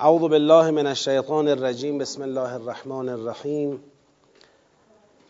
اعوذ 0.00 0.20
بالله 0.20 0.70
من 0.70 0.86
الشیطان 0.86 1.48
الرجیم 1.48 1.98
بسم 1.98 2.22
الله 2.22 2.54
الرحمن 2.54 3.08
الرحیم. 3.08 3.76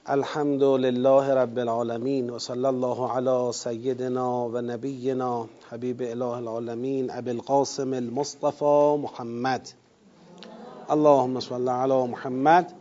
الحمد 0.06 0.62
لله 0.62 1.34
رب 1.34 1.58
العالمین 1.58 2.30
و 2.30 2.38
صلی 2.38 2.64
الله 2.64 3.12
علی 3.12 3.53
سیدنا 3.53 4.48
و 4.53 4.61
نبینا 4.61 5.46
حبیب 5.71 6.03
اله 6.03 6.37
العالمین 6.37 7.11
ابی 7.11 7.30
القاسم 7.30 7.92
المصطفى 7.92 8.96
محمد. 9.03 9.69
اللهم 10.89 11.41
صل 11.41 11.69
علی 11.69 12.07
محمد 12.07 12.73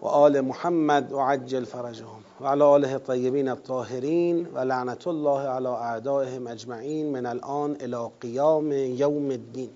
و 0.00 0.06
آل 0.06 0.40
محمد 0.40 1.12
و 1.12 1.18
عجل 1.18 1.64
فرجهم. 1.64 2.22
و 2.40 2.46
علی 2.46 2.62
آله 2.62 2.92
الطیبین 2.92 3.48
الطاهرین 3.48 4.46
و 4.54 4.58
لعنت 4.58 5.08
الله 5.08 5.40
علی 5.40 5.66
اعدائهم 5.66 6.46
اجمعین 6.46 7.12
من 7.12 7.26
الان 7.26 7.76
الى 7.80 7.96
قیام 8.20 8.72
یوم 8.72 9.30
الدین. 9.30 9.70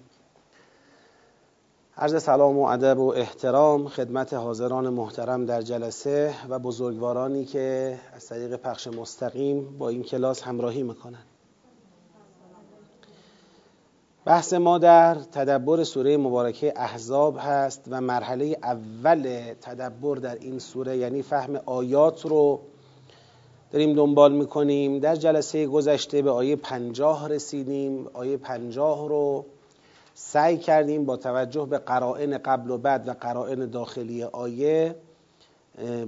عرض 1.97 2.23
سلام 2.23 2.59
و 2.59 2.65
ادب 2.65 2.99
و 2.99 3.09
احترام 3.09 3.89
خدمت 3.89 4.35
حاضران 4.35 4.89
محترم 4.89 5.47
در 5.47 5.63
جلسه 5.63 6.35
و 6.49 6.59
بزرگوارانی 6.59 7.45
که 7.45 7.99
از 8.15 8.27
طریق 8.27 8.57
پخش 8.57 8.87
مستقیم 8.87 9.79
با 9.79 9.89
این 9.89 10.03
کلاس 10.03 10.43
همراهی 10.43 10.83
می‌کنند. 10.83 11.27
بحث 14.25 14.53
ما 14.53 14.79
در 14.79 15.15
تدبر 15.15 15.85
سوره 15.85 16.17
مبارکه 16.17 16.73
احزاب 16.77 17.37
هست 17.41 17.85
و 17.91 18.01
مرحله 18.01 18.59
اول 18.63 19.55
تدبر 19.61 20.17
در 20.17 20.35
این 20.35 20.59
سوره 20.59 20.97
یعنی 20.97 21.23
فهم 21.23 21.57
آیات 21.67 22.27
رو 22.27 22.61
داریم 23.71 23.95
دنبال 23.95 24.33
می‌کنیم. 24.33 24.99
در 24.99 25.17
جلسه 25.17 25.67
گذشته 25.67 26.23
به 26.23 26.31
آیه 26.31 26.57
پنجاه 26.57 27.29
رسیدیم. 27.29 28.07
آیه 28.13 28.37
پنجاه 28.37 29.09
رو 29.09 29.45
سعی 30.25 30.59
کردیم 30.59 31.05
با 31.05 31.17
توجه 31.17 31.67
به 31.67 31.79
قرائن 31.79 32.39
قبل 32.39 32.71
و 32.71 32.79
بعد 32.79 33.09
و 33.09 33.13
قرائن 33.13 33.71
داخلی 33.71 34.25
آیه 34.25 34.97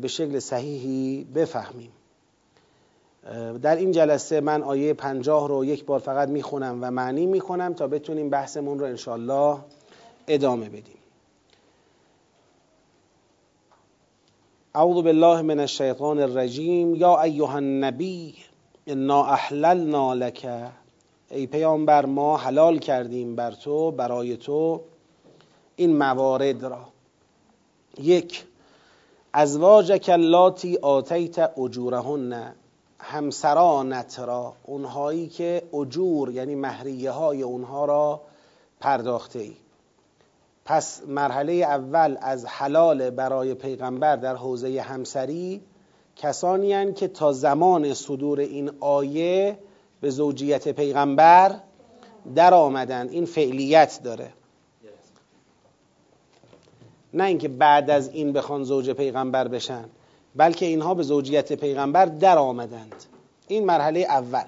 به 0.01 0.09
شکل 0.09 0.39
صحیحی 0.39 1.25
بفهمیم. 1.35 1.93
در 3.63 3.77
این 3.77 3.93
جلسه 3.93 4.41
من 4.41 4.63
آیه 4.63 4.95
پنجاه 4.95 5.49
رو 5.49 5.65
یک 5.65 5.85
بار 5.85 6.01
فقط 6.01 6.29
می‌خونم 6.29 6.79
و 6.83 6.91
معنی 6.91 7.27
می‌کنم 7.27 7.75
تا 7.75 7.87
بتونیم 7.87 8.31
بحثمون 8.31 8.79
رو 8.79 8.87
انشالله 8.87 9.59
ادامه 10.29 10.69
بدیم. 10.69 10.99
اعوذ 14.75 15.05
بالله 15.05 15.43
من 15.43 15.61
الشیطان 15.61 16.21
الرجیم 16.21 16.95
یا 16.95 17.21
ایها 17.21 17.57
النبی 17.57 18.35
انا 18.87 19.25
احللنا 19.25 20.15
لك 20.15 20.47
ای 21.31 21.47
پیامبر 21.47 22.07
ما 22.07 22.37
حلال 22.37 22.79
کردیم 22.79 23.37
بر 23.37 23.51
تو 23.51 23.91
برای 23.91 24.37
تو 24.37 24.81
این 25.77 25.97
موارد 25.97 26.65
را. 26.65 26.89
یک 27.99 28.45
ازواجک 29.33 30.11
اللاتی 30.13 30.77
آتیت 30.77 31.59
اجورهن 31.59 32.55
همسرانت 32.99 34.19
را 34.19 34.53
اونهایی 34.65 35.27
که 35.27 35.63
اجور 35.75 36.31
یعنی 36.31 36.55
مهریه 36.55 37.11
های 37.11 37.43
اونها 37.43 37.85
را 37.85 38.21
پرداخته 38.81 39.39
ای. 39.39 39.57
پس 40.65 41.03
مرحله 41.07 41.53
اول 41.53 42.17
از 42.21 42.47
حلال 42.47 43.11
برای 43.11 43.55
پیغمبر 43.55 44.17
در 44.17 44.37
حوزه 44.37 44.81
همسری 44.81 45.61
کسانی 46.17 46.93
که 46.93 47.09
تا 47.09 47.33
زمان 47.33 47.95
صدور 47.95 48.41
این 48.41 48.71
آیه 48.81 49.59
به 50.05 50.11
زوجیت 50.11 50.69
پیغمبر 50.69 51.61
در 52.35 52.55
آمدن 52.55 53.09
این 53.09 53.25
فعلیت 53.25 54.01
داره. 54.03 54.33
نه 57.15 57.25
اینکه 57.25 57.49
بعد 57.49 57.91
از 57.91 58.09
این 58.09 58.33
بخوان 58.33 58.65
زوج 58.65 58.91
پیغمبر 58.91 59.49
بشن 59.49 59.85
بلکه 60.37 60.67
اینها 60.67 60.95
به 60.95 61.03
زوجیت 61.03 61.53
پیغمبر 61.53 62.07
در 62.07 62.39
آمدند 62.39 63.05
این 63.49 63.65
مرحله 63.65 64.01
اول. 64.01 64.45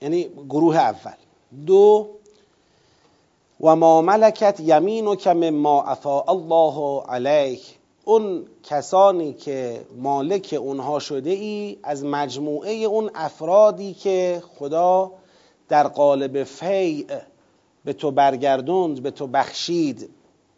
یعنی 0.00 0.28
گروه 0.48 0.76
اول. 0.76 1.16
دو 1.66 2.08
و 3.60 3.76
ما 3.76 4.02
ملکت 4.02 4.60
یمین 4.60 5.06
و 5.06 5.16
کم 5.16 5.50
ما 5.50 5.82
افا 5.82 6.20
الله 6.20 7.02
علیک. 7.08 7.78
اون 8.08 8.46
کسانی 8.62 9.32
که 9.32 9.80
مالک 9.96 10.56
اونها 10.60 10.98
شده 10.98 11.30
ای 11.30 11.78
از 11.82 12.04
مجموعه 12.04 12.72
اون 12.72 13.10
افرادی 13.14 13.94
که 13.94 14.42
خدا 14.58 15.12
در 15.68 15.88
قالب 15.88 16.44
فیع 16.44 17.06
به 17.84 17.92
تو 17.92 18.10
برگردوند 18.10 19.02
به 19.02 19.10
تو 19.10 19.26
بخشید. 19.26 20.10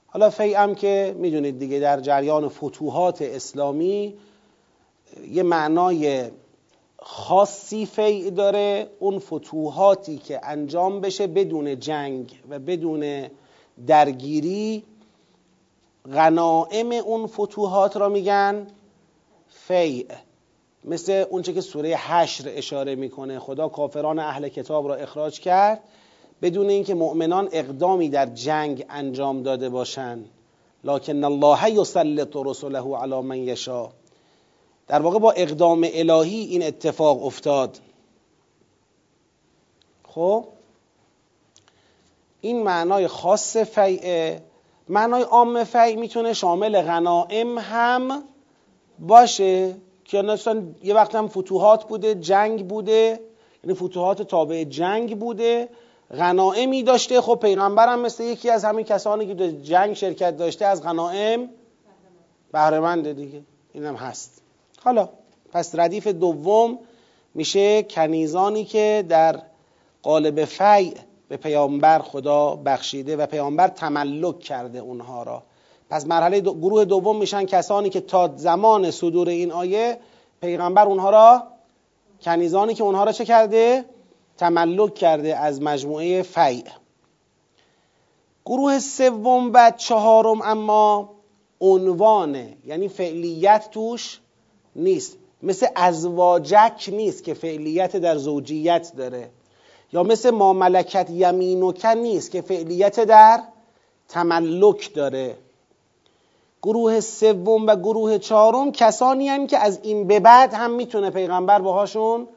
حالا 0.07 0.31
فیع 0.31 0.63
هم 0.63 0.75
که 0.75 1.15
می‌دونید 1.19 1.59
دیگه 1.59 1.79
در 1.79 2.01
جریان 2.01 2.49
فتوحات 2.49 3.23
اسلامی 3.23 4.15
یه 5.31 5.43
معنای 5.43 6.25
خاصی 6.99 7.87
فیع 7.87 8.31
داره. 8.31 8.91
اون 8.99 9.19
فتوحاتی 9.19 10.19
که 10.19 10.41
انجام 10.43 11.01
بشه 11.01 11.27
بدون 11.27 11.81
جنگ 11.81 12.41
و 12.51 12.59
بدون 12.59 13.27
درگیری 13.87 14.85
غنائم 16.15 16.93
اون 16.93 17.27
فتوحات 17.27 17.97
را 17.97 18.09
میگن. 18.09 18.67
فیع. 19.49 20.07
مثل 20.85 21.25
اونچه 21.31 21.53
که 21.53 21.61
سوره 21.61 21.97
حشر 21.97 22.53
اشاره 22.57 22.95
می‌کنه. 22.95 23.39
خدا 23.39 23.69
کافران 23.69 24.19
اهل 24.19 24.49
کتاب 24.49 24.89
را 24.89 24.95
اخراج 24.95 25.41
کرد 25.41 25.81
بدون 26.43 26.69
اینکه 26.69 26.95
مؤمنان 26.95 27.49
اقدامی 27.53 28.09
در 28.09 28.27
جنگ 28.27 28.85
انجام 28.89 29.43
داده 29.43 29.69
باشند. 29.69 30.29
لکن 30.85 31.25
الله 31.25 31.71
یسلط 31.71 32.37
رسله 32.37 32.97
علی 32.97 33.21
من 33.21 33.39
یشا 33.39 33.91
در 34.89 35.03
واقع 35.03 35.19
با 35.19 35.33
اقدام 35.33 35.87
الهی 35.93 36.41
این 36.41 36.63
اتفاق 36.63 37.25
افتاد. 37.25 37.79
خب؟ 40.09 40.45
این 42.41 42.63
معنای 42.63 43.09
خاص 43.09 43.57
فیعه 43.57 44.43
معنای 44.89 45.23
عام 45.23 45.65
فعی 45.65 45.97
می‌تونه 45.97 46.33
شامل 46.33 46.83
غنائم 46.83 47.59
هم 47.59 48.23
باشه 48.99 49.75
که 50.05 50.23
مثلا 50.23 50.63
یه 50.83 50.95
وقت 50.95 51.15
هم 51.15 51.29
فتوحات 51.29 51.85
بوده 51.85 52.15
جنگ 52.15 52.69
بوده 52.69 53.21
یعنی 53.65 53.77
فتوحات 53.77 54.23
تابع 54.23 54.65
جنگ 54.65 55.19
بوده 55.19 55.69
غنائمی 56.11 56.83
داشته. 56.83 57.21
خب 57.21 57.39
پیغمبر 57.43 57.89
هم 57.89 58.01
مثل 58.01 58.25
یکی 58.25 58.51
از 58.51 58.65
همین 58.65 58.85
کسانی 58.85 59.27
که 59.27 59.35
در 59.35 59.51
جنگ 59.51 59.95
شرکت 59.95 60.37
داشته 60.37 60.67
از 60.67 60.83
غنائم 60.83 61.49
بهرهمنده 62.53 63.13
دیگه. 63.13 63.41
اینم 63.73 63.97
هست. 63.97 64.43
حالا 64.85 65.09
پس 65.53 65.75
ردیف 65.75 66.07
دوم 66.07 66.79
میشه 67.35 67.83
کنیزانی 67.83 68.65
که 68.65 69.05
در 69.09 69.43
قالب 70.03 70.45
فیع 70.45 70.95
به 71.29 71.37
پیامبر 71.37 71.99
خدا 71.99 72.57
بخشیده 72.57 73.17
و 73.17 73.27
پیامبر 73.27 73.69
تملک 73.69 74.41
کرده 74.41 74.79
اونها 74.79 75.23
را. 75.23 75.43
پس 75.91 76.07
مرحله 76.07 76.41
دو 76.41 76.55
گروه 76.55 76.85
دوم 76.85 77.17
میشن 77.19 77.45
کسانی 77.45 77.91
که 77.91 78.01
تا 78.01 78.33
زمان 78.37 78.91
صدور 78.91 79.29
این 79.29 79.53
آیه 79.53 79.99
پیغمبر 80.41 80.87
اونها 80.87 81.11
را 81.11 81.43
کنیزانی 82.21 82.75
که 82.75 82.83
اونها 82.83 83.05
را 83.05 83.13
چه 83.13 83.25
کرده؟ 83.25 83.85
تملک 84.37 84.95
کرده 84.95 85.37
از 85.37 85.63
مجموعه 85.63 86.23
فیع. 86.23 86.65
گروه 88.47 88.79
سوم 88.79 89.51
و 89.55 89.73
چهارم 89.77 90.43
اما 90.43 91.11
عنوانه 91.61 92.57
یعنی 92.67 92.89
فعلیت 92.89 93.69
توش 93.71 94.21
نیست. 94.77 95.19
مثل 95.43 95.67
ازواجک 95.77 96.91
نیست 96.93 97.25
که 97.25 97.35
فعلیت 97.35 97.97
در 97.97 98.17
زوجیت 98.17 98.93
داره. 98.97 99.31
یا 99.93 100.03
مثل 100.03 100.31
ما 100.31 100.53
ملکت 100.53 101.11
یمینوکن 101.11 101.89
نیست 101.89 102.31
که 102.31 102.43
فعلیت 102.43 103.01
در 103.01 103.43
تملک 104.09 104.95
داره. 104.95 105.37
گروه 106.63 107.01
سوم 107.01 107.67
و 107.67 107.77
گروه 107.77 108.19
چهارم 108.19 108.73
کسانی 108.73 109.29
هم 109.29 109.47
که 109.47 109.59
از 109.59 109.81
این 109.83 110.07
به 110.07 110.21
بعد 110.21 110.55
هم 110.55 110.71
می‌تونه 110.71 111.11
پیغمبر 111.11 111.59
باهاشون 111.59 112.29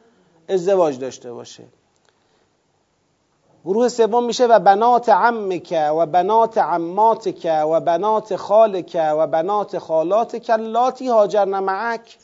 ازدواج 0.50 1.00
داشته 1.00 1.34
باشه. 1.34 1.64
گروه 3.66 3.88
سوم 3.88 4.26
میشه 4.26 4.46
و 4.46 4.60
بنات 4.60 5.10
عمک 5.10 5.76
و 5.98 6.06
بنات 6.06 6.58
عماتک 6.58 7.48
و 7.72 7.80
بنات 7.80 8.36
خالک 8.36 8.98
و 9.18 9.28
بنات 9.28 9.78
خالاتک 9.78 10.50
لاتی 10.50 11.08
هاجرن 11.08 11.60
معک. 11.60 12.18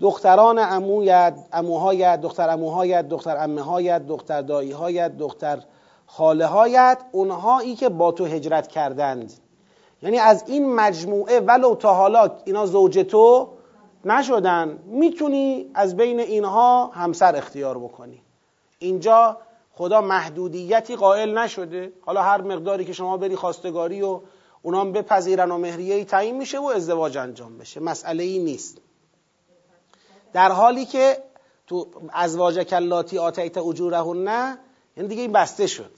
دختران 0.00 0.58
عمویت 0.58 1.34
عموهایت 1.52 2.20
دختر 2.20 2.48
عموهایت 2.48 3.08
دختر 3.08 3.36
عمه 3.36 3.62
هایت 3.62 4.06
دختر 4.06 4.42
دایی 4.42 4.72
هایت 4.72 5.16
دختر 5.16 5.62
خاله 6.06 6.46
هایت 6.46 6.98
اونهایی 7.12 7.74
که 7.74 7.88
با 7.88 8.12
تو 8.12 8.24
هجرت 8.24 8.68
کردند. 8.68 9.32
یعنی 10.02 10.18
از 10.18 10.44
این 10.46 10.74
مجموعه 10.74 11.40
ولو 11.40 11.74
تا 11.74 11.94
حالا 11.94 12.30
اینا 12.44 12.66
زوج 12.66 12.98
تو 12.98 13.48
نشدن. 14.04 14.78
می‌تونی 14.86 15.70
از 15.74 15.96
بین 15.96 16.20
اینها 16.20 16.86
همسر 16.86 17.36
اختیار 17.36 17.78
بکنی. 17.78 18.22
اینجا 18.78 19.36
خدا 19.72 20.00
محدودیتی 20.00 20.96
قائل 20.96 21.38
نشده. 21.38 21.92
حالا 22.00 22.22
هر 22.22 22.40
مقداری 22.40 22.84
که 22.84 22.92
شما 22.92 23.16
بری 23.16 23.36
خواستگاری 23.36 24.02
و 24.02 24.20
اونام 24.62 24.92
بپذیرن 24.92 25.50
و 25.50 25.58
مهریه 25.58 26.04
تعیین 26.04 26.36
میشه 26.36 26.58
و 26.58 26.64
ازدواج 26.64 27.18
انجام 27.18 27.58
بشه. 27.58 27.80
مسئله 27.80 28.24
ای 28.24 28.38
نیست. 28.38 28.78
در 30.32 30.52
حالی 30.52 30.84
که 30.84 31.22
تو 31.66 31.86
ازواج 32.12 32.58
کلاتی 32.58 33.18
آتیت 33.18 33.58
اجورهن 33.58 34.24
نه 34.24 34.58
یعنی 34.96 35.08
دیگه 35.08 35.22
این 35.22 35.32
بسته 35.32 35.66
شد. 35.66 35.90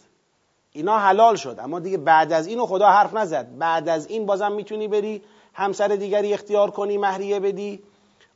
اینا 0.73 0.99
حلال 0.99 1.37
شد 1.37 1.57
اما 1.59 1.81
دیگه 1.81 1.99
بعد 1.99 2.33
از 2.33 2.47
اینو 2.47 2.67
خدا 2.67 2.87
حرف 2.87 3.15
نزد. 3.15 3.59
بعد 3.59 3.89
از 3.89 4.07
این 4.07 4.27
بازم 4.27 4.53
می‌تونی 4.53 4.89
بری 4.89 5.23
همسر 5.55 5.89
دیگری 5.89 6.35
اختیار 6.35 6.71
کنی 6.71 6.99
مهریه 6.99 7.41
بدی. 7.41 7.83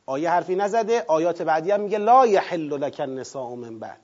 آیه 0.06 0.30
حرفی 0.30 0.54
نزده. 0.54 1.04
آیات 1.08 1.42
بعدی 1.42 1.70
هم 1.70 1.80
میگه 1.80 1.98
لا 1.98 2.26
یحل 2.26 2.78
لک 2.78 3.00
النساء 3.00 3.54
من 3.54 3.78
بعد. 3.78 4.00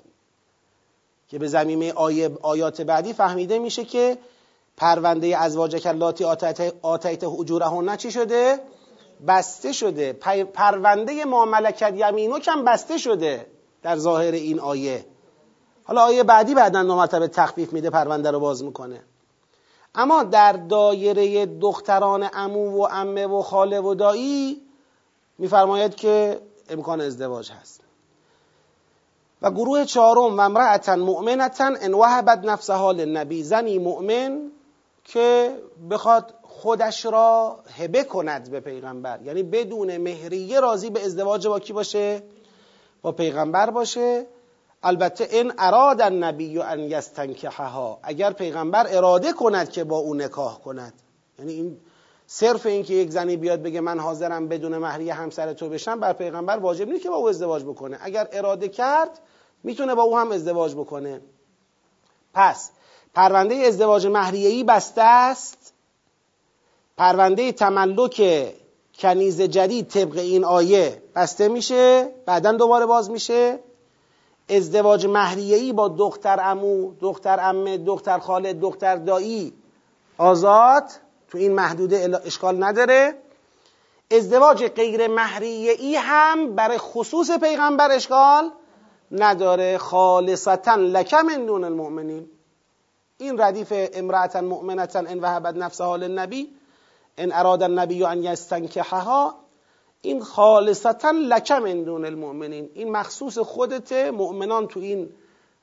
که 1.29 1.39
به 1.39 1.49
زمینه 1.49 1.93
آیه 1.93 2.31
آیات 2.43 2.81
بعدی 2.81 3.13
فهمیده 3.13 3.59
میشه 3.59 3.85
که 3.85 4.19
پرونده 4.77 5.39
ازواج 5.39 5.77
کلاتی 5.77 6.25
آتیت, 6.83 7.25
اجورهن 7.25 7.97
چی 7.97 8.11
شده؟ 8.11 8.59
بسته 9.27 9.73
شده. 9.73 10.13
پرونده 10.55 11.25
ما 11.25 11.45
ملکت 11.45 11.95
یمینو 11.97 12.39
کم 12.39 12.65
بسته 12.65 12.99
شده 12.99 13.47
در 13.83 13.97
ظاهر 13.97 14.33
این 14.33 14.61
آیه. 14.61 15.07
حالا 15.85 16.01
آیه 16.01 16.23
بعدی 16.23 16.55
بعدا 16.55 16.83
دو 16.83 16.97
مرتبه 16.97 17.29
تخفیف 17.29 17.73
میده 17.73 17.91
پرونده 17.91 18.31
رو 18.31 18.41
باز 18.41 18.65
می‌کنه. 18.65 19.03
اما 19.95 20.23
در 20.23 20.53
دایره 20.53 21.47
دختران 21.47 22.29
امو 22.33 22.83
و 22.83 22.89
امه 22.91 23.27
و 23.27 23.43
خاله 23.43 23.81
و 23.81 23.95
دایی 23.95 24.63
میفرماید 25.39 25.95
که 25.95 26.41
امکان 26.69 27.01
ازدواج 27.01 27.53
هست. 27.53 27.81
و 29.43 29.51
گروه 29.51 29.85
چهارم 29.85 30.39
و 30.39 30.41
امرأتا 30.41 30.97
مؤمنتا 30.97 31.71
ان 31.81 31.95
وهبت 31.95 32.45
نفسها 32.45 32.93
للنبی. 32.93 33.43
زنی 33.43 33.79
مؤمن 33.79 34.51
که 35.05 35.57
بخواد 35.91 36.35
خودش 36.63 37.07
را 37.07 37.59
هبه 37.79 38.05
کند 38.05 38.51
به 38.51 38.61
پیغمبر. 38.61 39.23
یعنی 39.23 39.43
بدون 39.43 39.97
مهریه 39.97 40.61
راضی 40.61 40.91
به 40.91 41.05
ازدواج 41.05 41.47
با 41.49 41.61
کی 41.61 41.73
باشه؟ 41.73 42.23
با 43.03 43.13
پیغمبر 43.13 43.71
باشه. 43.71 44.27
البته 44.83 45.29
این 45.31 45.53
اراد 45.59 46.01
النبی 46.01 46.59
ان 46.59 46.81
یستنکحها. 46.81 47.99
اگر 48.03 48.33
پیغمبر 48.33 48.87
اراده 48.97 49.33
کند 49.33 49.71
که 49.71 49.85
با 49.85 49.97
او 49.99 50.15
نکاح 50.15 50.59
کند. 50.59 50.93
یعنی 51.39 51.53
این 51.53 51.79
صرف 52.27 52.67
این 52.67 52.83
که 52.83 52.95
یک 52.95 53.11
زنی 53.11 53.37
بیاد 53.37 53.63
بگه 53.63 53.81
من 53.81 53.99
حاضرم 53.99 54.49
بدون 54.49 54.79
مهریه 54.79 55.15
همسر 55.15 55.53
تو 55.53 55.69
بشم 55.69 56.01
بر 56.01 56.13
پیغمبر 56.13 56.59
واجب 56.59 56.89
نیست 56.89 57.03
که 57.03 57.09
با 57.09 57.17
او 57.17 57.29
ازدواج 57.29 57.63
بکنه. 57.63 57.99
اگر 58.01 58.29
اراده 58.33 58.69
کرد 58.69 59.21
می‌تونه 59.63 59.95
با 59.95 60.03
او 60.03 60.19
هم 60.19 60.33
ازدواج 60.33 60.75
بکنه. 60.75 61.21
پس 62.35 62.71
پرونده 63.15 63.55
ازدواج 63.55 64.07
مهریه‌ای 64.07 64.65
بسته 64.65 65.03
است. 65.03 65.73
پرونده 66.97 67.53
تملک 67.53 68.23
کنیز 68.99 69.41
جدید 69.41 69.89
طبق 69.89 70.19
این 70.19 70.45
آیه 70.45 71.03
بسته 71.15 71.49
میشه 71.49 72.09
بعدا 72.27 72.53
دوباره 72.53 72.87
باز 72.87 73.11
میشه. 73.11 73.59
ازدواج 74.49 75.07
مهریه‌ای 75.07 75.73
با 75.73 75.89
دختر 75.89 76.41
امو 76.43 76.95
دختر 77.01 77.41
امه 77.41 77.79
دختر 77.79 78.19
خاله 78.19 78.53
دختر 78.53 78.97
دایی 78.97 79.53
آزاد 80.19 80.85
تو 81.31 81.39
این 81.39 81.53
محدوده 81.53 82.21
اشکال 82.25 82.65
نداره. 82.65 83.15
ازدواج 84.11 84.65
غیر 84.65 85.09
مهریه‌ای 85.09 85.97
هم 85.97 86.55
برای 86.55 86.79
خصوص 86.79 87.31
پیغمبر 87.31 87.91
اشکال 87.91 88.51
نداره. 89.13 89.79
خالصتا 89.79 90.75
لک 90.75 91.15
من 91.15 91.65
المؤمنین. 91.65 92.31
این 93.19 93.41
ردیف 93.41 93.73
امرأتا 93.95 94.41
مؤمنتا 94.41 94.99
ان 94.99 95.21
وهبت 95.21 95.57
نفسها 95.57 95.97
للنبی. 95.97 96.62
ان 97.19 97.33
اراد 97.33 97.63
النبی 97.63 98.05
ان 98.05 98.25
یستنکحها 98.25 99.35
این 100.03 100.23
خالصتا 100.23 101.11
لک 101.11 101.53
من 101.53 101.83
دون 101.83 102.05
المؤمنین. 102.05 102.71
این 102.75 102.93
مخصوص 102.93 103.39
خودت 103.39 103.93
مؤمنان 103.93 104.67
تو 104.69 104.81
این 104.81 105.11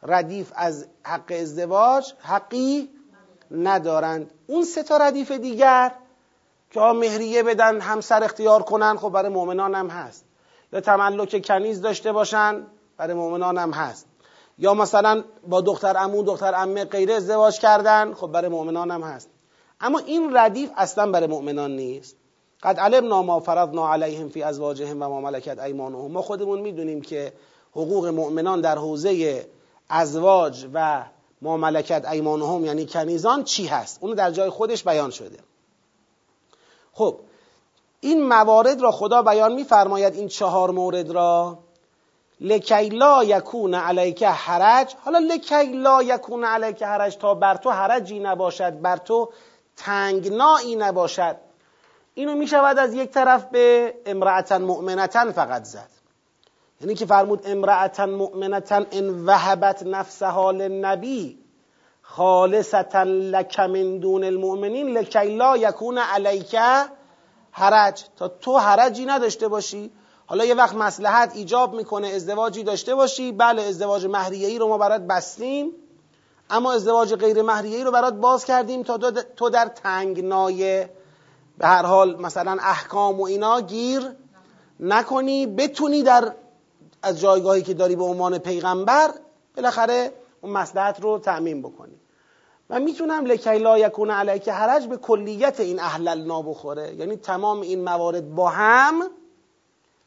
ردیف 0.04 0.52
از 0.56 0.88
حق 1.04 1.32
ازدواج 1.42 2.14
حقی 2.20 2.90
ندارند. 3.52 4.32
اون 4.48 4.64
سه 4.64 4.84
تا 4.84 4.98
ردیف 4.98 5.32
دیگر 5.32 5.92
که 6.72 6.80
مهریه 6.80 7.44
بدن 7.44 7.82
همسر 7.82 8.24
اختیار 8.24 8.64
کنن 8.64 8.98
خب 8.98 9.10
برای 9.10 9.32
مؤمنان 9.32 9.76
هم 9.76 9.88
هست. 9.88 10.26
یا 10.74 10.82
تملک 10.82 11.46
کنیز 11.46 11.82
داشته 11.82 12.12
باشن 12.12 12.66
برای 12.98 13.14
مؤمنان 13.14 13.58
هم 13.58 13.72
هست. 13.72 14.06
یا 14.58 14.74
مثلا 14.74 15.24
با 15.48 15.62
دختر 15.62 15.98
امون 15.98 16.26
دختر 16.26 16.56
امه 16.56 16.86
غیر 16.86 17.12
ازدواج 17.12 17.60
کردن 17.60 18.14
خب 18.14 18.28
برای 18.28 18.50
مؤمنان 18.50 18.92
هم 18.92 19.02
هست. 19.02 19.30
اما 19.82 20.00
این 20.00 20.38
ردیف 20.38 20.70
اصلا 20.76 21.12
برای 21.12 21.28
مؤمنان 21.28 21.76
نیست. 21.76 22.16
قد 22.64 22.80
علمنا 22.80 23.24
ما 23.24 23.40
فرضنا 23.40 23.94
علیهم 23.94 24.30
فی 24.30 24.44
ازواجهم 24.44 25.02
و 25.02 25.10
ما 25.10 25.22
ملکت 25.22 25.60
ایمانهم. 25.60 26.12
ما 26.12 26.22
خودمون 26.22 26.60
می‌دونیم 26.60 27.02
که 27.02 27.34
حقوق 27.72 28.06
مؤمنان 28.06 28.62
در 28.62 28.78
حوزه 28.78 29.46
ازواج 29.90 30.68
و 30.74 31.04
ما 31.42 31.58
ملکت 31.58 32.06
ایمانهم 32.06 32.66
یعنی 32.66 32.86
کنیزان 32.86 33.44
چی 33.44 33.68
هست؟ 33.68 33.98
اونو 34.02 34.16
در 34.16 34.32
جای 34.32 34.50
خودش 34.50 34.84
بیان 34.84 35.10
شده. 35.10 35.40
خب 36.94 37.20
این 38.00 38.28
موارد 38.28 38.82
را 38.82 38.92
خدا 38.92 39.22
بیان 39.22 39.54
میفرماید 39.54 40.16
این 40.16 40.28
چهار 40.28 40.72
مورد 40.72 41.12
را. 41.12 41.60
لکی 42.42 42.90
لا 42.90 43.24
یکون 43.24 43.74
علیک 43.74 44.24
حرج. 44.24 44.96
حالا 45.00 45.20
لکی 45.20 45.64
لا 45.64 46.04
یکون 46.04 46.44
علیک 46.44 46.84
حرج 46.84 47.18
تا 47.18 47.34
بر 47.34 47.56
تو 47.56 47.70
حرجی 47.70 48.20
نباشد 48.20 48.82
بر 48.82 48.98
تو 48.98 49.30
تنگنایی 49.80 50.76
نباشد. 50.76 51.36
اینو 52.14 52.36
می 52.36 52.48
شود 52.48 52.80
از 52.80 52.94
یک 52.94 53.10
طرف 53.10 53.46
به 53.46 53.94
امرأتا 54.06 54.58
مؤمنتا 54.58 55.32
فقط 55.32 55.64
زد. 55.64 55.90
یعنی 56.82 56.96
که 56.96 57.06
فرمود 57.06 57.42
امرأتا 57.46 58.06
مؤمنتا 58.06 58.86
ان 58.92 59.26
وهبت 59.26 59.84
نفسها 59.84 60.52
للنبی 60.52 61.38
خالصتا 62.02 63.04
لک 63.04 63.60
من 63.60 63.98
دون 63.98 64.24
المؤمنین 64.24 64.88
لکی 64.98 65.36
لا 65.36 65.58
یکون 65.58 65.98
علیک 65.98 66.56
حرج. 67.52 68.04
تا 68.18 68.28
تو 68.28 68.58
حرجی 68.58 69.06
نداشته 69.06 69.48
باشی. 69.48 69.92
حالا 70.26 70.46
یه 70.46 70.56
وقت 70.56 70.76
مسلحت 70.76 71.36
ایجاب 71.36 71.74
می‌کنه 71.74 72.08
ازدواجی 72.08 72.64
داشته 72.64 72.96
باشی. 72.96 73.32
بله 73.32 73.62
ازدواج 73.62 74.06
مهریه‌ای 74.06 74.60
رو 74.60 74.68
ما 74.68 74.78
برات 74.78 75.02
بستیم. 75.02 75.72
اما 76.50 76.74
ازدواج 76.74 77.16
غیر 77.16 77.42
مهریه‌ای 77.42 77.84
رو 77.84 77.92
برات 77.92 78.14
باز 78.14 78.46
کردیم 78.46 78.84
تا 78.84 78.98
تو 79.12 79.50
در 79.50 79.66
تنگنای 79.66 80.86
به 81.58 81.68
هر 81.68 81.86
حال 81.86 82.22
مثلا 82.22 82.58
احکام 82.62 83.20
و 83.20 83.24
اینا 83.24 83.62
گیر 83.62 84.02
نکنی 84.80 85.48
بتونی 85.48 86.04
در 86.04 86.34
از 87.04 87.20
جایگاهی 87.20 87.62
که 87.62 87.74
داری 87.74 87.96
به 87.96 88.04
عنوان 88.04 88.38
پیغمبر 88.38 89.14
بالاخره 89.56 90.14
اون 90.42 90.52
مسلحت 90.54 91.00
رو 91.02 91.20
تعمین 91.20 91.62
بکنی. 91.62 92.00
و 92.70 92.80
می‌تونم 92.80 93.26
لکی 93.26 93.60
لا 93.60 93.78
یکون 93.78 94.12
علیک 94.12 94.50
حرج 94.50 94.88
به 94.88 94.98
کلیت 94.98 95.60
این 95.60 95.80
اهلل 95.80 96.44
بخوره. 96.46 96.96
یعنی 96.96 97.16
تمام 97.16 97.62
این 97.62 97.84
موارد 97.84 98.36
با 98.36 98.50
هم 98.50 99.10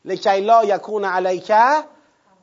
لکی 0.05 0.40
لا 0.40 0.64
یکون 0.64 1.05
علیک 1.05 1.52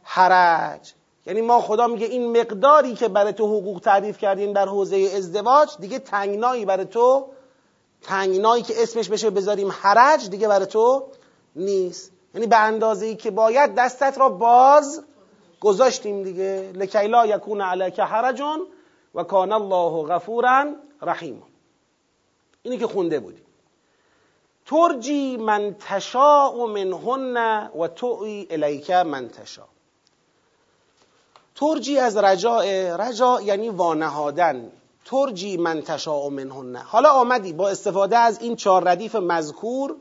حرج. 0.03 0.93
یعنی 1.25 1.41
ما 1.41 1.61
خدا 1.61 1.88
میگه 1.88 2.05
این 2.05 2.39
مقداری 2.39 2.95
که 2.95 3.07
برای 3.07 3.33
تو 3.33 3.47
حقوق 3.47 3.79
تعریف 3.79 4.17
کردیم 4.17 4.53
در 4.53 4.65
حوزه 4.65 5.11
ازدواج 5.15 5.69
دیگه 5.79 5.99
تنگنایی 5.99 6.65
برای 6.65 6.85
تو 6.85 7.27
تنگنایی 8.01 8.63
که 8.63 8.83
اسمش 8.83 9.09
بشه 9.09 9.29
بذاریم 9.29 9.71
حرج 9.71 10.29
دیگه 10.29 10.47
برای 10.47 10.65
تو 10.65 11.07
نیست. 11.55 12.11
یعنی 12.35 12.47
به 12.47 12.57
اندازه 12.57 13.05
ای 13.05 13.15
که 13.15 13.31
باید 13.31 13.75
دستت 13.75 14.17
را 14.17 14.29
باز 14.29 15.03
گذاشتیم 15.59 16.23
دیگه. 16.23 16.71
لکی 16.75 17.07
لا 17.07 17.25
یکون 17.25 17.61
علیک 17.61 17.99
حرجون 17.99 18.67
و 19.15 19.23
کان 19.23 19.51
الله 19.51 20.07
غفورا 20.07 20.65
رحیم. 21.01 21.43
اینی 22.63 22.77
که 22.77 22.88
خونده 22.88 23.19
بودیم. 23.19 23.45
ترجی 24.65 25.38
من 25.38 25.75
تشاء 25.79 26.65
منهن 26.65 27.67
و 27.79 27.88
توی 27.88 28.47
الیک 28.49 28.91
من 28.91 29.29
تشاء. 29.29 29.65
ترجی 31.59 31.97
از 31.97 32.17
رجاء 32.17 32.63
رجا 32.95 33.41
یعنی 33.41 33.69
وانهادن. 33.69 34.71
ترجی 35.05 35.57
من 35.57 35.81
تشاء 35.81 36.29
منهن. 36.29 36.75
حالا 36.75 37.09
آمدی 37.09 37.53
با 37.53 37.69
استفاده 37.69 38.17
از 38.17 38.41
این 38.41 38.55
چهار 38.55 38.83
ردیف 38.83 39.15
مذکور 39.15 39.95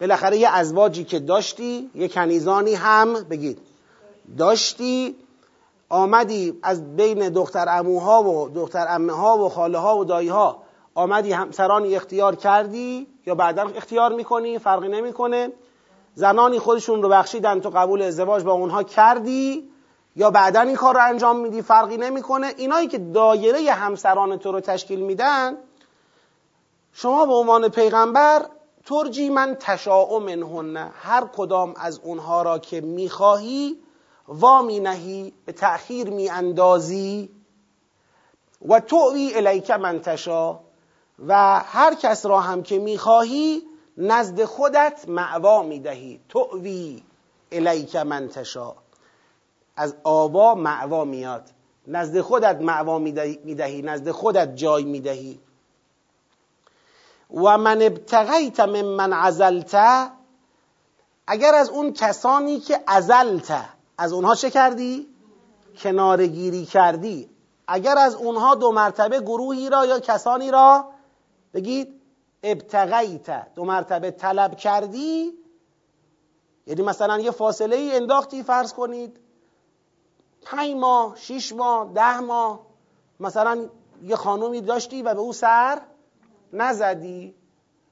بالاخره 0.00 0.36
یه 0.36 0.48
ازواجی 0.48 1.04
که 1.04 1.18
داشتی 1.18 1.90
یه 1.94 2.08
کنیزانی 2.08 2.74
هم 2.74 3.14
بگید. 3.14 3.58
داشتی 4.38 5.16
آمدی 5.88 6.58
از 6.62 6.96
بین 6.96 7.28
دختر 7.28 7.66
اموها 7.68 8.22
و 8.22 8.48
دختر 8.48 8.86
امه 8.88 9.12
ها 9.12 9.38
و 9.38 9.48
خاله 9.48 9.78
ها 9.78 9.98
و 9.98 10.04
دایی 10.04 10.28
ها 10.28 10.62
آمدی 10.94 11.32
همسرانی 11.32 11.96
اختیار 11.96 12.36
کردی 12.36 13.06
یا 13.26 13.34
بعدا 13.34 13.62
اختیار 13.76 14.12
می‌کنی؟ 14.12 14.58
فرقی 14.58 14.88
نمی‌کنه. 14.88 15.52
زنانی 16.14 16.58
خودشون 16.58 17.02
رو 17.02 17.08
بخشیدن 17.08 17.60
تو 17.60 17.70
قبول 17.70 18.02
ازدواج 18.02 18.42
با 18.42 18.52
اونها 18.52 18.82
کردی. 18.82 19.71
یا 20.16 20.30
بعدا 20.30 20.60
این 20.60 20.76
کار 20.76 20.94
رو 20.94 21.00
انجام 21.04 21.40
میدی؟ 21.40 21.62
فرقی 21.62 21.96
نمی‌کنه. 21.96 22.54
اینایی 22.56 22.88
که 22.88 22.98
دایره 22.98 23.72
همسران 23.72 24.38
تو 24.38 24.52
رو 24.52 24.60
تشکیل 24.60 25.00
میدن 25.00 25.56
شما 26.92 27.26
به 27.26 27.34
عنوان 27.34 27.68
پیغمبر 27.68 28.46
ترجی 28.86 29.30
من 29.30 29.56
تشاء 29.60 30.18
منهن. 30.18 30.90
هر 31.02 31.24
کدام 31.36 31.74
از 31.76 32.00
اونها 32.02 32.42
را 32.42 32.58
که 32.58 32.80
می‌خواهی 32.80 33.78
وامی 34.28 34.80
نهی 34.80 35.32
به 35.44 35.52
تأخیر 35.52 36.10
می 36.10 36.28
اندازی 36.28 37.30
و 38.68 38.80
توی 38.80 39.32
الیک 39.34 39.70
من 39.70 40.00
تشا. 40.00 40.58
و 41.26 41.60
هر 41.60 41.94
کس 41.94 42.26
را 42.26 42.40
هم 42.40 42.62
که 42.62 42.78
می‌خواهی 42.78 43.62
نزد 43.96 44.44
خودت 44.44 45.04
معوا 45.08 45.62
می‌دهی. 45.62 46.20
توی 46.28 47.02
الیک 47.52 47.96
من 47.96 48.28
تشا. 48.28 48.74
از 49.76 49.94
آوا 50.04 50.54
معوا 50.54 51.04
میاد. 51.04 51.42
نزد 51.86 52.20
خودت 52.20 52.60
معوا 52.60 52.98
می‌دهی 52.98 53.82
نزد 53.82 54.10
خودت 54.10 54.56
جای 54.56 54.84
می‌دهی. 54.84 55.40
و 57.34 57.58
من 57.58 57.82
ابتغیت 57.82 58.60
من 58.60 58.82
من 58.82 59.12
عزلت 59.12 59.74
اگر 61.26 61.54
از 61.54 61.68
اون 61.68 61.92
کسانی 61.92 62.60
که 62.60 62.80
عزلت 62.88 63.64
از 63.98 64.12
اونها 64.12 64.34
چه 64.34 64.50
کردی؟ 64.50 65.08
کنارگیری 65.78 66.64
کردی. 66.64 67.30
اگر 67.68 67.98
از 67.98 68.14
اونها 68.14 68.54
دو 68.54 68.72
مرتبه 68.72 69.20
گروهی 69.20 69.70
را 69.70 69.86
یا 69.86 70.00
کسانی 70.00 70.50
را 70.50 70.84
بگید 71.54 72.00
ابتغیت 72.42 73.54
دو 73.54 73.64
مرتبه 73.64 74.10
طلب 74.10 74.56
کردی. 74.56 75.32
یعنی 76.66 76.82
مثلا 76.82 77.18
یه 77.18 77.30
فاصله 77.30 77.76
ای 77.76 77.96
انداختی 77.96 78.42
فرض 78.42 78.72
کنید. 78.72 79.16
پنج 80.44 80.74
ماه 80.74 81.16
شیش 81.16 81.52
ماه 81.52 81.92
ده 81.94 82.20
ماه. 82.20 82.60
مثلا 83.20 83.68
یه 84.02 84.16
خانومی 84.16 84.60
داشتی 84.60 85.02
و 85.02 85.14
به 85.14 85.20
او 85.20 85.32
سر 85.32 85.80
نزدی. 86.52 87.34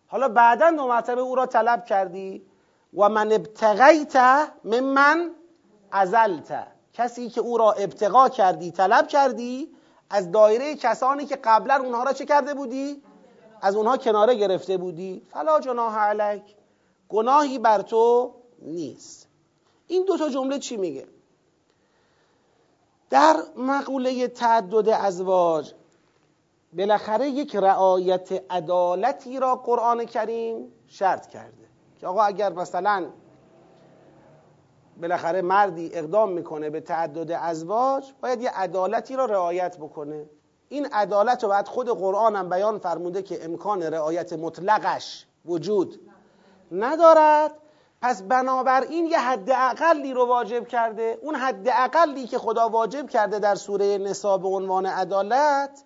حالا 0.06 0.28
بعدا 0.28 0.70
دو 0.70 0.86
مرتبه 0.86 1.20
او 1.20 1.34
را 1.34 1.46
طلب 1.46 1.84
کردی. 1.84 2.46
و 2.96 3.08
من 3.08 3.32
ابتغیت 3.32 4.16
من 4.64 4.80
من 4.80 5.30
ازلت. 5.90 6.66
کسی 6.92 7.28
که 7.28 7.40
او 7.40 7.58
را 7.58 7.72
ابتقا 7.72 8.28
کردی 8.28 8.70
طلب 8.70 9.08
کردی 9.08 9.68
از 10.10 10.30
دایره 10.30 10.74
کسانی 10.74 11.26
که 11.26 11.36
قبلا 11.36 11.74
اونها 11.74 12.02
را 12.02 12.12
چه 12.12 12.24
کرده 12.24 12.54
بودی؟ 12.54 13.02
از 13.62 13.76
اونها 13.76 13.96
کناره 13.96 14.34
گرفته 14.34 14.76
بودی. 14.76 15.22
فلا 15.32 15.60
جناح 15.60 15.98
علیک. 15.98 16.42
گناهی 17.08 17.58
بر 17.58 17.82
تو 17.82 18.34
نیست. 18.62 19.28
این 19.86 20.04
دو 20.04 20.16
تا 20.16 20.28
جمله 20.28 20.58
چی 20.58 20.76
میگه؟ 20.76 21.06
در 23.10 23.36
مقوله 23.56 24.28
تعدد 24.28 24.88
ازواج 24.88 25.72
بالاخره 26.72 27.28
یک 27.28 27.56
رعایت 27.56 28.44
عدالتی 28.50 29.40
را 29.40 29.56
قرآن 29.56 30.04
کریم 30.04 30.72
شرط 30.86 31.26
کرده 31.26 31.68
که 32.00 32.06
آقا 32.06 32.22
اگر 32.22 32.52
مثلا 32.52 33.06
بالاخره 35.00 35.42
مردی 35.42 35.90
اقدام 35.94 36.32
می‌کنه 36.32 36.70
به 36.70 36.80
تعدد 36.80 37.30
ازواج 37.30 38.12
باید 38.22 38.42
یه 38.42 38.50
عدالتی 38.50 39.16
را 39.16 39.24
رعایت 39.24 39.76
بکنه. 39.76 40.26
این 40.68 40.86
عدالت 40.86 41.42
رو 41.42 41.50
بعد 41.50 41.68
خود 41.68 41.88
قرآن 41.88 42.36
هم 42.36 42.48
بیان 42.48 42.78
فرموده 42.78 43.22
که 43.22 43.44
امکان 43.44 43.82
رعایت 43.82 44.32
مطلقش 44.32 45.26
وجود 45.44 46.00
ندارد. 46.72 47.59
پس 48.02 48.22
بنابراین 48.22 49.06
یه 49.06 49.18
حد 49.18 49.50
اقلی 49.50 50.14
رو 50.14 50.26
واجب 50.26 50.68
کرده 50.68 51.18
اون 51.22 51.34
حد 51.34 51.68
اقلی 51.68 52.26
که 52.26 52.38
خدا 52.38 52.68
واجب 52.68 53.10
کرده 53.10 53.38
در 53.38 53.54
سوره 53.54 53.98
نسا 53.98 54.38
به 54.38 54.48
عنوان 54.48 54.86
عدالت 54.86 55.82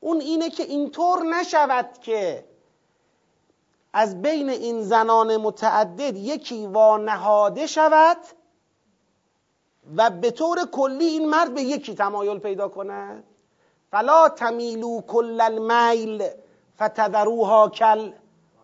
اون 0.00 0.20
اینه 0.20 0.50
که 0.50 0.62
اینطور 0.62 1.22
نشود 1.22 1.98
که 2.00 2.44
از 3.92 4.22
بین 4.22 4.50
این 4.50 4.82
زنان 4.82 5.36
متعدد 5.36 6.16
یکی 6.16 6.66
وانهاده 6.66 7.66
شود 7.66 8.16
و 9.96 10.10
به 10.10 10.30
طور 10.30 10.66
کلی 10.72 11.04
این 11.04 11.28
مرد 11.28 11.54
به 11.54 11.62
یکی 11.62 11.94
تمایل 11.94 12.38
پیدا 12.38 12.68
کند. 12.68 13.24
فلا 13.90 14.28
تمیلو 14.28 15.00
کل 15.00 15.40
المیل 15.40 16.28
فتذروها 16.76 17.68
کل 17.68 18.12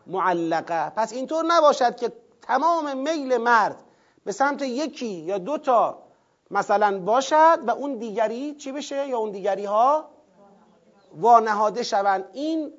معلقه 0.06 0.90
پس 0.96 1.12
اینطور 1.12 1.44
نباشد 1.46 1.96
که 1.96 2.12
تمام 2.48 2.96
میل 2.96 3.36
مرد 3.36 3.76
به 4.24 4.32
سمت 4.32 4.62
یکی 4.62 5.06
یا 5.06 5.38
دو 5.38 5.58
تا 5.58 5.98
مثلا 6.50 6.98
باشد 6.98 7.58
و 7.66 7.70
اون 7.70 7.94
دیگری 7.98 8.54
چی 8.54 8.72
بشه 8.72 9.08
یا 9.08 9.18
اون 9.18 9.30
دیگری 9.30 9.64
ها 9.64 10.08
وانهاده 11.16 11.82
شوند. 11.82 12.24
این 12.32 12.72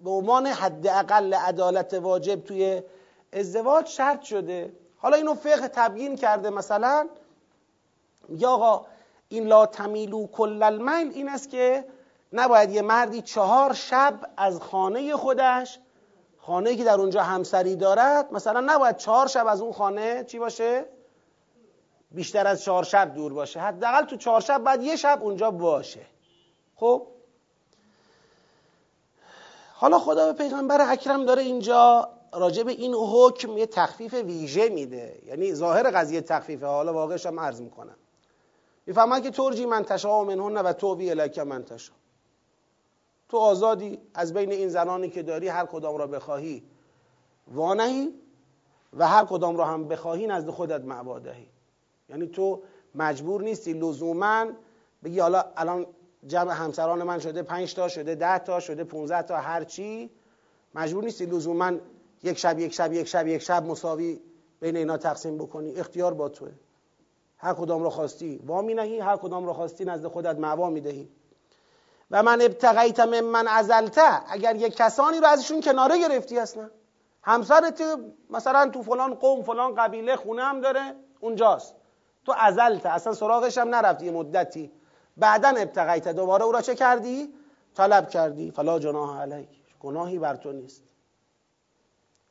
به 0.00 0.10
عنوان 0.10 0.46
حداقل 0.46 1.34
عدالت 1.34 1.94
واجب 1.94 2.44
توی 2.44 2.82
ازدواج 3.32 3.86
شرط 3.86 4.22
شده. 4.22 4.72
حالا 4.96 5.16
اینو 5.16 5.34
فقه 5.34 5.68
تبیین 5.68 6.16
کرده 6.16 6.50
مثلا 6.50 7.08
یا 8.28 8.50
آقا 8.50 8.86
این 9.28 9.46
لا 9.46 9.66
تمیلو 9.66 10.26
کل 10.26 10.62
المیل 10.62 11.12
این 11.14 11.28
است 11.28 11.50
که 11.50 11.84
نباید 12.32 12.70
یه 12.70 12.82
مردی 12.82 13.22
چهار 13.22 13.72
شب 13.72 14.14
از 14.36 14.60
خانه 14.60 15.16
خودش 15.16 15.78
خانه 16.46 16.76
که 16.76 16.84
در 16.84 17.00
اونجا 17.00 17.22
همسری 17.22 17.76
دارد 17.76 18.32
مثلا 18.32 18.60
نباید 18.60 18.96
چهار 18.96 19.26
شب 19.26 19.46
از 19.46 19.60
اون 19.60 19.72
خانه 19.72 20.24
چی 20.24 20.38
باشه؟ 20.38 20.84
بیشتر 22.10 22.46
از 22.46 22.62
چهار 22.62 22.84
شب 22.84 23.14
دور 23.14 23.32
باشه. 23.32 23.60
حداقل 23.60 24.04
تو 24.04 24.16
چهار 24.16 24.40
شب 24.40 24.62
بعد 24.62 24.82
یه 24.82 24.96
شب 24.96 25.18
اونجا 25.22 25.50
باشه. 25.50 26.06
خب؟ 26.76 27.06
حالا 29.74 29.98
خدا 29.98 30.32
به 30.32 30.38
پیغمبر 30.38 30.92
اکرم 30.92 31.24
داره 31.24 31.42
اینجا 31.42 32.08
راجع 32.32 32.62
به 32.62 32.72
این 32.72 32.94
حکم 32.94 33.58
یه 33.58 33.66
تخفیف 33.66 34.14
ویژه 34.14 34.68
میده. 34.68 35.22
یعنی 35.26 35.54
ظاهر 35.54 35.90
قضیه 35.90 36.20
تخفیفه. 36.20 36.66
حالا 36.66 36.92
واقعش 36.92 37.26
هم 37.26 37.40
عرض 37.40 37.60
می‌کنم. 37.60 37.96
می‌فهمن 38.86 39.22
که 39.22 39.30
ترجی 39.30 39.66
من 39.66 39.84
تشا 39.84 40.24
منهن 40.24 40.56
و 40.56 40.72
توبی 40.72 41.10
الک 41.10 41.38
من 41.38 41.64
تشا 41.64 41.92
تو 43.32 43.38
آزادی 43.38 43.98
از 44.14 44.34
بین 44.34 44.52
این 44.52 44.68
زنانی 44.68 45.10
که 45.10 45.22
داری 45.22 45.48
هر 45.48 45.66
کدام 45.66 45.96
را 45.96 46.06
بخواهی 46.06 46.62
وانهی 47.54 48.14
و 48.92 49.08
هر 49.08 49.24
کدام 49.24 49.56
را 49.56 49.64
هم 49.64 49.88
بخواهی 49.88 50.26
نزد 50.26 50.50
خودت 50.50 50.80
معبادهی 50.80 51.48
یعنی 52.08 52.26
تو 52.26 52.62
مجبور 52.94 53.42
نیستی 53.42 53.72
لزوما 53.72 54.46
بگی 55.04 55.18
حالا 55.20 55.44
الان 55.56 55.86
جمع 56.26 56.52
همسران 56.52 57.02
من 57.02 57.18
شده 57.18 57.42
پنج 57.42 57.74
تا 57.74 57.88
شده 57.88 58.14
ده 58.14 58.38
تا 58.38 58.60
شده 58.60 58.84
15 58.84 59.22
تا 59.22 59.36
هر 59.36 59.64
چی. 59.64 60.10
مجبور 60.74 61.04
نیستی 61.04 61.26
لزوما 61.26 61.72
یک 62.22 62.38
شب 62.38 62.58
یک 62.58 62.74
شب 62.74 62.92
یک 62.92 63.08
شب 63.08 63.26
یک 63.26 63.42
شب 63.42 63.66
مساوی 63.66 64.20
بین 64.60 64.76
اینا 64.76 64.96
تقسیم 64.96 65.38
بکنی. 65.38 65.74
اختیار 65.74 66.14
با 66.14 66.28
توه. 66.28 66.52
هر 67.36 67.54
کدام 67.54 67.82
رو 67.82 67.90
خواستی 67.90 68.40
وامی 68.46 68.74
نهی 68.74 68.98
هر 68.98 69.16
کدام 69.16 69.46
رو 69.46 69.52
خواستی 69.52 69.84
نزد 69.84 70.06
خودت 70.06 70.38
معوا 70.38 70.70
می‌دهی. 70.70 71.08
و 72.12 72.22
من 72.22 72.42
ابتغیت 72.42 73.00
من 73.00 73.20
من 73.20 73.48
ازلته 73.48 74.32
اگر 74.32 74.56
یک 74.56 74.76
کسانی 74.76 75.20
رو 75.20 75.26
ازشون 75.26 75.60
کناره 75.60 75.98
گرفتی 75.98 76.38
اصلا. 76.38 76.70
همسرت 77.22 77.82
مثلا 78.30 78.70
تو 78.70 78.82
فلان 78.82 79.14
قوم 79.14 79.42
فلان 79.42 79.74
قبیله 79.74 80.16
خونه 80.16 80.42
هم 80.42 80.60
داره 80.60 80.94
اونجاست. 81.20 81.74
تو 82.26 82.34
ازلته 82.38 82.88
اصلا 82.88 83.12
سراغش 83.12 83.58
هم 83.58 83.68
نرفتی 83.68 84.10
مدتی. 84.10 84.72
بعدا 85.16 85.48
ابتغیت. 85.48 86.08
دوباره 86.08 86.44
او 86.44 86.52
را 86.52 86.60
چه 86.60 86.74
کردی؟ 86.74 87.34
طلب 87.74 88.08
کردی. 88.08 88.50
فلا 88.50 88.78
جناح 88.78 89.20
علیک. 89.20 89.48
گناهی 89.80 90.18
بر 90.18 90.36
تو 90.36 90.52
نیست. 90.52 90.82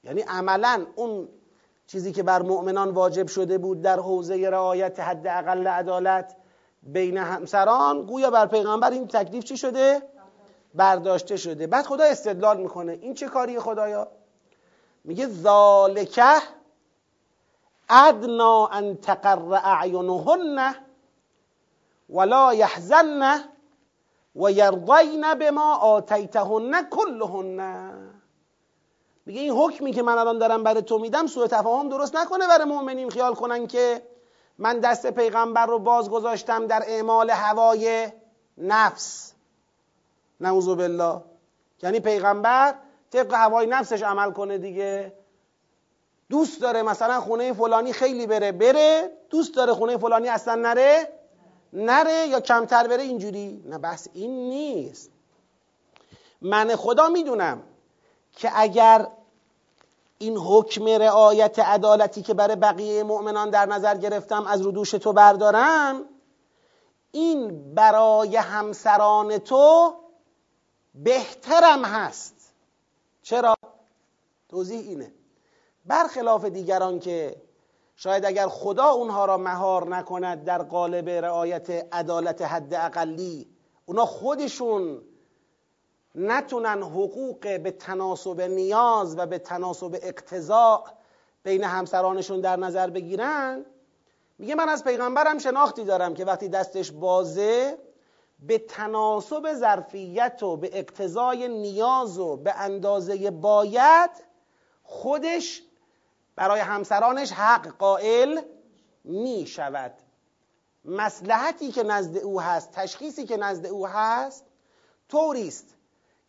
یعنی 0.03 0.21
عملا 0.21 0.85
اون 0.95 1.29
چیزی 1.87 2.11
که 2.11 2.23
بر 2.23 2.41
مؤمنان 2.41 2.89
واجب 2.89 3.27
شده 3.27 3.57
بود 3.57 3.81
در 3.81 3.99
حوزه 3.99 4.49
رعایت 4.49 4.99
حد 4.99 5.27
اقل 5.27 5.67
عدالت 5.67 6.35
بین 6.83 7.17
همسران 7.17 8.05
گویا 8.05 8.29
بر 8.29 8.45
پیغمبر 8.45 8.91
این 8.91 9.07
تکلیف 9.07 9.43
چی 9.43 9.57
شده؟ 9.57 10.01
برداشته 10.75 11.37
شده 11.37 11.67
بعد 11.67 11.85
خدا 11.85 12.03
استدلال 12.03 12.57
می‌کنه 12.57 12.91
این 12.91 13.13
چه 13.13 13.27
کاری 13.27 13.59
خدایا؟ 13.59 14.07
میگه 15.03 15.27
ذالکه 15.27 16.41
ادنا 17.89 18.67
ان 18.67 18.97
تقر 18.97 19.53
اعینهن 19.53 20.75
ولا 22.09 22.53
یحزن 22.53 23.43
و 24.35 24.51
یرضین 24.51 25.33
بما 25.33 25.75
آتیتهن 25.75 26.89
کلهن 26.89 28.11
میگه 29.25 29.41
این 29.41 29.51
حکمی 29.51 29.91
که 29.91 30.03
من 30.03 30.17
الان 30.17 30.37
دارم 30.37 30.63
برای 30.63 30.81
تو 30.81 30.97
میدم 30.97 31.27
سوء 31.27 31.47
تفاهم 31.47 31.89
درست 31.89 32.15
نکنه 32.15 32.47
برای 32.47 32.65
مؤمنین 32.65 33.09
خیال 33.09 33.33
کنن 33.33 33.67
که 33.67 34.01
من 34.61 34.79
دست 34.79 35.07
پیغمبر 35.07 35.65
رو 35.65 35.79
باز 35.79 36.09
گذاشتم 36.09 36.67
در 36.67 36.83
اعمال 36.87 37.29
هوای 37.29 38.11
نفس. 38.57 39.33
نعوذ 40.41 40.67
بالله. 40.67 41.21
یعنی 41.83 41.99
پیغمبر 41.99 42.75
طبق 43.11 43.33
هوای 43.33 43.67
نفسش 43.67 44.03
عمل 44.03 44.31
کنه 44.31 44.57
دیگه. 44.57 45.13
دوست 46.29 46.61
داره 46.61 46.81
مثلا 46.81 47.21
خونه 47.21 47.53
فلانی 47.53 47.93
خیلی 47.93 48.27
بره 48.27 48.51
بره. 48.51 49.11
دوست 49.29 49.55
داره 49.55 49.73
خونه 49.73 49.97
فلانی 49.97 50.27
اصلا 50.27 50.55
نره 50.55 51.13
نره 51.73 52.27
یا 52.27 52.39
کمتر 52.39 52.87
بره 52.87 53.03
اینجوری. 53.03 53.63
نه 53.65 53.77
بس 53.77 54.07
این 54.13 54.49
نیست. 54.49 55.11
من 56.41 56.75
خدا 56.75 57.09
می‌دونم 57.09 57.63
که 58.35 58.51
اگر 58.55 59.07
این 60.21 60.37
حکم 60.37 60.85
رعایت 60.85 61.59
عدالتی 61.59 62.21
که 62.21 62.33
برای 62.33 62.55
بقیه 62.55 63.03
مؤمنان 63.03 63.49
در 63.49 63.65
نظر 63.65 63.97
گرفتم 63.97 64.45
از 64.47 64.61
رو 64.61 64.71
دوش 64.71 64.91
تو 64.91 65.13
بردارم 65.13 66.05
این 67.11 67.73
برای 67.73 68.35
همسران 68.35 69.37
تو 69.37 69.93
بهترم 70.95 71.85
هست 71.85 72.53
چرا؟ 73.21 73.55
توضیح 74.49 74.79
اینه 74.79 75.13
برخلاف 75.85 76.45
دیگران 76.45 76.99
که 76.99 77.41
شاید 77.95 78.25
اگر 78.25 78.47
خدا 78.47 78.89
اونها 78.89 79.25
را 79.25 79.37
مهار 79.37 79.87
نکند 79.95 80.43
در 80.43 80.63
قالب 80.63 81.09
رعایت 81.09 81.69
عدالت 81.91 82.41
حد 82.41 82.73
اقلی 82.73 83.47
اونا 83.85 84.05
خودشون 84.05 85.01
نتونن 86.15 86.83
حقوق 86.83 87.39
به 87.39 87.71
تناسب 87.71 88.41
نیاز 88.41 89.17
و 89.17 89.25
به 89.25 89.39
تناسب 89.39 89.99
اقتضاع 90.01 90.83
بین 91.43 91.63
همسرانشون 91.63 92.41
در 92.41 92.55
نظر 92.55 92.89
بگیرن. 92.89 93.65
میگه 94.37 94.55
من 94.55 94.69
از 94.69 94.83
پیغمبرم 94.83 95.37
شناختی 95.37 95.83
دارم 95.83 96.13
که 96.13 96.25
وقتی 96.25 96.49
دستش 96.49 96.91
بازه 96.91 97.77
به 98.39 98.57
تناسب 98.57 99.53
ظرفیت 99.53 100.43
و 100.43 100.57
به 100.57 100.69
اقتضای 100.73 101.47
نیاز 101.47 102.19
و 102.19 102.35
به 102.35 102.53
اندازه 102.59 103.31
باید 103.31 104.11
خودش 104.83 105.63
برای 106.35 106.59
همسرانش 106.59 107.31
حق 107.31 107.67
قائل 107.67 108.41
می 109.03 109.47
شود 109.47 109.93
مسلحتی 110.85 111.71
که 111.71 111.83
نزد 111.83 112.17
او 112.17 112.41
هست 112.41 112.71
تشخیصی 112.71 113.25
که 113.25 113.37
نزد 113.37 113.65
او 113.65 113.87
هست 113.87 114.45
طوریست. 115.09 115.75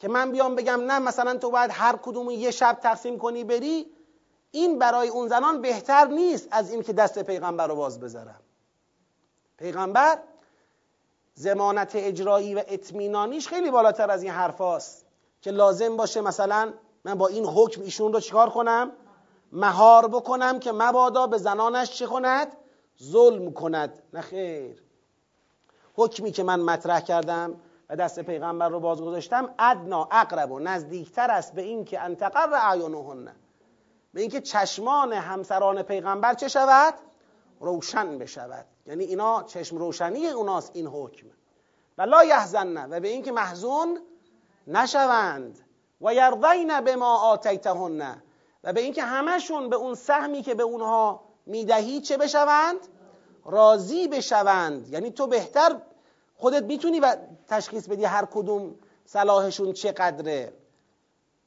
که 0.03 0.09
من 0.09 0.33
بیام 0.33 0.55
بگم 0.55 0.81
نه 0.81 0.99
مثلا 0.99 1.37
تو 1.37 1.51
باید 1.51 1.71
هر 1.75 1.97
کدوم 1.97 2.31
یه 2.31 2.51
شب 2.51 2.79
تقسیم 2.83 3.19
کنی 3.19 3.45
بری 3.45 3.87
این 4.51 4.79
برای 4.79 5.09
اون 5.09 5.29
زنان 5.29 5.61
بهتر 5.61 6.07
نیست 6.07 6.49
از 6.51 6.73
این 6.73 6.83
که 6.83 6.93
دست 6.93 7.19
پیغمبر 7.19 7.67
رو 7.67 7.77
باز 7.77 8.01
بذارم. 8.01 8.41
پیغمبر 9.59 10.19
زمانت 11.35 11.93
اجرایی 11.95 12.55
و 12.55 12.63
اطمینانیش 12.69 13.49
خیلی 13.49 13.71
بالاتر 13.71 14.11
از 14.11 14.23
این 14.23 14.33
حرفاست 14.33 15.07
که 15.41 15.51
لازم 15.51 15.97
باشه 15.97 16.21
مثلا 16.21 16.73
من 17.05 17.15
با 17.15 17.27
این 17.27 17.45
حکم 17.45 17.83
ایشون 17.83 18.13
رو 18.13 18.21
چیکار 18.21 18.51
کنم؟ 18.51 18.93
مهار 19.53 20.09
بکنم 20.09 20.59
که 20.59 20.73
مبادا 20.73 21.27
به 21.27 21.39
زنانش 21.39 21.91
چه 21.91 22.07
کند؟ 22.07 22.57
ظلم 23.03 23.53
کند. 23.53 24.03
نه 24.13 24.21
خیر. 24.21 24.83
حکمی 25.95 26.33
که 26.33 26.43
من 26.43 26.61
مطرح 26.61 27.01
کردم 27.01 27.61
دست 27.97 28.21
پیغمبر 28.21 28.69
رو 28.69 28.81
باز 28.81 29.01
گذاشتم 29.01 29.55
ادنا 29.59 30.09
اقرب 30.11 30.53
و 30.53 30.59
نزدیکتر 30.59 31.31
است 31.31 31.55
به 31.55 31.63
این 31.63 31.85
که 31.85 32.01
انتقر 32.01 32.55
اعینهن. 32.55 33.29
به 34.15 34.21
اینکه 34.21 34.41
چشمان 34.41 35.13
همسران 35.13 35.83
پیغمبر 35.83 36.35
چه 36.35 36.49
شود؟ 36.49 36.95
روشن 37.61 38.19
بشود. 38.19 38.67
یعنی 38.87 39.05
اینا 39.05 39.43
چشم 39.43 39.77
روشنی 39.77 40.29
اوناست 40.29 40.71
این 40.75 40.87
حکم. 40.87 41.27
و 41.99 42.03
لا 42.03 42.25
یحزن 42.25 42.91
و 42.91 43.01
به 43.01 43.09
اینکه 43.09 43.33
محزون 43.33 43.99
نشوند. 44.67 45.59
و 46.01 46.15
یرضین 46.15 46.81
به 46.81 46.97
ما 46.97 47.17
آتیتهن. 47.17 48.23
و 48.65 48.73
به 48.73 48.81
اینکه 48.81 49.03
همشون 49.03 49.69
به 49.69 49.77
اون 49.77 49.95
سهمی 49.95 50.43
که 50.43 50.55
به 50.55 50.63
اونها 50.63 51.21
می‌دهی 51.47 52.01
چه 52.01 52.17
بشوند؟ 52.17 52.79
راضی 53.45 54.09
بشوند. 54.09 54.89
یعنی 54.89 55.11
تو 55.11 55.27
بهتر 55.27 55.77
خودت 56.43 56.63
می‌تونی 56.63 57.01
و 57.01 57.17
تشخیص 57.49 57.89
بدی 57.89 58.05
هر 58.05 58.25
کدوم 58.25 58.75
صلاحشون 59.05 59.73
چقدره. 59.73 60.53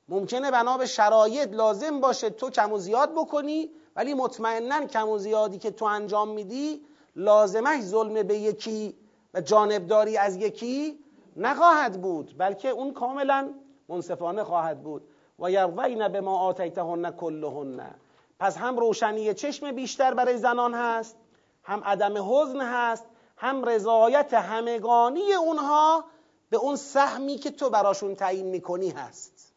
ممکنه 0.10 0.52
بنا 0.52 0.77
به 0.77 0.86
شرایط 0.86 1.53
لازم 1.53 2.00
باشه 2.00 2.29
تو 2.29 2.50
کم 2.50 2.74
و 2.74 2.77
زیاد 2.77 3.12
بکنی 3.12 3.72
ولی 3.96 4.14
مطمئنا 4.14 4.86
کم 4.86 5.10
و 5.10 5.18
زیادی 5.18 5.58
که 5.58 5.72
تو 5.72 5.86
انجام 5.86 6.29
میدی 6.29 6.81
لازمش 7.16 7.81
ظلم 7.81 8.24
به 8.24 8.38
یکی 8.38 8.96
و 9.34 9.42
جانبداری 9.42 10.18
از 10.18 10.36
یکی 10.36 11.00
نخواهد 11.38 12.01
بود 12.01 12.36
بلکه 12.38 12.70
اون 12.70 12.94
کاملا 12.94 13.50
منصفانه 13.90 14.44
خواهد 14.44 14.84
بود. 14.84 15.01
و 15.40 15.51
یرضین 15.51 16.08
به 16.08 16.22
ما 16.22 16.40
آتیتهن 16.40 17.12
کلهن 17.12 17.96
پس 18.40 18.58
هم 18.58 18.79
روشنی 18.79 19.34
چشم 19.34 19.72
بیشتر 19.72 20.14
برای 20.14 20.38
زنان 20.38 20.74
هست 20.74 21.18
هم 21.64 21.84
عدم 21.84 22.18
حزن 22.18 22.62
هست 22.62 23.05
هم 23.37 23.63
رضایت 23.63 24.33
همگانی 24.33 25.33
اونها 25.33 26.05
به 26.50 26.57
اون 26.57 26.75
سهمی 26.75 27.37
که 27.37 27.51
تو 27.51 27.69
براشون 27.69 28.15
تعیین 28.15 28.45
می‌کنی 28.45 28.89
هست. 28.89 29.53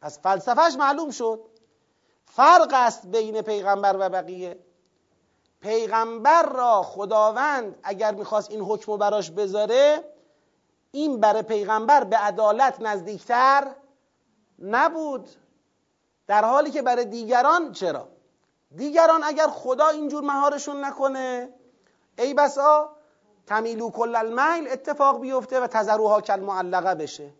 پس 0.00 0.18
فلسفهش 0.18 0.74
معلوم 0.74 1.10
شد. 1.10 1.40
فرق 2.26 2.70
است 2.72 3.06
بین 3.06 3.42
پیغمبر 3.42 3.96
و 3.98 4.08
بقیه. 4.08 4.58
پیغمبر 5.60 6.42
را 6.42 6.82
خداوند 6.82 7.78
اگر 7.82 8.14
می‌خواست 8.14 8.50
این 8.50 8.60
حکم 8.60 8.92
رو 8.92 8.98
براش 8.98 9.30
بذاره 9.30 10.04
این 10.92 11.20
برای 11.20 11.42
پیغمبر 11.42 12.04
به 12.04 12.16
عدالت 12.16 12.80
نزدیکتر 12.80 13.74
نبود. 14.58 15.30
در 16.26 16.44
حالی 16.44 16.70
که 16.70 16.82
برای 16.82 17.04
دیگران 17.04 17.72
چرا؟ 17.72 18.08
دیگران 18.76 19.24
اگر 19.24 19.46
خدا 19.46 19.88
اینجور 19.88 20.24
مهارشون 20.24 20.84
نکنه 20.84 21.54
ای 22.20 22.34
بسا 22.34 22.90
تمیلو 23.46 23.90
کل 23.90 24.16
المیل 24.16 24.68
اتفاق 24.72 25.20
بیفته 25.20 25.60
و 25.60 25.66
تذروها 25.66 26.20
کل 26.20 26.40
معلقه 26.40 26.94
بشه. 26.94 27.30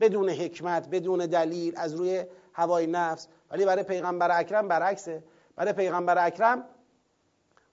بدون 0.00 0.28
حکمت 0.28 0.88
بدون 0.88 1.26
دلیل 1.26 1.74
از 1.76 1.94
روی 1.94 2.24
هوای 2.52 2.86
نفس. 2.86 3.28
ولی 3.50 3.64
برای 3.64 3.82
پیغمبر 3.82 4.38
اکرم 4.38 4.68
برعکسه. 4.68 5.24
برای 5.56 5.72
پیغمبر 5.72 6.26
اکرم 6.26 6.64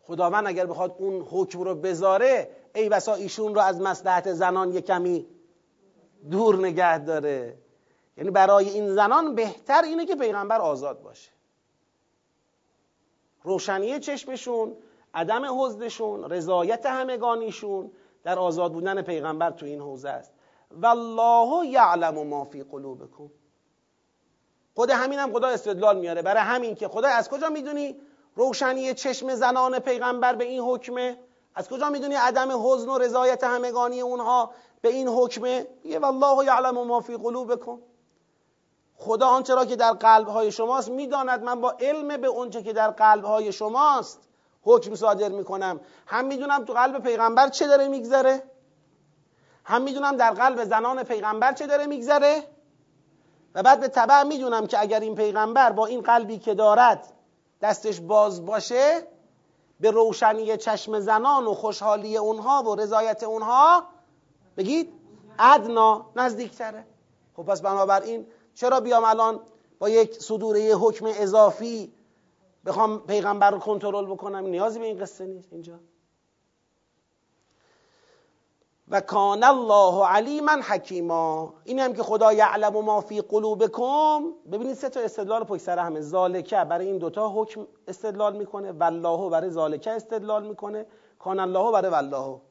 خداوند 0.01 0.47
اگر 0.47 0.65
بخواد 0.65 0.95
اون 0.97 1.21
حکم 1.21 1.61
رو 1.61 1.75
بذاره 1.75 2.49
ای 2.75 2.89
بسا 2.89 3.13
ایشون 3.13 3.55
رو 3.55 3.61
از 3.61 3.81
مصلحت 3.81 4.33
زنان 4.33 4.73
یه 4.73 4.81
کمی 4.81 5.27
دور 6.31 6.55
نگه 6.55 6.97
داره. 6.97 7.57
یعنی 8.17 8.31
برای 8.31 8.69
این 8.69 8.93
زنان 8.93 9.35
بهتر 9.35 9.81
اینه 9.81 10.05
که 10.05 10.15
پیغمبر 10.15 10.61
آزاد 10.61 11.01
باشه. 11.01 11.31
روشنی 13.43 13.99
چشمشون 13.99 14.75
عدم 15.13 15.63
حزنشون 15.63 16.29
رضایت 16.29 16.85
همگانیشون 16.85 17.91
در 18.23 18.39
آزاد 18.39 18.73
بودن 18.73 19.01
پیغمبر 19.01 19.51
تو 19.51 19.65
این 19.65 19.81
حوزه 19.81 20.09
است. 20.09 20.33
والله 20.71 21.67
یعلم 21.67 22.27
ما 22.27 22.43
فی 22.43 22.63
قلوبکم. 22.63 23.29
خود 24.75 24.89
همین 24.89 25.19
هم 25.19 25.33
خدا 25.33 25.47
استدلال 25.47 25.99
میاره. 25.99 26.21
برای 26.21 26.43
همین 26.43 26.75
که 26.75 26.87
خدا 26.87 27.07
از 27.07 27.29
کجا 27.29 27.49
می‌دونی 27.49 27.95
روشنی 28.35 28.93
چشم 28.93 29.35
زنان 29.35 29.79
پیغمبر 29.79 30.35
به 30.35 30.45
این 30.45 30.61
حکمه؟ 30.61 31.17
از 31.55 31.69
کجا 31.69 31.89
می‌دونی 31.89 32.15
عدم 32.15 32.67
حزن 32.67 32.89
و 32.89 32.97
رضایت 32.97 33.43
همگانی 33.43 34.01
اونها 34.01 34.51
به 34.81 34.89
این 34.89 35.07
حکمه؟ 35.07 35.67
یه 35.83 35.99
والله 35.99 36.45
یعلم 36.45 36.87
ما 36.87 36.99
فی 36.99 37.17
قلوبکم. 37.17 37.79
خدا 38.95 39.27
آنچه 39.27 39.55
را 39.55 39.65
که 39.65 39.75
در 39.75 39.91
قلبهای 39.91 40.51
شماست 40.51 40.89
می‌داند. 40.89 41.43
من 41.43 41.61
با 41.61 41.71
علم 41.79 42.21
به 42.21 42.27
اونچه 42.27 42.63
که 42.63 42.73
در 42.73 42.89
قلبهای 42.91 43.51
شماست 43.51 44.28
حکم 44.61 44.95
صادر 44.95 45.29
می‌کنم. 45.29 45.79
هم 46.07 46.25
می‌دونم 46.25 46.65
تو 46.65 46.73
قلب 46.73 47.03
پیغمبر 47.03 47.49
چه 47.49 47.67
داره 47.67 47.87
میگذره؟ 47.87 48.43
هم 49.63 49.81
می‌دونم 49.81 50.17
در 50.17 50.31
قلب 50.31 50.63
زنان 50.63 51.03
پیغمبر 51.03 51.53
چه 51.53 51.67
داره 51.67 51.85
میگذره؟ 51.85 52.43
و 53.55 53.63
بعد 53.63 53.79
به 53.79 53.87
طبع 53.87 54.23
می‌دونم 54.23 54.67
که 54.67 54.81
اگر 54.81 54.99
این 54.99 55.15
پیغمبر 55.15 55.71
با 55.71 55.85
این 55.85 56.01
قلبی 56.01 56.39
که 56.39 56.53
دارد 56.53 57.13
دستش 57.61 57.99
باز 57.99 58.45
باشه 58.45 59.07
به 59.79 59.91
روشنی 59.91 60.57
چشم 60.57 60.99
زنان 60.99 61.47
و 61.47 61.53
خوشحالی 61.53 62.17
اونها 62.17 62.63
و 62.63 62.75
رضایت 62.75 63.23
اونها 63.23 63.83
بگید 64.57 64.93
ادنا 65.39 66.05
نزدیکتره. 66.15 66.85
خب 67.35 67.43
پس 67.43 67.61
بنابراین 67.61 68.27
چرا 68.55 68.79
بیام 68.79 69.03
الان 69.03 69.39
با 69.79 69.89
یک 69.89 70.13
صدور 70.13 70.57
حکم 70.57 71.05
اضافی 71.05 71.93
بخوام 72.65 72.99
پیغمبر 72.99 73.51
رو 73.51 73.59
کنترل 73.59 74.05
بکنم. 74.05 74.47
نیازی 74.47 74.79
به 74.79 74.85
این 74.85 74.97
قصه 74.97 75.25
نیست. 75.25 75.53
اینجا. 75.53 75.79
و 78.91 79.01
کان 79.01 79.43
الله 79.43 80.05
علیما 80.05 80.51
حکیما. 80.51 81.53
این 81.63 81.79
هم 81.79 81.93
که 81.93 82.03
خدا 82.03 82.33
یعلم 82.33 82.73
ما 82.73 83.01
فی 83.01 83.21
قلوبکم. 83.21 84.23
ببینید 84.51 84.73
سه 84.75 84.89
تا 84.89 84.99
استدلال 84.99 85.43
پشت 85.43 85.61
سر 85.61 85.79
همه. 85.79 86.01
زالکه 86.01 86.63
برای 86.63 86.87
این 86.87 86.97
دوتا 86.97 87.29
حکم 87.29 87.67
استدلال 87.87 88.37
می‌کنه. 88.37 88.71
والله 88.71 89.29
برای 89.29 89.49
زالکه 89.49 89.91
استدلال 89.91 90.47
می‌کنه. 90.47 90.85
کان 91.19 91.39
الله 91.39 91.71
برای 91.71 91.91
والله. 91.91 92.41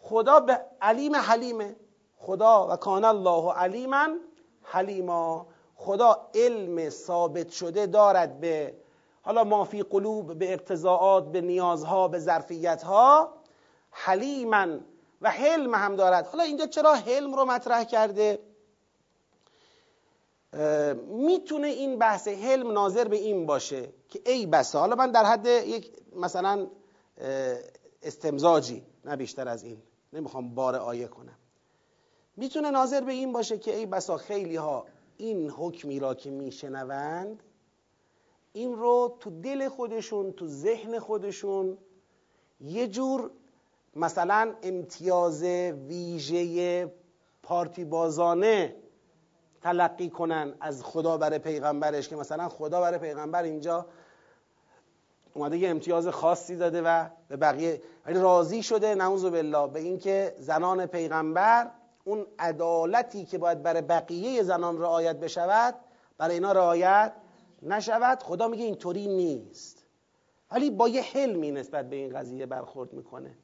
خدا 0.00 0.40
به 0.40 0.60
علیم 0.80 1.16
حلیمه. 1.16 1.76
خدا 2.18 2.68
و 2.70 2.76
کان 2.76 3.04
الله 3.04 3.52
علیما 3.52 4.08
حلیما. 4.62 5.46
خدا 5.76 6.28
علم 6.34 6.88
ثابت 6.88 7.50
شده 7.50 7.86
دارد 7.86 8.40
به 8.40 8.74
حالا 9.22 9.44
ما 9.44 9.64
فی 9.64 9.82
قلوب 9.82 10.38
به 10.38 10.52
اقتضاعات 10.52 11.32
به 11.32 11.40
نیازها 11.40 12.08
به 12.08 12.18
ظرفیتها 12.18 13.34
حلیما 13.90 14.66
و 15.20 15.30
حلم 15.30 15.74
هم 15.74 15.96
دارد. 15.96 16.26
حالا 16.26 16.44
اینجا 16.44 16.66
چرا 16.66 16.94
حلم 16.94 17.34
رو 17.34 17.44
مطرح 17.44 17.84
کرده؟ 17.84 18.38
می‌تونه 21.06 21.68
این 21.68 21.98
بحث 21.98 22.28
حلم 22.28 22.72
ناظر 22.72 23.08
به 23.08 23.16
این 23.16 23.46
باشه 23.46 23.88
که 24.08 24.20
ای 24.26 24.46
بسا 24.46 24.80
حالا 24.80 24.96
من 24.96 25.10
در 25.10 25.24
حد 25.24 25.46
یک 25.46 25.90
مثلا 26.16 26.66
استمزاجی 28.02 28.82
نه 29.04 29.16
بیشتر 29.16 29.48
از 29.48 29.62
این 29.62 29.82
نمی‌خوام 30.12 30.54
بار 30.54 30.76
آیه 30.76 31.06
کنم. 31.06 31.38
می‌تونه 32.36 32.70
ناظر 32.70 33.00
به 33.00 33.12
این 33.12 33.32
باشه 33.32 33.58
که 33.58 33.76
ای 33.76 33.86
بسا 33.86 34.16
خیلی 34.16 34.56
ها 34.56 34.86
این 35.16 35.50
حکمی 35.50 36.00
را 36.00 36.14
که 36.14 36.30
میشنوند 36.30 37.42
این 38.52 38.76
رو 38.76 39.16
تو 39.20 39.30
دل 39.30 39.68
خودشون 39.68 40.32
تو 40.32 40.46
ذهن 40.46 40.98
خودشون 40.98 41.78
یه 42.60 42.88
جور 42.88 43.30
مثلا 43.96 44.54
امتیاز 44.62 45.42
ویژه 45.42 46.92
پارتی 47.42 47.84
بازانه 47.84 48.76
تلقی 49.62 50.10
کنن 50.10 50.54
از 50.60 50.84
خدا 50.84 51.16
برای 51.16 51.38
پیغمبرش 51.38 52.08
که 52.08 52.16
مثلا 52.16 52.48
خدا 52.48 52.80
برای 52.80 52.98
پیغمبر 52.98 53.42
اینجا 53.42 53.86
اومده 55.34 55.58
یه 55.58 55.68
امتیاز 55.68 56.08
خاصی 56.08 56.56
داده 56.56 56.82
و 56.82 57.08
به 57.28 57.36
بقیه 57.36 57.82
ولی 58.06 58.18
راضی 58.18 58.62
شده 58.62 58.94
نعوذ 58.94 59.24
بالله. 59.24 59.66
به 59.66 59.80
اینکه 59.80 60.34
زنان 60.38 60.86
پیغمبر 60.86 61.70
اون 62.04 62.26
عدالتی 62.38 63.24
که 63.24 63.38
باید 63.38 63.62
برای 63.62 63.82
بقیه 63.82 64.42
زنان 64.42 64.78
رعایت 64.78 65.16
بشود 65.16 65.74
برای 66.18 66.34
اینا 66.34 66.52
رعایت 66.52 67.12
نشود. 67.62 68.22
خدا 68.22 68.48
میگه 68.48 68.64
اینطوری 68.64 69.06
نیست. 69.06 69.86
ولی 70.50 70.70
با 70.70 70.88
یه 70.88 71.02
حلمی 71.02 71.50
نسبت 71.50 71.90
به 71.90 71.96
این 71.96 72.18
قضیه 72.18 72.46
برخورد 72.46 72.92
می‌کنه. 72.92 73.34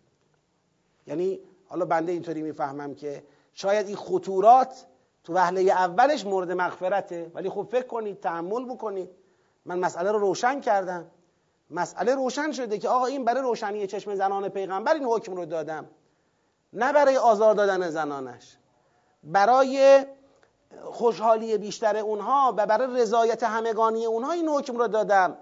یعنی 1.07 1.41
حالا 1.67 1.85
بنده 1.85 2.13
اینطوری 2.13 2.43
می‌فهمم 2.43 2.95
که 2.95 3.25
شاید 3.55 3.87
این 3.87 3.97
خطورات 3.97 4.87
تو 5.25 5.35
وهله 5.35 5.61
اولش 5.61 6.27
مورد 6.27 6.53
مغفرته 6.53 7.31
ولی 7.35 7.49
خب 7.49 7.69
فکر 7.71 7.87
کنید 7.87 8.21
تحمل 8.21 8.65
بکنید. 8.65 9.11
من 9.65 9.79
مسئله 9.79 10.13
رو 10.13 10.19
روشن 10.19 10.61
کردم. 10.61 11.11
مسئله 11.71 12.15
روشن 12.15 12.53
شده 12.53 12.79
که 12.79 12.89
آقا 12.89 13.07
این 13.07 13.25
برای 13.25 13.43
روشنی 13.43 13.87
چشم 13.87 14.15
زنان 14.15 14.49
پیغمبر 14.49 14.95
این 14.95 15.05
حکم 15.05 15.35
رو 15.35 15.45
دادم. 15.45 15.89
نه 16.73 16.93
برای 16.93 17.17
آزار 17.17 17.55
دادن 17.55 17.91
زنانش. 17.91 18.57
برای 19.25 20.05
خوشحالی 20.85 21.59
بیشتر 21.59 21.97
اونها 21.97 22.55
و 22.57 22.67
برای 22.67 23.01
رضایت 23.01 23.43
همگانی 23.43 24.07
اونها 24.07 24.33
این 24.33 24.49
حکم 24.49 24.77
رو 24.77 24.89
دادم 24.89 25.37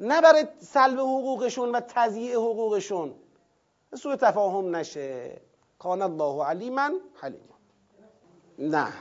نه 0.00 0.20
برای 0.20 0.46
سلب 0.60 0.98
حقوقشون 0.98 1.72
و 1.72 1.80
تضییع 1.88 2.34
حقوقشون. 2.34 3.14
سوء 3.94 4.16
تفاهم 4.16 4.76
نشه. 4.76 5.40
کان 5.78 6.02
الله 6.02 6.44
علیما 6.44 6.90
حلیما. 7.14 7.56
نه. 8.58 8.92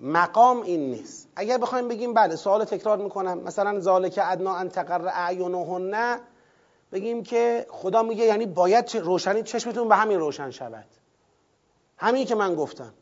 مقام 0.00 0.62
این 0.62 0.90
نیست. 0.90 1.28
اگر 1.36 1.58
بخوایم 1.58 1.88
بگیم 1.88 2.14
بله 2.14 2.36
سوال 2.36 2.64
تکرار 2.64 2.98
می‌کنم. 2.98 3.38
مثلا 3.38 3.80
ذالک 3.80 4.20
ادنا 4.22 4.54
ان 4.54 4.68
تقر 4.68 5.08
اعینهن 5.08 6.20
بگیم 6.92 7.22
که 7.22 7.66
خدا 7.70 8.02
میگه 8.02 8.24
یعنی 8.24 8.46
باید 8.46 8.96
روشنی 8.96 9.42
چشمتون 9.42 9.88
به 9.88 9.96
همین 9.96 10.18
روشن 10.18 10.50
شود. 10.50 10.86
همین 11.96 12.26
که 12.26 12.34
من 12.34 12.54
گفتم. 12.54 12.94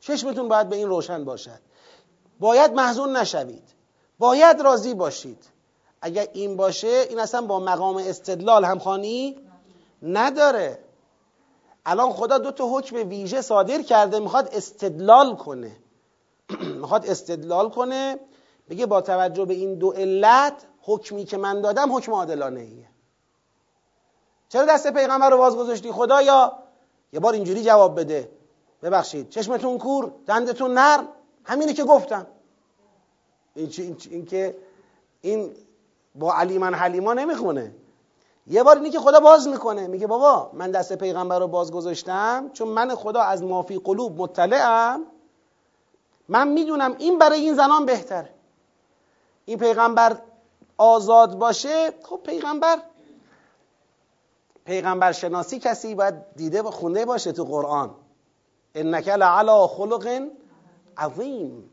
چشمتون 0.00 0.48
باید 0.48 0.68
به 0.68 0.76
این 0.76 0.88
روشن 0.88 1.24
باشد. 1.24 1.60
باید 2.40 2.72
محزون 2.72 3.16
نشوید. 3.16 3.68
باید 4.18 4.60
راضی 4.60 4.94
باشید. 4.94 5.44
اگر 6.00 6.26
این 6.32 6.56
باشه 6.56 7.06
این 7.08 7.18
اصلا 7.18 7.42
با 7.42 7.60
مقام 7.60 7.96
استدلال 7.96 8.64
همخوانی 8.64 9.36
نداره. 10.02 10.78
الان 11.86 12.12
خدا 12.12 12.38
دو 12.38 12.50
تا 12.50 12.68
حکم 12.68 13.08
ویژه 13.08 13.40
صادر 13.40 13.82
کرده 13.82 14.18
می‌خواد 14.18 14.48
استدلال 14.52 15.36
کنه. 15.36 15.76
می‌خواد 16.80 17.06
استدلال 17.06 17.70
کنه. 17.70 18.18
بگه 18.70 18.86
با 18.86 19.00
توجه 19.00 19.44
به 19.44 19.54
این 19.54 19.74
دو 19.74 19.90
علت 19.90 20.66
حکمی 20.82 21.24
که 21.24 21.36
من 21.36 21.60
دادم 21.60 21.96
حکم 21.96 22.12
عادلانه 22.12 22.60
ایه 22.60 22.88
چرا 24.48 24.64
دست 24.64 24.92
پیغمبر 24.92 25.30
رو 25.30 25.38
باز 25.38 25.56
گذاشتی 25.56 25.92
خدایا 25.92 26.52
یه 27.12 27.20
بار 27.20 27.32
اینجوری 27.32 27.62
جواب 27.62 28.00
بده. 28.00 28.30
ببخشید. 28.82 29.28
چشمتون 29.28 29.78
کور 29.78 30.12
دندتون 30.26 30.74
نرم. 30.74 31.08
همینه 31.44 31.72
که 31.72 31.84
گفتم. 31.84 32.26
این, 33.54 33.72
این, 33.78 33.96
این 34.10 34.26
که 34.26 34.56
این 35.20 35.50
با 36.14 36.34
علیمن 36.34 36.74
حلیما 36.74 37.14
نمی‌خونه. 37.14 37.74
یه 38.46 38.62
بار 38.62 38.76
اینی 38.76 38.90
که 38.90 39.00
خدا 39.00 39.20
باز 39.20 39.48
می‌کنه. 39.48 39.86
میگه 39.86 40.06
بابا 40.06 40.50
من 40.52 40.70
دست 40.70 40.92
پیغمبر 40.92 41.38
رو 41.38 41.48
باز 41.48 41.72
گذاشتم 41.72 42.50
چون 42.52 42.68
من 42.68 42.94
خدا 42.94 43.20
از 43.22 43.42
مافی 43.42 43.78
قلوب 43.78 44.20
مطلعم. 44.22 45.02
من 46.28 46.48
می‌دونم 46.48 46.94
این 46.98 47.18
برای 47.18 47.40
این 47.40 47.54
زنان 47.54 47.86
بهتره 47.86 48.30
این 49.44 49.58
پیغمبر 49.58 50.18
آزاد 50.78 51.38
باشه 51.38 51.92
خب 52.02 52.20
پیغمبر. 52.24 52.78
پیغمبر 54.64 55.12
شناسی 55.12 55.58
کسی 55.58 55.94
باید 55.94 56.14
دیده 56.36 56.62
و 56.62 56.70
خونده 56.70 57.04
باشه 57.04 57.32
تو 57.32 57.44
قرآن. 57.44 57.94
انک 58.80 59.08
لعلا 59.08 59.66
خلق 59.66 60.28
عظیم. 60.98 61.70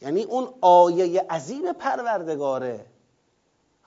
یعنی 0.00 0.22
اون 0.22 0.48
آیه 0.60 1.26
عظیم 1.30 1.72
پروردگاره. 1.72 2.86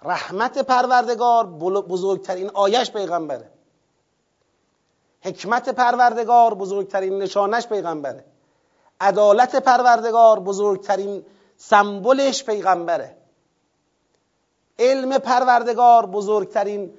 رحمت 0.01 0.57
پروردگار 0.57 1.45
بزرگترین 1.81 2.49
آیش 2.49 2.91
پیغمبره. 2.91 3.51
حکمت 5.21 5.69
پروردگار 5.69 6.53
بزرگترین 6.53 7.17
نشانش 7.17 7.67
پیغمبره. 7.67 8.25
عدالت 8.99 9.55
پروردگار 9.55 10.39
بزرگترین 10.39 11.25
سمبلش 11.57 12.43
پیغمبره. 12.43 13.17
علم 14.79 15.17
پروردگار 15.17 16.05
بزرگترین 16.05 16.93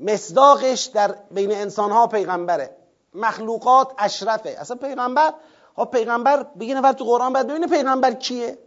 مصداقش 0.00 0.84
در 0.84 1.14
بین 1.30 1.52
انسانها 1.52 2.06
پیغمبره. 2.06 2.76
مخلوقات 3.14 3.92
اشرفه. 3.98 4.56
اصلا 4.58 4.76
پیغمبر 4.76 5.34
ها 5.76 5.84
پیغمبر 5.84 6.42
بگی 6.42 6.74
نفر 6.74 6.92
تو 6.92 7.04
قرآن 7.04 7.32
باید 7.32 7.46
ببینه 7.46 7.66
پیغمبر 7.66 8.12
کیه. 8.12 8.58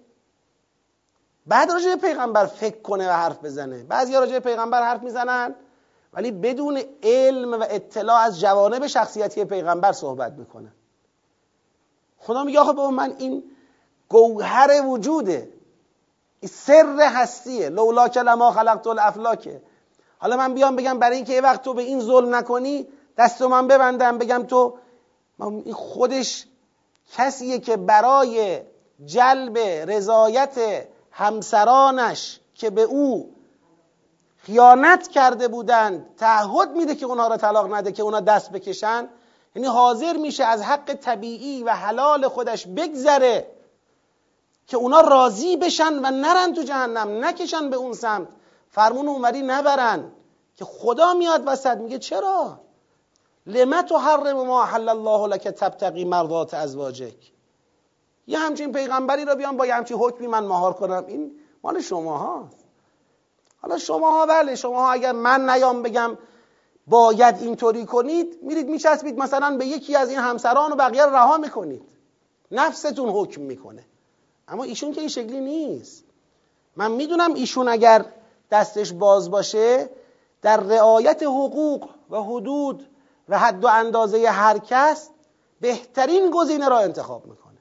بعد 1.47 1.71
راجع 1.71 1.95
پیغمبر 1.95 2.45
فکر 2.45 2.81
کنه 2.81 3.09
و 3.09 3.11
حرف 3.11 3.43
بزنه. 3.43 3.83
بعضی 3.83 4.13
راجع 4.13 4.39
پیغمبر 4.39 4.83
حرف 4.83 5.03
می‌زنن 5.03 5.55
ولی 6.13 6.31
بدون 6.31 6.81
علم 7.03 7.53
و 7.53 7.65
اطلاع 7.69 8.21
از 8.21 8.39
جوانب 8.39 8.87
شخصیتی 8.87 9.45
پیغمبر 9.45 9.91
صحبت 9.91 10.33
می‌کنن 10.33 10.71
خدا 12.17 12.43
میگه 12.43 12.59
آخه 12.59 12.73
بابا 12.73 12.91
من 12.91 13.15
این 13.17 13.43
گوهر 14.09 14.85
وجوده. 14.85 15.49
این 16.39 16.49
سر 16.49 16.99
هستیه. 16.99 17.69
لولا 17.69 18.05
لما 18.05 18.51
خلقت 18.51 18.87
الافلاکه 18.87 19.61
حالا 20.19 20.37
من 20.37 20.53
بیام 20.53 20.75
بگم 20.75 20.99
برای 20.99 21.15
اینکه 21.15 21.33
یه 21.33 21.41
وقت 21.41 21.61
تو 21.61 21.73
به 21.73 21.81
این 21.81 21.99
ظلم 21.99 22.35
نکنی 22.35 22.87
دستو 23.17 23.49
من 23.49 23.67
ببندم 23.67 24.17
بگم 24.17 24.43
تو 24.43 24.77
این 25.39 25.73
خودش 25.73 26.45
کسیه 27.13 27.59
که 27.59 27.77
برای 27.77 28.61
جلب 29.05 29.57
رضایت 29.91 30.87
همسرانش 31.11 32.39
که 32.55 32.69
به 32.69 32.81
او 32.81 33.35
خیانت 34.37 35.07
کرده 35.07 35.47
بودند 35.47 36.15
تعهد 36.17 36.71
میده 36.71 36.95
که 36.95 37.05
اونها 37.05 37.27
را 37.27 37.37
طلاق 37.37 37.73
نده 37.73 37.91
که 37.91 38.03
اونا 38.03 38.19
دست 38.19 38.51
بکشن. 38.51 39.09
یعنی 39.55 39.67
حاضر 39.67 40.17
میشه 40.17 40.43
از 40.43 40.61
حق 40.61 40.93
طبیعی 40.93 41.63
و 41.63 41.69
حلال 41.69 42.27
خودش 42.27 42.67
بگذره 42.67 43.47
که 44.67 44.77
اونا 44.77 45.01
راضی 45.01 45.57
بشن 45.57 45.93
و 45.93 46.11
نرن 46.11 46.53
تو 46.53 46.63
جهنم 46.63 47.25
نکشن 47.25 47.69
به 47.69 47.75
اون 47.75 47.93
سمت. 47.93 48.27
فرمون 48.69 49.07
اونوری 49.07 49.41
نبرن 49.41 50.11
که 50.55 50.65
خدا 50.65 51.13
میاد 51.13 51.43
وسط 51.45 51.77
میگه 51.77 51.99
چرا؟ 51.99 52.59
لما 53.47 53.81
تحرم 53.81 54.47
ما 54.47 54.63
حل 54.65 54.89
الله 54.89 55.27
لك 55.27 55.43
تبتقی 55.43 56.05
مرضات 56.05 56.53
ازواجک. 56.53 57.31
یه 58.27 58.39
همچین 58.39 58.71
پیغمبری 58.71 59.25
رو 59.25 59.35
بیان 59.35 59.57
با 59.57 59.65
یه 59.65 59.73
همچین 59.73 59.97
حکمی 59.97 60.27
من 60.27 60.43
مهار 60.43 60.73
کنم. 60.73 61.05
این 61.07 61.31
مال 61.63 61.81
شما 61.81 62.17
هاست 62.17 62.65
حالا 63.61 63.77
شما 63.77 64.11
ها 64.11 64.25
بله 64.25 64.55
شما 64.55 64.81
ها 64.81 64.91
اگر 64.91 65.11
من 65.11 65.49
نیام 65.49 65.83
بگم 65.83 66.17
باید 66.87 67.35
اینطوری 67.41 67.85
کنید 67.85 68.39
میرید 68.41 68.69
میچسبید 68.69 69.17
مثلا 69.17 69.57
به 69.57 69.65
یکی 69.65 69.95
از 69.95 70.09
این 70.09 70.19
همسران 70.19 70.71
و 70.71 70.75
بقیه 70.75 71.05
رها 71.05 71.37
می‌کنید. 71.37 71.83
نفستون 72.51 73.09
حکم 73.09 73.41
می‌کنه. 73.41 73.85
اما 74.47 74.63
ایشون 74.63 74.91
که 74.91 74.99
این 74.99 75.09
شکلی 75.09 75.39
نیست. 75.39 76.03
من 76.75 76.91
می‌دونم 76.91 77.33
ایشون 77.33 77.67
اگر 77.67 78.05
دستش 78.51 78.93
باز 78.93 79.31
باشه 79.31 79.89
در 80.41 80.57
رعایت 80.57 81.23
حقوق 81.23 81.89
و 82.09 82.21
حدود 82.21 82.87
و 83.29 83.39
حد 83.39 83.63
و 83.63 83.67
اندازه 83.67 84.29
هر 84.29 84.57
کس 84.57 85.09
بهترین 85.61 86.31
گزینه 86.31 86.69
را 86.69 86.79
انتخاب 86.79 87.25
می‌کنه. 87.25 87.57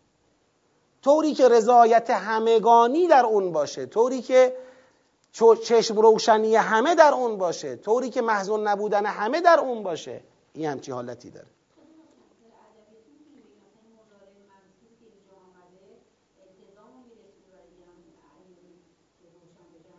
طوری 1.02 1.34
که 1.34 1.48
رضایت 1.48 2.10
همگانی 2.10 3.08
در 3.08 3.26
اون 3.26 3.52
باشه 3.52 3.86
طوری 3.86 4.22
که 4.22 4.56
چشم 5.64 5.96
روشنی 5.96 6.56
همه 6.56 6.94
در 6.94 7.12
اون 7.14 7.38
باشه 7.38 7.76
طوری 7.76 8.10
که 8.10 8.22
محزون 8.22 8.68
نبودن 8.68 9.06
همه 9.06 9.40
در 9.40 9.60
اون 9.60 9.82
باشه 9.82 10.22
این 10.52 10.66
همچی 10.66 10.92
حالتی 10.92 11.30
داره. 11.30 11.46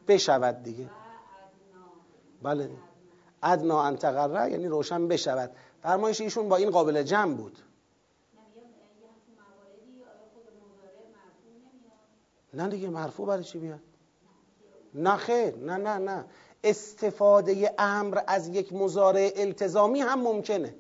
بشود 0.07 0.63
دیگه. 0.63 0.89
بله. 2.41 2.69
ادنا 3.43 3.83
انتقره 3.83 4.51
یعنی 4.51 4.67
روشن 4.67 5.07
بشود. 5.07 5.51
فرمایش 5.83 6.21
ایشون 6.21 6.49
با 6.49 6.55
این 6.55 6.71
قابل 6.71 7.03
جمع 7.03 7.33
بود. 7.35 7.57
نه 12.53 12.67
دیگه 12.67 12.89
مرفوع 12.89 13.27
برای 13.27 13.43
چی 13.43 13.59
بیاد 13.59 13.79
نه 14.93 15.15
خیر 15.15 15.55
نه 15.55 15.77
نه 15.77 15.97
نه. 15.97 16.25
استفاده 16.63 17.73
امر 17.77 18.19
از 18.27 18.47
یک 18.47 18.73
مزارع 18.73 19.31
التزامی 19.35 20.01
هم 20.01 20.21
ممکنه. 20.21 20.75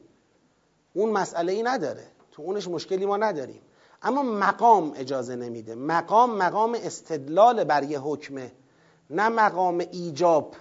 اون 0.93 1.09
مسئله 1.09 1.53
ای 1.53 1.63
نداره. 1.63 2.07
تو 2.31 2.41
اونش 2.41 2.67
مشکلی 2.67 3.05
ما 3.05 3.17
نداریم. 3.17 3.61
اما 4.01 4.23
مقام 4.23 4.93
اجازه 4.95 5.35
نمیده. 5.35 5.75
مقام 5.75 6.37
مقام 6.37 6.77
استدلال 6.83 7.63
بر 7.63 7.83
یه 7.83 7.99
حکمه 7.99 8.51
نه 9.09 9.29
مقام 9.29 9.79
ایجاب. 9.79 10.55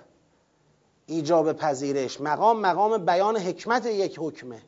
ایجاب 1.07 1.53
پذیرش 1.53 2.21
مقام 2.21 2.61
مقام 2.61 3.05
بیان 3.05 3.37
حکمت 3.37 3.87
یک 3.87 4.19
حکمه. 4.19 4.63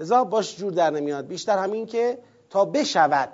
لذا 0.00 0.24
باش 0.24 0.56
جور 0.56 0.72
در 0.72 0.90
نمیاد. 0.90 1.26
بیشتر 1.26 1.58
همین 1.58 1.86
که 1.86 2.18
تا 2.50 2.64
بشود 2.64 3.32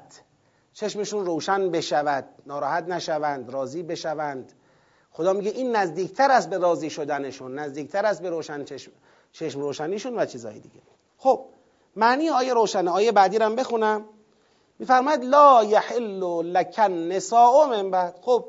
چشمشون 0.72 1.26
روشن 1.26 1.70
بشود 1.70 2.24
ناراحت 2.46 2.84
نشوند 2.84 3.50
راضی 3.50 3.82
بشوند. 3.82 4.52
خدا 5.10 5.32
میگه 5.32 5.50
این 5.50 5.76
نزدیکتر 5.76 6.30
است 6.30 6.50
به 6.50 6.58
راضی 6.58 6.90
شدنشون 6.90 7.58
نزدیکتر 7.58 8.06
است 8.06 8.22
به 8.22 8.30
روشن 8.30 8.64
چشم, 8.64 8.92
چشم 9.32 9.60
روشنیشون 9.60 10.18
و 10.18 10.26
چیزهای 10.26 10.60
دیگه. 10.60 10.80
خب 11.18 11.44
معنی 11.96 12.28
آیه 12.28 12.54
روشنه. 12.54 12.90
آیه 12.90 13.12
بعدی 13.12 13.38
رو 13.38 13.54
بخونم. 13.54 14.04
میفرماید 14.78 15.24
لا 15.24 15.64
یحل 15.64 16.22
لکن 16.42 16.92
نساء 16.92 17.66
من 17.66 17.90
بعد. 17.90 18.18
خب 18.22 18.46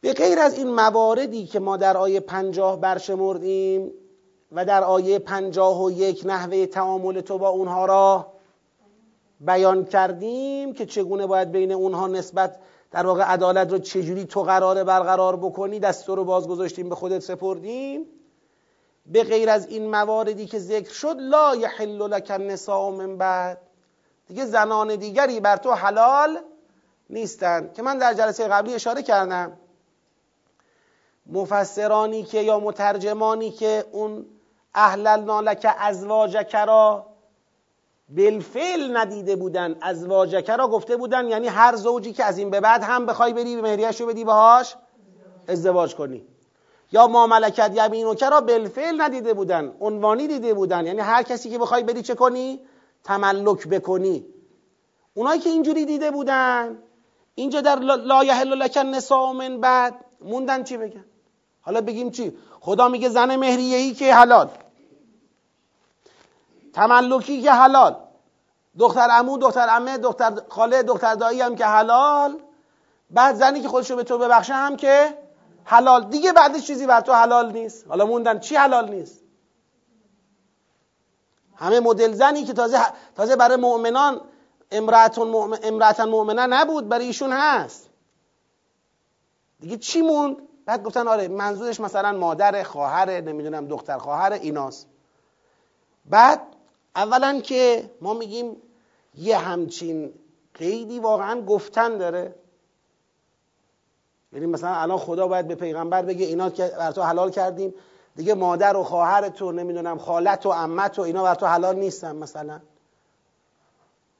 به 0.00 0.12
غیر 0.12 0.38
از 0.38 0.58
این 0.58 0.74
مواردی 0.74 1.46
که 1.46 1.60
ما 1.60 1.76
در 1.76 1.96
آیه 1.96 2.20
پنجاه 2.20 2.80
برشمردیم 2.80 3.92
و 4.52 4.64
در 4.64 4.84
آیه 4.84 5.18
پنجاه 5.18 5.84
و 5.84 5.90
یک 5.90 6.22
نحوه 6.26 6.66
تعامل 6.66 7.20
تو 7.20 7.38
با 7.38 7.48
اونها 7.48 7.86
را 7.86 8.32
بیان 9.40 9.84
کردیم 9.84 10.72
که 10.72 10.86
چگونه 10.86 11.26
باید 11.26 11.52
بین 11.52 11.72
اونها 11.72 12.08
نسبت 12.08 12.56
در 12.90 13.06
واقع 13.06 13.22
عدالت 13.22 13.72
رو 13.72 13.78
چجوری 13.78 14.24
تو 14.24 14.42
قراره 14.42 14.84
برقرار 14.84 15.36
بکنی 15.36 15.78
دستور 15.78 16.18
رو 16.18 16.24
باز 16.24 16.48
گذاشتیم 16.48 16.88
به 16.88 16.94
خودت 16.94 17.18
سپردیم. 17.18 18.06
به 19.06 19.24
غیر 19.24 19.50
از 19.50 19.66
این 19.66 19.90
مواردی 19.90 20.46
که 20.46 20.58
ذکر 20.58 20.92
شد 20.92 21.16
لا 21.18 21.56
یحل 21.56 22.02
لک 22.02 22.30
النساء 22.30 22.90
من 22.90 23.16
بعد. 23.16 23.58
دیگه 24.26 24.44
زنان 24.44 24.96
دیگری 24.96 25.40
بر 25.40 25.56
تو 25.56 25.72
حلال 25.72 26.38
نیستند. 27.10 27.74
که 27.74 27.82
من 27.82 27.98
در 27.98 28.14
جلسه 28.14 28.48
قبلی 28.48 28.74
اشاره 28.74 29.02
کردم. 29.02 29.52
مفسرانی 31.26 32.22
که 32.22 32.40
یا 32.40 32.60
مترجمانی 32.60 33.50
که 33.50 33.84
اون 33.92 34.26
اهللنا 34.74 35.40
لک 35.40 35.66
ازواجک 35.78 36.54
را 36.54 37.06
بالفعل 38.08 38.96
ندیده 38.96 39.36
بودن 39.36 39.76
ازواجک 39.80 40.50
را 40.50 40.68
گفته 40.68 40.96
بودن 40.96 41.28
یعنی 41.28 41.46
هر 41.46 41.76
زوجی 41.76 42.12
که 42.12 42.24
از 42.24 42.38
این 42.38 42.50
به 42.50 42.60
بعد 42.60 42.82
هم 42.82 43.06
بخوای 43.06 43.32
بری 43.32 43.56
به 43.56 43.62
مهریش 43.62 44.00
رو 44.00 44.06
بدی 44.06 44.24
باهاش 44.24 44.76
ازدواج 45.48 45.94
کنی. 45.94 46.22
یا 46.92 47.06
ما 47.06 47.26
ملکت 47.26 47.72
یمینوک 47.74 48.22
را 48.22 48.40
بالفعل 48.40 49.00
ندیده 49.00 49.34
بودن 49.34 49.72
عنوانی 49.80 50.26
دیده 50.26 50.54
بودن 50.54 50.86
یعنی 50.86 51.00
هر 51.00 51.22
کسی 51.22 51.50
که 51.50 51.58
بخوای 51.58 51.82
بری 51.82 52.02
چه 52.02 52.14
کنی؟ 52.14 52.60
تملک 53.04 53.68
بکنی. 53.68 54.26
اونایی 55.14 55.40
که 55.40 55.50
اینجوری 55.50 55.84
دیده 55.84 56.10
بودن 56.10 56.78
اینجا 57.34 57.60
در 57.60 57.78
لا 57.78 58.24
یحل 58.24 58.48
لک 58.48 58.78
بعد 59.60 59.94
موندن 60.20 60.62
چی 60.64 60.76
بگن؟ 60.76 61.04
حالا 61.62 61.80
بگیم 61.80 62.10
چی؟ 62.10 62.36
خدا 62.60 62.88
میگه 62.88 63.08
زن 63.08 63.36
مهریه 63.36 63.76
ای 63.76 63.94
که 63.94 64.14
حلال. 64.14 64.50
تملکی 66.72 67.42
که 67.42 67.52
حلال. 67.52 67.96
دختر 68.78 69.08
عمو 69.10 69.38
دختر 69.38 69.68
عمه 69.68 69.98
دختر 69.98 70.42
خاله 70.48 70.82
دختر 70.82 71.14
دایی 71.14 71.40
هم 71.40 71.56
که 71.56 71.66
حلال. 71.66 72.38
بعد 73.10 73.34
زنی 73.34 73.60
که 73.60 73.68
خودشو 73.68 73.96
به 73.96 74.04
تو 74.04 74.18
ببخشه 74.18 74.54
هم 74.54 74.76
که 74.76 75.18
حلال. 75.64 76.04
دیگه 76.04 76.32
بعدش 76.32 76.66
چیزی 76.66 76.86
بر 76.86 77.00
تو 77.00 77.12
حلال 77.12 77.52
نیست. 77.52 77.86
حالا 77.88 78.06
موندن 78.06 78.38
چی 78.38 78.56
حلال 78.56 78.90
نیست؟ 78.90 79.20
همه 81.56 81.80
مدل 81.80 82.12
زنی 82.12 82.44
که 82.44 82.52
تازه 82.52 82.80
تازه 83.16 83.36
برای 83.36 83.56
مؤمنان 83.56 84.20
امرأتون 84.70 85.28
مؤمن 85.28 86.04
مؤمنه 86.04 86.46
نبود 86.46 86.88
برای 86.88 87.06
ایشون 87.06 87.32
هست. 87.32 87.88
دیگه 89.60 89.76
چی 89.76 90.02
موند؟ 90.02 90.36
بعد 90.66 90.82
گفتن 90.82 91.08
آره 91.08 91.28
منظورش 91.28 91.80
مثلا 91.80 92.12
مادر 92.12 92.62
خواهر 92.62 93.20
نمی‌دونم 93.20 93.66
دختر 93.66 93.98
خواهر 93.98 94.32
ایناست. 94.32 94.86
بعد 96.04 96.40
اولا 96.96 97.40
که 97.40 97.90
ما 98.00 98.14
میگیم 98.14 98.56
یه 99.14 99.38
همچین 99.38 100.12
قیدی 100.54 101.00
واقعا 101.00 101.40
گفتن 101.40 101.98
داره. 101.98 102.34
یعنی 104.32 104.46
مثلا 104.46 104.74
الان 104.74 104.98
خدا 104.98 105.28
باید 105.28 105.48
به 105.48 105.54
پیغمبر 105.54 106.02
بگه 106.02 106.26
اینا 106.26 106.50
که 106.50 106.72
بر 106.78 106.92
تو 106.92 107.02
حلال 107.02 107.30
کردیم 107.30 107.74
دیگه 108.16 108.34
مادر 108.34 108.76
و 108.76 108.82
خواهر 108.82 109.28
تو 109.28 109.52
نمی‌دونم 109.52 109.98
خالت 109.98 110.46
و 110.46 110.50
عمت 110.50 110.98
و 110.98 111.02
اینا 111.02 111.22
بر 111.22 111.34
تو 111.34 111.46
حلال 111.46 111.76
نیستن 111.76 112.16
مثلا. 112.16 112.60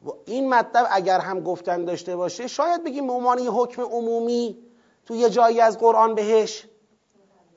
و 0.07 0.11
این 0.24 0.48
مطلب 0.48 0.87
اگر 0.90 1.20
هم 1.20 1.40
گفتن 1.40 1.85
داشته 1.85 2.16
باشه 2.16 2.46
شاید 2.46 2.85
بگیم 2.85 3.07
به 3.07 3.42
حکم 3.42 3.83
عمومی 3.83 4.59
تو 5.06 5.14
یه 5.14 5.30
جایی 5.30 5.60
از 5.60 5.78
قرآن 5.78 6.14
بهش 6.14 6.66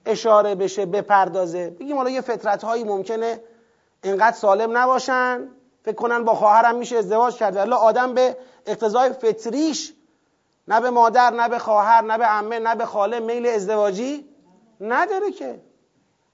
اشاره 0.06 0.56
بشه 0.56 0.86
بپردازه. 0.86 1.70
بگیم 1.70 1.98
حالا 1.98 2.10
یه 2.10 2.22
فطرت 2.22 2.64
هایی 2.64 2.84
ممکنه 2.84 3.44
اینقدر 4.04 4.36
سالم 4.36 4.78
نباشن 4.78 5.48
فکر 5.84 5.96
کنن 5.96 6.24
با 6.24 6.36
خواهرم 6.36 6.76
میشه 6.76 6.98
ازدواج 6.98 7.36
کرد 7.36 7.56
ولی 7.56 7.72
آدم 7.72 8.14
به 8.14 8.38
اقتضای 8.66 9.14
فطریش 9.14 9.94
نه 10.68 10.82
به 10.82 10.90
مادر 10.90 11.30
نه 11.30 11.50
به 11.50 11.60
خواهر 11.60 12.02
نه 12.02 12.18
به 12.18 12.26
عمه 12.26 12.60
نه 12.60 12.76
به 12.76 12.86
خاله 12.86 13.20
میل 13.20 13.48
ازدواجی 13.48 14.30
نداره 14.82 15.32
که. 15.32 15.62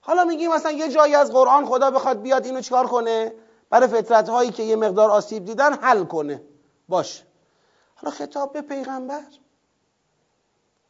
حالا 0.01 0.23
میگیم 0.23 0.51
مثلا 0.51 0.71
یه 0.71 0.89
جایی 0.89 1.15
از 1.15 1.31
قرآن 1.31 1.65
خدا 1.65 1.91
بخواد 1.91 2.21
بیاد 2.21 2.45
اینو 2.45 2.61
چیکار 2.61 2.87
کنه؟ 2.87 3.33
برای 3.69 3.87
فطرت 3.87 4.29
هایی 4.29 4.51
که 4.51 4.63
یه 4.63 4.75
مقدار 4.75 5.11
آسیب 5.11 5.45
دیدن 5.45 5.73
حل 5.73 6.03
کنه. 6.03 6.41
باش. 6.89 7.23
حالا 7.95 8.15
خطاب 8.15 8.53
به 8.53 8.61
پیغمبر. 8.61 9.21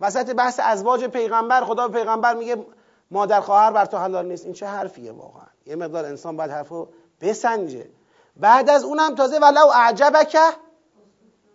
وسط 0.01 0.33
بحث 0.33 0.59
ازواج 0.63 1.05
پیغمبر 1.05 1.63
خدا 1.63 1.87
به 1.87 1.99
پیغمبر 1.99 2.33
میگه 2.33 2.65
مادر 3.11 3.41
خواهر 3.41 3.71
بر 3.71 3.85
تو 3.85 3.97
حلال 3.97 4.25
نیست. 4.25 4.45
این 4.45 4.53
چه 4.53 4.65
حرفیه 4.65 5.11
واقعا؟ 5.11 5.45
یه 5.65 5.75
مقدار 5.75 6.05
انسان 6.05 6.37
باید 6.37 6.51
حرفو 6.51 6.87
بسنجه. 7.21 7.89
بعد 8.37 8.69
از 8.69 8.83
اونم 8.83 9.15
تازه 9.15 9.39
ولو 9.39 9.67
اعجبک 9.75 10.37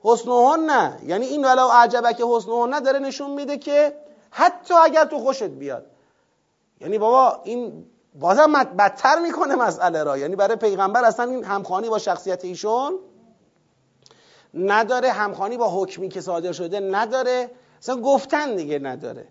حسنهن. 0.03 0.61
نه 0.61 0.99
یعنی 1.05 1.27
این 1.27 1.45
ولو 1.45 1.67
اعجبک 1.67 2.21
حسنهن 2.21 2.81
داره 2.81 2.99
نشون 2.99 3.31
میده 3.31 3.59
که 3.59 3.97
حتی 4.31 4.75
اگر 4.75 5.05
تو 5.05 5.19
خوشت 5.19 5.43
بیاد. 5.43 5.87
یعنی 6.81 6.99
بابا 6.99 7.41
این 7.45 7.87
بازم 8.15 8.53
بدتر 8.53 9.19
می‌کنه 9.19 9.55
مسئله 9.55 10.03
را. 10.03 10.19
یعنی 10.19 10.37
برای 10.37 10.57
پیغمبر 10.57 11.05
اصلا 11.05 11.31
این 11.31 11.45
همخانی 11.45 11.89
با 11.89 11.99
شخصیت 11.99 12.45
ایشون 12.45 12.99
نداره. 14.55 15.11
همخانی 15.11 15.57
با 15.57 15.71
حکمی 15.71 16.09
که 16.09 16.21
صادر 16.21 16.53
شده 16.53 16.81
نداره. 16.81 17.51
اصلا 17.85 18.01
گفتن 18.01 18.57
دیگه 18.57 18.79
نداره. 18.79 19.29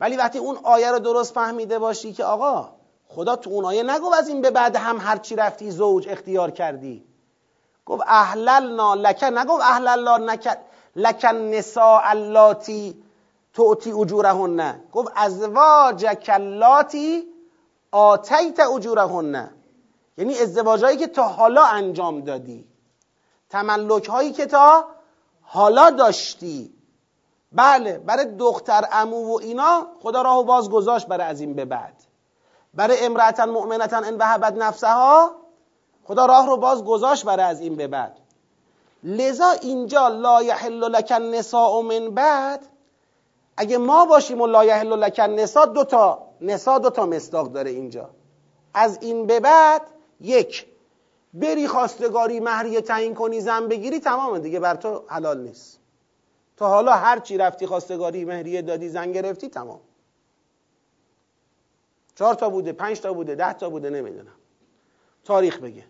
ولی 0.00 0.16
وقتی 0.16 0.38
اون 0.38 0.58
آیه 0.62 0.90
رو 0.90 0.98
درست 0.98 1.34
فهمیده 1.34 1.78
باشی 1.78 2.12
که 2.12 2.24
آقا 2.24 2.70
خدا 3.08 3.36
تو 3.36 3.50
اون 3.50 3.64
آیه 3.64 3.82
نگفت 3.82 4.18
از 4.18 4.28
این 4.28 4.40
به 4.40 4.50
بعد 4.50 4.76
هم 4.76 4.98
هرچی 4.98 5.36
رفتی 5.36 5.70
زوج 5.70 6.08
اختیار 6.08 6.50
کردی. 6.50 7.04
گفت 7.86 8.02
احللنا 8.06 8.94
لک 8.94 9.24
نگفت 9.24 9.62
احللنا 9.62 10.36
لک 10.96 11.24
النساء 11.24 12.00
اللاتی 12.04 13.02
تعطی 13.54 13.92
اجورهن. 13.92 14.84
گفت 14.92 15.12
ازواجک 15.16 16.30
اللاتی 16.32 17.24
آتیت 17.90 18.60
اجورهن. 18.60 19.50
یعنی 20.18 20.38
ازدواجهایی 20.38 20.96
که 20.96 21.06
تا 21.06 21.28
حالا 21.28 21.64
انجام 21.64 22.20
دادی. 22.20 22.68
تملک 23.50 24.08
هایی 24.08 24.32
که 24.32 24.46
تا 24.46 24.84
حالا 25.40 25.90
داشتی. 25.90 26.81
بله 27.52 27.98
برای 27.98 28.24
دختر 28.24 28.88
امو 28.92 29.32
و 29.32 29.38
اینا 29.42 29.86
خدا 30.02 30.22
راهو 30.22 30.42
باز 30.44 30.70
گذاشت 30.70 31.06
برای 31.06 31.26
از 31.26 31.40
این 31.40 31.54
به 31.54 31.64
بعد. 31.64 32.02
برای 32.74 33.04
امرأتا 33.04 33.46
مؤمنتا 33.46 33.96
ان 33.96 34.16
وهبت 34.16 34.52
نفسها 34.52 35.30
خدا 36.04 36.26
راه 36.26 36.46
رو 36.46 36.56
باز 36.56 36.84
گذاشت 36.84 37.24
برای 37.24 37.44
از 37.44 37.60
این 37.60 37.76
به 37.76 37.86
بعد. 37.86 38.18
لذا 39.04 39.50
اینجا 39.50 40.08
لا 40.08 40.42
یحل 40.42 40.84
لک 40.90 41.12
النساء 41.14 41.80
من 41.80 42.10
بعد 42.10 42.66
اگه 43.56 43.78
ما 43.78 44.06
باشیم 44.06 44.40
و 44.40 44.46
لا 44.46 44.64
یحل 44.64 44.98
لک 44.98 45.20
نسا 45.20 45.64
دو 45.64 45.84
تا 45.84 46.28
نسا 46.40 46.78
دو 46.78 46.90
تا 46.90 47.06
مصداق 47.06 47.52
داره 47.52 47.70
اینجا. 47.70 48.10
از 48.74 48.98
این 49.00 49.26
به 49.26 49.40
بعد 49.40 49.82
یک 50.20 50.66
بری 51.34 51.68
خواستگاری 51.68 52.40
مهریه 52.40 52.80
تعیین 52.80 53.14
کنی 53.14 53.40
زن 53.40 53.68
بگیری 53.68 54.00
تمام 54.00 54.38
دیگه 54.38 54.60
بر 54.60 54.74
تو 54.74 55.02
حلال 55.06 55.40
نیست. 55.40 55.81
تا 56.56 56.68
حالا 56.68 56.92
هر 56.92 57.18
چی 57.18 57.38
رفتی 57.38 57.66
خواستگاری 57.66 58.24
مهریه 58.24 58.62
دادی 58.62 58.88
زن 58.88 59.12
گرفتی 59.12 59.48
تمام. 59.48 59.80
چهار 62.14 62.34
تا 62.34 62.50
بوده 62.50 62.72
پنج 62.72 63.00
تا 63.00 63.12
بوده 63.12 63.34
ده 63.34 63.52
تا 63.52 63.70
بوده 63.70 63.90
نمی‌دونم. 63.90 64.36
تاریخ 65.24 65.58
بگه. 65.58 65.84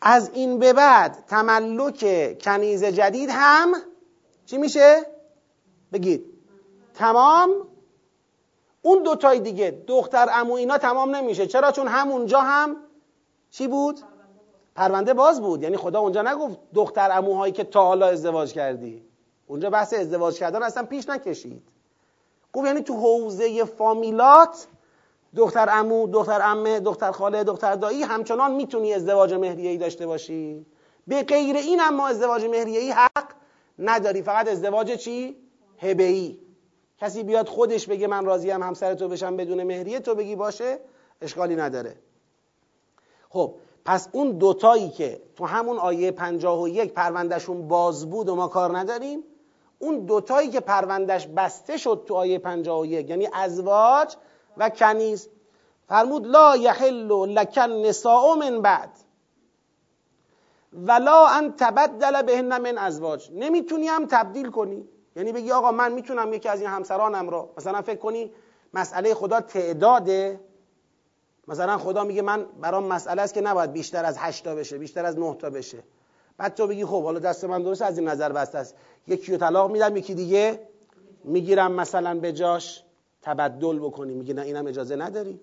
از 0.00 0.30
این 0.34 0.58
به 0.58 0.72
بعد 0.72 1.24
تملک 1.28 1.98
کنیز 2.40 2.84
جدید 2.84 3.30
هم 3.32 3.74
چی 4.46 4.58
میشه؟ 4.58 5.06
بگید. 5.92 6.24
تمام. 6.94 7.50
اون 8.82 9.02
دوتای 9.02 9.40
دیگه 9.40 9.82
دختر 9.86 10.28
امو 10.32 10.54
اینا 10.54 10.78
تمام 10.78 11.16
نمیشه. 11.16 11.46
چرا؟ 11.46 11.72
چون 11.72 11.88
همونجا 11.88 12.40
هم 12.40 12.76
چی 13.50 13.68
بود؟ 13.68 14.00
پرونده 14.74 15.14
باز 15.14 15.40
بود. 15.40 15.62
یعنی 15.62 15.76
خدا 15.76 16.00
اونجا 16.00 16.22
نگفت 16.22 16.58
دختر 16.74 17.18
اموهایی 17.18 17.52
که 17.52 17.64
تا 17.64 17.84
حالا 17.84 18.06
ازدواج 18.06 18.52
کردی. 18.52 19.04
اونجا 19.46 19.70
بحث 19.70 19.94
ازدواج 19.94 20.38
کردن 20.38 20.62
اصلا 20.62 20.84
پیش 20.84 21.08
نکشید. 21.08 21.62
گفت 22.52 22.66
یعنی 22.66 22.82
تو 22.82 22.94
حوزه 22.94 23.64
فامیلات 23.64 24.66
دختر 25.36 25.68
امو، 25.70 26.06
دختر 26.06 26.40
امه، 26.42 26.80
دختر 26.80 27.12
خاله، 27.12 27.44
دختر 27.44 27.74
دایی 27.74 28.02
همچنان 28.02 28.54
می‌تونی 28.54 28.94
ازدواج 28.94 29.32
ای 29.32 29.76
داشته 29.76 30.06
باشی. 30.06 30.66
به 31.06 31.22
غیر 31.22 31.56
این 31.56 31.80
اما 31.80 32.08
ازدواج 32.08 32.44
ای 32.44 32.90
حق 32.90 33.28
نداری. 33.78 34.22
فقط 34.22 34.48
ازدواج 34.48 34.92
چی؟ 34.92 35.36
ای 35.82 36.38
کسی 36.98 37.22
بیاد 37.22 37.48
خودش 37.48 37.86
بگه 37.86 38.06
من 38.06 38.24
راضیم 38.24 38.62
همسر 38.62 38.94
تو 38.94 39.08
بشم 39.08 39.36
بدون 39.36 39.62
مهریه 39.62 40.00
تو 40.00 40.14
بگی 40.14 40.36
باشه 40.36 40.78
اشکالی 41.22 41.56
نداره. 41.56 41.96
خب 43.28 43.54
پس 43.84 44.08
اون 44.12 44.30
دوتایی 44.30 44.90
که 44.90 45.22
تو 45.36 45.46
همون 45.46 45.78
آیه 45.78 46.10
پنجاه 46.10 46.62
و 46.62 46.68
یک 46.68 46.92
پروندهشون 46.92 47.68
باز 47.68 48.10
بود 48.10 48.28
و 48.28 48.34
ما 48.34 48.48
کار 48.48 48.78
نداریم 48.78 49.24
اون 49.78 49.98
دوتایی 49.98 50.50
که 50.50 50.60
پروندهش 50.60 51.26
بسته 51.26 51.76
شد 51.76 52.04
تو 52.06 52.14
آیه 52.14 52.38
پنجاه 52.38 52.80
و 52.80 52.86
یک 52.86 53.10
یعنی 53.10 53.28
ازواج 53.32 54.16
و 54.56 54.70
کنیز 54.70 55.28
فرمود 55.88 56.26
لا 56.26 56.56
یحل 56.56 57.12
لکن 57.12 57.70
نساء 57.70 58.34
من 58.34 58.62
بعد 58.62 58.90
ولا 60.72 61.26
ان 61.28 61.54
تبدل 61.56 62.22
بهن 62.22 62.58
من 62.58 62.78
ازواج. 62.78 63.30
نمی‌تونی 63.34 63.86
هم 63.88 64.06
تبدیل 64.06 64.50
کنی. 64.50 64.88
یعنی 65.16 65.32
بگی 65.32 65.52
آقا 65.52 65.72
من 65.72 65.92
می‌تونم 65.92 66.32
یکی 66.32 66.48
از 66.48 66.60
این 66.60 66.70
همسرانم 66.70 67.28
رو 67.28 67.48
مثلا 67.56 67.82
فکر 67.82 67.98
کنی 67.98 68.32
مسئله 68.74 69.14
خدا 69.14 69.40
تعداده. 69.40 70.40
مثلا 71.48 71.78
خدا 71.78 72.04
میگه 72.04 72.22
من 72.22 72.46
برام 72.60 72.84
مسئله 72.84 73.22
است 73.22 73.34
که 73.34 73.40
نباید 73.40 73.72
بیشتر 73.72 74.04
از 74.04 74.18
هشتا 74.18 74.54
بشه 74.54 74.78
بیشتر 74.78 75.04
از 75.04 75.18
نه 75.18 75.34
تا 75.34 75.50
بشه. 75.50 75.78
بعد 76.36 76.54
تو 76.54 76.66
بگی 76.66 76.84
خب 76.84 77.02
حالا 77.02 77.18
دست 77.18 77.44
من 77.44 77.62
درست 77.62 77.82
از 77.82 77.98
این 77.98 78.08
نظر 78.08 78.32
بسته 78.32 78.58
است. 78.58 78.74
یکی 79.06 79.32
رو 79.32 79.38
طلاق 79.38 79.70
میدم 79.70 79.96
یکی 79.96 80.14
دیگه 80.14 80.60
می‌گیرم 81.24 81.72
مثلا 81.72 82.20
به 82.20 82.32
جاش 82.32 82.82
تبدل 83.22 83.78
بکنی. 83.78 84.14
میگه 84.14 84.34
نه 84.34 84.42
اینم 84.42 84.66
اجازه 84.66 84.96
نداری. 84.96 85.40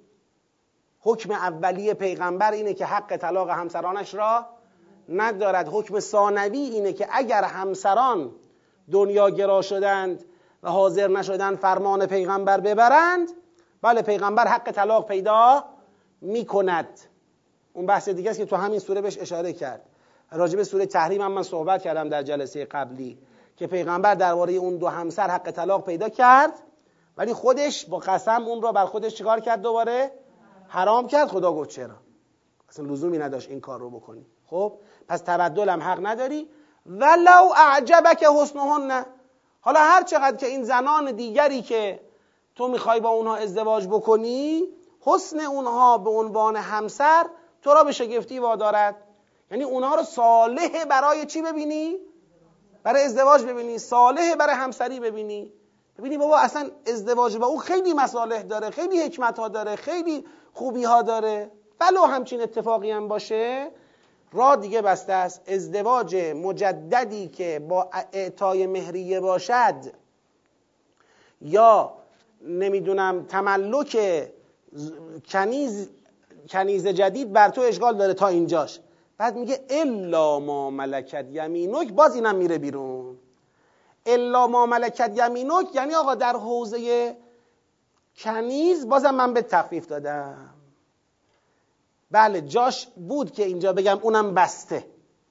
حکم 0.99 1.31
اولیه 1.31 1.93
پیغمبر 1.93 2.51
اینه 2.51 2.73
که 2.73 2.85
حق 2.85 3.17
طلاق 3.17 3.49
همسرانش 3.49 4.13
را 4.13 4.45
ندارد. 5.09 5.69
حکم 5.71 5.99
ثانوی 5.99 6.59
اینه 6.59 6.93
که 6.93 7.07
اگر 7.11 7.43
همسران 7.43 8.31
دنیا 8.91 9.29
گرا 9.29 9.61
شدند 9.61 10.23
و 10.63 10.69
حاضر 10.69 11.07
نشدند 11.07 11.57
فرمان 11.57 12.05
پیغمبر 12.05 12.59
ببرند 12.59 13.27
بله 13.81 14.01
پیغمبر 14.01 14.47
حق 14.47 14.71
طلاق 14.71 15.07
پیدا 15.07 15.63
می‌کند. 16.21 16.99
اون 17.73 17.85
بحث 17.85 18.09
دیگه 18.09 18.29
است 18.29 18.39
که 18.39 18.45
تو 18.45 18.55
همین 18.55 18.79
سوره 18.79 19.01
بهش 19.01 19.17
اشاره 19.17 19.53
کرد. 19.53 19.81
راجع 20.31 20.55
به 20.55 20.63
سوره 20.63 20.85
تحریم 20.85 21.21
هم 21.21 21.31
من 21.31 21.43
صحبت 21.43 21.81
کردم 21.81 22.09
در 22.09 22.23
جلسه 22.23 22.65
قبلی 22.65 23.17
که 23.57 23.67
پیغمبر 23.67 24.15
درباره 24.15 24.53
اون 24.53 24.77
دو 24.77 24.87
همسر 24.87 25.27
حق 25.27 25.51
طلاق 25.51 25.85
پیدا 25.85 26.09
کرد 26.09 26.53
ولی 27.17 27.33
خودش 27.33 27.85
با 27.85 27.97
قسم 27.97 28.43
اون 28.43 28.61
را 28.61 28.71
بر 28.71 28.85
خودش 28.85 29.15
چیکار 29.15 29.39
کرد 29.39 29.61
دوباره؟ 29.61 30.11
حرام 30.67 31.07
کرد. 31.07 31.27
خدا 31.27 31.53
گفت 31.53 31.69
چرا؟ 31.69 31.95
اصلا 32.69 32.85
لزومی 32.85 33.17
نداشت 33.17 33.49
این 33.49 33.59
کار 33.61 33.79
رو 33.79 33.89
بکنی. 33.89 34.25
خب 34.45 34.73
پس 35.07 35.21
تبدل 35.21 35.69
هم 35.69 35.81
حق 35.81 35.99
نداری. 36.05 36.49
ولو 36.85 37.49
اعجبک 37.57 38.23
حسنهن. 38.23 39.05
حالا 39.61 39.79
هر 39.79 40.03
چقدر 40.03 40.37
که 40.37 40.45
این 40.45 40.63
زنان 40.63 41.11
دیگری 41.11 41.61
که 41.61 41.99
تو 42.55 42.67
می‌خوای 42.67 42.99
با 42.99 43.09
اونها 43.09 43.35
ازدواج 43.35 43.87
بکنی 43.87 44.63
حسن 45.01 45.39
اونها 45.39 45.97
به 45.97 46.09
عنوان 46.09 46.55
همسر 46.55 47.25
تو 47.61 47.73
را 47.73 47.83
به 47.83 47.91
شگفتی 47.91 48.39
وادارد. 48.39 48.95
یعنی 49.51 49.63
اونها 49.63 49.95
رو 49.95 50.03
صالح 50.03 50.85
برای 50.85 51.25
چی 51.25 51.41
ببینی؟ 51.41 51.97
برای 52.83 53.03
ازدواج 53.03 53.43
ببینی. 53.43 53.77
صالح 53.77 54.35
برای 54.35 54.55
همسری 54.55 54.99
ببینی. 54.99 55.53
ببینی 55.97 56.17
بابا 56.17 56.37
اصلا 56.37 56.69
ازدواج 56.87 57.37
با 57.37 57.47
او 57.47 57.57
خیلی 57.57 57.93
مصالح 57.93 58.41
داره 58.41 58.69
خیلی 58.69 59.03
حکمت 59.03 59.39
ها 59.39 59.47
داره 59.47 59.75
خیلی 59.75 60.25
خوبی 60.53 60.83
ها 60.83 61.01
داره. 61.01 61.51
ولو 61.81 62.01
همچین 62.01 62.41
اتفاقی 62.41 62.91
هم 62.91 63.07
باشه. 63.07 63.71
را 64.33 64.55
دیگه 64.55 64.81
بسته 64.81 65.13
است. 65.13 65.49
ازدواج 65.49 66.15
مجددی 66.15 67.27
که 67.27 67.65
با 67.69 67.89
اعطای 68.13 68.67
مهریه 68.67 69.19
باشد 69.19 69.75
یا 71.41 71.93
نمی‌دونم 72.41 73.25
تملک 73.25 73.97
کنیز 75.29 75.89
کنیز 76.49 76.87
جدید 76.87 77.33
بر 77.33 77.49
تو 77.49 77.61
اشغال 77.61 77.97
داره 77.97 78.13
تا 78.13 78.27
اینجاش. 78.27 78.79
بعد 79.17 79.35
میگه 79.35 79.59
الا 79.69 80.39
ما 80.39 80.69
ملکت 80.69 81.25
یمینک 81.31 81.93
باز 81.93 82.15
اینم 82.15 82.35
میره 82.35 82.57
بیرون. 82.57 83.17
الا 84.05 84.47
ما 84.47 84.65
ملکت 84.65 85.11
یمینک 85.15 85.75
یعنی 85.75 85.95
آقا 85.95 86.15
در 86.15 86.33
حوزه 86.33 87.15
کنیز 88.17 88.87
بازم 88.87 89.15
من 89.15 89.33
به 89.33 89.41
تخفیف 89.41 89.87
دادم. 89.87 90.49
بله 92.11 92.41
جاش 92.41 92.87
بود 92.87 93.31
که 93.31 93.45
اینجا 93.45 93.73
بگم 93.73 93.99
اونم 94.01 94.33
بسته. 94.33 94.85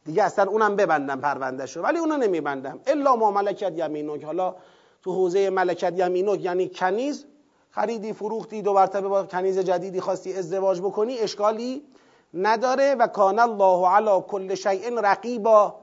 دیگه 0.04 0.22
اصلا 0.22 0.50
اونم 0.50 0.76
ببندم 0.76 1.20
پرونده 1.20 1.66
شو 1.66 1.82
ولی 1.82 1.98
اونو 1.98 2.16
نمیبندم. 2.16 2.80
الا 2.86 3.16
ما 3.16 3.30
ملکت 3.30 3.72
یمینک. 3.78 4.24
حالا 4.24 4.56
تو 5.02 5.12
حوزه 5.12 5.50
ملکت 5.50 5.98
یمینک 5.98 6.44
یعنی 6.44 6.68
کنیز 6.68 7.24
خریدی 7.70 8.12
فروختی 8.12 8.62
دو 8.62 8.72
مرتبه 8.72 9.08
با 9.08 9.24
کنیز 9.24 9.58
جدیدی 9.58 10.00
خواستی 10.00 10.34
ازدواج 10.34 10.80
بکنی 10.80 11.18
اشکالی 11.18 11.86
نداره 12.34 12.94
و 12.94 13.06
کان 13.06 13.38
الله 13.38 13.88
علی 13.88 14.24
کل 14.28 14.54
شیء 14.54 15.00
رقیبا. 15.00 15.74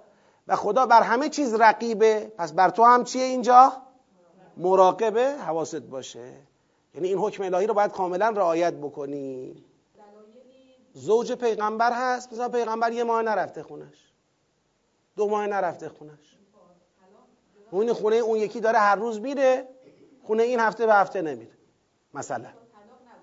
و 0.47 0.55
خدا 0.55 0.85
بر 0.85 1.01
همه 1.01 1.29
چیز 1.29 1.53
رقیبه. 1.53 2.31
پس 2.37 2.53
بر 2.53 2.69
تو 2.69 2.83
هم 2.83 3.03
چیه 3.03 3.23
اینجا؟ 3.23 3.73
مراقبه 4.57 5.31
حواست 5.31 5.75
باشه. 5.75 6.33
یعنی 6.95 7.07
این 7.07 7.17
حکم 7.17 7.43
الهی 7.43 7.67
رو 7.67 7.73
باید 7.73 7.91
کاملا 7.91 8.29
رعایت 8.29 8.73
بکنی. 8.73 9.63
زوج 10.93 11.31
پیغمبر 11.31 11.91
هست. 11.93 12.33
مثلا 12.33 12.49
پیغمبر 12.49 12.91
یه 12.91 13.03
ماه 13.03 13.21
نرفته 13.21 13.63
خونش. 13.63 14.13
دو 15.15 15.27
ماه 15.27 15.47
نرفته 15.47 15.89
خونش. 15.89 16.37
اون 17.71 17.93
خونه 17.93 18.15
اون 18.15 18.37
یکی 18.37 18.59
داره 18.59 18.79
هر 18.79 18.95
روز 18.95 19.19
میره. 19.19 19.67
خونه 20.23 20.43
این 20.43 20.59
هفته 20.59 20.85
به 20.85 20.93
هفته 20.93 21.21
نمیره. 21.21 21.56
مثلا 22.13 22.49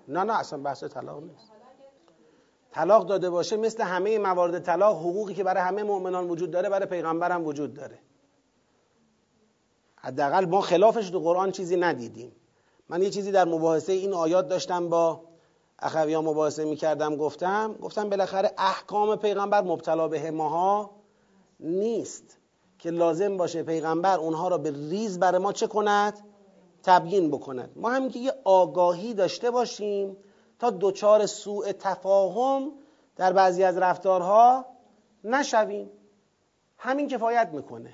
نه 0.07 0.23
نه 0.23 0.39
اصلا 0.39 0.59
بحث 0.59 0.83
طلاق 0.83 1.23
نیست. 1.23 1.51
طلاق 2.71 3.05
داده 3.05 3.29
باشه 3.29 3.57
مثل 3.57 3.83
همه 3.83 4.17
موارد 4.17 4.59
طلاق 4.59 4.97
حقوقی 4.97 5.33
که 5.33 5.43
برای 5.43 5.63
همه 5.63 5.83
مؤمنان 5.83 6.29
وجود 6.29 6.51
داره 6.51 6.69
برای 6.69 6.85
پیغمبر 6.85 7.31
هم 7.31 7.45
وجود 7.45 7.73
داره. 7.73 7.99
حداقل 9.95 10.45
ما 10.45 10.61
خلافش 10.61 11.09
تو 11.09 11.19
قرآن 11.19 11.51
چیزی 11.51 11.77
ندیدیم. 11.77 12.31
من 12.89 13.01
یه 13.01 13.09
چیزی 13.09 13.31
در 13.31 13.45
مباحثه 13.45 13.93
این 13.93 14.13
آیات 14.13 14.47
داشتم 14.47 14.89
با 14.89 15.21
اخویان 15.79 16.25
مباحثه 16.25 16.65
می‌کردم 16.65 17.15
گفتم 17.15 17.75
گفتم 17.81 18.09
بالاخره 18.09 18.51
احکام 18.57 19.15
پیغمبر 19.15 19.61
مبتلا 19.61 20.07
به 20.07 20.31
ماها 20.31 20.91
نیست. 21.59 22.37
که 22.79 22.91
لازم 22.91 23.37
باشه 23.37 23.63
پیغمبر 23.63 24.17
اونها 24.17 24.47
را 24.47 24.57
به 24.57 24.71
ریز 24.71 25.19
برای 25.19 25.41
ما 25.41 25.53
چه 25.53 25.67
کند؟ 25.67 26.19
تبیین 26.85 27.31
بکند. 27.31 27.71
ما 27.75 27.89
همین 27.89 28.09
که 28.09 28.19
یه 28.19 28.33
آگاهی 28.43 29.13
داشته 29.13 29.51
باشیم 29.51 30.17
تا 30.59 30.73
دچار 30.79 31.25
سوء 31.25 31.71
تفاهم 31.71 32.71
در 33.15 33.33
بعضی 33.33 33.63
از 33.63 33.77
رفتارها 33.77 34.65
نشویم. 35.23 35.89
همین 36.77 37.07
کفایت 37.07 37.49
می‌کنه. 37.53 37.93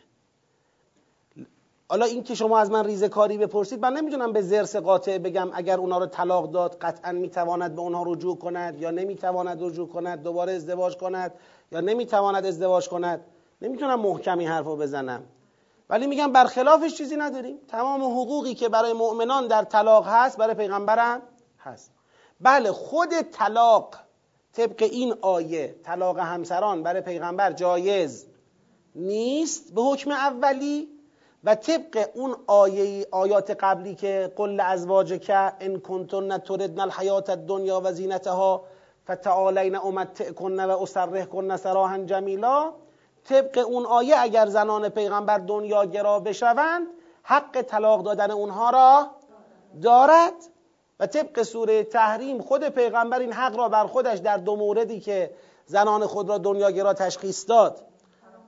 حالا 1.89 2.05
این 2.05 2.23
که 2.23 2.35
شما 2.35 2.59
از 2.59 2.71
من 2.71 2.85
ریزه 2.85 3.09
کاری 3.09 3.37
بپرسید 3.37 3.79
من 3.81 3.93
نمی‌دونم 3.93 4.33
به 4.33 4.41
زرس 4.41 4.75
قاطع 4.75 5.17
بگم 5.17 5.49
اگر 5.53 5.77
اونا 5.77 5.97
رو 5.97 6.05
طلاق 6.05 6.51
داد 6.51 6.77
قطعا 6.81 7.11
می‌تواند 7.11 7.75
به 7.75 7.81
اونها 7.81 8.03
رجوع 8.03 8.37
کند 8.37 8.81
یا 8.81 8.91
نمی‌تواند 8.91 9.63
رجوع 9.63 9.87
کند 9.87 10.23
دوباره 10.23 10.53
ازدواج 10.53 10.97
کند 10.97 11.33
یا 11.71 11.81
نمی‌تواند 11.81 12.45
ازدواج 12.45 12.89
کند. 12.89 13.21
نمی‌تونم 13.61 13.99
محکمی 13.99 14.45
حرف 14.45 14.67
بزنم. 14.67 15.23
ولی 15.91 16.07
میگم 16.07 16.31
برخلافش 16.31 16.97
چیزی 16.97 17.15
نداریم. 17.15 17.57
تمام 17.67 18.03
حقوقی 18.03 18.53
که 18.53 18.69
برای 18.69 18.93
مؤمنان 18.93 19.47
در 19.47 19.63
طلاق 19.63 20.07
هست 20.07 20.37
برای 20.37 20.55
پیغمبرم 20.55 21.21
هست. 21.59 21.91
بله 22.41 22.71
خود 22.71 23.21
طلاق 23.21 23.95
طبق 24.53 24.83
این 24.91 25.13
آیه 25.21 25.75
طلاق 25.83 26.19
همسران 26.19 26.83
برای 26.83 27.01
پیغمبر 27.01 27.51
جایز 27.51 28.27
نیست 28.95 29.73
به 29.73 29.81
حکم 29.81 30.11
اولی. 30.11 31.01
و 31.43 31.55
طبق 31.55 32.09
اون 32.13 32.35
آیه 32.47 33.07
آیات 33.11 33.51
قبلی 33.59 33.95
که 33.95 34.33
قل 34.35 34.59
ازواجک 34.59 35.31
ان 35.59 35.79
کنتن 35.79 36.37
تردن 36.37 36.79
الحیات 36.79 37.29
الدنیا 37.29 37.81
و 37.83 37.91
زینتها 37.91 38.65
فتعالین 39.07 39.75
امتعکن 39.75 40.59
و 40.59 40.81
اسرحکن 40.81 41.57
سراحا 41.57 41.97
جمیلا 41.97 42.73
طبق 43.25 43.65
اون 43.67 43.85
آیه 43.85 44.15
اگر 44.19 44.45
زنان 44.45 44.89
پیغمبر 44.89 45.37
دنیا 45.37 45.85
گرا 45.85 46.19
بشوند 46.19 46.87
حق 47.23 47.61
طلاق 47.61 48.03
دادن 48.03 48.31
اونها 48.31 48.69
را 48.69 49.07
دارد. 49.81 50.33
و 51.01 51.07
طبق 51.07 51.41
سوره 51.41 51.83
تحریم 51.83 52.41
خود 52.41 52.69
پیغمبر 52.69 53.19
این 53.19 53.33
حق 53.33 53.57
را 53.57 53.69
بر 53.69 53.87
خودش 53.87 54.17
در 54.17 54.37
دو 54.37 54.55
موردی 54.55 54.99
که 54.99 55.33
زنان 55.65 56.07
خود 56.07 56.29
را 56.29 56.37
دنیاگرا 56.37 56.93
تشخیص 56.93 57.49
داد 57.49 57.81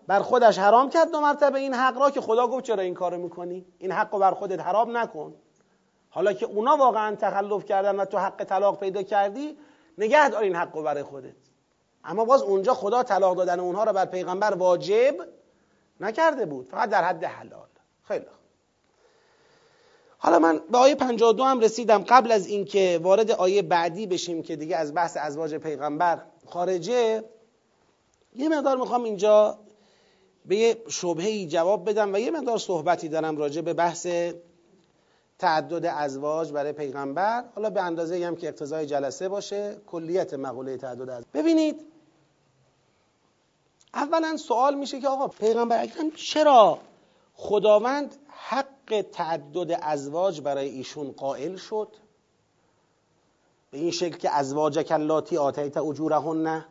بر 0.07 0.19
خودش 0.19 0.59
حرام 0.59 0.89
کرد 0.89 1.11
دو 1.11 1.19
مرتبه 1.21 1.59
این 1.59 1.73
حق 1.73 1.97
را 1.97 2.09
که 2.09 2.21
خدا 2.21 2.47
گفت 2.47 2.63
چرا 2.63 2.83
این 2.83 2.93
کارو 2.93 3.17
می‌کنی؟ 3.17 3.65
این 3.79 3.91
حق 3.91 4.13
رو 4.13 4.19
بر 4.19 4.31
خودت 4.31 4.59
حرام 4.59 4.97
نکن. 4.97 5.33
حالا 6.09 6.33
که 6.33 6.45
اونا 6.45 6.77
واقعا 6.77 7.15
تخلف 7.15 7.65
کردن 7.65 7.95
و 7.95 8.05
تو 8.05 8.17
حق 8.17 8.43
طلاق 8.43 8.79
پیدا 8.79 9.03
کردی 9.03 9.57
نگه 9.97 10.29
دار 10.29 10.43
این 10.43 10.55
حق 10.55 10.75
رو 10.75 10.83
برای 10.83 11.03
خودت. 11.03 11.35
اما 12.05 12.25
باز 12.25 12.41
اونجا 12.41 12.73
خدا 12.73 13.03
طلاق 13.03 13.37
دادن 13.37 13.59
اونها 13.59 13.83
را 13.83 13.93
بر 13.93 14.05
پیغمبر 14.05 14.53
واجب 14.53 15.15
نکرده 15.99 16.45
بود. 16.45 16.67
فقط 16.67 16.89
در 16.89 17.03
حد 17.03 17.23
حلال. 17.23 17.67
خیلی 18.07 18.25
حالا 20.17 20.39
من 20.39 20.61
به 20.71 20.77
آیه 20.77 20.95
52 20.95 21.43
هم 21.43 21.59
رسیدم. 21.59 22.03
قبل 22.03 22.31
از 22.31 22.47
اینکه 22.47 22.99
وارد 23.03 23.31
آیه 23.31 23.61
بعدی 23.61 24.07
بشیم 24.07 24.43
که 24.43 24.55
دیگه 24.55 24.75
از 24.75 24.93
بحث 24.93 25.17
ازواج 25.17 25.55
پیغمبر 25.55 26.21
خارجه 26.45 27.23
یه 28.35 28.49
مقدار 28.49 28.77
می‌خوام 28.77 29.03
اینجا 29.03 29.59
به 30.45 30.55
یه 30.55 30.77
شبهی 30.89 31.47
جواب 31.47 31.89
بدم 31.89 32.13
و 32.13 32.17
یه 32.17 32.31
مقدار 32.31 32.57
صحبتی 32.57 33.09
دارم 33.09 33.37
راجع 33.37 33.61
به 33.61 33.73
بحث 33.73 34.07
تعدد 35.39 35.85
ازواج 35.85 36.51
برای 36.51 36.71
پیغمبر. 36.71 37.43
حالا 37.55 37.69
به 37.69 37.81
اندازه 37.81 38.25
هم 38.27 38.35
که 38.35 38.47
اقتضای 38.47 38.85
جلسه 38.85 39.29
باشه 39.29 39.77
کلیت 39.87 40.33
مقوله 40.33 40.77
تعدد 40.77 41.09
ازواج 41.09 41.25
ببینید 41.33 41.92
اولا 43.93 44.37
سوال 44.37 44.75
میشه 44.75 44.99
که 44.99 45.07
آقا 45.07 45.27
پیغمبر 45.27 45.83
اکرم 45.83 46.11
چرا 46.11 46.79
خداوند 47.35 48.15
حق 48.29 49.05
تعدد 49.11 49.79
ازواج 49.81 50.41
برای 50.41 50.69
ایشون 50.69 51.11
قائل 51.11 51.55
شد؟ 51.55 51.87
به 53.71 53.77
این 53.77 53.91
شکل 53.91 54.17
که 54.17 54.35
ازواج 54.35 54.79
کلاتی 54.79 55.37
آتیت 55.37 55.77
اجورهن 55.77 56.65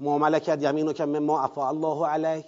ما 0.00 0.18
ملکت 0.18 0.96
که 0.96 1.04
ما 1.04 1.40
افا 1.40 1.68
الله 1.68 2.06
علیک. 2.06 2.46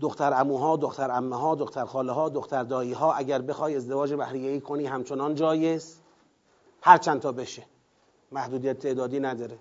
دختر 0.00 0.40
اموها 0.40 0.76
دختر 0.76 1.10
امه 1.10 1.36
ها 1.36 1.54
دختر 1.54 1.84
خاله 1.84 2.12
ها 2.12 2.28
دختر 2.28 2.62
دایی 2.62 2.92
ها 2.92 3.12
اگر 3.12 3.42
بخوای 3.42 3.76
ازدواج 3.76 4.14
بحریه 4.14 4.50
ای 4.50 4.60
کنی 4.60 4.86
همچنان 4.86 5.34
جایز. 5.34 5.98
هر 6.82 6.98
چند 6.98 7.20
تا 7.20 7.32
بشه. 7.32 7.66
محدودیت 8.32 8.78
تعدادی 8.78 9.20
نداره. 9.20 9.58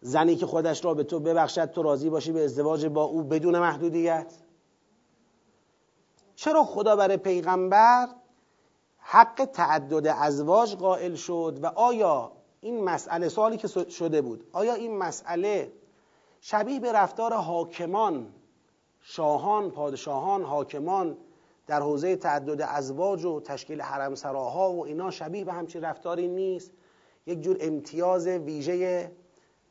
زنی 0.00 0.36
که 0.36 0.46
خودش 0.46 0.84
را 0.84 0.94
به 0.94 1.04
تو 1.04 1.20
ببخشد 1.20 1.64
تو 1.64 1.82
راضی 1.82 2.10
باشی 2.10 2.32
به 2.32 2.44
ازدواج 2.44 2.86
با 2.86 3.04
او 3.04 3.22
بدون 3.22 3.58
محدودیت؟ 3.58 4.34
چرا 6.34 6.64
خدا 6.64 6.96
برای 6.96 7.16
پیغمبر 7.16 8.08
حق 8.98 9.44
تعدد 9.52 10.06
ازواج 10.06 10.76
قائل 10.76 11.14
شد 11.14 11.58
و 11.62 11.66
آیا 11.66 12.32
این 12.60 12.84
مسئله 12.84 13.28
سوالی 13.28 13.56
که 13.56 13.68
شده 13.68 14.22
بود 14.22 14.48
آیا 14.52 14.74
این 14.74 14.98
مسئله 14.98 15.72
شبیه 16.40 16.80
به 16.80 16.92
رفتار 16.92 17.32
حاکمان 17.32 18.34
شاهان 19.00 19.70
پادشاهان 19.70 20.42
حاکمان 20.42 21.16
در 21.66 21.80
حوزه 21.80 22.16
تعدد 22.16 22.62
ازواج 22.68 23.24
و 23.24 23.40
تشکیل 23.40 23.80
حرم 23.80 24.14
سراها 24.14 24.72
و 24.72 24.86
اینا 24.86 25.10
شبیه 25.10 25.44
به 25.44 25.52
همچین 25.52 25.82
رفتاری 25.82 26.28
نیست؟ 26.28 26.70
یک 27.26 27.40
جور 27.40 27.56
امتیاز 27.60 28.26
ویژه 28.26 29.12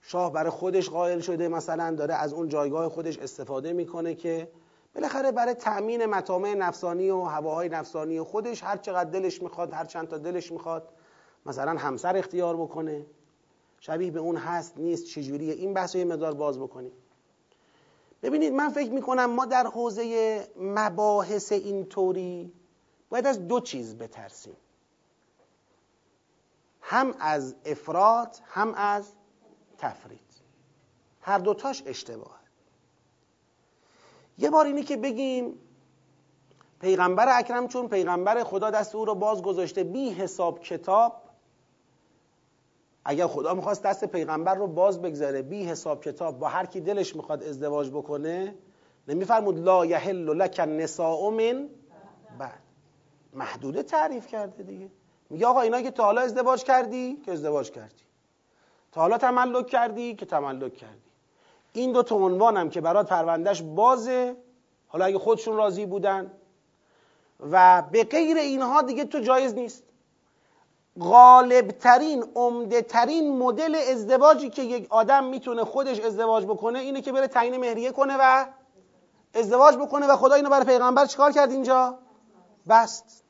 شاه 0.08 0.34
برای 0.34 0.50
خودش 0.50 0.90
قائل 0.90 1.20
شده 1.20 1.48
مثلا 1.48 1.96
داره 1.96 2.14
از 2.14 2.34
اون 2.34 2.50
جایگاه 2.50 2.90
خودش 2.90 3.18
استفاده 3.18 3.74
می‌کنه 3.74 4.16
که 4.16 4.52
بالاخره 4.96 5.32
برای 5.32 5.54
تأمین 5.54 6.06
مطامع 6.06 6.54
نفسانی 6.54 7.10
و 7.10 7.22
هواهای 7.22 7.70
نفسانی 7.70 8.22
خودش 8.22 8.64
هر 8.64 8.78
چقدر 8.78 9.10
دلش 9.10 9.42
می‌خواد 9.42 9.74
هر 9.74 9.86
چند 9.86 10.08
تا 10.08 10.18
دلش 10.18 10.52
می‌خواد 10.52 10.90
مثلا 11.46 11.72
همسر 11.72 12.18
اختیار 12.18 12.58
بکنه. 12.58 13.06
شبیه 13.80 14.12
به 14.12 14.20
اون 14.20 14.36
هست 14.36 14.78
نیست 14.78 15.06
چجوریه؟ 15.06 15.54
این 15.54 15.74
بحث 15.74 15.96
رو 15.96 16.00
یه 16.00 16.06
مقدار 16.06 16.34
باز 16.34 16.60
بکنیم. 16.60 16.92
ببینید 18.24 18.54
من 18.54 18.70
فکر 18.70 18.92
می‌کنم 18.92 19.26
ما 19.26 19.46
در 19.46 19.68
حوزه 19.68 20.48
مباحث 20.60 21.52
اینطوری 21.52 22.54
باید 23.10 23.28
از 23.28 23.48
دو 23.48 23.60
چیز 23.60 23.96
بترسیم. 23.96 24.56
هم 26.82 27.16
از 27.20 27.56
افراد 27.66 28.38
هم 28.46 28.74
از 28.74 29.12
تفرید 29.78 30.20
هر 31.22 31.38
دوتاش 31.38 31.84
اشتباه 31.86 32.40
یه 34.38 34.50
بار 34.50 34.66
اینی 34.66 34.84
که 34.84 34.98
بگیم 34.98 35.54
پیغمبر 36.82 37.40
اکرم 37.40 37.68
چون 37.68 37.88
پیغمبر 37.88 38.44
خدا 38.44 38.70
دست 38.70 38.96
او 38.96 39.06
رو 39.06 39.16
باز 39.16 39.42
گذاشته 39.42 39.84
بی 39.84 40.10
حساب 40.10 40.60
کتاب 40.60 41.22
اگر 43.06 43.28
خدا 43.28 43.54
می‌خواست 43.54 43.84
دست 43.84 44.06
پیغمبر 44.06 44.56
رو 44.56 44.68
باز 44.68 45.02
بگذاره 45.02 45.42
بی 45.42 45.66
حساب 45.66 46.04
کتاب 46.04 46.40
با 46.40 46.48
هر 46.48 46.66
کی 46.66 46.82
دلش 46.82 47.16
می‌خواد 47.16 47.44
ازدواج 47.44 47.90
بکنه 47.90 48.56
نمیفرمود 49.08 49.60
لا 49.60 49.86
یحل 49.86 50.30
لک 50.30 50.56
النساء 50.60 51.30
من 51.30 51.70
بعد. 52.40 52.60
محدوده 53.34 53.84
تعریف 53.84 54.28
کرده 54.28 54.64
دیگه. 54.64 54.90
میگه 55.30 55.48
آقا 55.48 55.62
اینا 55.62 55.82
که 55.82 55.92
تا 55.92 56.04
حالا 56.04 56.22
ازدواج 56.22 56.64
کردی 56.64 57.16
که 57.26 57.32
ازدواج 57.32 57.72
کردی. 57.72 58.04
تا 58.96 59.02
حالا 59.02 59.18
تملک 59.18 59.68
کردی 59.68 60.16
که 60.16 60.26
تملک 60.26 60.76
کردی. 60.76 61.02
این 61.74 61.92
دو 61.92 62.04
تا 62.04 62.16
عنوانم 62.16 62.70
که 62.70 62.82
برات 62.82 63.08
پروندهش 63.08 63.62
بازه. 63.62 64.36
حالا 64.88 65.06
اگه 65.06 65.20
خودشون 65.20 65.58
راضی 65.58 65.86
بودن. 65.86 66.32
و 67.52 67.84
به 67.92 68.04
غیر 68.04 68.38
اینها 68.38 68.82
دیگه 68.82 69.06
تو 69.06 69.20
جایز 69.20 69.54
نیست. 69.54 69.84
غالبترین 71.00 72.26
عمدهترین 72.36 73.38
مدل 73.38 73.76
ازدواجی 73.92 74.50
که 74.50 74.62
یک 74.62 74.88
آدم 74.90 75.24
می‌تونه 75.24 75.64
خودش 75.64 76.00
ازدواج 76.00 76.46
بکنه 76.46 76.80
اینه 76.80 77.02
که 77.02 77.12
بره 77.12 77.28
تعیین 77.28 77.58
مهریه 77.58 77.92
کنه 77.92 78.18
و 78.20 78.46
ازدواج 79.34 79.76
بکنه 79.76 80.08
و 80.08 80.16
خدا 80.16 80.36
اینو 80.36 80.50
برای 80.50 80.66
پیغمبر 80.66 81.06
چیکار 81.06 81.32
کرد 81.32 81.52
اینجا؟ 81.52 81.98
بست. 82.70 83.24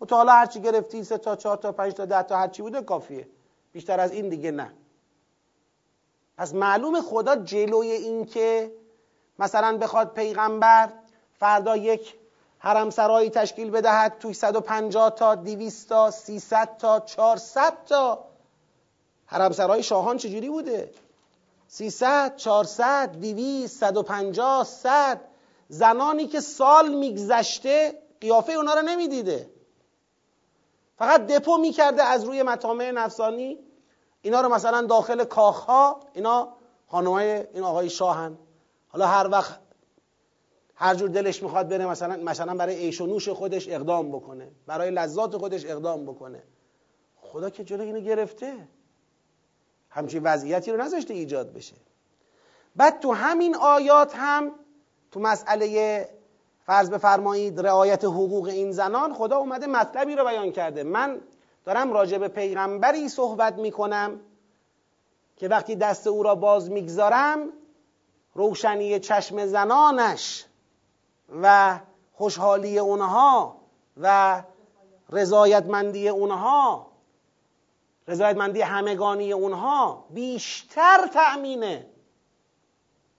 و 0.00 0.04
تا 0.04 0.16
حالا 0.16 0.32
هرچی 0.32 0.60
گرفتی 0.60 1.04
سه 1.04 1.18
تا 1.18 1.36
چهار 1.36 1.56
تا 1.56 1.72
پنج 1.72 1.92
تا 1.92 2.04
ده 2.04 2.22
تا 2.22 2.36
هرچی 2.36 2.62
بوده 2.62 2.82
کافیه. 2.82 3.28
بیشتر 3.72 4.00
از 4.00 4.12
این 4.12 4.28
دیگه 4.28 4.50
نه. 4.50 4.72
پس 6.36 6.54
معلوم 6.54 7.00
خدا 7.00 7.36
جلوی 7.36 7.90
این 7.90 8.24
که 8.24 8.72
مثلا 9.38 9.78
بخواد 9.78 10.14
پیغمبر 10.14 10.92
فردا 11.38 11.76
یک 11.76 12.14
حرم 12.58 12.90
سرایی 12.90 13.30
تشکیل 13.30 13.70
بدهد 13.70 14.18
توی 14.18 14.34
150 14.34 15.10
تا 15.10 15.34
200 15.34 15.88
تا 15.88 16.10
300 16.10 16.76
تا 16.76 17.00
400 17.00 17.84
تا. 17.84 18.24
حرم 19.26 19.52
سرای 19.52 19.82
شاهان 19.82 20.16
چجوری 20.16 20.48
بوده؟ 20.50 20.90
300 21.68 22.36
400 22.36 23.12
200 23.12 23.78
150 23.78 24.64
100 24.64 25.20
زنانی 25.68 26.26
که 26.26 26.40
سال 26.40 26.94
میگذشته 26.94 28.02
قیافه 28.20 28.52
اونا 28.52 28.74
رو 28.74 28.82
نمی‌دیده. 28.82 29.50
فقط 31.00 31.26
دپو 31.26 31.58
می‌کرده 31.58 32.02
از 32.02 32.24
روی 32.24 32.42
مطامع 32.42 32.90
نفسانی. 32.90 33.58
اینا 34.22 34.40
رو 34.40 34.48
مثلا 34.48 34.82
داخل 34.82 35.24
کاخها 35.24 36.00
اینا 36.12 36.56
خانمای 36.86 37.46
این 37.54 37.64
آقای 37.64 37.90
شاهن. 37.90 38.38
حالا 38.88 39.06
هر 39.06 39.28
وقت 39.28 39.60
هر 40.74 40.94
جور 40.94 41.08
دلش 41.08 41.42
می‌خواد 41.42 41.68
بره 41.68 41.86
مثلا 41.86 42.16
مثلا 42.16 42.54
برای 42.54 42.76
عیش 42.76 43.00
و 43.00 43.06
نوش 43.06 43.28
خودش 43.28 43.68
اقدام 43.68 44.08
بکنه. 44.12 44.50
برای 44.66 44.90
لذات 44.90 45.36
خودش 45.36 45.66
اقدام 45.66 46.06
بکنه. 46.06 46.42
خدا 47.20 47.50
که 47.50 47.64
جلو 47.64 47.82
اینو 47.82 48.00
گرفته. 48.00 48.68
همچین 49.90 50.22
وضعیتی 50.22 50.72
رو 50.72 50.82
نذاشته 50.82 51.14
ایجاد 51.14 51.52
بشه. 51.52 51.76
بعد 52.76 53.00
تو 53.00 53.12
همین 53.12 53.56
آیات 53.56 54.12
هم 54.16 54.52
تو 55.10 55.20
مسئله 55.20 56.08
فرض 56.70 56.90
بفرمایید 56.90 57.60
رعایت 57.60 58.04
حقوق 58.04 58.46
این 58.46 58.72
زنان 58.72 59.14
خدا 59.14 59.36
اومده 59.36 59.66
مطلبی 59.66 60.16
رو 60.16 60.24
بیان 60.24 60.52
کرده. 60.52 60.82
من 60.82 61.20
دارم 61.64 61.92
راجع 61.92 62.18
به 62.18 62.28
پیغمبری 62.28 63.08
صحبت 63.08 63.58
می‌کنم 63.58 64.20
که 65.36 65.48
وقتی 65.48 65.76
دست 65.76 66.06
او 66.06 66.22
را 66.22 66.34
باز 66.34 66.70
می‌گذارم 66.70 67.48
روشنی 68.34 69.00
چشم 69.00 69.46
زنانش 69.46 70.44
و 71.42 71.78
خوشحالی 72.12 72.78
اونها 72.78 73.56
و 73.96 74.42
رضایتمندی 75.10 76.08
اونها 76.08 76.86
رضایتمندی 78.08 78.60
همگانی 78.60 79.32
اونها 79.32 80.04
بیشتر 80.10 81.06
تأمینه. 81.14 81.86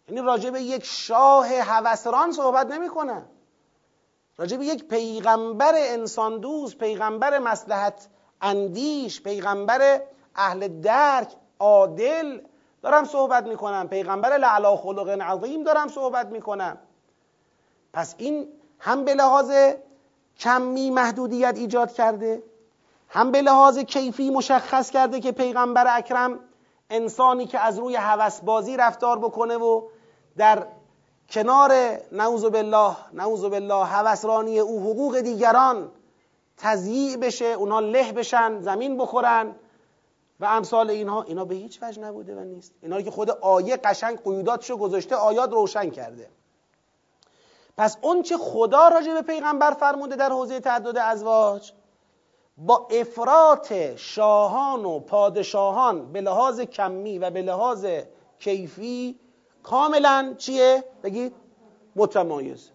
یعنی 0.07 0.21
راجع 0.21 0.49
به 0.49 0.61
یک 0.61 0.85
شاه 0.85 1.47
هوسران 1.47 2.31
صحبت 2.31 2.67
نمی‌کنه 2.67 3.25
راجع 4.37 4.57
به 4.57 4.65
یک 4.65 4.87
پیغمبر 4.87 5.71
انسان 5.75 6.39
دوست 6.39 6.77
پیغمبر 6.77 7.39
مسلحت 7.39 8.07
اندیش 8.41 9.21
پیغمبر 9.21 10.01
اهل 10.35 10.81
درک 10.81 11.27
عادل 11.59 12.41
دارم 12.81 13.03
صحبت 13.05 13.47
می‌کنم. 13.47 13.87
پیغمبر 13.87 14.37
لعلا 14.37 14.75
خلق 14.75 15.09
عظیم 15.09 15.63
دارم 15.63 15.87
صحبت 15.87 16.27
می‌کنم. 16.27 16.77
پس 17.93 18.15
این 18.17 18.47
هم 18.79 19.05
به 19.05 19.13
لحاظ 19.13 19.51
کمی 20.39 20.89
محدودیت 20.89 21.57
ایجاد 21.57 21.93
کرده 21.93 22.43
هم 23.09 23.31
به 23.31 23.41
لحاظ 23.41 23.79
کیفی 23.79 24.29
مشخص 24.29 24.89
کرده 24.89 25.19
که 25.19 25.31
پیغمبر 25.31 25.97
اکرم 25.97 26.39
انسانی 26.89 27.45
که 27.45 27.59
از 27.59 27.79
روی 27.79 27.97
بازی 28.43 28.77
رفتار 28.77 29.19
بکنه 29.19 29.57
و 29.57 29.87
در 30.37 30.67
کنار 31.31 31.71
نعوذ 32.11 32.45
بالله 32.45 32.95
نعوذ 33.13 33.45
بالله 33.45 33.85
هوسرانی 33.85 34.59
او 34.59 34.79
حقوق 34.79 35.19
دیگران 35.19 35.91
تضییع 36.57 37.17
بشه 37.17 37.45
اونها 37.45 37.79
له 37.79 38.11
بشن 38.11 38.59
زمین 38.59 38.97
بخورن 38.97 39.55
و 40.39 40.45
امثال 40.45 40.89
اینها. 40.89 41.23
اینا 41.23 41.45
به 41.45 41.55
هیچ 41.55 41.83
وجه 41.83 42.01
نبوده 42.01 42.35
و 42.35 42.39
نیست. 42.39 42.73
اینا 42.81 43.01
که 43.01 43.11
خود 43.11 43.29
آیه 43.29 43.77
قشنگ 43.77 44.23
قیوداتشو 44.23 44.77
گذاشته 44.77 45.15
آیات 45.15 45.51
روشن 45.51 45.89
کرده. 45.89 46.29
پس 47.77 47.97
اون 48.01 48.21
چه 48.21 48.37
خدا 48.37 48.87
راجع 48.87 49.13
به 49.13 49.21
پیغمبر 49.21 49.71
فرموده 49.71 50.15
در 50.15 50.29
حوزه 50.29 50.59
تعدد 50.59 50.97
ازواج 50.97 51.71
با 52.57 52.87
افراط 52.91 53.73
شاهان 53.95 54.85
و 54.85 54.99
پادشاهان 54.99 56.11
به 56.11 56.21
لحاظ 56.21 56.59
کمی 56.59 57.19
و 57.19 57.29
به 57.29 57.41
لحاظ 57.41 57.85
کیفی 58.39 59.19
کاملا 59.63 60.35
چیه؟ 60.37 60.83
بگید 61.03 61.33
متمایز. 61.95 62.69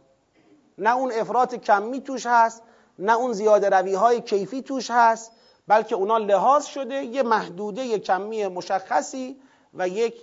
نه 0.78 0.96
اون 0.96 1.12
افراط 1.12 1.54
کمی 1.54 2.00
توش 2.00 2.26
هست 2.26 2.62
نه 2.98 3.16
اون 3.16 3.32
زیاده 3.32 3.68
روی 3.68 3.94
های 3.94 4.20
کیفی 4.20 4.62
توش 4.62 4.90
هست 4.90 5.32
بلکه 5.66 5.94
اونا 5.94 6.18
لحاظ 6.18 6.64
شده 6.64 6.94
یه 6.94 7.22
محدوده 7.22 7.98
کمی 7.98 8.46
مشخصی 8.46 9.36
و 9.74 9.88
یک 9.88 10.14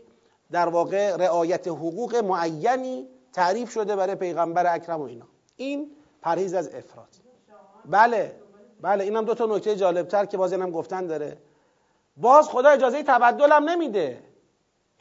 در 0.52 0.70
واقع 0.70 1.16
رعایت 1.16 1.68
حقوق 1.68 2.16
معینی 2.16 3.08
تعریف 3.34 3.72
شده 3.72 3.96
برای 3.96 4.16
پیغمبر 4.16 4.76
اکرم 4.76 5.02
و 5.02 5.04
اینا. 5.04 5.26
این 5.56 5.92
پرهیز 6.22 6.54
از 6.54 6.68
افراد 6.68 7.08
بله 7.86 8.36
بله 8.82 9.04
اینم 9.04 9.26
دو 9.26 9.34
تا 9.34 9.46
نکته 9.46 9.76
جالبتر 9.76 10.26
که 10.26 10.38
باز 10.38 10.54
اینم 10.54 10.72
گفتن 10.72 11.08
داره. 11.08 11.38
باز 12.18 12.50
خدا 12.50 12.70
اجازه 12.70 13.04
تبدل 13.04 13.52
هم 13.52 13.70
نمیده. 13.70 14.24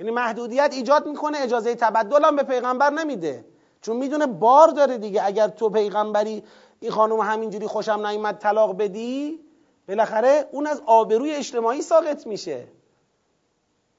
یعنی 0.02 0.14
محدودیت 0.14 0.70
ایجاد 0.72 1.06
می‌کنه 1.06 1.38
اجازه 1.38 1.74
تبدل 1.74 2.24
هم 2.24 2.36
به 2.36 2.42
پیغمبر 2.42 2.90
نمیده. 2.90 3.44
چون 3.80 3.96
می‌دونه 3.96 4.26
بار 4.26 4.68
داره 4.68 4.98
دیگه 4.98 5.26
اگر 5.26 5.48
تو 5.48 5.70
پیغمبری 5.70 6.44
این 6.80 6.90
خانم 6.90 7.20
همینجوری 7.20 7.66
خوشم 7.66 8.06
نیومد 8.06 8.38
طلاق 8.38 8.76
بدی 8.78 9.40
بالاخره 9.88 10.48
اون 10.52 10.66
از 10.66 10.82
آبروی 10.86 11.34
اجتماعی 11.34 11.82
ساقط 11.82 12.26
میشه. 12.26 12.68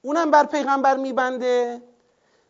اونم 0.02 0.32
بر 0.32 0.46
پیغمبر 0.46 0.98
میبنده. 0.98 1.82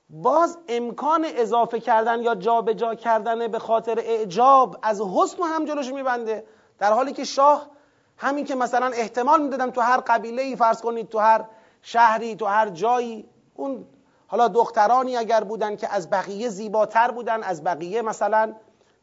باز 0.09 0.57
امکان 0.67 1.25
اضافه 1.35 1.79
کردن 1.79 2.21
یا 2.21 2.35
جابجا 2.35 2.73
جا 2.73 2.95
کردن 2.95 3.47
به 3.47 3.59
خاطر 3.59 3.99
اعجاب 3.99 4.77
از 4.81 5.01
حسن 5.01 5.43
هم 5.43 5.65
جلوش 5.65 5.93
میبنده. 5.93 6.45
در 6.79 6.93
حالی 6.93 7.13
که 7.13 7.23
شاه 7.23 7.69
همین 8.17 8.45
که 8.45 8.55
مثلا 8.55 8.87
احتمال 8.87 9.41
می‌دادم 9.41 9.71
تو 9.71 9.81
هر 9.81 9.97
قبیله 9.97 10.41
ای 10.41 10.55
فرض 10.55 10.81
کنید 10.81 11.09
تو 11.09 11.19
هر 11.19 11.45
شهری 11.81 12.35
تو 12.35 12.45
هر 12.45 12.69
جایی 12.69 13.29
اون 13.55 13.85
حالا 14.27 14.47
دخترانی 14.47 15.17
اگر 15.17 15.43
بودن 15.43 15.75
که 15.75 15.93
از 15.93 16.09
بقیه 16.09 16.49
زیباتر 16.49 17.11
بودن 17.11 17.43
از 17.43 17.63
بقیه 17.63 18.01
مثلا 18.01 18.53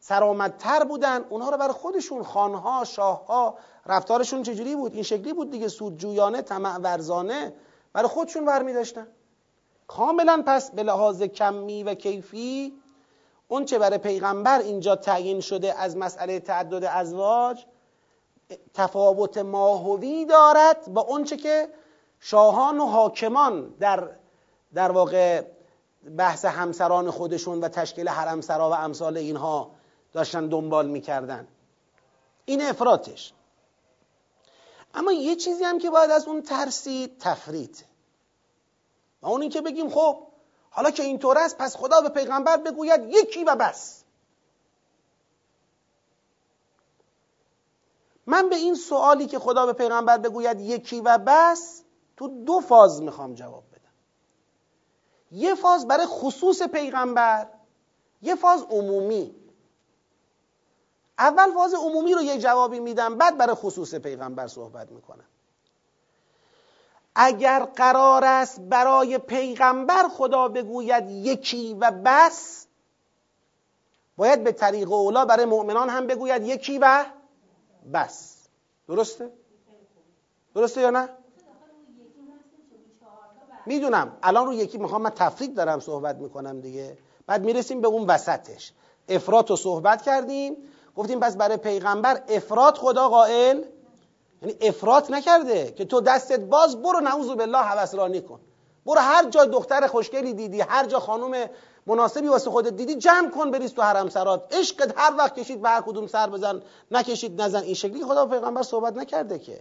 سرآمدتر 0.01 0.85
بودن 0.85 1.25
اونها 1.31 1.51
رو 1.51 1.57
برای 1.57 1.73
خودشون 1.73 2.23
خانها 2.23 2.85
شاهها 2.85 3.55
رفتارشون 3.87 4.43
چجوری 4.43 4.77
بود؟ 4.77 4.95
این 4.95 5.03
شکلی 5.03 5.33
بود 5.33 5.51
دیگه 5.51 5.69
سودجویانه 5.69 6.43
طمع 6.43 6.77
ورزانه 6.77 7.53
برای 7.93 8.09
خودشون 8.09 8.45
برمی 8.45 8.73
داشتن 8.73 9.07
کاملا 9.87 10.43
پس 10.47 10.71
به 10.71 10.83
لحاظ 10.83 11.23
کمی 11.23 11.83
و 11.83 11.95
کیفی 11.95 12.81
اون 13.49 13.65
چه 13.65 13.79
برای 13.79 13.99
پیغمبر 13.99 14.59
اینجا 14.59 14.97
تعیین 14.97 15.41
شده 15.41 15.79
از 15.79 15.97
مسئله 15.97 16.41
تعدد 16.41 16.85
ازواج 16.85 17.67
تفاوت 18.75 19.39
ماهوی 19.39 20.25
دارد 20.25 20.89
با 20.89 21.01
اونچه 21.01 21.37
که 21.37 21.69
شاهان 22.21 22.79
و 22.79 22.87
حاکمان 22.87 23.75
در 23.81 24.09
در 24.75 24.91
واقع 24.91 25.45
بحث 26.19 26.45
همسران 26.45 27.11
خودشون 27.11 27.61
و 27.61 27.69
تشکیل 27.69 28.09
حرمسرا 28.09 28.71
و 28.71 28.73
امثال 28.73 29.17
اینها 29.17 29.71
داشتن 30.13 30.47
دنبال 30.47 30.89
می‌کردن. 30.89 31.49
این 32.45 32.63
افراتش 32.63 33.33
اما 34.95 35.13
یه 35.13 35.37
چیزی 35.37 35.65
هم 35.65 35.79
که 35.79 35.91
باید 35.91 36.11
از 36.11 36.29
اون 36.29 36.43
ترسید 36.43 37.19
تفرید. 37.19 37.85
و 39.23 39.27
اون 39.27 39.43
این 39.43 39.51
که 39.51 39.61
بگیم 39.61 39.91
خب 39.91 40.27
حالا 40.71 40.91
که 40.91 41.03
اینطور 41.03 41.39
است 41.39 41.59
پس 41.59 41.77
خدا 41.77 42.01
به 42.01 42.09
پیغمبر 42.09 42.57
بگوید 42.57 43.01
یکی 43.09 43.45
و 43.45 43.57
بس. 43.57 44.05
من 48.27 48.49
به 48.49 48.57
این 48.57 48.75
سوالی 48.75 49.27
که 49.27 49.39
خدا 49.39 49.67
به 49.67 49.73
پیغمبر 49.73 50.19
بگوید 50.19 50.61
یکی 50.61 51.01
و 51.01 51.19
بس 51.27 51.83
تو 52.17 52.45
دو 52.45 52.61
فاز 52.61 53.03
می‌خوام 53.03 53.35
جواب 53.35 53.70
یه 55.31 55.55
فاز 55.55 55.89
برای 55.89 56.07
خصوص 56.07 56.63
پیغمبر 56.63 57.47
یه 58.23 58.35
فاز 58.35 58.63
عمومی 58.63 59.35
اول 61.19 61.53
فاز 61.53 61.75
عمومی 61.75 62.15
رو 62.15 62.23
یک 62.23 62.41
جوابی 62.41 62.81
میدم 62.81 63.19
بعد 63.19 63.39
برای 63.39 63.55
خصوص 63.55 63.95
پیغمبر 63.95 64.47
صحبت 64.47 64.91
می‌کنم 64.91 65.25
اگر 67.15 67.65
قرار 67.65 68.25
است 68.25 68.61
برای 68.61 69.19
پیغمبر 69.19 70.09
خدا 70.09 70.49
بگوید 70.49 71.11
یکی 71.11 71.75
و 71.75 71.91
بس 72.05 72.67
باید 74.17 74.45
به 74.45 74.53
طریق 74.53 74.93
اولا 74.93 75.25
برای 75.25 75.45
مؤمنان 75.45 75.89
هم 75.89 76.07
بگوید 76.07 76.43
یکی 76.43 76.79
و 76.79 77.05
بس 77.93 78.37
درسته؟ 78.89 79.33
درسته 80.55 80.81
یا 80.81 80.91
نه؟ 80.91 81.09
می‌دونم. 83.67 84.17
الان 84.23 84.47
رو 84.47 84.55
یکی 84.55 84.79
می‌خوام 84.79 85.03
من 85.03 85.11
تفریق 85.11 85.51
دارم 85.51 85.81
صحبت 85.81 86.17
می‌کنم 86.17 86.61
دیگه. 86.61 86.99
بعد 87.27 87.45
می‌رسیم 87.45 87.81
به 87.81 87.89
اون 87.89 88.07
وسطش. 88.07 88.73
افراد 89.09 89.51
رو 89.51 89.57
صحبت 89.57 90.03
کردیم. 90.03 90.57
گفتیم 90.97 91.21
پس 91.21 91.37
برای 91.37 91.57
پیغمبر 91.57 92.23
افراد 92.29 92.77
خدا 92.77 93.09
قائل؟ 93.09 93.63
یعنی 94.43 94.55
افراط 94.61 95.11
نکرده 95.11 95.73
که 95.73 95.85
تو 95.85 96.01
دستت 96.01 96.41
باز 96.41 96.83
برو 96.83 97.01
نعوذ 97.01 97.29
بالله 97.29 97.59
هوسرانی 97.59 98.21
کن. 98.21 98.41
برو 98.87 99.01
هر 99.01 99.29
جای 99.29 99.49
دختر 99.49 99.87
خوشگلی 99.87 100.33
دیدی 100.33 100.61
هر 100.61 100.87
جا 100.87 101.01
خانم 101.01 101.51
مناسبی 101.87 102.29
واسه 102.29 102.51
خودت 102.51 102.77
دیدی 102.77 102.95
جمع 102.95 103.31
کن 103.31 103.51
بریز 103.51 103.75
تو 103.75 103.83
حرم 103.83 104.09
سرات. 104.09 104.55
عشقت 104.55 104.95
هر 104.97 105.15
وقت 105.19 105.35
کشید 105.35 105.63
به 105.63 105.69
هر 105.69 105.81
کدوم 105.81 106.07
سر 106.07 106.31
بزن 106.31 106.63
نکشید 106.91 107.43
نزن. 107.43 107.63
این 107.63 107.75
شکلی 107.75 108.05
خدا 108.05 108.27
پیغمبر 108.27 108.63
صحبت 108.63 108.97
نکرده 108.97 109.39
که. 109.39 109.61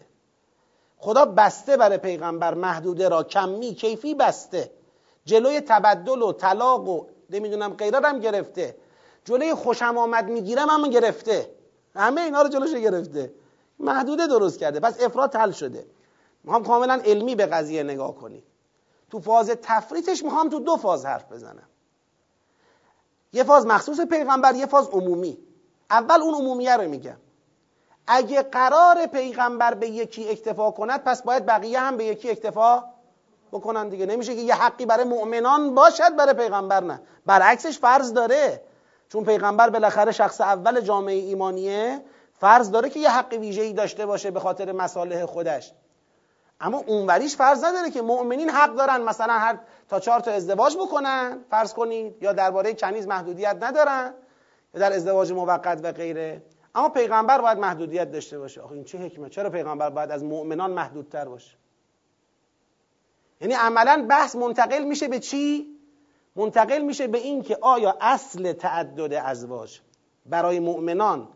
خدا 1.00 1.26
بسته 1.26 1.78
برای 1.78 1.98
پیغمبر 1.98 2.54
محدوده 2.54 3.10
را 3.10 3.24
کمی 3.24 3.74
کیفی 3.74 4.16
بسته. 4.16 4.72
جلوی 5.26 5.62
تبدل 5.62 6.22
و 6.22 6.34
طلاق 6.34 6.88
و 6.88 7.06
نمی‌دونم 7.30 7.74
غیره 7.74 8.00
هم 8.00 8.20
گرفته. 8.20 8.76
جلوی 9.26 9.54
خوشم 9.54 9.98
آمد 9.98 10.30
می‌گیرم 10.30 10.70
هم 10.70 10.90
گرفته. 10.90 11.56
همه 11.96 12.22
اینا 12.22 12.42
رو 12.42 12.50
جلوش 12.50 12.74
گرفته. 12.74 13.34
محدوده 13.80 14.28
درست 14.28 14.60
کرده. 14.60 14.80
پس 14.80 15.04
افراد 15.04 15.36
حل 15.36 15.52
شده. 15.52 15.86
می‌خوام 16.44 16.64
کاملا 16.64 17.02
علمی 17.06 17.36
به 17.36 17.46
قضیه 17.46 17.84
نگاه 17.84 18.16
کنیم. 18.16 18.44
تو 19.10 19.20
فاز 19.20 19.50
تفریطش 19.50 20.24
می‌خوام 20.24 20.50
تو 20.50 20.60
دو 20.60 20.78
فاز 20.78 21.06
حرف 21.06 21.32
بزنم. 21.32 21.70
یه 23.34 23.44
فاز 23.44 23.66
مخصوص 23.66 24.00
پیغمبر 24.00 24.56
یه 24.56 24.66
فاز 24.66 24.90
عمومی. 24.90 25.38
اول 25.90 26.22
اون 26.22 26.34
عمومیه 26.34 26.78
رو 26.78 26.90
میگم. 26.90 27.18
اگه 28.12 28.42
قرار 28.42 29.06
پیغمبر 29.06 29.74
به 29.74 29.88
یکی 29.88 30.30
اکتفا 30.30 30.72
کند 30.72 31.04
پس 31.04 31.24
باید 31.24 31.46
بقیه 31.46 31.80
هم 31.80 31.98
به 31.98 32.06
یکی 32.06 32.30
اکتفا 32.30 32.84
بکنن 33.52 33.90
دیگه. 33.90 34.06
نمیشه 34.06 34.36
که 34.36 34.42
یه 34.42 34.56
حقی 34.56 34.86
برای 34.86 35.04
مؤمنان 35.04 35.76
باشد 35.76 36.16
برای 36.16 36.34
پیغمبر 36.34 36.84
نه. 36.84 37.02
برعکسش 37.26 37.80
فرض 37.80 38.14
داره. 38.14 38.62
چون 39.10 39.26
پیغمبر 39.26 39.70
بالاخره 39.70 40.12
شخص 40.12 40.42
اول 40.42 40.82
جامعه 40.82 41.16
ایمانیه 41.16 42.02
فرض 42.40 42.72
داره 42.72 42.90
که 42.90 43.00
یه 43.00 43.10
حق 43.10 43.34
ویژه‌ای 43.34 43.74
داشته 43.74 44.06
باشه 44.06 44.32
به 44.32 44.40
خاطر 44.40 44.72
مصالح 44.72 45.26
خودش. 45.26 45.74
اما 46.62 46.84
اونوریش 46.88 47.36
فرض 47.36 47.64
نداره 47.64 47.90
که 47.90 48.02
مؤمنین 48.02 48.50
حق 48.50 48.76
دارن 48.76 49.02
مثلا 49.02 49.34
هر 49.34 49.58
تا 49.90 50.00
چهار 50.00 50.20
تا 50.20 50.32
ازدواج 50.32 50.78
بکنن 50.78 51.38
فرض 51.50 51.74
کنید 51.74 52.24
یا 52.24 52.34
درباره 52.34 52.74
کنیز 52.74 53.08
محدودیت 53.08 53.58
ندارن 53.62 54.14
یا 54.74 54.80
در 54.80 54.94
ازدواج 54.94 55.32
موقت 55.32 55.80
و 55.84 55.92
غیره. 55.92 56.42
اما 56.76 56.90
پیغمبر 56.90 57.42
باید 57.42 57.58
محدودیت 57.58 58.12
داشته 58.12 58.40
باشه. 58.40 58.62
آخه 58.62 58.72
این 58.72 58.84
چه 58.84 58.98
حکمه 58.98 59.30
چرا 59.30 59.50
پیغمبر 59.50 59.90
باید 59.90 60.12
از 60.12 60.24
مؤمنان 60.24 60.72
محدودتر 60.72 61.26
باشه؟ 61.26 61.58
یعنی 63.42 63.54
عملا 63.54 64.06
بحث 64.10 64.36
منتقل 64.36 64.84
میشه 64.84 65.08
به 65.08 65.20
چی؟ 65.20 65.80
منتقل 66.36 66.82
میشه 66.82 67.08
به 67.08 67.18
این 67.18 67.42
که 67.42 67.58
آیا 67.62 67.98
اصل 68.02 68.54
تعدد 68.54 69.14
ازواج 69.14 69.80
برای 70.26 70.60
مؤمنان 70.60 71.28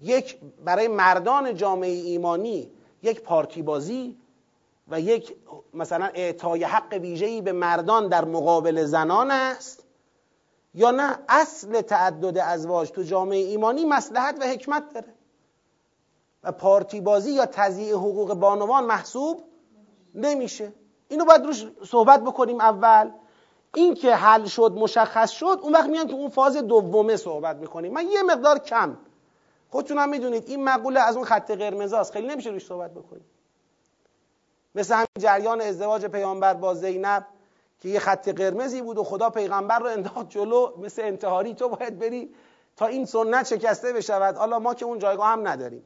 یک 0.00 0.38
برای 0.64 0.88
مردان 0.88 1.54
جامعه 1.54 1.90
ایمانی 1.90 2.70
یک 3.02 3.20
پارتی 3.20 3.62
بازی 3.62 4.16
و 4.88 5.00
یک 5.00 5.36
مثلا 5.74 6.10
اعطای 6.14 6.64
حق 6.64 6.92
ویژه‌ای 6.92 7.42
به 7.42 7.52
مردان 7.52 8.08
در 8.08 8.24
مقابل 8.24 8.84
زنان 8.84 9.30
است؟ 9.30 9.85
یا 10.76 10.90
نه 10.90 11.18
اصل 11.28 11.80
تعدد 11.80 12.38
ازواج 12.38 12.90
تو 12.90 13.02
جامعه 13.02 13.38
ایمانی 13.38 13.84
مسلحت 13.84 14.36
و 14.40 14.44
حکمت 14.44 14.94
داره. 14.94 15.14
و 16.44 16.52
پارتی 16.52 17.00
بازی 17.00 17.32
یا 17.32 17.46
تضییع 17.46 17.94
حقوق 17.94 18.34
بانوان 18.34 18.84
محسوب 18.84 19.42
نمیشه. 20.14 20.72
اینو 21.08 21.24
باید 21.24 21.44
روش 21.44 21.66
صحبت 21.84 22.20
بکنیم 22.20 22.60
اول. 22.60 23.10
این 23.74 23.94
که 23.94 24.14
حل 24.14 24.44
شد 24.44 24.72
مشخص 24.76 25.30
شد 25.30 25.58
اون 25.62 25.72
وقت 25.72 25.88
میان 25.88 26.06
که 26.06 26.14
اون 26.14 26.28
فاز 26.28 26.56
دومه 26.56 27.16
صحبت 27.16 27.56
می‌کنیم. 27.56 27.92
من 27.92 28.06
یه 28.06 28.22
مقدار 28.22 28.58
کم. 28.58 28.96
خودتون 29.70 29.98
هم 29.98 30.08
می‌دونید 30.08 30.44
این 30.48 30.64
مقوله 30.64 31.00
از 31.00 31.16
اون 31.16 31.24
خط 31.24 31.50
قرمز 31.50 31.94
خیلی 31.94 32.26
نمیشه 32.26 32.50
روش 32.50 32.66
صحبت 32.66 32.90
بکنیم. 32.90 33.24
مثل 34.74 34.94
همین 34.94 35.06
جریان 35.18 35.60
ازدواج 35.60 36.06
پیامبر 36.06 36.54
با 36.54 36.74
زینب. 36.74 37.26
که 37.80 37.88
یه 37.88 37.98
خط 37.98 38.28
قرمزی 38.28 38.82
بود 38.82 38.98
و 38.98 39.04
خدا 39.04 39.30
پیغمبر 39.30 39.78
رو 39.78 39.86
انداخت 39.86 40.28
جلو 40.28 40.72
مثل 40.78 41.02
انتحاری 41.02 41.54
تو 41.54 41.68
باید 41.68 41.98
بری 41.98 42.34
تا 42.76 42.86
این 42.86 43.06
سنت 43.06 43.46
شکسته 43.46 43.92
بشود. 43.92 44.36
حالا 44.36 44.58
ما 44.58 44.74
که 44.74 44.84
اون 44.84 44.98
جایگاه 44.98 45.28
هم 45.28 45.48
نداریم. 45.48 45.82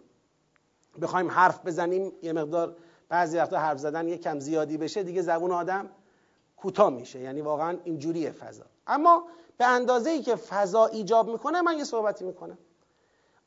بخوایم 1.03 1.30
حرف 1.30 1.66
بزنیم 1.66 2.12
یه 2.22 2.32
مقدار 2.32 2.76
بعضی 3.09 3.38
وقتا 3.38 3.59
حرف 3.59 3.78
زدن 3.78 4.09
یه 4.09 4.18
کم 4.18 4.38
زیادی 4.38 4.76
بشه 4.76 5.03
دیگه 5.03 5.22
زبون 5.22 5.51
آدم 5.51 5.91
کوتاه 6.57 6.91
میشه. 6.91 7.20
یعنی 7.20 7.41
واقعا 7.41 7.78
اینجوری 7.84 8.30
فضا. 8.30 8.64
اما 8.86 9.24
به 9.59 9.64
اندازه 9.66 10.11
ای 10.11 10.22
که 10.22 10.36
فضا 10.36 10.86
ایجاب 10.86 11.28
می‌کنه 11.28 11.62
من 11.62 11.78
یه 11.78 11.84
صحبتی 11.84 12.24
می‌کنم. 12.24 12.59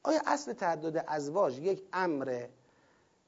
آیا 0.03 0.21
اصل 0.25 0.53
تعدد 0.53 1.03
ازواج 1.07 1.59
یک 1.59 1.83
امر 1.93 2.45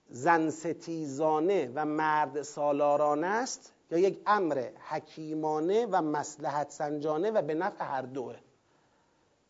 زن 0.09 0.49
ستیزانه 0.49 1.71
و 1.75 1.85
مرد 1.85 2.41
سالارانه 2.41 3.27
است؟ 3.27 3.71
یا 3.91 3.97
یک 3.97 4.21
امر 4.25 4.69
حکیمانه 4.89 5.85
و 5.85 6.01
مسلحت 6.01 6.71
سنجانه 6.71 7.31
و 7.31 7.41
به 7.41 7.53
نفع 7.53 7.85
هر 7.85 8.01
دوه 8.01 8.35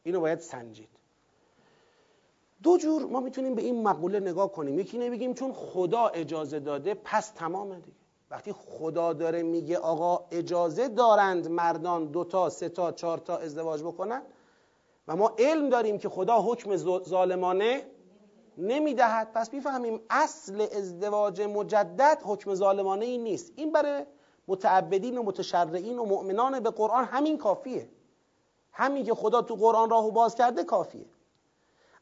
اینو 0.03 0.19
باید 0.19 0.39
سنجید. 0.39 0.89
دو 2.63 2.77
جور 2.77 3.05
ما 3.05 3.19
می‌تونیم 3.19 3.55
به 3.55 3.61
این 3.61 3.83
مقوله 3.83 4.19
نگاه 4.19 4.51
کنیم. 4.51 4.79
یکی 4.79 4.97
نمیگیم 4.97 5.33
چون 5.33 5.53
خدا 5.53 6.07
اجازه 6.07 6.59
داده 6.59 6.93
پس 6.93 7.29
تمامه 7.29 7.75
دیگه. 7.75 7.97
وقتی 8.31 8.53
خدا 8.53 9.13
داره 9.13 9.43
میگه 9.43 9.77
آقا 9.77 10.25
اجازه 10.31 10.87
دارند 10.87 11.47
مردان 11.47 12.05
دوتا 12.05 12.49
سه 12.49 12.69
تا 12.69 12.91
چهار 12.91 13.17
تا 13.17 13.37
ازدواج 13.37 13.83
بکنن 13.83 14.21
و 15.07 15.15
ما 15.15 15.35
علم 15.39 15.69
داریم 15.69 15.97
که 15.97 16.09
خدا 16.09 16.41
حکم 16.41 16.75
ظالمانه 17.03 17.85
نمی‌دهد. 18.57 19.31
پس 19.33 19.53
می‌فهمیم 19.53 19.99
اصل 20.09 20.61
ازدواج 20.61 21.41
مجدد 21.41 22.21
حکم 22.23 22.53
ظالمانه 22.53 23.05
ای 23.05 23.17
نیست. 23.17 23.53
این 23.55 23.71
برای 23.71 24.05
متعبدین 24.47 25.17
و 25.17 25.23
متشرعین 25.23 25.99
و 25.99 26.05
مؤمنان 26.05 26.59
به 26.59 26.69
قرآن 26.69 27.05
همین 27.05 27.37
کافیه. 27.37 27.89
همین 28.71 29.05
که 29.05 29.13
خدا 29.13 29.41
تو 29.41 29.55
قرآن 29.55 29.89
راهو 29.89 30.11
باز 30.11 30.35
کرده 30.35 30.63
کافیه. 30.63 31.05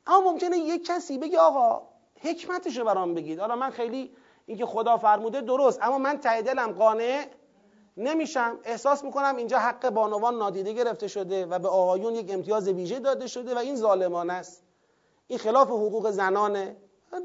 اما 0.08 0.32
ممکنه 0.32 0.58
یک 0.58 0.86
کسی 0.86 1.18
بگه 1.18 1.40
آقا 1.40 1.82
حکمتش 2.22 2.78
رو 2.78 2.86
برام 2.86 3.14
بگید. 3.14 3.40
حالا 3.40 3.56
من 3.56 3.70
خیلی 3.70 4.16
اینکه 4.46 4.66
خدا 4.66 4.98
فرموده 4.98 5.42
درست 5.42 5.80
اما 5.82 5.98
من 5.98 6.18
ته 6.18 6.42
دلم 6.42 6.72
قانع 6.72 7.26
نمیشم. 7.98 8.60
احساس 8.64 9.04
می‌کنم 9.04 9.36
اینجا 9.36 9.60
حق 9.60 9.90
بانوان 9.90 10.38
نادیده 10.38 10.74
گرفته 10.74 11.08
شده 11.08 11.46
و 11.46 11.60
به 11.60 11.68
آقایون 11.68 12.16
یک 12.16 12.32
امتیاز 12.34 12.68
ویژه 12.68 13.00
داده 13.00 13.28
شده 13.28 13.56
و 13.56 13.58
این 13.58 13.76
ظالمانه 13.76 14.34
است. 14.34 14.64
این 15.28 15.40
خلاف 15.40 15.68
حقوق 15.68 16.12
زنانه. 16.12 16.78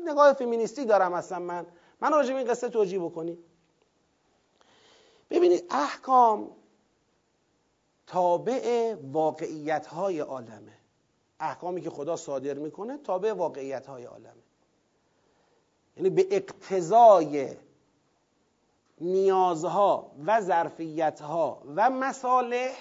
نگاه 0.04 0.32
فمینیستی 0.32 0.84
دارم 0.84 1.12
اصلا 1.12 1.38
من. 1.38 1.66
من 2.00 2.12
راجع 2.12 2.32
به 2.32 2.38
این 2.38 2.48
قصه 2.48 2.68
توجیه 2.68 2.98
بکنید 2.98 3.47
ببینید 5.30 5.64
احکام 5.70 6.50
تابع 8.06 8.94
واقعیت 9.12 9.86
های 9.86 10.20
عالمه. 10.20 10.78
احکامی 11.40 11.80
که 11.80 11.90
خدا 11.90 12.16
صادر 12.16 12.54
می‌کنه 12.54 12.98
تابع 12.98 13.32
واقعیت 13.32 13.86
های 13.86 14.04
عالمه. 14.04 14.42
یعنی 15.96 16.10
به 16.10 16.26
اقتضای 16.30 17.56
نیازها 19.00 20.12
و 20.26 20.40
ظرفیتها 20.40 21.62
و 21.76 21.90
مصالح 21.90 22.76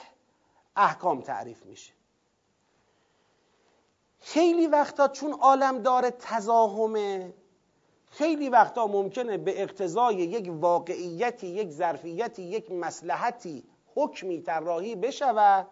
احکام 0.76 1.22
تعریف 1.22 1.66
میشه. 1.66 1.94
خیلی 4.20 4.68
وقتا 4.68 5.08
چون 5.08 5.34
عالم 5.34 5.82
داره 5.82 6.12
تزاهمه 6.12 7.34
خیلی 8.18 8.50
وقتا 8.50 8.88
ممکنه 8.88 9.38
به 9.38 9.64
اقتضای 9.64 10.16
یک 10.16 10.52
واقعیتی 10.62 11.48
یک 11.48 11.70
ظرفیتی 11.70 12.44
یک 12.44 12.72
مسلحتی 12.72 13.64
حکمی 13.96 14.42
طراحی 14.42 14.96
بشود 14.96 15.68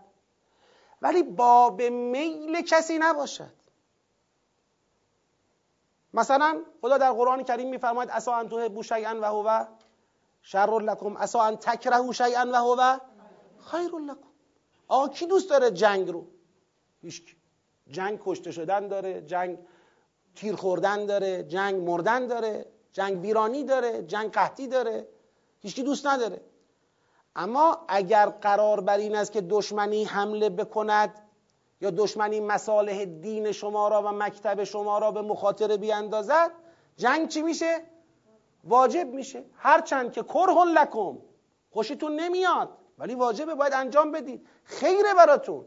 ولی 1.01 1.23
باب 1.23 1.81
میل 1.81 2.61
کسی 2.61 2.97
نباشد. 2.97 3.53
مثلا 6.13 6.61
خدا 6.81 6.97
در 6.97 7.11
قرآن 7.11 7.43
کریم 7.43 7.69
میفرماید 7.69 8.09
اسا 8.09 8.35
ان 8.35 8.49
تحبوا 8.49 8.83
شیئا 8.83 9.19
و 9.21 9.25
هو 9.25 9.65
شر 10.41 10.79
لکم 10.79 11.17
اسا 11.17 11.43
ان 11.43 11.57
تکرهوا 11.57 12.11
شیئا 12.11 12.45
و 12.53 12.55
هو 12.55 12.99
خیر 13.71 13.91
لکم. 13.91 14.27
آقا 14.87 15.07
کی 15.07 15.25
دوست 15.25 15.49
داره 15.49 15.71
جنگ 15.71 16.09
رو؟ 16.09 16.27
هیچ 17.01 17.35
جنگ 17.87 18.19
کشته 18.25 18.51
شدن 18.51 18.87
داره 18.87 19.21
جنگ 19.21 19.57
تیر 20.35 20.55
خوردن 20.55 21.05
داره 21.05 21.43
جنگ 21.43 21.89
مردن 21.89 22.27
داره 22.27 22.65
جنگ 22.93 23.21
ویرانی 23.21 23.63
داره 23.63 24.03
جنگ 24.03 24.31
قحطی 24.31 24.67
داره 24.67 25.07
هیچکی 25.59 25.83
دوست 25.83 26.07
نداره. 26.07 26.41
اما 27.35 27.85
اگر 27.87 28.25
قرار 28.25 28.81
بر 28.81 28.97
این 28.97 29.15
است 29.15 29.31
که 29.31 29.41
دشمنی 29.41 30.03
حمله 30.03 30.49
بکند 30.49 31.21
یا 31.81 31.91
دشمنی 31.91 32.39
مصالح 32.39 33.05
دین 33.05 33.51
شما 33.51 33.87
را 33.87 34.01
و 34.01 34.07
مکتب 34.07 34.63
شما 34.63 34.97
را 34.97 35.11
به 35.11 35.21
مخاطره 35.21 35.77
بیاندازد 35.77 36.51
جنگ 36.97 37.27
چی 37.27 37.41
میشه؟ 37.41 37.81
واجب 38.63 39.07
میشه. 39.07 39.43
هرچند 39.57 40.11
که 40.11 40.23
کرهن 40.23 40.67
لکم 40.67 41.17
خوشیتون 41.71 42.15
نمیاد 42.19 42.69
ولی 42.97 43.15
واجبه 43.15 43.55
باید 43.55 43.73
انجام 43.73 44.11
بدید. 44.11 44.47
خیره 44.63 45.13
براتون. 45.17 45.65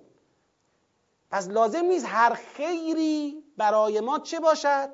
پس 1.30 1.48
لازم 1.48 1.84
نیست 1.84 2.06
هر 2.08 2.34
خیری 2.34 3.44
برای 3.58 4.00
ما 4.00 4.18
چه 4.18 4.40
باشد؟ 4.40 4.90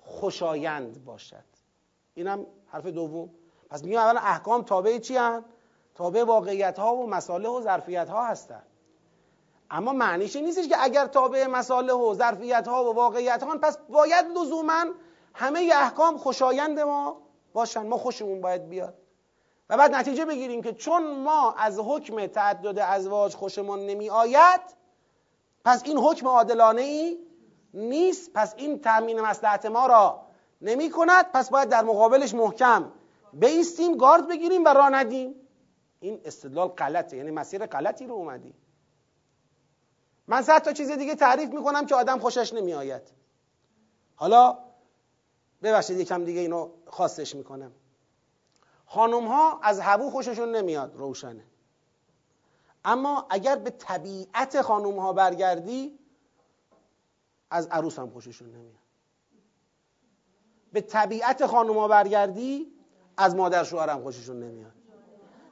خوشایند 0.00 1.04
باشد. 1.04 1.44
اینم 2.14 2.46
حرف 2.66 2.86
دوم. 2.86 3.30
پس 3.70 3.84
میگم 3.84 3.98
اولا 3.98 4.20
احکام 4.20 4.62
تابع 4.62 4.98
چی 4.98 5.16
هن؟ 5.16 5.44
تابع 5.94 6.24
واقعیت 6.24 6.78
ها 6.78 6.96
و 6.96 7.06
مصالح 7.06 7.48
و 7.48 7.60
ظرفیت 7.60 8.08
ها 8.08 8.26
هستن. 8.26 8.62
اما 9.70 9.92
معنیش 9.92 10.36
نیستش 10.36 10.68
که 10.68 10.76
اگر 10.80 11.06
تابع 11.06 11.46
مصالح 11.46 11.92
و 11.92 12.14
ظرفیت 12.14 12.68
ها 12.68 12.84
و 12.84 12.94
واقعیت 12.94 13.42
ها 13.42 13.58
پس 13.58 13.78
باید 13.88 14.26
لزوما 14.26 14.84
همه 15.34 15.70
احکام 15.74 16.18
خوشایند 16.18 16.80
ما 16.80 17.16
باشن. 17.52 17.86
ما 17.86 17.96
خوشمون 17.96 18.40
باید 18.40 18.68
بیاد. 18.68 18.94
و 19.70 19.76
بعد 19.76 19.94
نتیجه 19.94 20.24
بگیریم 20.24 20.62
که 20.62 20.72
چون 20.72 21.22
ما 21.22 21.52
از 21.52 21.78
حکم 21.78 22.26
تعدد 22.26 22.78
ازواج 22.78 23.34
خوشمون 23.34 23.86
نمی 23.86 24.10
آید 24.10 24.60
پس 25.64 25.82
این 25.84 25.98
حکم 25.98 26.28
عادلانه 26.28 26.82
ای 26.82 27.18
نیست. 27.74 28.32
پس 28.34 28.54
این 28.56 28.80
تامین 28.80 29.20
مصلحت 29.20 29.66
ما 29.66 29.86
را 29.86 30.26
نمی 30.60 30.90
کند. 30.90 31.32
پس 31.32 31.50
باید 31.50 31.68
در 31.68 31.82
مقابلش 31.82 32.34
محکم 32.34 32.92
بیستیم 33.32 33.96
گارد 33.96 34.28
بگیریم 34.28 34.64
و 34.64 34.68
را 34.68 34.88
ندیم. 34.88 35.34
این 36.00 36.20
استدلال 36.24 36.68
غلطه. 36.68 37.16
یعنی 37.16 37.30
مسیر 37.30 37.66
غلطی 37.66 38.06
رو 38.06 38.14
اومدی. 38.14 38.54
من 40.26 40.42
صد 40.42 40.58
تا 40.58 40.72
چیز 40.72 40.90
دیگه 40.90 41.14
تعریف 41.14 41.50
می‌کنم 41.50 41.86
که 41.86 41.94
آدم 41.94 42.18
خوشش 42.18 42.52
نمیآید. 42.52 43.02
حالا 44.16 44.58
ببخشید 45.62 46.00
یکم 46.00 46.24
دیگه 46.24 46.40
اینو 46.40 46.70
خاصش 46.86 47.34
می‌کنم. 47.34 47.72
خانم 48.86 49.26
ها 49.26 49.60
از 49.62 49.80
هبو 49.80 50.10
خوششون 50.10 50.56
نمیاد 50.56 50.96
روشنه. 50.96 51.44
اما 52.84 53.26
اگر 53.30 53.56
به 53.56 53.70
طبیعت 53.70 54.62
خانم 54.62 54.98
ها 54.98 55.12
برگردی 55.12 55.98
از 57.50 57.66
عروس 57.66 57.98
هم 57.98 58.10
خوششون 58.10 58.48
نمیاد. 58.48 58.80
به 60.72 60.80
طبیعت 60.80 61.46
خانم 61.46 61.78
ها 61.78 61.88
برگردی 61.88 62.72
از 63.16 63.36
مادر 63.36 63.64
شوهرم 63.64 64.02
خوششون 64.02 64.40
نمیاد. 64.42 64.72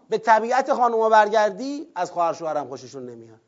به 0.09 0.19
طبیعت 0.19 0.73
خانوما 0.73 1.09
برگردی 1.09 1.89
از 1.95 2.11
خواهر 2.11 2.33
شوهرم 2.33 2.69
خوششون 2.69 3.07
نمیاد. 3.07 3.41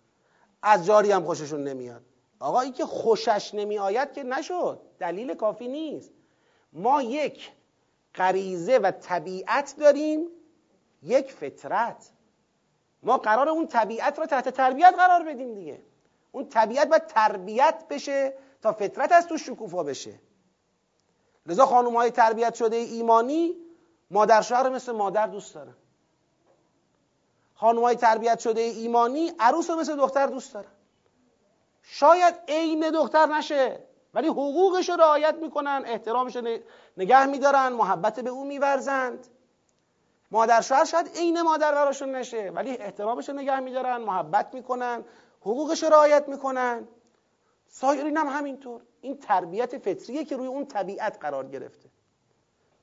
از 0.63 0.87
جاری 0.87 1.13
هم 1.13 1.25
خوششون 1.25 1.65
نمیاد. 1.65 2.03
آقا 2.41 2.61
این 2.61 2.73
که 2.73 2.85
خوشش 2.85 3.55
نمی 3.55 3.79
آید 3.79 4.13
که 4.13 4.23
نشد. 4.23 4.81
دلیل 4.99 5.35
کافی 5.35 5.69
نیست. 5.69 6.11
ما 6.73 7.03
یک 7.03 7.51
غریزه 8.15 8.79
و 8.79 8.91
طبیعت 8.91 9.75
داریم 9.79 10.27
یک 11.03 11.33
فطرت. 11.33 12.11
ما 13.03 13.19
قرار 13.19 13.49
اون 13.49 13.67
طبیعت 13.67 14.19
رو 14.19 14.27
تحت 14.27 14.49
تربیت 14.49 14.95
قرار 14.99 15.23
بدیم 15.23 15.55
دیگه. 15.55 15.83
اون 16.33 16.49
طبیعت 16.49 16.89
باید 16.89 17.07
تربیت 17.07 17.85
بشه 17.91 18.35
تا 18.63 18.73
فطرت 18.73 19.13
از 19.13 19.27
تو 19.27 19.39
شکوفا 19.39 19.83
بشه. 19.83 20.21
لذا 21.47 21.67
خانوم 21.67 21.97
های 21.97 22.11
تربیت 22.11 22.55
شده 22.55 22.77
ایمانی 22.77 23.57
مادر 24.11 24.43
شوهر 24.43 24.69
مثل 24.69 24.93
مادر 24.93 25.27
دوست 25.27 25.55
دارن. 25.55 25.75
خانوم 27.55 27.85
های 27.85 27.97
تربیت 27.97 28.39
شده 28.39 28.61
ایمانی 28.61 29.33
عروس 29.39 29.71
رو 29.71 29.77
مثل 29.77 29.97
دختر 29.97 30.27
دوست 30.27 30.55
دارن. 30.55 30.71
شاید 31.83 32.35
عین 32.49 32.91
دختر 32.91 33.27
نشه 33.27 33.87
ولی 34.15 34.29
حقوقش 34.29 34.89
رو 34.89 34.97
رعایت 34.97 35.35
می‌کنن 35.35 35.83
احترامش 35.87 36.37
رو 36.37 36.59
نگه 36.97 37.27
میدارن 37.27 37.69
محبت 37.69 38.21
به 38.21 38.31
او 38.31 38.45
میورزند. 38.45 39.27
مادر 40.31 40.61
شوهر 40.61 40.85
شاید 40.85 41.09
عین 41.17 41.43
مادر 41.43 41.73
براشون 41.73 42.15
نشه 42.15 42.51
ولی 42.55 42.77
احترامش 42.77 43.29
رو 43.29 43.35
نگه 43.35 43.61
میدارن 43.61 43.97
محبت 43.97 44.55
می‌کنن. 44.55 45.05
حقوقش 45.41 45.83
رو 45.83 45.89
رعایت 45.89 46.29
می‌کنن. 46.29 46.89
سایرین 47.69 48.17
هم 48.17 48.27
همینطور. 48.27 48.83
این 49.01 49.17
تربیت 49.17 49.79
فطریه 49.79 50.25
که 50.25 50.37
روی 50.37 50.47
اون 50.47 50.67
طبیعت 50.67 51.19
قرار 51.21 51.47
گرفته. 51.47 51.89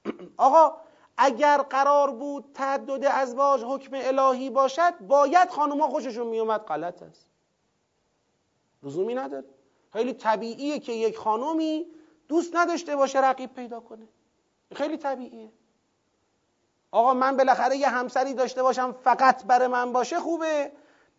آقا 0.38 0.78
اگر 1.18 1.58
قرار 1.58 2.12
بود 2.12 2.46
تعدد 2.54 3.06
ازواج 3.06 3.64
حکم 3.64 3.92
الهی 3.94 4.50
باشد 4.50 4.98
باید 5.00 5.50
خانوما 5.50 5.88
خوششون 5.88 6.28
میومد 6.28 6.62
غلط 6.62 7.02
است. 7.02 7.26
لزومی 8.84 9.16
نداره. 9.16 9.46
خیلی 9.94 10.14
طبیعیه 10.14 10.80
که 10.80 10.92
یک 10.92 11.18
خانومی 11.18 11.88
دوست 12.28 12.56
نداشته 12.56 12.96
باشه 12.96 13.20
رقیب 13.20 13.54
پیدا 13.54 13.80
کنه. 13.80 14.08
خیلی 14.76 14.98
طبیعیه. 14.98 15.52
آقا 16.92 17.14
من 17.14 17.38
بالاخره 17.38 17.78
یه 17.78 17.90
همسری 17.90 18.34
داشته 18.34 18.64
باشم 18.64 18.92
فقط 18.92 19.46
برای 19.46 19.68
من 19.68 19.92
باشه 19.92 20.20
خوبه. 20.20 20.72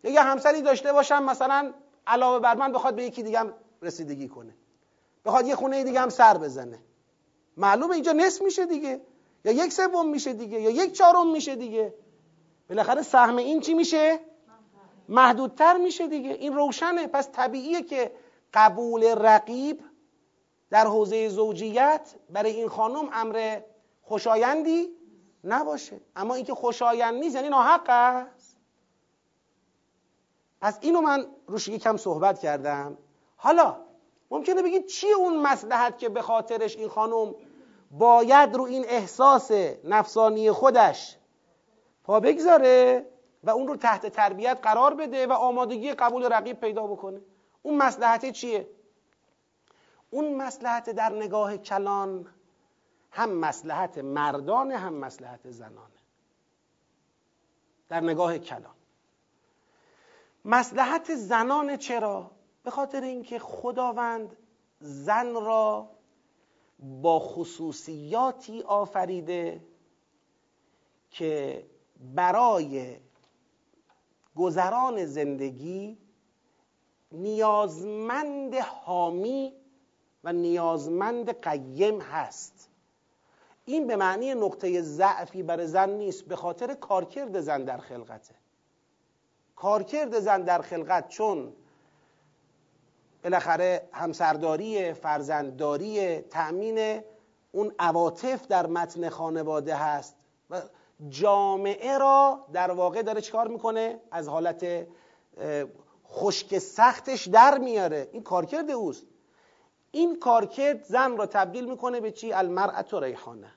یه 0.03 0.21
همسری 0.21 0.61
داشته 0.61 0.93
باشم 0.93 1.23
مثلا 1.23 1.73
علاوه 2.07 2.39
بر 2.39 2.55
من 2.55 2.71
بخواد 2.71 2.95
به 2.95 3.03
یکی 3.03 3.23
دیگه 3.23 3.53
رسیدگی 3.81 4.27
کنه. 4.27 4.53
بخواد 5.25 5.47
یه 5.47 5.55
خونه 5.55 5.83
دیگه 5.83 5.99
هم 5.99 6.09
سر 6.09 6.37
بزنه. 6.37 6.79
معلومه 7.57 7.93
اینجا 7.93 8.11
نصف 8.11 8.41
میشه 8.41 8.65
دیگه. 8.65 9.01
یا 9.45 9.51
یک 9.51 9.73
سوم 9.73 10.09
میشه 10.09 10.33
دیگه. 10.33 10.61
یا 10.61 10.69
یک 10.69 10.93
چهارم 10.93 11.31
میشه 11.31 11.55
دیگه. 11.55 11.93
بالاخره 12.69 13.01
سهم 13.01 13.37
این 13.37 13.61
چی 13.61 13.73
میشه؟ 13.73 14.19
محدودتر 15.09 15.77
میشه 15.77 16.07
دیگه. 16.07 16.29
این 16.29 16.53
روشنه. 16.53 17.07
پس 17.07 17.29
طبیعیه 17.31 17.81
که 17.81 18.11
قبول 18.53 19.03
رقیب 19.03 19.83
در 20.69 20.87
حوزه 20.87 21.29
زوجیت 21.29 22.15
برای 22.29 22.51
این 22.51 22.69
خانم 22.69 23.09
امر 23.13 23.59
خوشایندی 24.01 24.89
نباشه. 25.43 26.01
اما 26.15 26.35
اینکه 26.35 26.53
خوشایند 26.53 27.13
نیست 27.13 27.35
یعنی 27.35 27.49
ناحق 27.49 27.89
است 27.89 28.38
پس 30.61 30.77
اینو 30.81 31.01
من 31.01 31.25
روش 31.47 31.67
یکم 31.67 31.97
صحبت 31.97 32.39
کردم. 32.39 32.97
حالا 33.37 33.77
ممکنه 34.31 34.61
بگید 34.61 34.85
چیه 34.85 35.15
اون 35.15 35.37
مسلحت 35.37 35.97
که 35.97 36.09
به 36.09 36.21
خاطرش 36.21 36.75
این 36.75 36.89
خانم 36.89 37.35
باید 37.91 38.55
رو 38.55 38.63
این 38.63 38.85
احساس 38.87 39.51
نفسانی 39.83 40.51
خودش 40.51 41.17
پا 42.03 42.19
بگذاره 42.19 43.05
و 43.43 43.49
اون 43.49 43.67
رو 43.67 43.75
تحت 43.75 44.05
تربیت 44.05 44.59
قرار 44.63 44.93
بده 44.93 45.27
و 45.27 45.31
آمادگی 45.31 45.93
قبول 45.93 46.23
رقیب 46.33 46.59
پیدا 46.59 46.87
بکنه؟ 46.87 47.21
اون 47.61 47.77
مسلحت 47.77 48.31
چیه؟ 48.31 48.67
اون 50.09 50.35
مسلحت 50.35 50.89
در 50.89 51.09
نگاه 51.09 51.57
کلان 51.57 52.27
هم 53.11 53.29
مسلحت 53.29 53.97
مردان 53.97 54.71
هم 54.71 54.93
مسلحت 54.93 55.51
زنانه. 55.51 55.99
در 57.89 58.01
نگاه 58.01 58.37
کلان. 58.37 58.78
مسلحت 60.45 61.15
زنان 61.15 61.77
چرا؟ 61.77 62.31
به 62.63 62.71
خاطر 62.71 63.01
اینکه 63.01 63.39
خداوند 63.39 64.35
زن 64.79 65.33
را 65.33 65.89
با 66.79 67.19
خصوصیاتی 67.19 68.61
آفریده 68.61 69.63
که 71.11 71.65
برای 72.15 72.97
گذران 74.35 75.05
زندگی 75.05 75.97
نیازمند 77.11 78.55
حامی 78.55 79.53
و 80.23 80.33
نیازمند 80.33 81.41
قیم 81.41 82.01
هست 82.01 82.69
این 83.65 83.87
به 83.87 83.95
معنی 83.95 84.33
نقطه 84.33 84.81
ضعفی 84.81 85.43
برای 85.43 85.67
زن 85.67 85.89
نیست 85.89 86.25
به 86.25 86.35
خاطر 86.35 86.73
کارکرد 86.73 87.39
زن 87.39 87.63
در 87.63 87.77
خلقته 87.77 88.35
کارکرد 89.61 90.19
زن 90.19 90.41
در 90.41 90.61
خلقت 90.61 91.09
چون 91.09 91.53
بالاخره 93.23 93.89
همسرداری 93.91 94.93
فرزندداری 94.93 96.21
تأمین 96.21 97.01
اون 97.51 97.71
عواطف 97.79 98.47
در 98.47 98.67
متن 98.67 99.09
خانواده 99.09 99.75
هست 99.75 100.15
و 100.49 100.61
جامعه 101.09 101.97
را 101.97 102.45
در 102.53 102.71
واقع 102.71 103.01
داره 103.01 103.21
چکار 103.21 103.47
می‌کنه؟ 103.47 103.99
از 104.11 104.27
حالت 104.27 104.87
خشک 106.07 106.57
سختش 106.57 107.27
در 107.27 107.57
میاره. 107.57 108.09
این 108.11 108.23
کارکرد 108.23 108.71
اوست. 108.71 109.05
این 109.91 110.19
کارکرد 110.19 110.83
زن 110.83 111.17
را 111.17 111.25
تبدیل 111.25 111.69
می‌کنه 111.69 111.99
به 111.99 112.11
چی؟ 112.11 112.33
المرأت 112.33 112.93
و 112.93 112.99
ریحانه. 112.99 113.51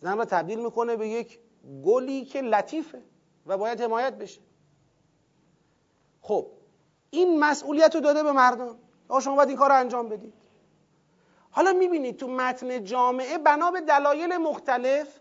زن 0.00 0.18
را 0.18 0.24
تبدیل 0.24 0.64
می‌کنه 0.64 0.96
به 0.96 1.08
یک 1.08 1.38
گلی 1.84 2.24
که 2.24 2.40
لطیفه. 2.40 3.02
و 3.48 3.58
باید 3.58 3.80
حمایت 3.80 4.12
بشه. 4.12 4.40
خب 6.22 6.46
این 7.10 7.40
مسئولیت 7.40 7.94
رو 7.94 8.00
داده 8.00 8.22
به 8.22 8.32
مردان 8.32 8.78
آقا 9.08 9.20
شما 9.20 9.36
باید 9.36 9.48
این 9.48 9.58
کار 9.58 9.68
رو 9.68 9.76
انجام 9.76 10.08
بدید. 10.08 10.34
حالا 11.50 11.72
می‌بینید 11.72 12.16
تو 12.16 12.28
متن 12.28 12.84
جامعه 12.84 13.38
بنا 13.38 13.70
به 13.70 13.80
دلایل 13.80 14.36
مختلف 14.36 15.20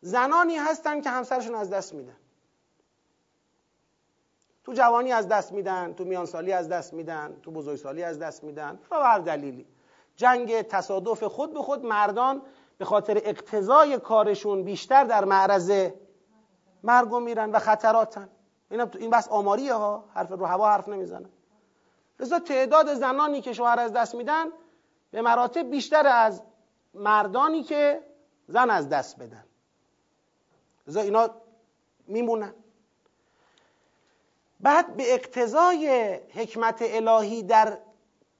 زنانی 0.00 0.56
هستن 0.56 1.00
که 1.00 1.10
همسرشون 1.10 1.54
از 1.54 1.70
دست 1.70 1.94
میدن. 1.94 2.16
تو 4.64 4.72
جوانی 4.72 5.12
از 5.12 5.28
دست 5.28 5.52
میدن 5.52 5.94
تو 5.94 6.04
میانسالی 6.04 6.52
از 6.52 6.68
دست 6.68 6.94
میدن 6.94 7.36
تو 7.42 7.50
بزرگسالی 7.50 8.02
از 8.02 8.18
دست 8.18 8.44
میدن. 8.44 8.78
و 8.90 8.94
هر 8.94 9.18
دلیلی. 9.18 9.66
جنگ 10.16 10.62
تصادف 10.62 11.22
خود 11.24 11.54
به 11.54 11.62
خود 11.62 11.84
مردان 11.84 12.42
به 12.78 12.84
خاطر 12.84 13.20
اقتضای 13.24 13.98
کارشون 13.98 14.62
بیشتر 14.62 15.04
در 15.04 15.24
معرض 15.24 15.90
مرگ 16.84 17.14
میرن 17.14 17.50
و 17.50 17.58
خطراتن. 17.58 18.28
این 18.70 18.80
این 18.80 19.10
بس 19.10 19.28
آماریه 19.28 19.74
ها. 19.74 20.04
حرف 20.14 20.30
رو 20.30 20.46
هوا 20.46 20.70
حرف 20.70 20.88
نمی‌زنن. 20.88 21.28
لذا 22.20 22.38
تعداد 22.38 22.94
زنانی 22.94 23.40
که 23.40 23.52
شوهر 23.52 23.80
از 23.80 23.92
دست 23.92 24.14
میدن 24.14 24.44
به 25.10 25.22
مراتب 25.22 25.70
بیشتر 25.70 26.06
از 26.06 26.42
مردانی 26.94 27.62
که 27.62 28.02
زن 28.48 28.70
از 28.70 28.88
دست 28.88 29.16
بدن. 29.18 29.44
لذا 30.86 31.00
اینا 31.00 31.30
میمونن. 32.06 32.54
بعد 34.60 34.96
به 34.96 35.14
اقتضای 35.14 36.14
حکمت 36.14 36.78
الهی 36.80 37.42
در 37.42 37.78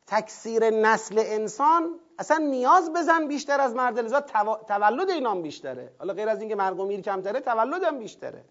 تکثیر 0.07 0.71
نسل 0.71 1.23
انسان 1.27 2.01
اصلا 2.19 2.37
نیاز 2.39 2.93
بزن 2.93 3.29
بیشتر 3.29 3.61
از 3.61 3.75
مرد 3.75 3.99
لذا 3.99 4.21
تولد 4.69 5.11
اینام 5.11 5.43
بیشتره 5.43 5.93
حالا 5.99 6.15
غیر 6.15 6.29
از 6.29 6.41
اینکه 6.41 6.55
مرگ 6.55 6.81
و 6.81 6.85
میر 6.85 7.01
کمتره 7.01 7.41
تولدم 7.41 7.99
بیشتره 7.99 8.45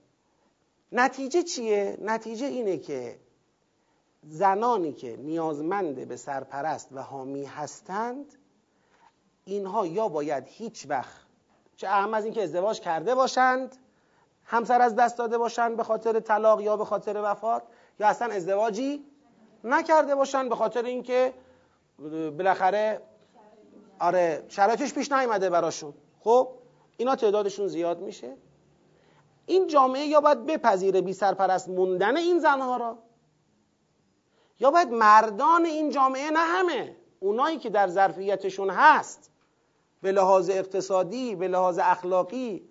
نتیجه 0.91 1.43
چیه؟ 1.43 1.97
نتیجه 2.01 2.45
اینه 2.45 2.77
که 2.77 3.19
زنانی 4.23 4.93
که 4.93 5.17
نیازمند 5.17 6.07
به 6.07 6.15
سرپرست 6.15 6.87
و 6.91 7.01
حامی 7.01 7.45
هستند 7.45 8.35
اینها 9.45 9.87
یا 9.87 10.07
باید 10.07 10.43
هیچ 10.47 10.85
وقت 10.89 11.23
چه 11.75 11.87
اهم 11.87 12.13
از 12.13 12.25
اینکه 12.25 12.43
ازدواج 12.43 12.79
کرده 12.79 13.15
باشند 13.15 13.75
همسر 14.45 14.81
از 14.81 14.95
دست 14.95 15.17
داده 15.17 15.37
باشند 15.37 15.77
به 15.77 15.83
خاطر 15.83 16.19
طلاق 16.19 16.61
یا 16.61 16.77
به 16.77 16.85
خاطر 16.85 17.21
وفات 17.23 17.63
یا 17.99 18.07
اصلا 18.07 18.33
ازدواجی 18.33 19.05
نکرده 19.63 20.15
باشند 20.15 20.49
به 20.49 20.55
خاطر 20.55 20.83
اینکه 20.83 21.33
بالاخره 22.37 23.01
آره 23.99 24.45
شرایطش 24.47 24.93
پیش 24.93 25.11
نیامده 25.11 25.49
براشون. 25.49 25.93
خب 26.19 26.49
اینا 26.97 27.15
تعدادشون 27.15 27.67
زیاد 27.67 28.01
میشه. 28.01 28.37
این 29.45 29.67
جامعه 29.67 30.05
یا 30.05 30.21
باید 30.21 30.45
بپذیره 30.45 31.01
بی 31.01 31.13
سرپرست 31.13 31.69
موندن 31.69 32.17
این 32.17 32.39
زنها 32.39 32.77
را؟ 32.77 32.97
یا 34.59 34.71
باید 34.71 34.91
مردان 34.91 35.65
این 35.65 35.89
جامعه 35.89 36.31
نه 36.31 36.39
همه 36.39 36.95
اونایی 37.19 37.57
که 37.57 37.69
در 37.69 37.87
ظرفیتشون 37.87 38.69
هست 38.69 39.31
به 40.01 40.11
لحاظ 40.11 40.49
اقتصادی 40.49 41.35
به 41.35 41.47
لحاظ 41.47 41.79
اخلاقی 41.83 42.69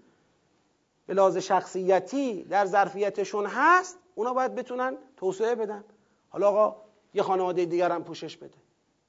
به 1.06 1.14
لحاظ 1.14 1.36
شخصیتی 1.36 2.44
در 2.44 2.66
ظرفیتشون 2.66 3.46
هست 3.46 3.98
اونا 4.14 4.34
باید 4.34 4.54
بتونن 4.54 4.96
توسعه 5.16 5.54
بدن. 5.54 5.84
حالا 6.28 6.48
آقا 6.48 6.81
یه 7.14 7.22
خانواده 7.22 7.64
دیگر 7.64 7.92
هم 7.92 8.04
پوشش 8.04 8.36
بده. 8.36 8.58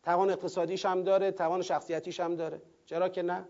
توان 0.03 0.29
اقتصادیش 0.29 0.85
هم 0.85 1.03
داره 1.03 1.31
توان 1.31 1.61
شخصیتیش 1.61 2.19
هم 2.19 2.35
داره. 2.35 2.61
چرا 2.85 3.09
که 3.09 3.21
نه؟ 3.21 3.45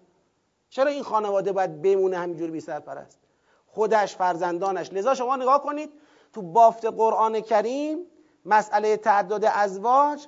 چرا 0.70 0.90
این 0.90 1.04
خانواده 1.04 1.52
باید 1.52 1.82
بمونه 1.82 2.18
همینجور 2.18 2.52
بی 2.52 2.60
سرپرست؟ 2.60 3.20
خودش 3.68 4.16
فرزندانش. 4.16 4.94
لذا 4.94 5.14
شما 5.14 5.36
نگاه 5.36 5.64
کنید 5.64 5.90
تو 6.34 6.42
بافت 6.42 6.86
قرآن 6.86 7.40
کریم 7.40 8.06
مسئله 8.46 8.98
تعدد 8.98 9.52
ازواج 9.56 10.28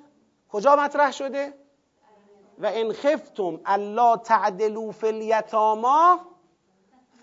کجا 0.50 0.76
مطرح 0.76 1.12
شده؟ 1.12 1.54
و 2.60 2.72
ان 2.74 2.94
خفتم 2.94 3.60
الا 3.66 4.18
تعدلوا 4.18 4.92
فی 4.92 5.08
الیتاما 5.08 6.20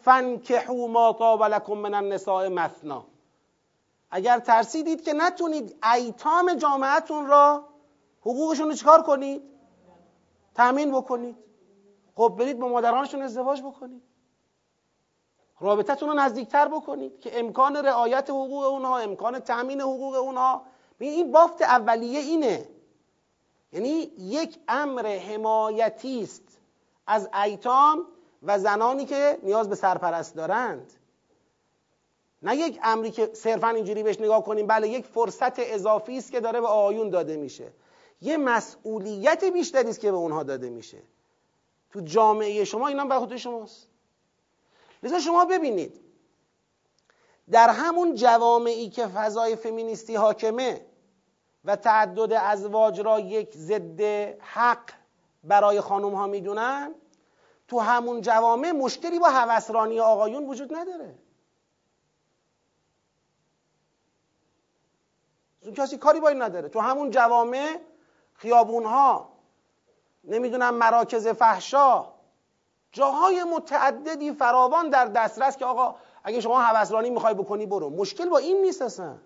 فانکحوا 0.03 0.87
ما 0.87 1.13
طاب 1.13 1.43
لكم 1.43 1.79
من 1.79 1.95
النساء 1.95 2.49
مثنا. 2.49 3.12
اگر 4.15 4.39
ترسیدید 4.39 5.05
که 5.05 5.13
نتونید 5.13 5.77
ایتام 5.95 6.55
جامعتون 6.55 7.27
را 7.27 7.69
حقوقشون 8.21 8.69
رو 8.69 8.75
چکار 8.75 9.03
کنید؟ 9.03 9.43
تأمین 10.55 10.93
بکنید. 10.93 11.37
خب 12.15 12.35
برید 12.39 12.59
با 12.59 12.69
مادرانشون 12.69 13.23
ازدواج 13.23 13.63
بکنید. 13.63 14.03
رابطتون 15.61 16.09
رو 16.09 16.15
نزدیکتر 16.15 16.69
بکنید 16.69 17.21
که 17.21 17.41
امکان 17.41 17.77
رعایت 17.77 18.31
حقوق 18.31 18.65
اونها 18.65 18.99
امکان 18.99 19.39
تأمین 19.39 19.81
حقوق 19.81 20.15
اونها. 20.15 20.63
این 20.99 21.33
بافت 21.33 21.63
اولیه 21.63 22.21
اینه. 22.21 22.69
یعنی 23.73 24.13
یک 24.19 24.59
امر 24.69 25.07
حمایتی 25.07 26.23
است 26.23 26.59
از 27.07 27.29
ایتام 27.45 28.07
و 28.43 28.59
زنانی 28.59 29.05
که 29.05 29.39
نیاز 29.43 29.69
به 29.69 29.75
سرپرست 29.75 30.35
دارند. 30.35 30.93
نه 32.43 32.57
یک 32.57 32.81
امری 32.83 33.11
که 33.11 33.31
صرفا 33.33 33.69
اینجوری 33.69 34.03
بهش 34.03 34.21
نگاه 34.21 34.45
کنیم 34.45 34.67
بله 34.67 34.89
یک 34.89 35.07
فرصت 35.07 35.59
اضافی 35.59 36.19
است 36.19 36.33
که 36.33 36.41
داره 36.41 36.61
به 36.61 36.67
آیون 36.67 37.11
داده 37.11 37.37
میشه. 37.37 37.73
یه 38.21 38.37
مسئولیت 38.37 39.45
بیشتری 39.45 39.89
است 39.89 40.01
که 40.01 40.11
به 40.11 40.17
اونها 40.17 40.43
داده 40.43 40.71
میشه. 40.71 40.99
تو 41.91 42.01
جامعه 42.01 42.65
شما 42.65 42.89
اینا 42.89 43.05
به 43.05 43.15
خود 43.15 43.37
شماست. 43.37 43.89
لذا 45.03 45.19
شما 45.19 45.45
ببینید 45.45 46.01
در 47.51 47.69
همون 47.69 48.15
جوامعی 48.15 48.91
که 48.91 49.07
فضای 49.07 49.57
فمینیستی 49.57 50.15
حاکمه 50.15 50.87
و 51.65 51.77
تعدد 51.77 52.33
ازواج 52.33 53.01
را 53.01 53.21
یک 53.21 53.57
ضد 53.57 54.01
حق 54.41 54.91
برای 55.45 55.81
خانم 55.81 56.15
ها 56.15 56.27
می‌دونن 56.27 56.95
تو 57.69 57.79
همون 57.79 58.21
جوامع 58.21 58.71
مشکلی 58.71 59.19
با 59.19 59.29
هوسرانی 59.29 60.01
آقایون 60.01 60.47
وجود 60.47 60.75
نداره. 60.75 61.15
کسی 65.71 65.99
کاری 65.99 66.21
با 66.21 66.29
این 66.29 66.43
نداره. 66.43 66.69
تو 66.69 66.81
همون 66.81 67.11
جوامع 67.11 67.81
خیابون 68.35 68.85
ها 68.85 69.33
نمی‌دونم 70.25 70.75
مراکز 70.75 71.29
فحشا 71.29 72.13
جاهای 72.93 73.45
متعددی 73.45 74.33
فراوان 74.33 74.91
در 74.91 75.07
دسترس 75.07 75.57
که 75.57 75.65
آقا 75.65 75.95
اگه 76.25 76.41
شما 76.41 76.61
هوسرانی 76.61 77.11
می‌خوای 77.11 77.35
بکنی 77.35 77.67
برو. 77.67 77.91
مشکل 77.91 78.29
با 78.29 78.39
این 78.39 78.63
نیست 78.63 78.83
اصلا. 78.83 79.19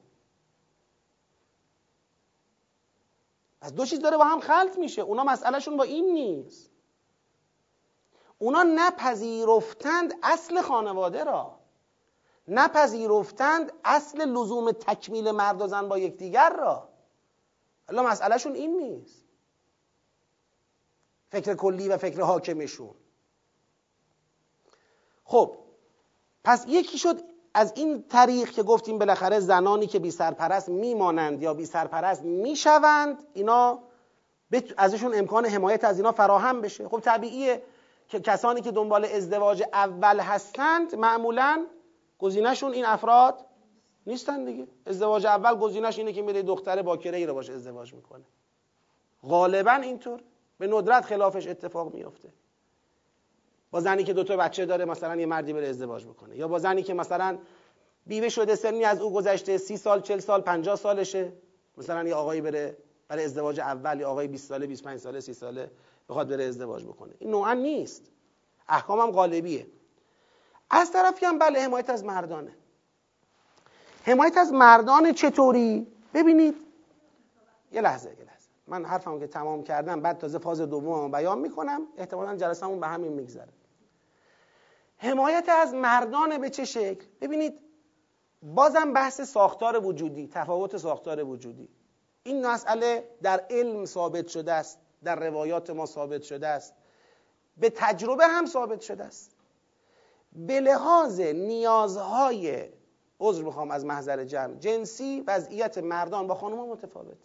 از 3.61 3.75
دو 3.75 3.87
چیز 3.87 4.01
داره 4.01 4.17
با 4.17 4.25
هم 4.25 4.41
خلط 4.41 4.79
میشه. 4.79 5.03
اونا 5.03 5.25
مسئلهشون 5.25 5.77
با 5.77 5.85
این 5.85 6.13
نیست. 6.13 6.71
اونا 8.39 8.63
نپذیرفتند 8.63 10.15
اصل 10.23 10.61
خانواده 10.61 11.25
را. 11.25 11.56
نپذیرفتند 12.49 13.73
اصل 13.85 14.29
لزوم 14.29 14.73
تکمیل 14.73 15.31
مرد 15.31 15.63
و 15.63 15.67
زن 15.67 15.89
با 15.89 15.99
یکدیگر 15.99 16.51
را. 16.51 16.89
حالا 17.89 18.03
مسئلهشون 18.03 18.55
این 18.55 18.77
نیست. 18.77 19.25
فکر 21.31 21.55
کلی 21.55 21.89
و 21.89 21.97
فکر 21.97 22.21
حاکمشون. 22.21 22.95
خب 25.25 25.57
پس 26.45 26.65
یکی 26.69 26.99
شد 26.99 27.21
از 27.55 27.73
این 27.77 28.03
طریق 28.09 28.51
که 28.51 28.63
گفتیم 28.63 28.99
بالاخره 28.99 29.41
زنانی 29.41 29.87
که 29.87 29.99
بی 29.99 30.11
سرپرست 30.11 30.69
میمانند 30.69 31.43
یا 31.43 31.55
بی 31.55 31.67
سرپرست 31.67 32.23
می‌شوند 32.23 33.27
اینا 33.33 33.79
ازشون 34.77 35.15
امکان 35.15 35.47
حمایت 35.47 35.85
از 35.85 35.97
اینا 35.97 36.13
فراهم 36.13 36.61
بشه. 36.61 36.89
خب 36.89 37.01
طبیعیه 37.01 37.63
که 38.09 38.21
کسانی 38.21 38.61
که 38.61 38.73
دنبال 38.73 39.05
ازدواج 39.05 39.63
اول 39.73 40.21
هستند 40.21 40.95
معمولا 40.95 41.67
گزینهشون 42.19 42.73
این 42.73 42.85
افراد 42.85 43.47
نیستن 44.07 44.45
دیگه. 44.45 44.69
ازدواج 44.87 45.27
اول 45.27 45.55
گزینش 45.55 45.99
اینه 45.99 46.13
که 46.13 46.23
میره 46.23 46.43
دختر 46.43 46.83
باکره 46.83 47.19
ای 47.19 47.27
رو 47.27 47.35
باشه 47.35 47.53
ازدواج 47.53 47.95
می‌کنه. 47.95 48.25
غالبا 49.23 49.73
اینطور. 49.73 50.21
به 50.59 50.67
ندرت 50.67 51.05
خلافش 51.05 51.47
اتفاق 51.47 51.95
میافته. 51.95 52.29
با 53.71 53.81
زنی 53.81 54.05
که 54.05 54.13
دوتا 54.13 54.37
بچه 54.37 54.67
داره 54.67 54.85
مثلا 54.85 55.17
یه 55.17 55.27
مردی 55.27 55.53
بره 55.53 55.69
ازدواج 55.69 56.07
بکنه. 56.07 56.37
یا 56.37 56.49
با 56.49 56.59
زنی 56.59 56.83
که 56.83 56.95
مثلا 56.95 57.39
بیوه 58.07 58.29
شده 58.29 58.55
سنی 58.55 58.85
از 58.85 59.01
او 59.01 59.13
گذشته 59.13 59.59
سی 59.59 59.77
سال 59.77 60.01
چل 60.01 60.19
سال 60.19 60.41
پنجاه 60.41 60.77
سالشه. 60.77 61.33
مثلا 61.79 62.09
یه 62.09 62.15
آقایی 62.15 62.41
بره 62.41 62.77
برای 63.09 63.25
ازدواج 63.25 63.61
اول 63.61 64.01
یا 64.01 64.11
آقای 64.11 64.29
20 64.29 64.49
ساله 64.49 64.67
25 64.67 65.01
ساله 65.01 65.21
30 65.21 65.33
ساله 65.33 65.71
بخواد 66.09 66.29
بره 66.29 66.45
ازدواج 66.45 66.85
بکنه. 66.85 67.15
این 67.19 67.31
نوعا 67.31 67.53
نیست. 67.53 68.11
احکامم 68.69 69.11
غالبیه. 69.11 69.67
از 70.71 70.93
طرفی 70.93 71.27
هم 71.27 71.39
بله 71.39 71.61
حمایت 71.61 71.91
از 71.91 72.05
مردانه. 72.05 72.53
حمایت 74.05 74.37
از 74.37 74.53
مردان 74.53 75.13
چطوری؟ 75.13 75.87
ببینید. 76.15 76.55
یه 77.73 77.81
لحظه 77.81 78.11
یه 78.11 78.25
لحظه. 78.25 78.49
من 78.67 78.85
حرفم 78.85 79.19
که 79.21 79.27
تمام 79.27 79.63
کردم 79.63 80.01
بعد 80.01 80.19
تازه 80.19 80.39
فاز 80.39 80.61
دوم 80.61 81.11
بیان 81.11 81.39
می‌کنم. 81.39 81.87
احتمالا 81.97 82.37
جلسمون 82.37 82.81
به 82.81 82.87
همین 82.87 83.13
میگذره. 83.13 83.53
حمایت 84.99 85.49
از 85.49 85.75
مردان 85.75 86.39
به 86.39 86.51
چه 86.51 86.65
شکل؟ 86.65 87.05
ببینید 87.21 87.61
بازم 88.43 88.93
بحث 88.93 89.21
ساختار 89.21 89.85
وجودی 89.85 90.29
تفاوت 90.29 90.77
ساختار 90.77 91.25
وجودی. 91.25 91.69
این 92.23 92.47
مسئله 92.47 93.09
در 93.23 93.47
علم 93.51 93.85
ثابت 93.85 94.29
شده 94.29 94.53
است 94.53 94.79
در 95.05 95.17
روایات 95.29 95.71
ما 95.71 95.87
ثابت 95.87 96.23
شده 96.23 96.47
است. 96.47 96.75
به 97.57 97.71
تجربه 97.71 98.27
هم 98.27 98.47
ثابت 98.47 98.81
شده 98.81 99.05
است. 99.05 99.36
به 100.37 100.61
لحاظ 100.61 101.21
نیازهای 101.21 102.69
عذر 103.21 103.43
می‌خوام 103.43 103.71
از 103.71 103.85
محضر 103.85 104.25
جمع. 104.25 104.55
جنسی 104.55 105.25
وضعیت 105.27 105.79
مردان 105.79 106.27
با 106.27 106.35
خانوما 106.35 106.67
متفاوت. 106.67 107.19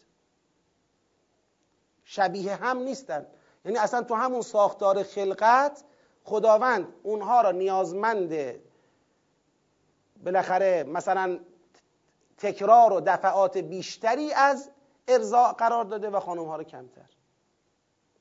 شبیه 2.03 2.55
هم 2.55 2.77
نیستن. 2.77 3.25
یعنی 3.65 3.77
اصلا 3.77 4.01
تو 4.01 4.15
همون 4.15 4.41
ساختار 4.41 5.03
خلقت 5.03 5.83
خداوند 6.23 6.87
اونها 7.03 7.41
را 7.41 7.51
نیازمند 7.51 8.59
بالاخره 10.23 10.83
مثلا 10.83 11.39
تکرار 12.37 12.93
و 12.93 13.01
دفعات 13.05 13.57
بیشتری 13.57 14.33
از 14.33 14.69
ارضاء 15.07 15.51
قرار 15.51 15.85
داده 15.85 16.09
و 16.09 16.19
خانم 16.19 16.45
ها 16.45 16.55
رو 16.55 16.63
کمتر. 16.63 17.09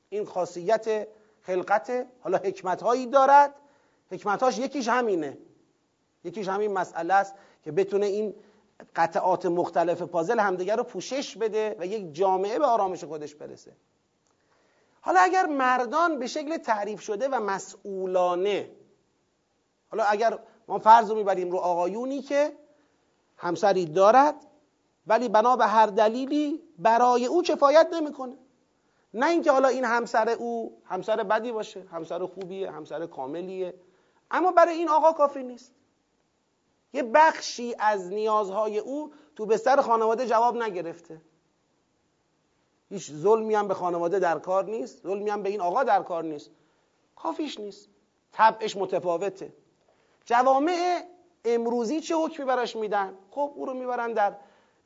این 0.08 0.24
خاصیت 0.24 1.08
خلقت 1.40 2.06
حالا 2.20 2.38
حکمت 2.38 2.82
هایی 2.82 3.06
دارد. 3.06 3.54
حکمتهاش 4.10 4.58
یکیش 4.58 4.88
همینه. 4.88 5.38
یکیش 6.24 6.48
همین 6.48 6.72
مسئله 6.72 7.14
است 7.14 7.34
که 7.62 7.72
بتونه 7.72 8.06
این 8.06 8.34
قطعات 8.96 9.46
مختلف 9.46 10.02
پازل 10.02 10.38
همدیگر 10.38 10.76
رو 10.76 10.82
پوشش 10.82 11.36
بده 11.36 11.76
و 11.78 11.86
یک 11.86 12.14
جامعه 12.14 12.58
به 12.58 12.66
آرامش 12.66 13.04
خودش 13.04 13.34
برسه. 13.34 13.72
حالا 15.00 15.20
اگر 15.20 15.46
مردان 15.46 16.18
به 16.18 16.26
شکل 16.26 16.56
تعریف 16.56 17.00
شده 17.00 17.28
و 17.28 17.40
مسئولانه 17.40 18.70
حالا 19.90 20.04
اگر 20.04 20.38
ما 20.68 20.78
فرض 20.78 21.10
رو 21.10 21.16
می‌بریم 21.16 21.50
رو 21.50 21.58
آقایونی 21.58 22.22
که 22.22 22.52
همسری 23.36 23.84
دارد 23.84 24.34
ولی 25.06 25.28
بنا 25.28 25.56
به 25.56 25.66
هر 25.66 25.86
دلیلی 25.86 26.62
برای 26.78 27.26
او 27.26 27.42
کفایت 27.42 27.88
نمی‌کنه. 27.92 28.36
نه 29.14 29.26
اینکه 29.26 29.52
حالا 29.52 29.68
این 29.68 29.84
همسر 29.84 30.28
او 30.28 30.82
همسر 30.84 31.22
بدی 31.22 31.52
باشه 31.52 31.82
همسر 31.92 32.26
خوبیه 32.26 32.70
همسر 32.70 33.06
کاملیه. 33.06 33.74
اما 34.30 34.52
برای 34.52 34.74
این 34.74 34.88
آقا 34.88 35.12
کافی 35.12 35.42
نیست. 35.42 35.72
یه 36.92 37.02
بخشی 37.02 37.74
از 37.78 38.08
نیازهای 38.08 38.78
او 38.78 39.12
تو 39.36 39.46
بستر 39.46 39.80
خانواده 39.80 40.26
جواب 40.26 40.56
نگرفته. 40.56 41.20
هیچ 42.88 43.12
ظلمی 43.12 43.54
هم 43.54 43.68
به 43.68 43.74
خانواده 43.74 44.18
در 44.18 44.38
کار 44.38 44.64
نیست 44.64 45.02
ظلمی 45.02 45.30
هم 45.30 45.42
به 45.42 45.48
این 45.48 45.60
آقا 45.60 45.84
در 45.84 46.02
کار 46.02 46.24
نیست. 46.24 46.50
کافیش 47.16 47.60
نیست. 47.60 47.88
طبعش 48.32 48.76
متفاوته. 48.76 49.52
جوامع 50.24 51.02
امروزی 51.44 52.00
چه 52.00 52.14
حکمی 52.14 52.46
براش 52.46 52.76
میدن؟ 52.76 53.14
خب 53.30 53.52
او 53.54 53.66
رو 53.66 53.74
می‌برن 53.74 54.12
در 54.12 54.36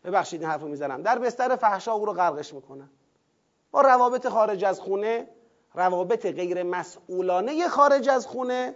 ببخشید 0.04 0.40
این 0.40 0.50
حرفو 0.50 0.68
می‌زنم. 0.68 1.02
در 1.02 1.18
بستر 1.18 1.56
فحشا 1.56 1.92
او 1.92 2.06
رو 2.06 2.12
غرقش 2.12 2.54
می‌کنن. 2.54 2.90
با 3.70 3.80
روابط 3.80 4.28
خارج 4.28 4.64
از 4.64 4.80
خونه 4.80 5.28
روابط 5.74 6.26
غیر 6.26 6.62
مسئولانه 6.62 7.68
خارج 7.68 8.08
از 8.08 8.26
خونه 8.26 8.74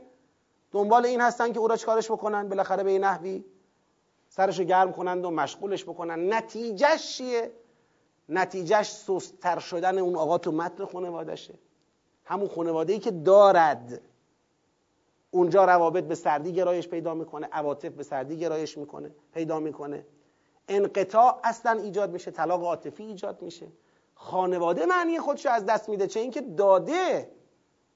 دنبال 0.72 1.06
این 1.06 1.20
هستن 1.20 1.52
که 1.52 1.58
او 1.58 1.68
را 1.68 1.76
چکارش 1.76 2.10
بکنن؟ 2.10 2.48
بالاخره 2.48 2.82
به 2.82 2.98
نحوی 2.98 3.44
سرشو 4.28 4.64
گرم 4.64 4.92
کنند 4.92 5.24
و 5.24 5.30
مشغولش 5.30 5.84
بکنن. 5.84 6.32
نتیجهش 6.32 7.16
چیه؟ 7.16 7.52
نتیجهش 8.28 8.92
سستر 8.92 9.58
شدن 9.58 9.98
اون 9.98 10.16
آقا 10.16 10.38
تو 10.38 10.52
متن 10.52 10.84
خانوادشه 10.84 11.54
همون 12.24 12.48
خانواده 12.48 12.92
ای 12.92 12.98
که 12.98 13.10
دارد. 13.10 14.00
اونجا 15.30 15.64
روابط 15.64 16.04
به 16.04 16.14
سردی 16.14 16.52
گرایش 16.52 16.88
پیدا 16.88 17.14
می‌کنه 17.14 17.48
عواطف 17.52 17.92
به 17.92 18.02
سردی 18.02 18.38
گرایش 18.38 18.78
می‌کنه 18.78 19.10
پیدا 19.34 19.60
می‌کنه. 19.60 20.06
انقطاع 20.68 21.40
اصلا 21.44 21.72
ایجاد 21.72 22.10
میشه 22.10 22.30
طلاق 22.30 22.62
عاطفی 22.64 23.04
ایجاد 23.04 23.42
میشه. 23.42 23.66
خانواده 24.14 24.86
معنی 24.86 25.18
خودش 25.18 25.46
از 25.46 25.66
دست 25.66 25.88
میده 25.88 26.06
چه 26.06 26.20
اینکه 26.20 26.40
داده. 26.40 27.30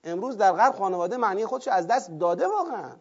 امروز 0.04 0.36
در 0.36 0.52
غرب 0.52 0.74
خانواده 0.74 1.16
معنی 1.16 1.46
خودش 1.46 1.68
از 1.68 1.86
دست 1.86 2.10
داده 2.10 2.46
واقعا. 2.46 2.96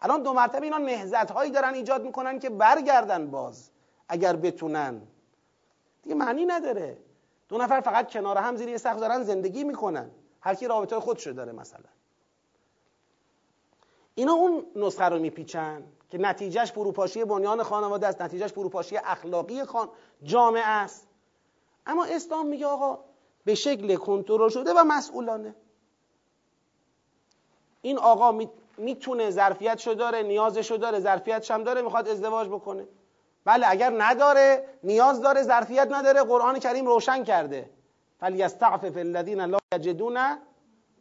الان 0.00 0.22
دو 0.22 0.32
مرتبه 0.32 0.62
اینا 0.62 0.78
نهزت 0.78 1.30
هایی 1.30 1.50
دارن 1.50 1.74
ایجاد 1.74 2.04
می‌کنن 2.04 2.38
که 2.38 2.50
برگردن 2.50 3.30
باز 3.30 3.70
اگر 4.08 4.36
بتونن. 4.36 5.02
دیگه 6.02 6.16
معنی 6.16 6.46
نداره. 6.46 6.98
دو 7.48 7.58
نفر 7.58 7.80
فقط 7.80 8.10
کنار 8.10 8.38
هم 8.38 8.56
زیر 8.56 8.68
یه 8.68 8.78
دارن 8.78 9.22
زندگی 9.22 9.64
می‌کنن. 9.64 10.10
هر 10.40 10.54
کی 10.54 10.66
رابطه 10.66 11.00
خودشو 11.00 11.30
داره 11.30 11.52
مثلا. 11.52 11.88
اینا 14.14 14.32
اون 14.32 14.66
نسخه 14.76 15.04
رو 15.04 15.18
میپیچن 15.18 15.84
که 16.08 16.18
نتیجهش 16.18 16.72
فروپاشی 16.72 17.24
بنیان 17.24 17.62
خانواده 17.62 18.06
است 18.06 18.22
نتیجهش 18.22 18.52
فروپاشی 18.52 18.96
اخلاقی 18.96 19.64
خان... 19.64 19.88
جامعه 20.22 20.66
است. 20.66 21.08
اما 21.86 22.04
اسلام 22.04 22.46
میگه 22.46 22.66
آقا 22.66 22.98
به 23.44 23.54
شکل 23.54 23.96
کنترل 23.96 24.48
شده 24.48 24.72
و 24.72 24.84
مسئولانه. 24.84 25.54
این 27.86 27.98
آقا 27.98 28.38
می‌تونه 28.76 29.30
ظرفیتشو 29.30 29.94
داره 29.94 30.22
نیازشو 30.22 30.76
داره 30.76 31.00
ظرفیتش 31.00 31.50
هم 31.50 31.64
داره 31.64 31.82
می‌خواد 31.82 32.08
ازدواج 32.08 32.48
بکنه. 32.48 32.86
بله 33.44 33.66
اگر 33.68 33.94
نداره 33.98 34.68
نیاز 34.82 35.20
داره 35.20 35.42
ظرفیت 35.42 35.88
نداره 35.90 36.22
قرآن 36.22 36.58
کریم 36.58 36.86
روشن 36.86 37.24
کرده. 37.24 37.70
فلیستعفف 38.20 38.96
الذین 38.96 39.40
لا 39.40 39.58
یجدون 39.74 40.18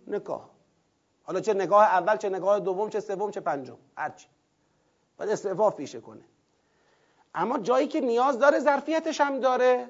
نکاح 0.07 0.41
حالا 1.23 1.39
چه 1.39 1.53
نگاه 1.53 1.83
اول 1.83 2.17
چه 2.17 2.29
نگاه 2.29 2.59
دوم 2.59 2.89
چه 2.89 2.99
سوم 2.99 3.31
چه 3.31 3.39
پنجم 3.39 3.77
هرچی 3.97 4.27
باید 5.17 5.31
استعفاف 5.31 5.75
پیشه 5.75 6.01
کنه. 6.01 6.23
اما 7.35 7.59
جایی 7.59 7.87
که 7.87 8.01
نیاز 8.01 8.39
داره 8.39 8.59
ظرفیتش 8.59 9.21
هم 9.21 9.39
داره. 9.39 9.89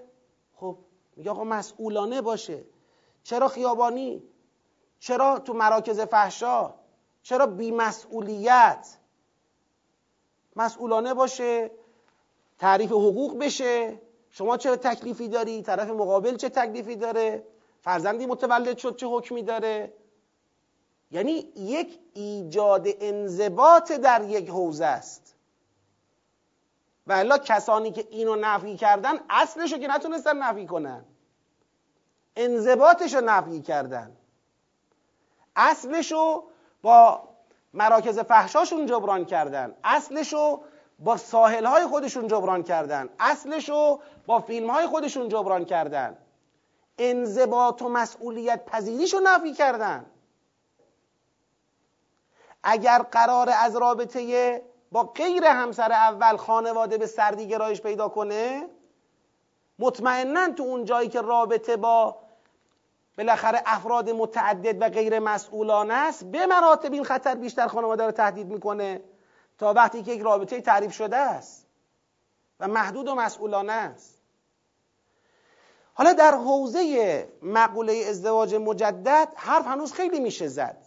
خب 0.55 0.77
میگه 1.15 1.31
آقا 1.31 1.43
مسئولانه 1.43 2.21
باشه. 2.21 2.63
چرا 3.23 3.47
خیابانی؟ 3.47 4.23
چرا 4.99 5.39
تو 5.39 5.53
مراکز 5.53 5.99
فحشا؟ 5.99 6.73
چرا 7.25 7.45
بیمسئولیت 7.45 8.97
مسئولانه 10.55 11.13
باشه 11.13 11.71
تعریف 12.59 12.91
حقوق 12.91 13.37
بشه؟ 13.37 14.01
شما 14.31 14.57
چه 14.57 14.75
تکلیفی 14.75 15.27
داری؟ 15.27 15.61
طرف 15.61 15.89
مقابل 15.89 16.35
چه 16.35 16.49
تکلیفی 16.49 16.95
داره؟ 16.95 17.43
فرزندی 17.81 18.25
متولد 18.25 18.77
شد 18.77 18.95
چه 18.95 19.07
حکمی 19.07 19.43
داره؟ 19.43 19.93
یعنی 21.11 21.31
یک 21.55 21.99
ایجاد 22.13 22.87
انضباط 22.99 23.91
در 23.91 24.23
یک 24.23 24.49
حوزه 24.49 24.85
است. 24.85 25.35
و 27.07 27.13
الا 27.13 27.37
کسانی 27.37 27.91
که 27.91 28.07
اینو 28.09 28.35
نفی 28.35 28.77
کردن 28.77 29.19
اصلشو 29.29 29.77
که 29.77 29.87
نتونستن 29.87 30.37
نفی 30.37 30.65
کنن. 30.65 31.05
انضباطشو 32.35 33.21
نفی 33.21 33.61
کردن. 33.61 34.17
اصلشو 35.55 36.43
با 36.85 37.23
مراکز 37.73 38.19
فحشاشون 38.19 38.85
جبران 38.85 39.25
کردن. 39.25 39.75
اصلشو 39.83 40.61
با 40.99 41.17
ساحل 41.17 41.65
های 41.65 41.87
خودشون 41.87 42.27
جبران 42.27 42.63
کردن. 42.63 43.09
اصلشو 43.19 43.99
با 44.25 44.39
فیلم 44.39 44.69
های 44.69 44.87
خودشون 44.87 45.29
جبران 45.29 45.65
کردن. 45.65 46.17
انضباط 46.97 47.81
و 47.81 47.89
مسئولیت 47.89 48.65
پذیریشو 48.65 49.19
نفی 49.19 49.53
کردن. 49.53 50.05
اگر 52.63 52.99
قرار 52.99 53.49
از 53.49 53.75
رابطه 53.75 54.61
با 54.91 55.03
غیر 55.03 55.45
همسر 55.45 55.91
اول 55.91 56.37
خانواده 56.37 56.97
به 56.97 57.05
سردی 57.05 57.47
گرایش 57.47 57.81
پیدا 57.81 58.09
کنه 58.09 58.67
مطمئنا 59.79 60.53
تو 60.53 60.63
اون 60.63 60.85
جایی 60.85 61.09
که 61.09 61.21
رابطه 61.21 61.77
با 61.77 62.24
بالاخره 63.17 63.61
افراد 63.65 64.09
متعدد 64.09 64.81
و 64.81 64.89
غیر 64.89 65.19
مسئولانه 65.19 65.93
است 65.93 66.23
به 66.23 66.45
مراتب 66.45 66.93
این 66.93 67.03
خطر 67.03 67.35
بیشتر 67.35 67.67
خانواده 67.67 68.05
رو 68.05 68.11
تهدید 68.11 68.47
می‌کنه 68.47 69.01
تا 69.57 69.73
وقتی 69.73 70.03
که 70.03 70.11
یک 70.11 70.21
رابطه 70.21 70.61
تعریف 70.61 70.93
شده 70.93 71.17
است 71.17 71.67
و 72.59 72.67
محدود 72.67 73.07
و 73.07 73.15
مسئولانه 73.15 73.73
است. 73.73 74.21
حالا 75.93 76.13
در 76.13 76.31
حوزه 76.31 77.27
مقوله 77.41 78.05
ازدواج 78.09 78.55
مجدد 78.55 79.27
حرف 79.35 79.67
هنوز 79.67 79.93
خیلی 79.93 80.19
میشه 80.19 80.47
زد. 80.47 80.77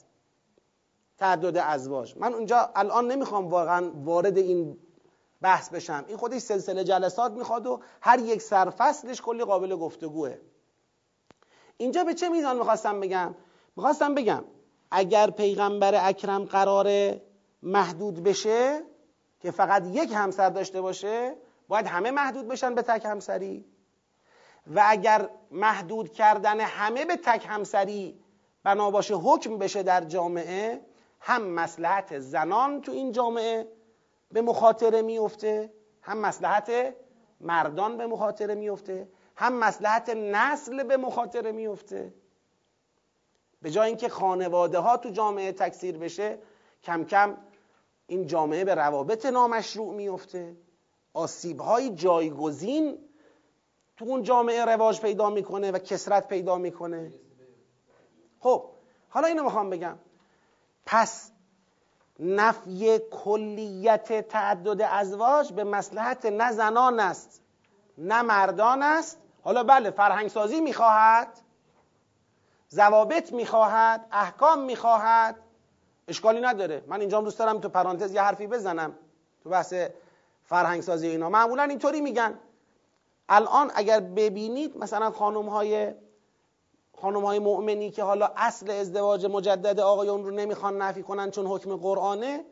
تعدد 1.18 1.57
ازواج. 1.57 2.14
من 2.16 2.35
اونجا 2.35 2.70
الان 2.76 3.11
نمی‌خوام 3.12 3.49
واقعا 3.49 3.91
وارد 3.95 4.39
این 4.39 4.79
بحث 5.43 5.68
بشم. 5.68 6.05
این 6.09 6.16
خودش 6.16 6.41
سلسله 6.41 6.85
جلسات 6.85 7.33
می‌خواد 7.33 7.66
و 7.66 7.81
هر 8.01 8.18
یک 8.18 8.43
سرفصلش 8.43 9.22
کلی 9.22 9.45
قابل 9.45 9.76
گفتگوه. 9.76 10.39
اینجا 11.79 12.05
به 12.05 12.14
چه 12.14 12.29
میزان 12.29 12.57
می‌خواستم 12.59 13.01
بگم؟ 13.01 13.35
می‌خواستم 13.76 14.14
بگم 14.14 14.45
اگر 14.91 15.31
پیغمبر 15.31 16.09
اکرم 16.09 16.45
قراره 16.45 17.22
محدود 17.62 18.22
بشه 18.22 18.83
که 19.41 19.51
فقط 19.51 19.83
یک 19.87 20.12
همسر 20.14 20.51
داشته 20.51 20.81
باشه 20.81 21.35
باید 21.68 21.87
همه 21.87 22.11
محدود 22.11 22.49
بشن 22.49 22.74
به 22.74 22.83
تک 22.83 23.05
همسری. 23.05 23.64
و 24.66 24.85
اگر 24.87 25.29
محدود 25.51 26.12
کردن 26.12 26.61
همه 26.61 27.05
به 27.05 27.16
تک 27.16 27.47
همسری 27.49 28.20
بنا 28.64 28.91
باشه 28.91 29.14
حکم 29.14 29.59
بشه 29.59 29.83
در 29.83 30.05
جامعه 30.05 30.81
هم 31.20 31.43
مسلحت 31.43 32.18
زنان 32.18 32.81
تو 32.81 32.93
این 32.93 33.12
جامعه 33.12 33.68
به 34.33 34.43
مخاطره 34.43 35.03
میفته 35.03 35.72
هم 36.03 36.18
مسلحت 36.18 36.95
مردان 37.41 37.97
به 37.97 38.07
مخاطره 38.07 38.55
میفته 38.55 39.09
هم 39.39 39.53
مسلحت 39.53 40.11
نسل 40.11 40.82
به 40.82 40.97
مخاطره 40.97 41.53
میفته. 41.53 42.14
به 43.62 43.70
جای 43.70 43.89
اینکه 43.89 44.09
خانواده 44.09 44.78
ها 44.78 44.97
تو 44.97 45.11
جامعه 45.11 45.53
تکثیر 45.53 45.99
بشه 45.99 46.39
کم 46.82 47.05
کم 47.05 47.36
این 48.07 48.26
جامعه 48.26 48.64
به 48.64 48.74
روابط 48.74 49.26
نامشروع 49.26 49.95
میفته. 49.95 50.57
آسیب 51.14 51.61
های 51.61 51.91
جایگزین 51.91 52.99
تو 53.97 54.05
اون 54.05 54.22
جامعه 54.22 54.64
رواج 54.64 55.01
پیدا 55.01 55.30
می‌کنه 55.30 55.70
و 55.70 55.78
کسرت 55.78 56.28
پیدا 56.28 56.57
می‌کنه. 56.57 57.12
خب 58.41 58.64
حالا 59.09 59.26
اینو 59.26 59.45
می‌خوام 59.45 59.70
بگم. 59.70 59.99
پس 60.86 61.30
نفی 62.20 62.99
کلیت 62.99 64.28
تعدد 64.28 64.82
ازواج 64.82 65.53
به 65.53 65.64
مسلحت 65.64 66.26
نه 66.26 66.53
زنان 66.53 67.01
است 67.01 67.43
نه 67.99 68.22
مردان 68.22 68.82
است 68.82 69.18
حالا 69.49 69.62
بله 69.62 69.90
فرهنگ 69.90 70.28
سازی 70.28 70.61
می‌خواهد 70.61 71.28
ضوابط 72.70 73.32
می‌خواهد 73.32 74.07
احکام 74.12 74.59
می‌خواهد. 74.59 75.36
اشکالی 76.09 76.40
نداره. 76.40 76.84
من 76.86 77.01
اینجا 77.01 77.20
دوست 77.20 77.38
دارم 77.38 77.61
تو 77.61 77.68
پرانتز 77.68 78.12
یه 78.12 78.22
حرفی 78.22 78.46
بزنم 78.46 78.94
تو 79.42 79.51
بحث 79.51 79.74
فرهنگ 80.44 80.80
سازی 80.80 81.09
اینا. 81.09 81.28
معمولا 81.28 81.62
اینطوری 81.62 82.01
میگن. 82.01 82.38
الان 83.28 83.70
اگر 83.74 84.01
ببینید 84.01 84.76
مثلا 84.76 85.11
خانم 85.11 85.49
های 85.49 85.94
خانم 87.01 87.24
های 87.24 87.38
مؤمنی 87.38 87.90
که 87.90 88.03
حالا 88.03 88.32
اصل 88.36 88.70
ازدواج 88.70 89.26
مجدد 89.26 89.80
آقایون 89.80 90.24
رو 90.24 90.30
نمی‌خوان 90.30 90.82
نفی 90.82 91.03
کنن 91.03 91.30
چون 91.30 91.46
حکم 91.46 91.76
قرآنه 91.76 92.44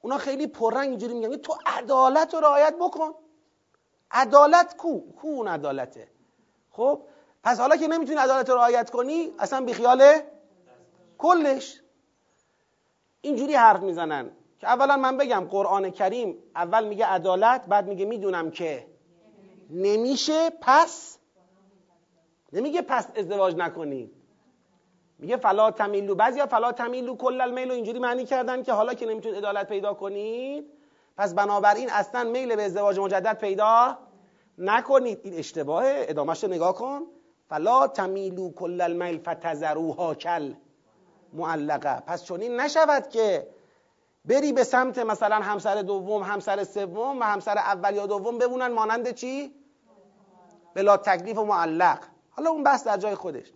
اونا 0.00 0.18
خیلی 0.18 0.46
پررنگ 0.46 0.88
اینجوری 0.88 1.14
میگن. 1.14 1.36
تو 1.36 1.54
عدالت 1.66 2.34
رو 2.34 2.40
رعایت 2.40 2.74
بکن. 2.80 3.10
عدالت 4.10 4.76
کو؟ 4.76 5.00
کو 5.00 5.28
اون 5.28 5.48
عدالته؟ 5.48 6.17
خب 6.78 7.00
پس 7.44 7.60
حالا 7.60 7.76
که 7.76 7.88
نمی‌تونی 7.88 8.18
عدالت 8.18 8.50
رو 8.50 8.56
رعایت 8.56 8.90
کنی 8.90 9.32
اصلا 9.38 9.64
بیخیال 9.64 10.20
کلش. 11.18 11.80
اینجوری 13.20 13.54
حرف 13.54 13.80
می‌زنن 13.80 14.30
که 14.58 14.66
اولا 14.66 14.96
من 14.96 15.16
بگم 15.16 15.46
قرآن 15.50 15.90
کریم 15.90 16.38
اول 16.56 16.84
میگه 16.84 17.06
عدالت 17.06 17.66
بعد 17.66 17.86
میگه 17.86 18.04
می‌دونم 18.04 18.50
که. 18.50 18.86
نمیشه 19.70 20.50
پس؟ 20.60 21.18
نمیگه 22.52 22.82
پس 22.82 23.08
ازدواج 23.16 23.54
نکنید 23.56 24.12
میگه 25.18 25.36
فلا 25.36 25.70
تمیلو 25.70 26.14
بعضیا 26.14 26.46
فلا 26.46 26.72
تمیلو 26.72 27.16
کل 27.16 27.40
المیل 27.40 27.70
اینجوری 27.70 27.98
معنی 27.98 28.24
کردن 28.24 28.62
که 28.62 28.72
حالا 28.72 28.94
که 28.94 29.06
نمی‌تونید 29.06 29.38
عدالت 29.38 29.68
پیدا 29.68 29.94
کنید 29.94 30.64
پس 31.16 31.34
بنابراین 31.34 31.90
اصلا 31.90 32.24
میل 32.24 32.56
به 32.56 32.62
ازدواج 32.62 32.98
مجدد 32.98 33.38
پیدا 33.38 33.98
نکنید 34.58 35.20
این 35.24 35.34
اشتباهه 35.34 36.06
ادامهش 36.08 36.44
نگاه 36.44 36.74
کن. 36.74 37.02
فلا 37.48 37.86
تمیلو 37.86 38.52
کل 38.52 38.80
المیل 38.80 39.18
فتذروها 39.18 40.14
کل 40.14 40.54
معلقه. 41.32 42.00
پس 42.00 42.24
چون 42.24 42.40
این 42.40 42.60
نشود 42.60 43.08
که 43.08 43.48
بری 44.24 44.52
به 44.52 44.64
سمت 44.64 44.98
مثلا 44.98 45.36
همسر 45.36 45.82
دوم 45.82 46.22
همسر 46.22 46.64
سوم 46.64 47.20
و 47.20 47.22
همسر 47.22 47.58
اول 47.58 47.94
یا 47.94 48.06
دوم 48.06 48.38
بمونن 48.38 48.66
مانند 48.66 49.10
چی؟ 49.10 49.54
بلا 50.74 50.96
تکلیف 50.96 51.38
و 51.38 51.44
معلق. 51.44 51.98
حالا 52.30 52.50
اون 52.50 52.62
بحث 52.62 52.86
در 52.86 52.96
جای 52.96 53.14
خودش. 53.14 53.52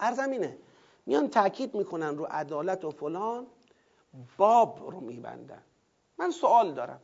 ارزم 0.00 0.30
اینه 0.30 0.58
میان 1.06 1.28
تاکید 1.28 1.74
می‌کنن 1.74 2.18
رو 2.18 2.26
عدالت 2.30 2.84
و 2.84 2.90
فلان 2.90 3.46
باب 4.36 4.90
رو 4.90 5.00
میبندن. 5.00 5.62
من 6.18 6.30
سوال 6.30 6.74
دارم. 6.74 7.00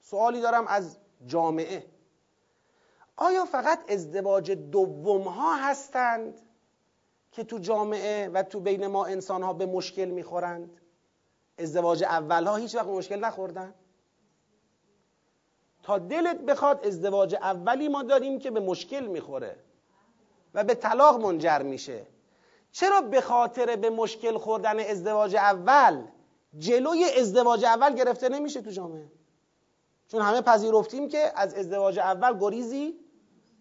سوالی 0.00 0.40
دارم 0.40 0.66
از 0.66 0.98
جامعه. 1.26 1.86
آیا 3.16 3.44
فقط 3.44 3.90
ازدواج 3.92 4.50
دوم 4.52 5.22
ها 5.22 5.54
هستند 5.54 6.40
که 7.32 7.44
تو 7.44 7.58
جامعه 7.58 8.28
و 8.28 8.42
تو 8.42 8.60
بین 8.60 8.86
ما 8.86 9.06
انسان 9.06 9.42
ها 9.42 9.52
به 9.52 9.66
مشکل 9.66 10.04
می‌خورند؟ 10.04 10.80
ازدواج 11.58 12.04
اول 12.04 12.46
ها 12.46 12.56
هیچ 12.56 12.74
وقت 12.74 12.86
مشکل 12.86 13.18
نخوردن؟ 13.18 13.74
تا 15.82 15.98
دلت 15.98 16.40
بخواد 16.40 16.86
ازدواج 16.86 17.34
اولی 17.34 17.88
ما 17.88 18.02
داریم 18.02 18.38
که 18.38 18.50
به 18.50 18.60
مشکل 18.60 19.06
می‌خوره 19.06 19.56
و 20.54 20.64
به 20.64 20.74
طلاق 20.74 21.20
منجر 21.20 21.62
میشه. 21.62 22.06
چرا 22.72 23.00
به 23.00 23.20
خاطر 23.20 23.76
به 23.76 23.90
مشکل 23.90 24.38
خوردن 24.38 24.80
ازدواج 24.80 25.36
اول 25.36 26.06
جلوی 26.58 27.04
ازدواج 27.04 27.64
اول 27.64 27.94
گرفته 27.94 28.28
نمیشه 28.28 28.62
تو 28.62 28.70
جامعه؟ 28.70 29.19
چون 30.12 30.20
همه 30.20 30.40
پذیرفتیم 30.40 31.08
که 31.08 31.32
از 31.34 31.54
ازدواج 31.54 31.98
اول 31.98 32.38
گریزی 32.38 32.94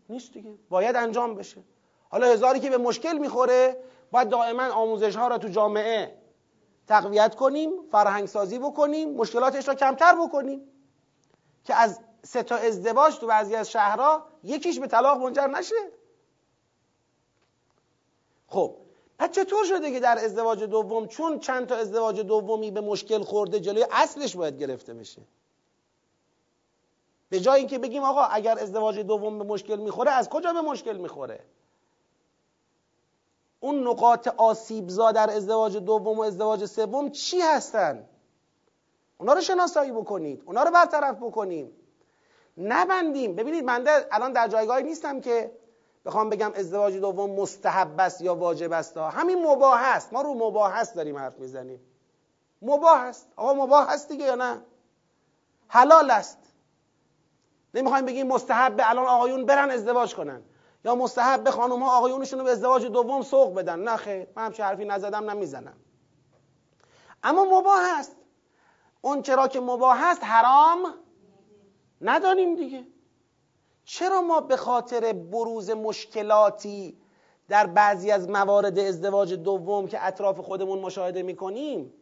نیست 0.10 0.34
دیگه. 0.34 0.54
باید 0.70 0.96
انجام 0.96 1.36
بشه. 1.36 1.64
حالا 2.10 2.28
هزاری 2.28 2.60
که 2.60 2.70
به 2.70 2.78
مشکل 2.78 3.18
می‌خوره 3.18 3.84
باید 4.12 4.30
دائما 4.30 4.64
آموزش 4.64 5.16
ها 5.16 5.28
را 5.28 5.38
تو 5.38 5.48
جامعه 5.48 6.18
تقویت 6.88 7.36
کنیم 7.36 7.72
فرهنگ 7.92 8.28
سازی 8.28 8.60
بکنیم 8.60 9.14
مشکلاتش 9.14 9.68
را 9.68 9.76
کمتر 9.76 10.16
بکنیم. 10.16 10.62
که 11.64 11.76
از 11.76 12.00
سه 12.24 12.44
تا 12.44 12.56
ازدواج 12.56 13.18
تو 13.18 13.28
بعضی 13.28 13.56
از 13.56 13.72
شهرها 13.72 14.26
یکیش 14.44 14.80
به 14.80 14.88
طلاق 14.88 15.18
منجر 15.18 15.48
نشه. 15.48 15.76
خب 18.48 18.76
پس 19.20 19.32
چطور 19.32 19.66
شده 19.66 19.92
که 19.92 20.00
در 20.00 20.26
ازدواج 20.26 20.64
دوم 20.64 21.08
چون 21.08 21.40
چند 21.40 21.68
تا 21.68 21.76
ازدواج 21.76 22.20
دومی 22.20 22.72
به 22.72 22.82
مشکل 22.82 23.24
خورده 23.24 23.60
جلوی 23.60 23.86
اصلش 23.92 24.36
باید 24.36 24.60
گرفته 24.60 24.94
بشه؟ 24.94 25.22
به 27.30 27.40
جای 27.40 27.60
اینکه 27.60 27.80
بگیم 27.80 28.04
آقا 28.04 28.22
اگر 28.22 28.60
ازدواج 28.60 29.00
دوم 29.00 29.38
به 29.38 29.44
مشکل 29.44 29.76
می‌خوره 29.76 30.12
از 30.12 30.30
کجا 30.30 30.54
به 30.54 30.62
مشکل 30.62 30.98
می‌خوره؟ 30.98 31.46
اون 33.60 33.88
نقاط 33.88 34.28
آسیبزا 34.28 35.12
در 35.12 35.30
ازدواج 35.30 35.78
دوم 35.78 36.20
و 36.20 36.22
ازدواج 36.22 36.66
سوم 36.66 37.10
چی 37.10 37.42
هستن؟ 37.42 38.10
اونا 39.18 39.34
رو 39.34 39.42
شناسایی 39.42 39.92
بکنید 39.92 40.44
اونا 40.46 40.64
رو 40.64 40.72
برطرف 40.72 41.16
بکنیم. 41.16 41.72
نبندیم. 42.58 43.36
ببینید 43.36 43.64
من 43.64 43.88
الان 44.12 44.34
در 44.34 44.48
جایگاهی 44.48 44.84
نیستم 44.84 45.22
که 45.22 45.52
بخوام 46.06 46.30
بگم 46.30 46.52
ازدواج 46.56 46.96
دوم 46.96 47.32
مستحب 47.32 48.00
است 48.00 48.22
یا 48.22 48.36
واجب 48.36 48.72
است. 48.72 48.98
همین 48.98 49.46
مباح 49.46 49.82
است. 49.84 50.14
ما 50.14 50.22
رو 50.22 50.34
مباح 50.34 50.76
است 50.76 50.96
داریم 50.96 51.18
حرف 51.18 51.40
می‌زنیم. 51.40 51.80
مباح 52.62 53.02
است. 53.02 53.28
آقا 53.36 53.54
مباح 53.54 53.94
هست 53.94 54.10
دیگه 54.10 54.26
یا 54.26 54.36
نه؟ 54.36 54.62
حلال 55.68 56.12
است. 56.12 56.38
نمی‌خوایم 57.74 58.06
بگیم 58.06 58.28
مستحب 58.28 58.76
الان 58.80 59.06
آقایون 59.06 59.46
برن 59.46 59.72
ازدواج 59.72 60.16
کنن. 60.16 60.42
یا 60.86 60.96
مستحب 60.96 61.44
به 61.44 61.52
خانم 61.52 61.84
ها 61.84 61.98
آقایونشون 61.98 62.40
رو 62.40 62.46
به 62.46 62.52
ازدواج 62.52 62.86
دوم 62.86 63.22
سوق 63.22 63.54
بدن. 63.54 63.80
نه 63.80 63.98
خیر 63.98 64.28
من 64.36 64.46
همچه 64.46 64.64
حرفی 64.64 64.86
نزدم 64.86 65.30
نمی‌زنم 65.30 65.78
اما 67.24 67.60
مباح 67.60 68.00
هست 68.00 68.16
اون 69.02 69.22
چرا 69.22 69.48
که 69.48 69.60
مباح 69.60 70.12
هست 70.12 70.24
حرام 70.24 70.94
ندانیم 72.02 72.56
دیگه. 72.56 72.88
چرا 73.84 74.22
ما 74.22 74.42
به 74.42 74.58
خاطر 74.58 75.14
بروز 75.14 75.70
مشکلاتی 75.70 76.98
در 77.48 77.68
بعضی 77.68 78.12
از 78.12 78.30
موارد 78.30 78.80
ازدواج 78.80 79.34
دوم 79.34 79.88
که 79.88 80.06
اطراف 80.06 80.40
خودمون 80.40 80.80
مشاهده 80.80 81.24
می‌کنیم 81.24 81.94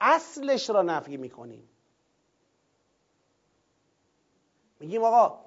اصلش 0.00 0.70
را 0.70 0.82
نفی 0.82 1.16
می‌کنیم؟ 1.16 1.68
میگیم 4.80 5.04
آقا 5.04 5.38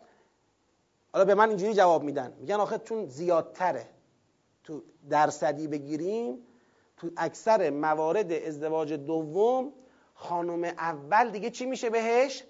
حالا 1.13 1.25
به 1.25 1.35
من 1.35 1.49
اینجوری 1.49 1.73
جواب 1.73 2.03
میدن. 2.03 2.33
میگن 2.39 2.55
آخه 2.55 2.77
چون 2.77 3.05
زیادتره 3.05 3.85
تو 4.63 4.81
درصدی 5.09 5.67
بگیریم 5.67 6.45
تو 6.97 7.09
اکثر 7.17 7.69
موارد 7.69 8.31
ازدواج 8.31 8.93
دوم 8.93 9.73
خانم 10.13 10.63
اول 10.63 11.29
دیگه 11.29 11.49
چی 11.49 11.65
میشه 11.65 11.89
بهش؟ 11.89 12.43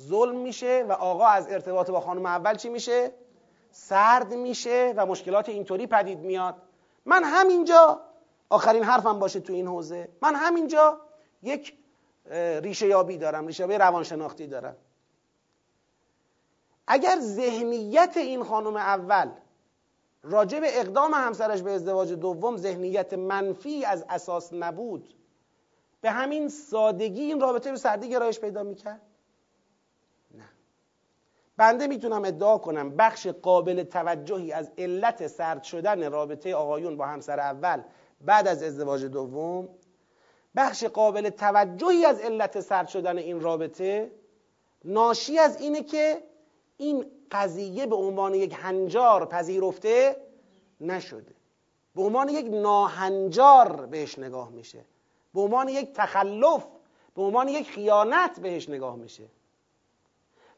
ظلم 0.00 0.36
میشه 0.36 0.84
و 0.88 0.92
آقا 0.92 1.26
از 1.26 1.48
ارتباط 1.48 1.90
با 1.90 2.00
خانم 2.00 2.26
اول 2.26 2.54
چی 2.54 2.68
میشه؟ 2.68 3.12
سرد 3.70 4.34
میشه 4.34 4.94
و 4.96 5.06
مشکلات 5.06 5.48
اینطوری 5.48 5.86
پدید 5.86 6.18
میاد. 6.18 6.54
من 7.04 7.24
همینجا 7.24 8.00
آخرین 8.48 8.82
حرفم 8.82 9.18
باشه 9.18 9.40
تو 9.40 9.52
این 9.52 9.66
حوزه. 9.66 10.08
من 10.22 10.34
همینجا 10.34 11.00
یک 11.42 11.74
ریشه 12.62 12.86
یابی 12.86 13.18
دارم 13.18 13.46
ریشه 13.46 13.62
یابی 13.62 13.74
روانشناختی 13.74 14.46
دارم. 14.46 14.76
اگر 16.86 17.18
ذهنیت 17.20 18.16
این 18.16 18.44
خانم 18.44 18.76
اول 18.76 19.30
راجع 20.22 20.60
به 20.60 20.80
اقدام 20.80 21.14
همسرش 21.14 21.62
به 21.62 21.70
ازدواج 21.70 22.12
دوم 22.12 22.56
ذهنیت 22.56 23.14
منفی 23.14 23.84
از 23.84 24.04
اساس 24.08 24.52
نبود 24.52 25.14
به 26.00 26.10
همین 26.10 26.48
سادگی 26.48 27.22
این 27.22 27.40
رابطه 27.40 27.70
به 27.70 27.76
سردی 27.76 28.08
گرایش 28.08 28.40
پیدا 28.40 28.62
می‌کرد؟ 28.62 29.00
نه. 30.34 30.44
بنده 31.56 31.86
می‌تونم 31.86 32.24
ادعا 32.24 32.58
کنم 32.58 32.96
بخش 32.96 33.26
قابل 33.26 33.82
توجهی 33.82 34.52
از 34.52 34.70
علت 34.78 35.26
سرد 35.26 35.62
شدن 35.62 36.10
رابطه 36.10 36.54
آقایون 36.54 36.96
با 36.96 37.06
همسر 37.06 37.40
اول 37.40 37.82
بعد 38.20 38.48
از 38.48 38.62
ازدواج 38.62 39.04
دوم 39.04 39.68
بخش 40.56 40.84
قابل 40.84 41.30
توجهی 41.30 42.04
از 42.04 42.20
علت 42.20 42.60
سرد 42.60 42.88
شدن 42.88 43.18
این 43.18 43.40
رابطه 43.40 44.12
ناشی 44.84 45.38
از 45.38 45.60
اینه 45.60 45.82
که 45.82 46.22
این 46.76 47.06
قضیه 47.30 47.86
به 47.86 47.96
عنوان 47.96 48.34
یک 48.34 48.54
هنجار 48.58 49.26
پذیرفته 49.26 50.16
نشده. 50.80 51.34
به 51.94 52.02
عنوان 52.02 52.28
یک 52.28 52.46
ناهنجار 52.46 53.86
بهش 53.86 54.18
نگاه 54.18 54.50
میشه. 54.50 54.84
به 55.34 55.40
عنوان 55.40 55.68
یک 55.68 55.92
تخلف 55.92 56.66
به 57.14 57.22
عنوان 57.22 57.48
یک 57.48 57.70
خیانت 57.70 58.40
بهش 58.40 58.68
نگاه 58.68 58.96
میشه. 58.96 59.24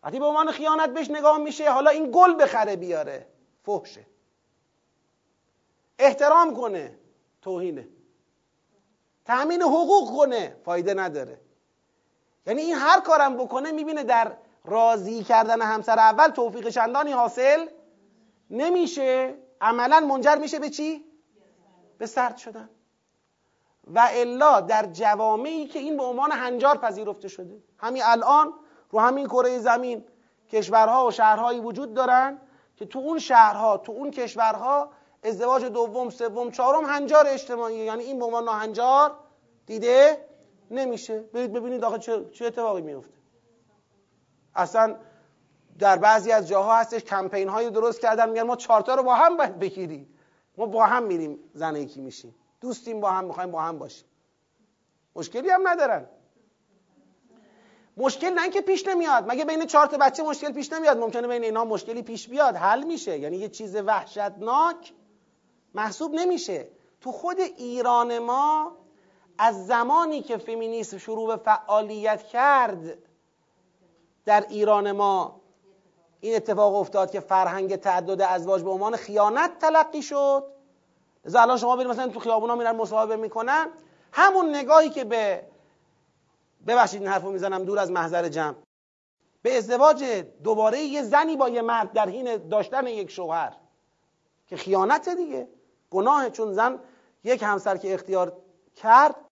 وقتی 0.02 0.18
به 0.18 0.24
عنوان 0.24 0.50
خیانت 0.50 0.90
بهش 0.90 1.10
نگاه 1.10 1.38
میشه 1.38 1.70
حالا 1.70 1.90
این 1.90 2.10
گل 2.14 2.42
بخره 2.42 2.76
بیاره 2.76 3.26
فحشه. 3.62 4.06
احترام 5.98 6.56
کنه 6.56 6.98
توهینه. 7.42 7.88
تأمین 9.24 9.62
حقوق 9.62 10.16
کنه 10.16 10.56
فایده 10.64 10.94
نداره. 10.94 11.40
یعنی 12.46 12.62
این 12.62 12.74
هر 12.74 13.00
کارم 13.00 13.36
بکنه 13.36 13.72
می‌بینه 13.72 14.02
در 14.02 14.36
راضی 14.70 15.22
کردن 15.24 15.62
همسر 15.62 15.98
اول 15.98 16.28
توفیق 16.28 16.68
چندانی 16.68 17.12
حاصل 17.12 17.66
نمیشه. 18.50 19.34
عملا 19.60 20.00
منجر 20.00 20.34
میشه 20.34 20.58
به 20.58 20.70
چی؟ 20.70 21.04
به 21.98 22.06
سرد 22.06 22.36
شدن. 22.36 22.70
و 23.94 24.08
الا 24.12 24.60
در 24.60 24.86
جوامعی 24.86 25.66
که 25.66 25.78
این 25.78 25.96
به 25.96 26.02
عنوان 26.02 26.32
هنجار 26.32 26.78
پذیرفته 26.78 27.28
شده. 27.28 27.62
همین 27.78 28.02
الان 28.04 28.52
رو 28.90 29.00
همین 29.00 29.26
کره 29.26 29.58
زمین 29.58 30.04
کشورها 30.50 31.06
و 31.06 31.10
شهرهایی 31.10 31.60
وجود 31.60 31.94
دارن 31.94 32.38
که 32.76 32.86
تو 32.86 32.98
اون 32.98 33.18
شهرها 33.18 33.76
تو 33.76 33.92
اون 33.92 34.10
کشورها 34.10 34.90
ازدواج 35.22 35.64
دوم 35.64 36.10
سوم 36.10 36.50
چهارم 36.50 36.84
هنجار 36.84 37.26
اجتماعی 37.26 37.76
یعنی 37.76 38.04
این 38.04 38.18
به 38.18 38.24
عنوان 38.24 38.48
هنجار 38.48 39.14
دیده 39.66 40.28
نمیشه. 40.70 41.20
برید 41.20 41.52
ببینید 41.52 41.84
آخه 41.84 41.98
چه 42.32 42.46
اتفاقی 42.46 42.82
میفته 42.82 43.17
اصلا 44.58 44.96
در 45.78 45.96
بعضی 45.96 46.32
از 46.32 46.48
جاها 46.48 46.76
هستش 46.76 47.04
کمپین 47.04 47.48
های 47.48 47.70
درست 47.70 48.00
کردن 48.00 48.28
میگن 48.28 48.42
ما 48.42 48.56
چارتا 48.56 48.94
رو 48.94 49.02
با 49.02 49.14
هم 49.14 49.36
باید 49.36 49.58
بگیریم. 49.58 50.18
ما 50.56 50.66
با 50.66 50.86
هم 50.86 51.02
میریم 51.02 51.38
زن 51.54 51.76
یکی 51.76 52.00
میشیم. 52.00 52.34
دوستیم 52.60 53.00
با 53.00 53.10
هم 53.10 53.24
می‌خوایم 53.24 53.50
با 53.50 53.62
هم 53.62 53.78
باشیم. 53.78 54.04
مشکلی 55.16 55.50
هم 55.50 55.68
ندارن. 55.68 56.06
مشکل 57.96 58.30
نه 58.30 58.50
که 58.50 58.60
پیش 58.60 58.86
نمیاد. 58.86 59.24
مگه 59.28 59.44
بین 59.44 59.66
چهار 59.66 59.86
تا 59.86 59.96
بچه 59.96 60.22
مشکل 60.22 60.52
پیش 60.52 60.72
نمیاد؟ 60.72 60.98
ممکنه 60.98 61.28
بین 61.28 61.44
اینا 61.44 61.64
مشکلی 61.64 62.02
پیش 62.02 62.28
بیاد. 62.28 62.56
حل 62.56 62.84
میشه. 62.84 63.18
یعنی 63.18 63.36
یه 63.36 63.48
چیز 63.48 63.76
وحشتناک 63.76 64.92
محسوب 65.74 66.14
نمیشه. 66.14 66.68
تو 67.00 67.12
خود 67.12 67.40
ایران 67.40 68.18
ما 68.18 68.76
از 69.38 69.66
زمانی 69.66 70.22
که 70.22 70.36
فمینیسم 70.36 70.98
شروع 70.98 71.36
به 71.36 71.36
فعالیت 71.36 72.22
کرد 72.22 72.98
در 74.28 74.46
ایران 74.48 74.92
ما 74.92 75.40
این 76.20 76.36
اتفاق 76.36 76.74
افتاد 76.74 77.10
که 77.10 77.20
فرهنگ 77.20 77.76
تعدد 77.76 78.22
ازواج 78.22 78.62
به 78.62 78.70
عنوان 78.70 78.96
خیانت 78.96 79.58
تلقی 79.58 80.02
شد. 80.02 80.44
لذا 81.24 81.40
الان 81.40 81.56
شما 81.56 81.76
برید 81.76 81.88
مثلا 81.88 82.08
تو 82.08 82.20
خیابونا 82.20 82.54
میرن 82.54 82.76
مصاحبه 82.76 83.16
می‌کنن. 83.16 83.68
همون 84.12 84.54
نگاهی 84.54 84.90
که 84.90 85.04
به 85.04 85.46
ببخشید 86.66 87.02
این 87.02 87.10
حرفو 87.10 87.30
می‌زنم 87.30 87.64
دور 87.64 87.78
از 87.78 87.90
محضر 87.90 88.28
جمع. 88.28 88.54
به 89.42 89.56
ازدواج 89.56 90.04
دوباره 90.44 90.80
یه 90.80 91.02
زنی 91.02 91.36
با 91.36 91.48
یه 91.48 91.62
مرد 91.62 91.92
در 91.92 92.08
حین 92.08 92.36
داشتن 92.36 92.86
یک 92.86 93.10
شوهر. 93.10 93.56
که 94.46 94.56
خیانت 94.56 95.08
دیگه. 95.08 95.48
گناه 95.90 96.30
چون 96.30 96.52
زن 96.52 96.80
یک 97.24 97.42
همسر 97.42 97.76
که 97.76 97.94
اختیار 97.94 98.32
کرد 98.76 99.27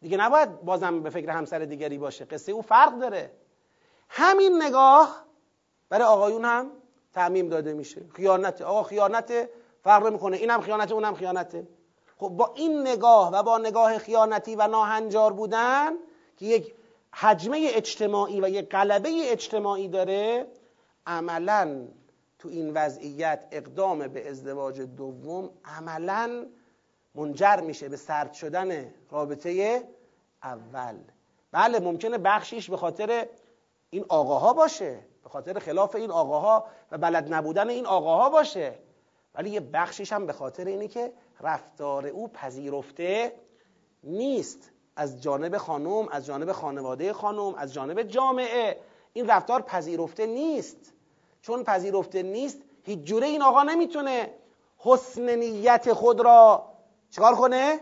دیگه 0.00 0.16
نباید 0.16 0.60
بازم 0.60 1.02
به 1.02 1.10
فکر 1.10 1.30
همسر 1.30 1.58
دیگری 1.58 1.98
باشه. 1.98 2.24
قصه 2.24 2.52
او 2.52 2.62
فرق 2.62 2.98
داره. 2.98 3.30
همین 4.08 4.62
نگاه 4.62 5.24
برای 5.88 6.04
آقایون 6.04 6.44
هم 6.44 6.70
تعمیم 7.12 7.48
داده 7.48 7.72
میشه. 7.72 8.02
خیانت 8.14 8.62
آقا 8.62 8.82
خیانت 8.82 9.48
فرق 9.82 10.06
می‌کنه 10.06 10.36
اینم 10.36 10.60
خیانته 10.60 10.94
اونم 10.94 11.14
خیانته. 11.14 11.68
خب 12.16 12.28
با 12.28 12.52
این 12.56 12.80
نگاه 12.80 13.30
و 13.32 13.42
با 13.42 13.58
نگاه 13.58 13.98
خیانتی 13.98 14.56
و 14.56 14.66
ناهنجار 14.66 15.32
بودن 15.32 15.92
که 16.36 16.46
یک 16.46 16.74
حجمه 17.14 17.70
اجتماعی 17.74 18.40
و 18.40 18.48
یک 18.48 18.68
قلبه 18.68 19.32
اجتماعی 19.32 19.88
داره 19.88 20.46
عملا 21.06 21.88
تو 22.38 22.48
این 22.48 22.74
وضعیت 22.74 23.48
اقدام 23.50 24.08
به 24.08 24.30
ازدواج 24.30 24.80
دوم 24.80 25.50
عملا 25.64 26.46
منجر 27.18 27.60
میشه 27.60 27.88
به 27.88 27.96
سرد 27.96 28.32
شدن 28.32 28.94
رابطه 29.10 29.82
اول. 30.42 30.96
بله 31.52 31.80
ممکنه 31.80 32.18
بخشیش 32.18 32.70
به 32.70 32.76
خاطر 32.76 33.28
این 33.90 34.04
آقاها 34.08 34.52
باشه 34.52 34.98
به 35.22 35.28
خاطر 35.28 35.58
خلاف 35.58 35.94
این 35.94 36.10
آقاها 36.10 36.66
و 36.90 36.98
بلد 36.98 37.34
نبودن 37.34 37.68
این 37.68 37.86
آقاها 37.86 38.30
باشه. 38.30 38.78
ولی 39.34 39.50
یه 39.50 39.60
بخشیش 39.60 40.12
هم 40.12 40.26
به 40.26 40.32
خاطر 40.32 40.64
اینه 40.64 40.88
که 40.88 41.12
رفتار 41.40 42.06
او 42.06 42.28
پذیرفته 42.28 43.32
نیست. 44.04 44.70
از 44.96 45.22
جانب 45.22 45.56
خانم 45.56 46.08
از 46.08 46.26
جانب 46.26 46.52
خانواده 46.52 47.12
خانم 47.12 47.54
از 47.54 47.72
جانب 47.72 48.02
جامعه 48.02 48.80
این 49.12 49.30
رفتار 49.30 49.62
پذیرفته 49.62 50.26
نیست. 50.26 50.92
چون 51.42 51.64
پذیرفته 51.64 52.22
نیست 52.22 52.58
هیچ 52.82 52.98
جوره 52.98 53.26
این 53.26 53.42
آقا 53.42 53.62
نمی‌تونه 53.62 54.30
حسن 54.78 55.34
نیت 55.34 55.92
خود 55.92 56.20
را 56.20 56.64
چکار 57.10 57.34
کنه؟ 57.34 57.80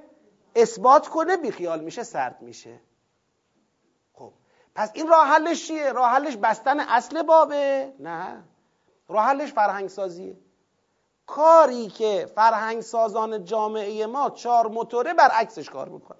اثبات 0.56 1.08
کنه 1.08 1.36
بیخیال 1.36 1.80
میشه 1.80 2.02
سرد 2.02 2.42
میشه 2.42 2.80
خب 4.12 4.32
پس 4.74 4.90
این 4.94 5.08
راه 5.08 5.26
حلش 5.26 5.68
چیه؟ 5.68 5.92
راه 5.92 6.10
حلش 6.10 6.36
بستن 6.36 6.80
اصل 6.80 7.22
بابه؟ 7.22 7.92
نه 7.98 8.44
راه 9.08 9.24
حلش 9.24 9.52
فرهنگ 9.52 9.88
سازیه 9.88 10.36
کاری 11.26 11.86
که 11.88 12.32
فرهنگ 12.34 12.80
سازان 12.80 13.44
جامعه 13.44 14.06
ما 14.06 14.30
چهار 14.30 14.66
موتوره 14.68 15.14
برعکسش 15.14 15.70
کار 15.70 15.88
می‌کنه 15.88 16.18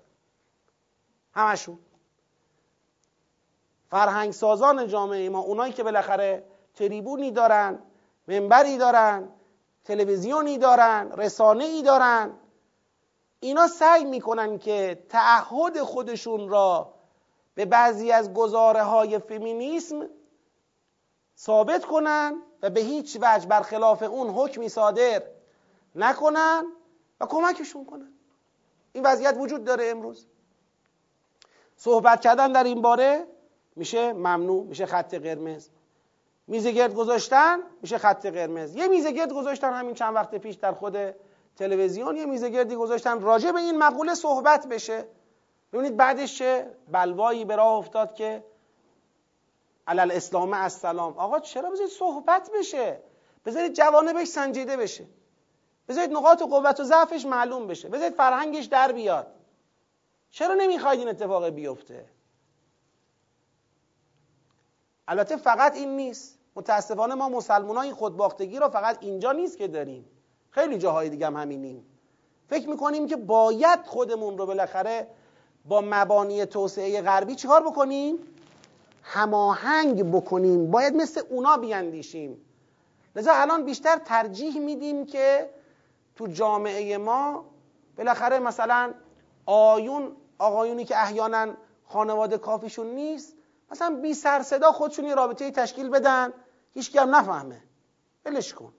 همشون 1.33 1.79
فرهنگ 3.91 4.33
سازان 4.33 4.87
جامعه 4.87 5.29
ما 5.29 5.39
اونایی 5.39 5.73
که 5.73 5.83
بالاخره 5.83 6.45
تریبونی 6.75 7.31
دارن 7.31 7.79
منبری 8.29 8.79
دارن 8.79 9.29
تلویزیونی 9.85 10.59
دارن 10.59 11.13
رسانه 11.13 11.65
ای 11.65 11.83
دارن 11.83 12.39
اینا 13.47 13.67
سعی 13.67 14.05
می‌کنن 14.05 14.59
که 14.59 15.03
تعهد 15.09 15.83
خودشون 15.83 16.49
را 16.49 16.95
به 17.55 17.65
بعضی 17.65 18.13
از 18.13 18.35
گزاره 18.35 18.83
های 18.83 19.19
فمینیسم 19.19 20.09
ثابت 21.39 21.85
کنن 21.85 22.43
و 22.63 22.71
به 22.71 22.81
هیچ 22.81 23.19
وجه 23.21 23.47
برخلاف 23.47 24.03
اون 24.03 24.31
حکمی 24.31 24.69
صادر 24.69 25.23
نکنن 25.95 26.65
و 27.21 27.27
کمکشون 27.27 27.85
کنن. 27.85 28.13
این 28.93 29.07
وضعیت 29.07 29.37
وجود 29.39 29.65
داره 29.65 29.89
امروز. 29.89 30.27
صحبت 31.77 32.21
کردن 32.21 32.53
در 32.53 32.65
این 32.65 32.83
باره 32.83 33.27
میشه 33.77 34.13
ممنوع 34.13 34.65
میشه 34.65 34.87
خط 34.87 35.15
قرمز. 35.15 35.69
میز 36.47 36.67
گرد 36.67 36.95
گذاشتن 36.95 37.59
میشه 37.83 37.99
خط 37.99 38.27
قرمز. 38.27 38.77
یه 38.77 38.89
میز 38.89 39.07
گذاشتن 39.07 39.73
همین 39.73 39.95
چند 39.95 40.15
وقت 40.15 40.35
پیش 40.35 40.55
در 40.55 40.73
خود 40.73 40.97
تلویزیون 41.57 42.17
یه 42.17 42.27
میز 42.27 42.45
گردی 42.45 42.77
گذاشتن 42.77 43.21
راجع 43.21 43.53
به 43.53 43.59
این 43.59 43.79
مقوله 43.79 44.15
صحبت 44.15 44.67
بشه. 44.67 45.05
ببینید 45.73 45.97
بعدش 45.97 46.39
چه 46.39 46.71
بلوایی 46.93 47.45
به 47.45 47.57
راه 47.57 47.73
افتاد 47.73 48.15
که 48.15 48.45
علل 49.87 50.11
اسلام 50.11 50.53
السلام. 50.53 51.19
آقا 51.19 51.41
چرا 51.41 51.71
بذارید 51.71 51.93
صحبت 51.93 52.51
بشه؟ 52.59 53.01
بذارید 53.45 53.73
جوانبش 53.73 54.27
سنجیده 54.27 54.77
بشه. 54.77 55.07
بذارید 55.89 56.13
نقاط 56.13 56.43
قوت 56.43 56.81
و 56.81 56.85
ضعفش 56.85 57.27
معلوم 57.27 57.67
بشه. 57.67 57.89
بذارید 57.89 58.15
فرهنگش 58.15 58.65
در 58.65 58.93
بیاد. 58.93 59.27
چرا 60.31 60.55
نمی‌خواید 60.55 60.99
این 60.99 61.09
اتفاق 61.09 61.49
بیفته؟ 61.49 62.07
البته 65.09 65.37
فقط 65.37 65.75
این 65.75 65.97
نیست. 65.97 66.39
متاسفانه 66.57 67.15
ما 67.15 67.29
مسلمان 67.29 67.79
این 67.79 67.95
خودباختگی 67.95 68.59
رو 68.59 68.69
فقط 68.69 68.99
اینجا 69.01 69.33
نیست 69.33 69.59
که 69.59 69.69
داریم. 69.69 70.16
خیلی 70.57 70.79
جاهای 70.79 71.09
دیگه 71.09 71.27
هم 71.27 71.37
همینیم. 71.37 71.85
فکر 72.49 72.69
می‌کنیم 72.69 73.07
که 73.07 73.17
باید 73.17 73.81
خودمون 73.87 74.39
رو 74.39 74.47
بالاخره 74.47 75.07
با 75.65 75.83
مبانی 75.85 76.47
توسعه 76.47 77.03
غربی 77.03 77.35
چیکار 77.35 77.63
بکنیم؟ 77.63 78.19
هماهنگ 79.03 80.13
بکنیم. 80.13 80.71
باید 80.71 80.97
مثل 80.97 81.23
اونا 81.31 81.57
بیاندیشیم. 81.57 82.41
لذا 83.17 83.33
الان 83.35 83.65
بیشتر 83.65 83.99
ترجیح 83.99 84.61
میدیم 84.61 85.07
که 85.07 85.51
تو 86.17 86.27
جامعه 86.27 86.99
ما 86.99 87.45
بالاخره 87.99 88.39
مثلا 88.39 88.95
آیون 89.47 90.17
آقایونی 90.39 90.85
که 90.85 91.03
احیانا 91.03 91.55
خانواده 91.87 92.39
کافیشون 92.39 92.87
نیست 92.87 93.35
مثلا 93.71 93.99
بی 94.03 94.15
سر 94.15 94.43
صدا 94.43 94.73
خودشون 94.73 95.05
یه 95.05 95.15
رابطه 95.15 95.51
تشکیل 95.51 95.89
بدن. 95.89 96.33
هیچ 96.75 96.97
هم 96.97 97.15
نفهمه. 97.15 97.63
بلش 98.25 98.55
کن. 98.55 98.73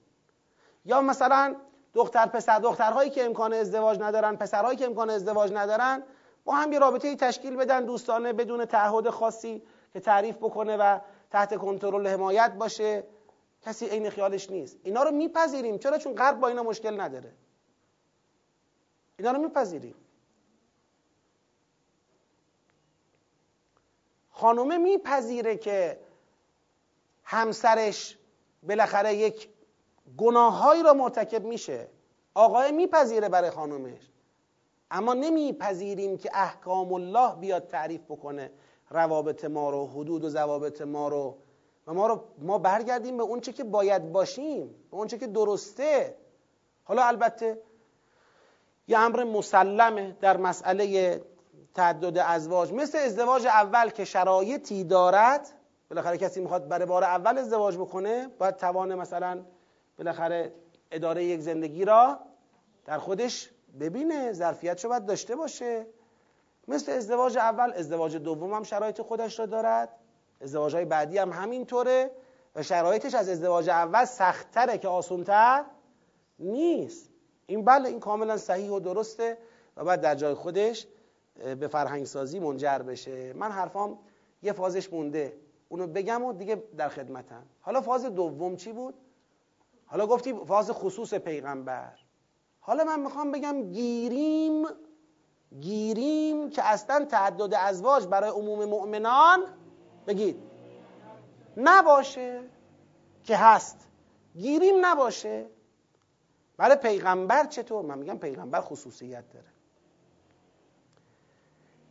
یا 0.88 1.01
مثلا 1.01 1.55
دختر 1.93 2.26
پسر 2.26 2.59
دخترهایی 2.59 3.09
که 3.09 3.26
امکان 3.26 3.53
ازدواج 3.53 3.99
ندارن 3.99 4.35
پسرهایی 4.35 4.77
که 4.77 4.85
امکان 4.85 5.09
ازدواج 5.09 5.51
ندارن 5.53 6.03
با 6.45 6.53
هم 6.55 6.73
یه 6.73 6.80
رابطه 6.80 7.15
تشکیل 7.15 7.55
بدن 7.55 7.85
دوستانه 7.85 8.34
بدون 8.34 8.65
تعهد 8.65 9.09
خاصی 9.09 9.64
که 9.93 9.99
تعریف 9.99 10.38
بکنه 10.38 10.77
و 10.77 10.99
تحت 11.31 11.57
کنترل 11.57 12.07
حمایت 12.07 12.51
باشه. 12.53 13.03
کسی 13.61 13.85
عین 13.85 14.09
خیالش 14.09 14.49
نیست. 14.49 14.77
اینا 14.84 15.03
رو 15.03 15.11
میپذیریم. 15.11 15.77
چرا؟ 15.77 15.97
چون 15.97 16.15
غرب 16.15 16.39
با 16.39 16.47
اینا 16.47 16.64
مشکل 16.64 17.01
نداره. 17.01 17.34
اینا 19.18 19.31
رو 19.31 19.39
میپذیریم. 19.39 19.95
خانومه 24.31 24.77
میپذیره 24.77 25.57
که 25.57 25.99
همسرش 27.23 28.18
بالاخره 28.64 29.15
یک 29.15 29.49
گناههایی 30.17 30.84
را 30.84 30.93
مرتکب 30.93 31.45
میشه. 31.45 31.88
آقای 32.34 32.71
میپذیره 32.71 33.29
برای 33.29 33.49
خانومش. 33.49 34.11
اما 34.91 35.13
نمیپذیریم 35.13 36.17
که 36.17 36.29
احکام 36.34 36.93
الله 36.93 37.35
بیاد 37.35 37.67
تعریف 37.67 38.01
بکنه 38.09 38.51
روابط 38.89 39.45
ما 39.45 39.69
رو 39.69 39.88
حدود 39.88 40.23
و 40.23 40.29
ضوابط 40.29 40.81
ما 40.81 41.07
رو. 41.07 41.38
و 41.88 41.93
ما 41.93 42.07
رو 42.07 42.23
ما 42.39 42.57
برگردیم 42.57 43.17
به 43.17 43.23
اونچه 43.23 43.53
که 43.53 43.63
باید 43.63 44.11
باشیم 44.11 44.67
به 44.91 44.97
اونچه 44.97 45.17
که 45.17 45.27
درسته. 45.27 46.17
حالا 46.84 47.03
البته 47.03 47.61
یه 48.88 48.99
امر 48.99 49.23
مسلمه 49.23 50.17
در 50.21 50.38
مسئله 50.38 51.21
تعدد 51.73 52.17
ازواج. 52.17 52.73
مثل 52.73 52.97
ازدواج 52.97 53.45
اول 53.45 53.89
که 53.89 54.05
شرایطی 54.05 54.84
دارد 54.84 55.49
بالاخره 55.89 56.17
کسی 56.17 56.41
می‌خواد 56.41 56.67
برای 56.67 56.85
بار 56.85 57.03
اول 57.03 57.38
ازدواج 57.38 57.77
بکنه 57.77 58.27
باید 58.27 58.55
توان 58.55 58.95
مثلا 58.95 59.45
بالاخره 59.98 60.53
اداره 60.91 61.26
یک 61.26 61.40
زندگی 61.40 61.86
را 61.86 62.19
در 62.86 62.98
خودش 62.98 63.49
ببینه 63.80 64.34
ظرفیت 64.34 64.86
باید 64.86 65.06
داشته 65.06 65.36
باشه. 65.36 65.86
مثل 66.68 66.91
ازدواج 66.91 67.38
اول 67.38 67.74
ازدواج 67.74 68.15
دوم 68.15 68.53
هم 68.53 68.64
شرایط 68.64 69.02
خودش 69.02 69.40
را 69.40 69.45
دارد. 69.45 69.90
ازدواج 70.41 70.76
های 70.76 70.86
بعدی 70.86 71.18
هم 71.18 71.32
همینطوره 71.32 72.11
و 72.56 72.64
شرایطش 72.64 73.14
از 73.14 73.30
ازدواج 73.30 73.69
اول 73.69 74.06
سختتره 74.06 74.78
که 74.78 74.88
آسونتر 74.88 75.65
نیست. 76.40 77.10
این 77.45 77.65
بله 77.65 77.90
این 77.90 77.99
کاملا 77.99 78.38
صحیح 78.38 78.72
و 78.72 78.80
درسته 78.80 79.38
و 79.78 79.84
بعد 79.84 80.02
در 80.02 80.15
جای 80.15 80.34
خودش 80.34 80.88
به 81.60 81.68
فرهنگ 81.68 82.06
سازی 82.06 82.40
منجر 82.40 82.80
بشه. 82.80 83.34
من 83.34 83.52
حرفام 83.52 83.99
یه 84.41 84.53
فازش 84.53 84.94
مونده. 84.94 85.34
اونو 85.69 85.88
بگم 85.88 86.24
و 86.24 86.34
دیگه 86.34 86.64
در 86.78 86.90
خدمتم. 86.90 87.44
حالا 87.61 87.82
فاز 87.82 88.06
دوم 88.06 88.56
چی 88.56 88.72
بود؟ 88.72 88.94
حالا 89.88 90.07
گفتی 90.07 90.34
فاز 90.34 90.72
خصوص 90.72 91.14
پیغمبر. 91.14 91.93
حالا 92.59 92.84
من 92.84 92.99
می‌خوام 92.99 93.31
بگم 93.31 93.72
گیریم 93.72 94.65
گیریم 95.59 96.49
که 96.49 96.64
اصلا 96.64 97.05
تعدد 97.05 97.53
ازواج 97.53 98.07
برای 98.07 98.30
عموم 98.30 98.65
مؤمنان 98.65 99.45
بگید. 100.07 100.43
نباشه 101.57 102.43
که 103.23 103.38
هست. 103.38 103.88
گیریم 104.35 104.85
نباشه. 104.85 105.45
برای 106.57 106.76
پیغمبر 106.76 107.45
چطور؟ 107.45 107.85
من 107.85 107.97
میگم 107.97 108.18
پیغمبر 108.18 108.61
خصوصیت 108.61 109.30
داره. 109.30 109.45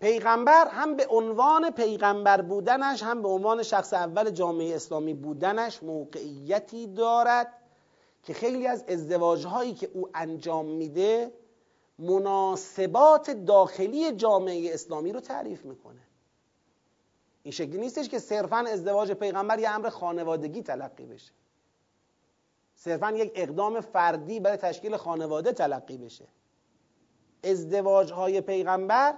پیغمبر 0.00 0.68
هم 0.68 0.96
به 0.96 1.06
عنوان 1.06 1.70
پیغمبر 1.70 2.42
بودنش 2.42 3.02
هم 3.02 3.22
به 3.22 3.28
عنوان 3.28 3.62
شخص 3.62 3.92
اول 3.92 4.30
جامعه 4.30 4.74
اسلامی 4.74 5.14
بودنش 5.14 5.82
موقعیتی 5.82 6.86
دارد. 6.86 7.52
که 8.26 8.34
خیلی 8.34 8.66
از 8.66 8.84
ازدواجهایی 8.88 9.74
که 9.74 9.90
او 9.94 10.08
انجام 10.14 10.66
میده 10.66 11.32
مناسبات 11.98 13.30
داخلی 13.30 14.12
جامعه 14.12 14.74
اسلامی 14.74 15.12
رو 15.12 15.20
تعریف 15.20 15.64
می‌کنه. 15.64 16.00
این 17.42 17.52
شکلی 17.52 17.78
نیستش 17.78 18.08
که 18.08 18.18
صرفا 18.18 18.56
ازدواج 18.56 19.12
پیغمبر 19.12 19.58
یه 19.58 19.70
امر 19.70 19.88
خانوادگی 19.88 20.62
تلقی 20.62 21.06
بشه. 21.06 21.32
صرفا 22.74 23.10
یک 23.10 23.32
اقدام 23.34 23.80
فردی 23.80 24.40
برای 24.40 24.56
تشکیل 24.56 24.96
خانواده 24.96 25.52
تلقی 25.52 25.96
بشه. 25.96 26.24
ازدواج 27.44 28.12
های 28.12 28.40
پیغمبر 28.40 29.14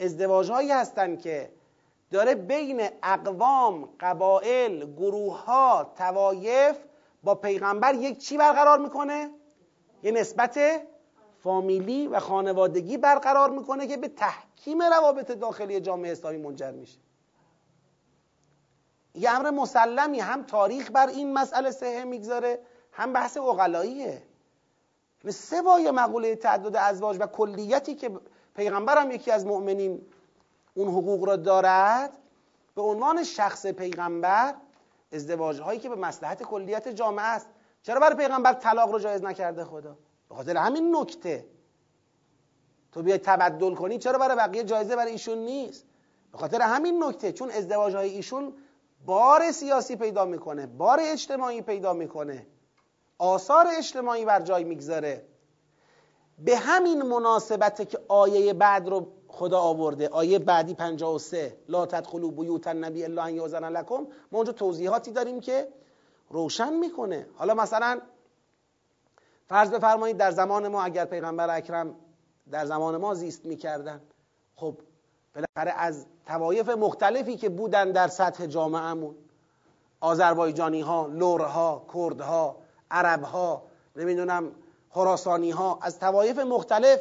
ازدواج 0.00 0.50
هایی 0.50 0.70
هستند 0.70 1.20
که 1.20 1.50
داره 2.10 2.34
بین 2.34 2.88
اقوام، 3.02 3.88
قبائل، 4.00 4.92
گروه 4.92 5.44
ها، 5.44 5.92
توایف 5.96 6.76
با 7.24 7.34
پیغمبر 7.34 7.94
یک 7.94 8.18
چی 8.18 8.36
برقرار 8.36 8.78
می‌کنه؟ 8.78 9.30
یه 10.02 10.12
نسبت 10.12 10.58
فامیلی 11.42 12.06
و 12.06 12.20
خانوادگی 12.20 12.96
برقرار 12.96 13.50
می‌کنه 13.50 13.86
که 13.86 13.96
به 13.96 14.08
تحکیم 14.08 14.82
روابط 14.82 15.30
داخلی 15.30 15.80
جامعه 15.80 16.12
اسلامی 16.12 16.38
منجر 16.38 16.70
میشه 16.70 16.98
یه 19.14 19.30
امر 19.30 19.50
مسلمی 19.50 20.20
هم 20.20 20.42
تاریخ 20.42 20.90
بر 20.90 21.06
این 21.06 21.32
مسئله 21.32 21.70
سهه 21.70 22.04
می‌گذاره 22.04 22.60
هم 22.92 23.12
بحث 23.12 23.36
اقلاییه 23.36 24.22
سه 25.30 25.62
بای 25.62 25.90
مقوله 25.90 26.36
تعدد 26.36 26.76
ازواج 26.76 27.16
و 27.20 27.26
کلیتی 27.26 27.94
که 27.94 28.10
پیغمبر 28.56 28.98
هم 28.98 29.10
یکی 29.10 29.30
از 29.30 29.46
مؤمنین 29.46 30.06
اون 30.74 30.88
حقوق 30.88 31.24
را 31.24 31.36
دارد 31.36 32.18
به 32.74 32.82
عنوان 32.82 33.24
شخص 33.24 33.66
پیغمبر 33.66 34.54
ازدواج 35.14 35.60
هایی 35.60 35.80
که 35.80 35.88
به 35.88 35.94
مصلحت 35.94 36.42
کلیت 36.42 36.88
جامعه 36.88 37.24
است. 37.24 37.46
چرا 37.82 38.00
برای 38.00 38.16
پیغمبر 38.16 38.52
طلاق 38.52 38.92
رو 38.92 38.98
جایز 38.98 39.22
نکرده 39.22 39.64
خدا؟ 39.64 39.98
به 40.28 40.34
خاطر 40.34 40.56
همین 40.56 40.96
نکته. 40.96 41.46
تو 42.92 43.02
بیای 43.02 43.18
تبدل 43.18 43.74
کنی 43.74 43.98
چرا 43.98 44.18
برای 44.18 44.36
بقیه 44.36 44.64
جایزه 44.64 44.96
برای 44.96 45.12
ایشون 45.12 45.38
نیست؟ 45.38 45.84
به 46.32 46.38
خاطر 46.38 46.62
همین 46.62 47.04
نکته 47.04 47.32
چون 47.32 47.50
ازدواج 47.50 47.94
های 47.96 48.10
ایشون 48.10 48.52
بار 49.06 49.52
سیاسی 49.52 49.96
پیدا 49.96 50.24
می‌کنه 50.24 50.66
بار 50.66 50.98
اجتماعی 51.02 51.62
پیدا 51.62 51.92
می‌کنه. 51.92 52.46
آثار 53.18 53.66
اجتماعی 53.78 54.24
بر 54.24 54.40
جای 54.40 54.64
می‌گذاره. 54.64 55.26
به 56.38 56.56
همین 56.56 57.02
مناسبت 57.02 57.88
که 57.88 57.98
آیه 58.08 58.52
بعد 58.52 58.88
رو 58.88 59.12
خدا 59.34 59.60
آورده. 59.60 60.08
آیه 60.08 60.38
بعدی 60.38 60.74
53 60.74 61.56
لا 61.68 61.86
تدخلوا 61.86 62.30
بیوت 62.30 62.66
النبی 62.66 63.04
الا 63.04 63.22
ان 63.22 63.34
یاذن 63.34 63.68
لکم. 63.68 64.06
ما 64.32 64.38
اونجا 64.38 64.52
توضیحاتی 64.52 65.10
داریم 65.10 65.40
که 65.40 65.68
روشن 66.30 66.72
می‌کنه. 66.72 67.26
حالا 67.34 67.54
مثلا 67.54 68.00
فرض 69.48 69.70
بفرمایید 69.70 70.16
در 70.16 70.30
زمان 70.30 70.68
ما 70.68 70.82
اگر 70.82 71.04
پیغمبر 71.04 71.56
اکرم 71.56 71.94
در 72.50 72.66
زمان 72.66 72.96
ما 72.96 73.14
زیست 73.14 73.46
می‌کردن. 73.46 74.00
خب 74.56 74.74
بالاخره 75.34 75.80
از 75.80 76.06
توایف 76.26 76.68
مختلفی 76.68 77.36
که 77.36 77.48
بودن 77.48 77.92
در 77.92 78.08
سطح 78.08 78.46
جامعهمون. 78.46 79.14
آذربایجانی 80.00 80.80
ها، 80.80 81.06
لورها، 81.06 81.86
کردها، 81.94 82.56
عربها، 82.90 83.62
نمی‌دونم 83.96 84.52
خراسانی 84.90 85.50
ها 85.50 85.78
از 85.82 85.98
توایف 85.98 86.38
مختلف 86.38 87.00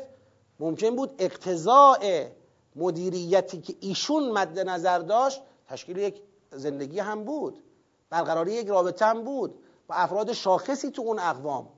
ممکن 0.60 0.96
بود 0.96 1.16
اقتضاع 1.20 2.28
مدیریتی 2.76 3.62
که 3.62 3.76
ایشون 3.80 4.32
مد 4.32 4.60
نظر 4.60 5.00
داشت 5.00 5.42
تشکیل 5.68 5.98
یک 5.98 6.22
زندگی 6.52 7.00
هم 7.00 7.24
بود 7.24 7.64
برقراری 8.10 8.54
یک 8.54 8.68
رابطه 8.68 9.06
هم 9.06 9.24
بود 9.24 9.64
با 9.88 9.96
افراد 9.96 10.34
شاخصی 10.34 10.92
تو 10.92 11.02
اون 11.02 11.20
اقوام 11.20 11.70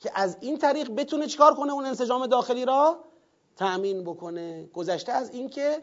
که 0.00 0.10
از 0.14 0.36
این 0.40 0.58
طریق 0.58 0.90
بتونه 0.90 1.26
چیکار 1.26 1.54
کنه 1.54 1.72
اون 1.72 1.86
انسجام 1.86 2.26
داخلی 2.26 2.64
را 2.64 3.04
تأمین 3.56 4.04
بکنه. 4.04 4.66
گذشته 4.66 5.12
از 5.12 5.30
اینکه 5.30 5.82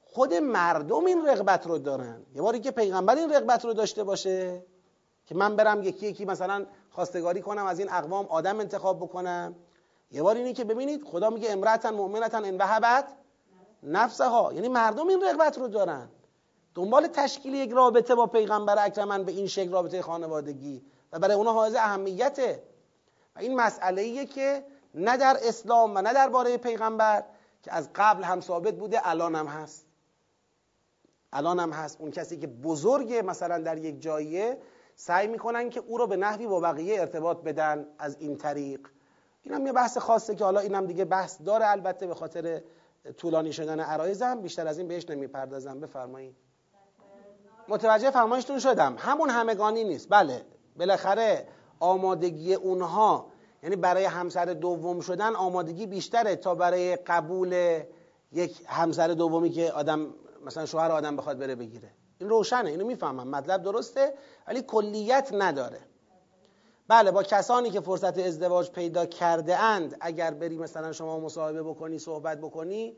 خود 0.00 0.34
مردم 0.34 1.04
این 1.04 1.26
رغبت 1.26 1.66
رو 1.66 1.78
دارن. 1.78 2.22
یه 2.34 2.42
باری 2.42 2.60
که 2.60 2.70
پیغمبر 2.70 3.16
این 3.16 3.32
رغبت 3.32 3.64
رو 3.64 3.72
داشته 3.72 4.04
باشه 4.04 4.62
که 5.26 5.34
من 5.34 5.56
برم 5.56 5.82
یکی 5.82 6.06
یکی 6.06 6.24
مثلا 6.24 6.66
خواستگاری 6.90 7.40
کنم 7.40 7.66
از 7.66 7.78
این 7.78 7.88
اقوام 7.92 8.26
آدم 8.26 8.60
انتخاب 8.60 8.96
بکنم. 8.98 9.54
یه 10.14 10.22
بار 10.22 10.36
اینه 10.36 10.52
که 10.52 10.64
ببینید 10.64 11.04
خدا 11.04 11.30
میگه 11.30 11.52
امرأتا 11.52 11.90
مؤمنتا 11.90 12.38
ان 12.38 12.56
وهبت 12.56 13.04
نفسها. 13.82 14.52
یعنی 14.52 14.68
مردم 14.68 15.08
این 15.08 15.22
رغبت 15.22 15.58
رو 15.58 15.68
دارن. 15.68 16.08
دنبال 16.74 17.06
تشکیل 17.06 17.54
یک 17.54 17.70
رابطه 17.70 18.14
با 18.14 18.26
پیغمبر 18.26 18.86
اکرمن 18.86 19.24
به 19.24 19.32
این 19.32 19.46
شکل 19.46 19.70
رابطه 19.70 20.02
خانوادگی. 20.02 20.84
و 21.12 21.18
برای 21.18 21.34
اونها 21.36 21.52
حائز 21.52 21.74
اهمیته. 21.74 22.62
و 23.36 23.38
این 23.38 23.56
مسئله 23.56 24.02
ایه 24.02 24.26
که 24.26 24.64
نه 24.94 25.16
در 25.16 25.36
اسلام 25.42 25.96
و 25.96 26.02
نه 26.02 26.12
در 26.12 26.28
باره 26.28 26.56
پیغمبر 26.56 27.24
که 27.62 27.74
از 27.74 27.90
قبل 27.94 28.22
هم 28.22 28.40
ثابت 28.40 28.74
بوده 28.74 29.08
الان 29.08 29.34
هم 29.34 29.46
هست. 29.46 29.86
الان 31.32 31.60
هم 31.60 31.72
هست. 31.72 32.00
اون 32.00 32.10
کسی 32.10 32.36
که 32.36 32.46
بزرگ 32.46 33.22
مثلا 33.26 33.58
در 33.58 33.78
یک 33.78 34.02
جاییه 34.02 34.58
سعی 34.96 35.26
می‌کنن 35.26 35.70
که 35.70 35.80
او 35.80 35.98
رو 35.98 36.06
به 36.06 36.16
نحوی 36.16 36.46
با 36.46 36.60
بقیه 36.60 37.00
ارتباط 37.00 37.36
بدن 37.36 37.86
از 37.98 38.16
این 38.20 38.36
طریق. 38.36 38.80
این 39.44 39.54
هم 39.54 39.66
یه 39.66 39.72
بحث 39.72 39.98
خاصه 39.98 40.34
که 40.34 40.44
حالا 40.44 40.60
اینم 40.60 40.86
دیگه 40.86 41.04
بحث 41.04 41.42
داره 41.46 41.66
البته 41.68 42.06
به 42.06 42.14
خاطر 42.14 42.60
طولانی 43.16 43.52
شدن 43.52 43.80
عرایزم. 43.80 44.40
بیشتر 44.40 44.66
از 44.66 44.78
این 44.78 44.88
بهش 44.88 45.10
نمی‌پردازم. 45.10 45.80
بفرمایید 45.80 46.36
متوجه 47.68 48.10
فرمایشتون 48.10 48.58
شدم. 48.58 48.96
همون 48.98 49.30
همگانی 49.30 49.84
نیست. 49.84 50.08
بله. 50.10 50.42
بالاخره 50.76 51.48
آمادگی 51.80 52.54
اونها 52.54 53.26
یعنی 53.62 53.76
برای 53.76 54.04
همسر 54.04 54.44
دوم 54.44 55.00
شدن 55.00 55.34
آمادگی 55.34 55.86
بیشتره 55.86 56.36
تا 56.36 56.54
برای 56.54 56.96
قبول 56.96 57.80
یک 58.32 58.62
همسر 58.66 59.08
دومی 59.08 59.50
که 59.50 59.72
آدم 59.72 60.14
مثلا 60.46 60.66
شوهر 60.66 60.92
آدم 60.92 61.16
بخواد 61.16 61.38
بره 61.38 61.54
بگیره. 61.54 61.90
این 62.18 62.28
روشنه. 62.28 62.70
اینو 62.70 62.86
می‌فهمم. 62.86 63.28
مطلب 63.28 63.62
درسته 63.62 64.14
ولی 64.46 64.62
کلیت 64.62 65.30
نداره. 65.32 65.80
بله 66.88 67.10
با 67.10 67.22
کسانی 67.22 67.70
که 67.70 67.80
فرصت 67.80 68.18
ازدواج 68.18 68.70
پیدا 68.70 69.06
کرده 69.06 69.56
اند 69.56 69.96
اگر 70.00 70.30
بری 70.30 70.58
مثلا 70.58 70.92
شما 70.92 71.20
مصاحبه 71.20 71.62
بکنی 71.62 71.98
صحبت 71.98 72.38
بکنی 72.38 72.96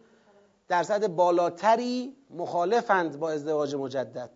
درصد 0.69 1.07
بالاتری 1.07 2.17
مخالفند 2.31 3.19
با 3.19 3.31
ازدواج 3.31 3.75
مجدد. 3.75 4.31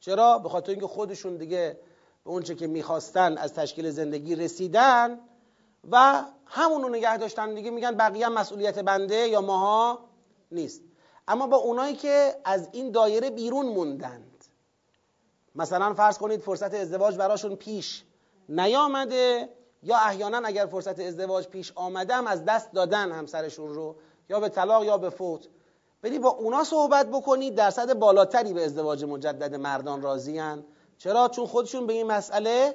چرا؟ 0.00 0.38
به 0.38 0.48
خاطر 0.48 0.70
اینکه 0.70 0.86
خودشون 0.86 1.36
دیگه 1.36 1.78
به 2.24 2.30
اونچه 2.30 2.54
که 2.54 2.66
می‌خواستن 2.66 3.38
از 3.38 3.54
تشکیل 3.54 3.90
زندگی 3.90 4.34
رسیدن 4.34 5.18
و 5.90 6.24
همونو 6.46 6.88
نگه 6.88 7.16
داشتن. 7.16 7.54
دیگه 7.54 7.70
میگن 7.70 7.96
بقیه 7.96 8.28
مسئولیت 8.28 8.78
بنده 8.78 9.28
یا 9.28 9.40
ماها 9.40 9.98
نیست. 10.52 10.82
اما 11.28 11.46
با 11.46 11.56
اونایی 11.56 11.94
که 11.96 12.34
از 12.44 12.68
این 12.72 12.90
دایره 12.90 13.30
بیرون 13.30 13.66
موندند. 13.66 14.44
مثلا 15.54 15.94
فرض 15.94 16.18
کنید 16.18 16.40
فرصت 16.40 16.74
ازدواج 16.74 17.16
براشون 17.16 17.56
پیش 17.56 18.04
نیامده 18.48 19.48
یا 19.82 19.96
احیانا 19.96 20.40
اگر 20.44 20.66
فرصت 20.66 21.00
ازدواج 21.00 21.48
پیش 21.48 21.72
آمده 21.74 22.14
هم 22.14 22.26
از 22.26 22.44
دست 22.44 22.72
دادن 22.72 23.12
همسرشون 23.12 23.74
رو 23.74 23.96
یا 24.30 24.40
به 24.40 24.48
طلاق 24.48 24.84
یا 24.84 24.98
به 24.98 25.10
فوت. 25.10 25.48
بری 26.02 26.18
با 26.18 26.28
اونا 26.28 26.64
صحبت 26.64 27.06
بکنید 27.06 27.54
درصد 27.54 27.98
بالاتری 27.98 28.52
به 28.52 28.64
ازدواج 28.64 29.04
مجدد 29.04 29.54
مردان 29.54 30.02
راضیان 30.02 30.64
چرا؟ 30.98 31.28
چون 31.28 31.46
خودشون 31.46 31.86
به 31.86 31.92
این 31.92 32.06
مسئله 32.06 32.74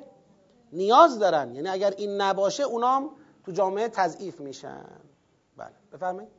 نیاز 0.73 1.19
دارن. 1.19 1.55
یعنی 1.55 1.69
اگر 1.69 1.93
این 1.97 2.21
نباشه 2.21 2.63
اونام 2.63 3.11
تو 3.45 3.51
جامعه 3.51 3.87
تضعیف 3.87 4.39
میشن. 4.39 4.85
بله. 5.57 5.73
بفرمایید. 5.93 6.31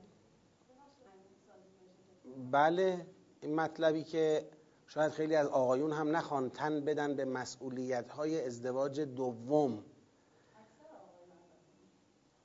بله. 2.51 3.07
این 3.41 3.55
مطلبی 3.55 4.05
که 4.05 4.49
شاید 4.95 5.13
خیلی 5.13 5.37
از 5.37 5.47
آقایون 5.47 5.93
هم 5.93 6.17
نخوان 6.17 6.51
تن 6.51 6.81
بدن 6.81 7.15
به 7.15 7.25
مسئولیت 7.25 8.11
های 8.11 8.47
ازدواج 8.47 9.01
دوم. 9.01 9.85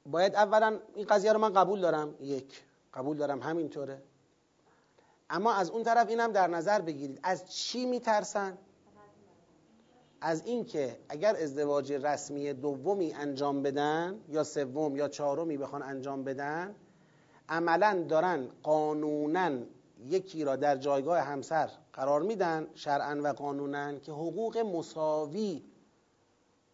باید 0.06 0.36
اولا 0.36 0.80
این 0.96 1.06
قضیه 1.06 1.34
رو 1.34 1.40
من 1.40 1.54
قبول 1.54 1.82
دارم. 1.82 2.16
یک 2.20 2.64
قبول 2.94 3.18
دارم 3.18 3.42
همینطوره. 3.42 4.02
اما 5.30 5.54
از 5.54 5.70
اون 5.70 5.84
طرف 5.84 6.10
اینم 6.10 6.32
در 6.32 6.48
نظر 6.48 6.82
بگیرید. 6.82 7.20
از 7.24 7.54
چی 7.54 7.86
میترسن؟ 7.86 8.58
از 10.22 10.46
اینکه 10.46 11.00
اگر 11.10 11.36
ازدواج 11.36 11.94
رسمی 11.94 12.54
دومی 12.54 13.14
انجام 13.14 13.62
بدن 13.62 14.20
یا 14.30 14.44
سوم 14.44 14.96
یا 14.96 15.08
چهارمی 15.08 15.58
بخوان 15.58 15.84
انجام 15.84 16.24
بدن 16.24 16.76
عملا 17.50 18.06
دارن 18.10 18.48
قانونا 18.64 19.52
یکی 20.04 20.44
را 20.44 20.56
در 20.56 20.78
جایگاه 20.78 21.20
همسر 21.20 21.70
قرار 21.94 22.22
میدن 22.22 22.68
شرعا 22.74 23.22
و 23.24 23.34
قانونا 23.34 24.00
که 24.00 24.12
حقوق 24.12 24.58
مساوی 24.58 25.64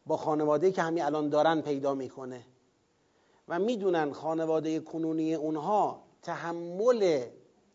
با 0.06 0.18
خانواده 0.18 0.72
که 0.72 0.82
همین 0.82 1.04
الان 1.04 1.30
دارن 1.30 1.62
پیدا 1.62 1.94
می‌کنه. 1.94 2.46
و 3.48 3.60
می‌دونن 3.60 4.14
خانواده 4.14 4.80
کنونی 4.80 5.36
اونها 5.36 6.04
تحمل 6.22 7.26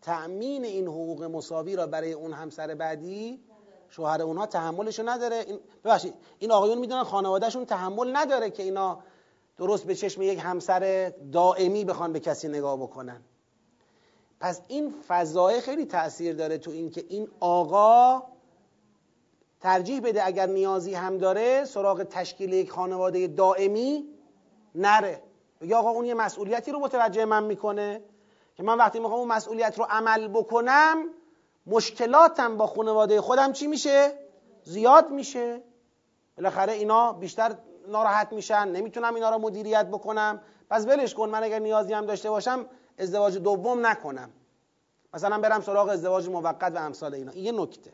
تأمین 0.02 0.64
این 0.64 0.86
حقوق 0.86 1.22
مساوی 1.22 1.76
را 1.76 1.86
برای 1.86 2.12
اون 2.12 2.32
همسر 2.32 2.74
بعدی 2.74 3.40
شوهر 3.88 4.22
اونها 4.22 4.46
تحملشو 4.46 5.08
نداره. 5.08 5.36
این 5.36 5.58
ببخشید 5.84 6.14
این 6.38 6.52
آقایون 6.52 6.78
می‌دونن 6.78 7.02
خانوادهشون 7.02 7.64
تحمل 7.64 8.16
نداره 8.16 8.50
که 8.50 8.62
اینا 8.62 8.98
درست 9.58 9.84
به 9.84 9.94
چشم 9.94 10.22
یک 10.22 10.38
همسر 10.42 11.12
دائمی 11.32 11.84
بخوان 11.84 12.12
به 12.12 12.20
کسی 12.20 12.48
نگاه 12.48 12.76
بکنن. 12.76 13.22
پس 14.40 14.60
این 14.68 14.94
فضای 15.08 15.60
خیلی 15.60 15.84
تاثیر 15.84 16.34
داره 16.34 16.58
تو 16.58 16.70
اینکه 16.70 17.04
این 17.08 17.28
آقا 17.40 18.22
ترجیح 19.60 20.00
بده 20.00 20.26
اگر 20.26 20.46
نیازی 20.46 20.94
هم 20.94 21.18
داره 21.18 21.64
سراغ 21.64 22.02
تشکیل 22.02 22.52
یک 22.52 22.70
خانواده 22.70 23.26
دائمی 23.26 24.04
نره. 24.74 25.22
یا 25.60 25.78
آقا 25.78 25.90
اون 25.90 26.04
یه 26.04 26.14
مسئولیتی 26.14 26.72
رو 26.72 26.78
متوجه 26.78 27.24
من 27.24 27.44
می‌کنه 27.44 28.02
که 28.54 28.62
من 28.62 28.78
وقتی 28.78 28.98
می‌خوام 28.98 29.20
اون 29.20 29.28
مسئولیت 29.28 29.78
رو 29.78 29.86
عمل 29.90 30.28
بکنم 30.28 31.04
مشکلاتم 31.66 32.56
با 32.56 32.66
خانواده 32.66 33.20
خودم 33.20 33.52
چی 33.52 33.66
میشه؟ 33.66 34.18
زیاد 34.62 35.10
میشه. 35.10 35.62
بالاخره 36.36 36.72
اینا 36.72 37.12
بیشتر 37.12 37.54
ناراحت 37.88 38.32
میشن 38.32 38.68
نمی‌تونم 38.68 39.14
اینا 39.14 39.30
رو 39.30 39.38
مدیریت 39.38 39.86
بکنم. 39.86 40.40
پس 40.70 40.86
ولش 40.86 41.14
کن 41.14 41.28
من 41.28 41.44
اگر 41.44 41.58
نیازی 41.58 41.92
هم 41.92 42.06
داشته 42.06 42.30
باشم 42.30 42.66
ازدواج 42.98 43.38
دوم 43.38 43.86
نکنم. 43.86 44.30
مثلا 45.14 45.38
برم 45.38 45.60
سراغ 45.60 45.88
ازدواج 45.88 46.28
موقت 46.28 46.72
و 46.72 46.78
امثال 46.78 47.14
اینا. 47.14 47.32
این 47.32 47.44
یه 47.44 47.52
نکته. 47.52 47.92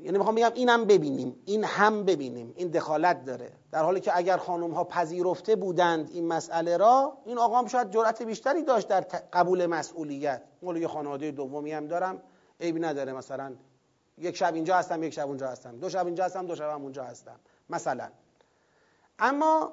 یعنی 0.00 0.18
می‌خوام 0.18 0.34
بگم 0.34 0.52
اینم 0.54 0.84
ببینیم. 0.84 1.42
این 1.44 1.64
هم 1.64 2.04
ببینیم. 2.04 2.52
این 2.56 2.68
دخالت 2.68 3.24
داره. 3.24 3.52
در 3.72 3.82
حالی 3.82 4.00
که 4.00 4.16
اگر 4.16 4.36
خانم 4.36 4.70
ها 4.70 4.84
پذیرفته 4.84 5.56
بودند 5.56 6.10
این 6.10 6.28
مسئله 6.28 6.76
را 6.76 7.18
این 7.24 7.38
آقا 7.38 7.58
هم 7.58 7.66
شاید 7.66 7.90
جرأت 7.90 8.22
بیشتری 8.22 8.62
داشت 8.62 8.88
در 8.88 9.00
قبول 9.32 9.66
مسئولیت. 9.66 10.42
مولو 10.62 10.80
یه 10.80 10.88
خانواده 10.88 11.30
دومی 11.30 11.72
هم 11.72 11.86
دارم. 11.86 12.22
عیبی 12.60 12.80
نداره 12.80 13.12
مثلا 13.12 13.52
یک 14.18 14.36
شب 14.36 14.54
اینجا 14.54 14.76
هستم 14.76 15.02
یک 15.02 15.12
شب 15.12 15.26
اونجا 15.26 15.48
هستم. 15.48 15.76
دو 15.76 15.88
شب 15.88 16.06
اینجا 16.06 16.24
هستم 16.24 16.46
دو 16.46 16.54
شب 16.54 16.70
هم 16.70 16.82
اونجا 16.82 17.04
هستم. 17.04 17.40
مثلا. 17.70 18.08
اما 19.18 19.72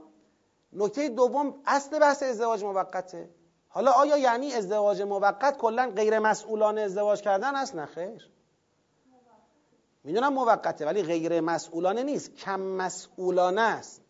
نکته 0.76 1.10
دوم 1.10 1.62
اصل 1.66 2.00
بحث 2.00 2.24
ازدواج 2.24 2.64
موقته. 2.64 3.30
حالا 3.68 3.92
آیا 3.92 4.18
یعنی 4.18 4.54
ازدواج 4.54 5.02
موقت 5.02 5.58
کلا 5.58 5.92
غیر 5.96 6.20
مسئولانه 6.20 6.82
ازدواج 6.82 7.22
کردن 7.22 7.56
است؟ 7.56 7.76
نه 7.76 7.86
خیر. 7.86 8.30
می‌دونم 10.04 10.34
موقته 10.34 10.86
ولی 10.86 11.04
غیر 11.04 11.42
مسئولانه 11.42 12.04
نیست. 12.04 12.36
کم 12.36 12.60
مسئولانه 12.60 13.62
است. 13.62 14.02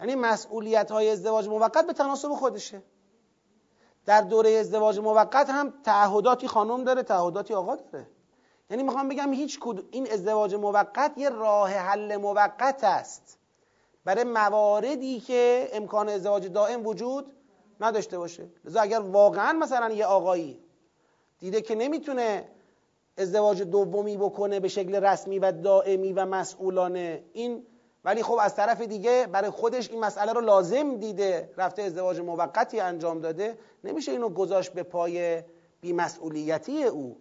یعنی 0.00 0.14
مسئولیت 0.14 0.90
های 0.90 1.10
ازدواج 1.10 1.48
موقت 1.48 1.86
به 1.86 1.92
تناسب 1.92 2.28
خودشه. 2.28 2.82
در 4.06 4.20
دوره 4.20 4.50
ازدواج 4.50 4.98
موقت 4.98 5.50
هم 5.50 5.74
تعهداتی 5.84 6.48
خانم 6.48 6.84
داره 6.84 7.02
تعهداتی 7.02 7.54
آقا 7.54 7.76
داره. 7.76 8.06
یعنی 8.70 8.82
می‌خوام 8.82 9.08
بگم 9.08 9.32
هیچ 9.32 9.58
کد... 9.60 9.82
این 9.90 10.12
ازدواج 10.12 10.54
موقت 10.54 11.12
یه 11.16 11.28
راه 11.28 11.70
حل 11.70 12.16
موقت 12.16 12.84
است. 12.84 13.38
برای 14.04 14.24
مواردی 14.24 15.20
که 15.20 15.68
امکان 15.72 16.08
ازدواج 16.08 16.46
دائم 16.46 16.86
وجود 16.86 17.32
نداشته 17.80 18.18
باشه. 18.18 18.48
لذا 18.64 18.80
اگر 18.80 19.00
واقعا 19.00 19.52
مثلا 19.52 19.90
یه 19.90 20.06
آقایی 20.06 20.64
دیده 21.38 21.60
که 21.60 21.74
نمی‌تونه 21.74 22.48
ازدواج 23.18 23.62
دومی 23.62 24.16
بکنه 24.16 24.60
به 24.60 24.68
شکل 24.68 24.94
رسمی 24.94 25.38
و 25.38 25.52
دائمی 25.52 26.12
و 26.12 26.26
مسئولانه 26.26 27.24
این 27.32 27.66
ولی 28.04 28.22
خب 28.22 28.38
از 28.40 28.54
طرف 28.54 28.80
دیگه 28.80 29.28
برای 29.32 29.50
خودش 29.50 29.90
این 29.90 30.00
مسئله 30.00 30.32
رو 30.32 30.40
لازم 30.40 30.96
دیده 30.96 31.50
رفته 31.56 31.82
ازدواج 31.82 32.20
موقتی 32.20 32.80
انجام 32.80 33.20
داده 33.20 33.58
نمیشه 33.84 34.12
اینو 34.12 34.28
گذاشت 34.28 34.72
به 34.72 34.82
پای 34.82 35.42
بیمسئولیتی 35.80 36.84
او. 36.84 37.20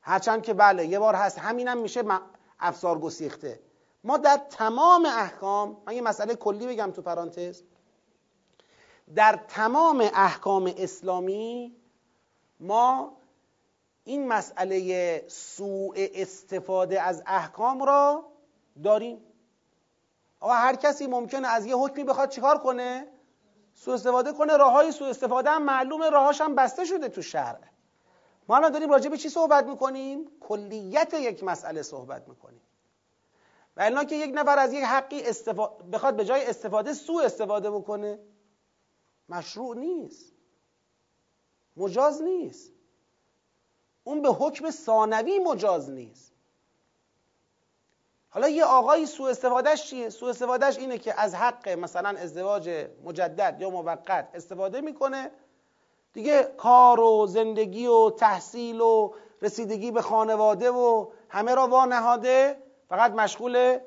هرچند 0.00 0.42
که 0.42 0.54
بله 0.54 0.86
یه 0.86 0.98
بار 0.98 1.14
هست 1.14 1.38
همینم 1.38 1.78
میشه 1.78 2.02
افسار 2.60 2.98
گسیخته. 2.98 3.60
ما 4.04 4.16
در 4.16 4.36
تمام 4.36 5.06
احکام 5.06 5.82
من 5.86 5.94
یه 5.94 6.02
مسئله 6.02 6.34
کلی 6.34 6.66
بگم 6.66 6.90
تو 6.90 7.02
پرانتز 7.02 7.62
در 9.14 9.40
تمام 9.48 10.00
احکام 10.14 10.74
اسلامی 10.76 11.76
ما 12.60 13.16
این 14.04 14.28
مسئله 14.28 15.24
سوء 15.28 15.94
استفاده 15.96 17.02
از 17.02 17.22
احکام 17.26 17.82
را 17.82 18.24
داریم. 18.84 19.20
آقا 20.40 20.52
هر 20.52 20.76
کسی 20.76 21.06
ممکنه 21.06 21.48
از 21.48 21.66
یه 21.66 21.76
حکمی 21.76 22.04
بخواد 22.04 22.28
چیکار 22.28 22.58
کنه؟ 22.58 23.06
سوء 23.74 23.94
استفاده 23.94 24.32
کنه. 24.32 24.56
راه 24.56 24.72
های 24.72 24.92
سوء 24.92 25.08
استفاده 25.08 25.50
هم 25.50 25.62
معلومه 25.62 26.10
راهاش 26.10 26.40
هم 26.40 26.54
بسته 26.54 26.84
شده 26.84 27.08
تو 27.08 27.22
شرع. 27.22 27.60
ما 28.48 28.56
الان 28.56 28.72
داریم 28.72 28.90
راجع 28.90 29.10
به 29.10 29.16
چی 29.16 29.28
صحبت 29.28 29.66
می‌کنیم؟ 29.66 30.30
کلیت 30.40 31.14
یک 31.14 31.44
مسئله 31.44 31.82
صحبت 31.82 32.28
می‌کنیم. 32.28 32.60
و 33.78 34.04
که 34.04 34.16
یک 34.16 34.30
نفر 34.34 34.58
از 34.58 34.72
یک 34.72 34.84
حقی 34.84 35.22
استفا... 35.22 35.66
بخواد 35.66 36.16
به 36.16 36.24
جای 36.24 36.46
استفاده 36.46 36.94
سوء 36.94 37.24
استفاده 37.24 37.70
بکنه 37.70 38.18
مشروع 39.28 39.76
نیست. 39.76 40.32
مجاز 41.76 42.22
نیست. 42.22 42.72
اون 44.04 44.22
به 44.22 44.28
حکم 44.28 44.70
ثانوی 44.70 45.38
مجاز 45.38 45.90
نیست. 45.90 46.32
حالا 48.30 48.48
یه 48.48 48.64
آقایی 48.64 49.06
سوء 49.06 49.30
استفادهش 49.30 49.90
چیه؟ 49.90 50.08
سوء 50.08 50.30
استفادهش 50.30 50.78
اینه 50.78 50.98
که 50.98 51.20
از 51.20 51.34
حق 51.34 51.68
مثلا 51.68 52.08
ازدواج 52.08 52.86
مجدد 53.04 53.56
یا 53.60 53.70
موقت 53.70 54.28
استفاده 54.34 54.80
می‌کنه. 54.80 55.30
دیگه 56.12 56.54
کار 56.56 57.00
و 57.00 57.26
زندگی 57.26 57.86
و 57.86 58.10
تحصیل 58.10 58.80
و 58.80 59.14
رسیدگی 59.42 59.90
به 59.90 60.02
خانواده 60.02 60.70
و 60.70 61.10
همه 61.28 61.54
را 61.54 61.66
وا 61.66 61.84
نهاده 61.84 62.62
فقط 62.88 63.12
مشغول 63.12 63.78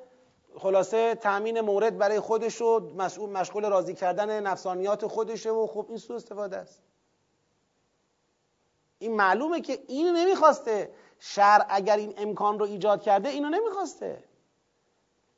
خلاصه 0.57 1.15
تأمین 1.15 1.61
مورد 1.61 1.97
برای 1.97 2.19
خودش 2.19 2.61
و 2.61 2.79
مسئول 2.79 3.29
مشغول 3.29 3.69
راضی 3.69 3.93
کردن 3.93 4.39
نفسانیات 4.39 5.07
خودشه 5.07 5.51
و 5.51 5.67
خب 5.67 5.85
این 5.89 5.97
سوء 5.97 6.15
استفاده 6.15 6.57
است. 6.57 6.83
این 8.99 9.15
معلومه 9.15 9.61
که 9.61 9.83
این 9.87 10.15
نمی‌خواسته. 10.15 10.93
شرع 11.19 11.65
اگر 11.69 11.97
این 11.97 12.13
امکان 12.17 12.59
رو 12.59 12.65
ایجاد 12.65 13.01
کرده 13.01 13.29
اینو 13.29 13.49
نمی‌خواسته. 13.49 14.23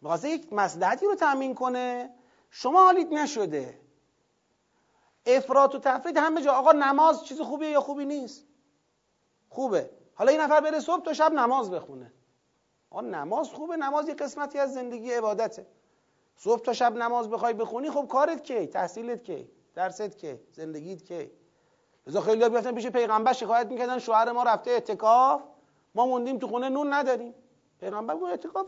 می‌خواسته 0.01 0.29
یک 0.29 0.53
مسلحتی 0.53 1.05
رو 1.05 1.15
تأمین 1.15 1.55
کنه. 1.55 2.13
شما 2.49 2.85
حالیت 2.85 3.11
نشده. 3.11 3.79
افراط 5.25 5.75
و 5.75 5.79
تفرید 5.79 6.17
همه 6.17 6.41
جا. 6.41 6.53
آقا 6.53 6.71
نماز 6.71 7.25
چیز 7.25 7.41
خوبیه 7.41 7.69
یا 7.69 7.81
خوبی 7.81 8.05
نیست؟ 8.05 8.45
خوبه. 9.49 9.89
حالا 10.15 10.31
این 10.31 10.41
نفر 10.41 10.61
بره 10.61 10.79
صبح 10.79 11.03
تا 11.03 11.13
شب 11.13 11.33
نماز 11.33 11.71
بخونه. 11.71 12.13
آقا 12.93 13.01
نماز 13.01 13.49
خوبه 13.49 13.75
نماز 13.77 14.07
یه 14.07 14.13
قسمتی 14.13 14.59
از 14.59 14.73
زندگی 14.73 15.13
عبادته. 15.13 15.65
صبح 16.37 16.61
تا 16.61 16.73
شب 16.73 16.95
نماز 16.95 17.29
بخوای 17.29 17.53
بخونی 17.53 17.91
خب 17.91 18.07
کارت 18.07 18.43
کی؟ 18.43 18.67
تحصیلت 18.67 19.23
کی؟ 19.23 19.49
درست 19.75 20.17
کی؟ 20.17 20.39
زندگیت 20.51 21.03
کی؟ 21.03 21.31
لذا 22.07 22.21
خیلی 22.21 22.43
ها 22.43 22.49
بیفتن 22.49 22.75
پیش 22.75 22.87
پیغمبر 22.87 23.33
شکایت 23.33 23.67
می‌کردن 23.67 23.99
شوهر 23.99 24.31
ما 24.31 24.43
رفته 24.43 24.71
اعتکاف. 24.71 25.41
ما 25.95 26.05
موندیم 26.05 26.39
تو 26.39 26.47
خونه 26.47 26.69
نون 26.69 26.93
نداریم. 26.93 27.33
پیغمبر 27.79 28.15
گفت 28.15 28.31
اعتکاف؟ 28.31 28.65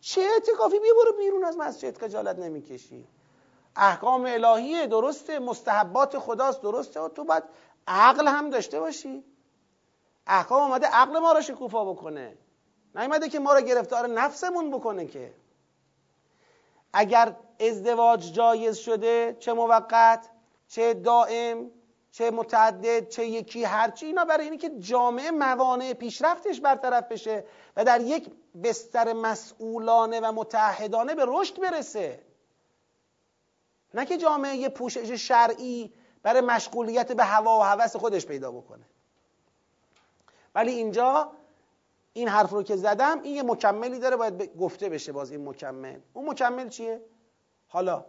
چه 0.00 0.20
اعتکافی؟ 0.20 0.78
بیا 0.78 0.94
برو 1.02 1.12
بیرون 1.16 1.44
از 1.44 1.56
مسجد 1.58 1.98
خجالت 1.98 2.38
نمی‌کشی. 2.38 3.08
احکام 3.76 4.24
الهیه 4.26 4.86
درسته 4.86 5.38
مستحبات 5.38 6.18
خداست 6.18 6.62
درسته. 6.62 7.00
و 7.00 7.08
تو 7.08 7.24
باید 7.24 7.44
عقل 7.86 8.28
هم 8.28 8.50
داشته 8.50 8.80
باشی. 8.80 9.24
احکام 10.26 10.62
آمده 10.62 10.86
عقل 10.86 11.18
ما 11.18 11.32
رو 11.32 11.40
شکوفا 11.40 11.84
بکنه. 11.84 12.38
نیومده 12.94 13.28
که 13.28 13.38
ما 13.38 13.54
رو 13.54 13.60
گرفتار 13.60 14.06
نفسمون 14.06 14.70
بکنه 14.70 15.06
که. 15.06 15.34
اگر 16.92 17.36
ازدواج 17.60 18.32
جایز 18.32 18.76
شده 18.76 19.36
چه 19.40 19.52
موقت 19.52 20.28
چه 20.68 20.94
دائم 20.94 21.70
چه 22.12 22.30
متعدد 22.30 23.08
چه 23.08 23.26
یکی 23.26 23.64
هرچی 23.64 24.06
اینا 24.06 24.24
برای 24.24 24.44
اینه 24.44 24.56
که 24.56 24.70
جامعه 24.78 25.30
موانع 25.30 25.92
پیشرفتش 25.92 26.60
برطرف 26.60 27.08
بشه 27.08 27.44
و 27.76 27.84
در 27.84 28.00
یک 28.00 28.30
بستر 28.64 29.12
مسئولانه 29.12 30.20
و 30.20 30.32
متحدانه 30.32 31.14
به 31.14 31.24
رشد 31.28 31.60
برسه. 31.60 32.22
نه 33.94 34.06
که 34.06 34.16
جامعه 34.16 34.56
یه 34.56 34.68
پوشش 34.68 35.10
شرعی 35.10 35.92
برای 36.22 36.40
مشغولیت 36.40 37.12
به 37.12 37.24
هوا 37.24 37.58
و 37.58 37.62
هوس 37.62 37.96
خودش 37.96 38.26
پیدا 38.26 38.50
بکنه. 38.50 38.84
ولی 40.54 40.70
اینجا 40.70 41.32
این 42.12 42.28
حرف 42.28 42.50
رو 42.50 42.62
که 42.62 42.76
زدم 42.76 43.22
این 43.22 43.36
یه 43.36 43.42
مکملی 43.42 43.98
داره 43.98 44.16
باید 44.16 44.56
گفته 44.56 44.88
بشه 44.88 45.12
باز 45.12 45.30
این 45.30 45.48
مکمل 45.48 45.98
اون 46.12 46.30
مکمل 46.30 46.68
چیه؟ 46.68 47.00
حالا 47.68 48.04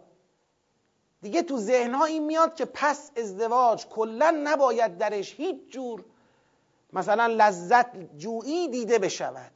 دیگه 1.22 1.42
تو 1.42 1.58
ذهنها 1.58 2.04
این 2.04 2.26
میاد 2.26 2.54
که 2.54 2.64
پس 2.64 3.10
ازدواج 3.16 3.86
کلا 3.86 4.40
نباید 4.44 4.98
درش 4.98 5.34
هیچ 5.34 5.72
جور 5.72 6.04
مثلا 6.92 7.26
لذت 7.26 8.16
جویی 8.16 8.68
دیده 8.68 8.98
بشود 8.98 9.52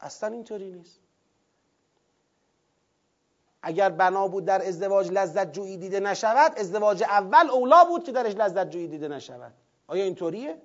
اصلا 0.00 0.28
اینطوری 0.32 0.72
نیست 0.72 1.00
اگر 3.62 3.88
بنا 3.88 4.28
بود 4.28 4.44
در 4.44 4.68
ازدواج 4.68 5.10
لذت 5.10 5.52
جویی 5.52 5.76
دیده 5.76 6.00
نشود 6.00 6.58
ازدواج 6.58 7.02
اول 7.02 7.50
اولا 7.50 7.84
بود 7.84 8.04
که 8.04 8.12
درش 8.12 8.34
لذت 8.34 8.70
جویی 8.70 8.88
دیده 8.88 9.08
نشود 9.08 9.52
آیا 9.86 10.04
اینطوریه؟ 10.04 10.62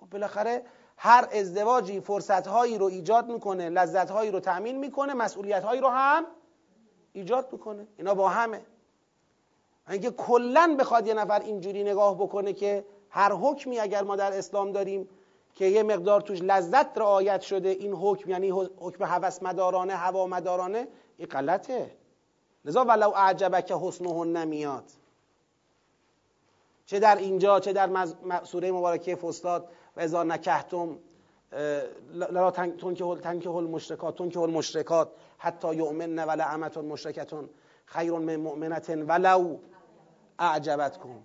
خب 0.00 0.06
بالاخره 0.06 0.64
هر 1.04 1.28
ازدواجی 1.32 2.00
فرصت 2.00 2.46
هایی 2.46 2.78
رو 2.78 2.86
ایجاد 2.86 3.28
می‌کنه 3.28 3.68
لذت 3.68 4.10
هایی 4.10 4.30
رو 4.30 4.40
تأمین 4.40 4.78
می‌کنه 4.78 5.14
مسئولیت 5.14 5.64
هایی 5.64 5.80
رو 5.80 5.88
هم 5.88 6.26
ایجاد 7.12 7.52
می‌کنه. 7.52 7.86
اینا 7.98 8.14
با 8.14 8.28
همه. 8.28 8.60
اینکه 9.90 10.10
کلا 10.10 10.76
بخواد 10.80 11.06
یه 11.06 11.14
نفر 11.14 11.40
اینجوری 11.40 11.84
نگاه 11.84 12.14
بکنه 12.14 12.52
که 12.52 12.84
هر 13.10 13.32
حکمی 13.32 13.78
اگر 13.78 14.02
ما 14.02 14.16
در 14.16 14.38
اسلام 14.38 14.72
داریم 14.72 15.08
که 15.54 15.64
یه 15.64 15.82
مقدار 15.82 16.20
توش 16.20 16.42
لذت 16.42 16.98
رعایت 16.98 17.40
شده 17.40 17.68
این 17.68 17.92
حکم 17.92 18.30
یعنی 18.30 18.50
حکم 18.80 19.04
هوس 19.04 19.42
مدارانه 19.42 19.94
هوا 19.94 20.26
مدارانه 20.26 20.88
این 21.18 21.28
غلطه. 21.28 21.90
لذا 22.64 22.84
ولو 22.84 23.10
اعجبک 23.10 23.72
حسنهن 23.72 24.36
نمیاد. 24.36 24.84
چه 26.86 26.98
در 26.98 27.16
اینجا 27.16 27.60
چه 27.60 27.72
در 27.72 28.06
سوره 28.44 28.72
مبارکه 28.72 29.16
فستاد 29.16 29.68
و 29.96 30.00
ازا 30.00 30.22
نکهتم 30.22 30.98
لا 32.12 32.50
تنکه 32.50 33.50
المشرکات 33.50 34.18
تنکه 34.18 34.40
المشرکات 34.40 35.12
حتی 35.38 35.74
یؤمن 35.74 36.18
ولا 36.18 36.44
امتون 36.44 36.84
مشرکتون 36.84 37.50
خیر 37.86 38.12
من 38.12 38.36
مؤمنت 38.36 38.90
ولو 38.90 39.58
اعجبتکم 40.38 41.22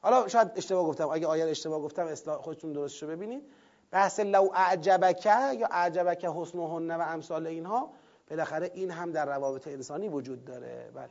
حالا 0.00 0.28
شاید 0.28 0.50
اشتباه 0.56 0.84
گفتم. 0.84 1.08
اگه 1.08 1.26
آیه 1.26 1.44
اشتباه 1.44 1.80
گفتم 1.80 2.14
خودتون 2.36 2.72
درستشو 2.72 3.06
ببینید. 3.06 3.42
بحث 3.90 4.20
لو 4.20 4.50
اعجبکه 4.54 5.54
یا 5.54 5.66
اعجبکه 5.66 6.30
حسنهن 6.30 6.90
و 6.90 7.00
امثال 7.00 7.46
اینها 7.46 7.90
بالاخره 8.30 8.70
این 8.74 8.90
هم 8.90 9.12
در 9.12 9.26
روابط 9.26 9.68
انسانی 9.68 10.08
وجود 10.08 10.44
داره. 10.44 10.90
بله. 10.94 11.10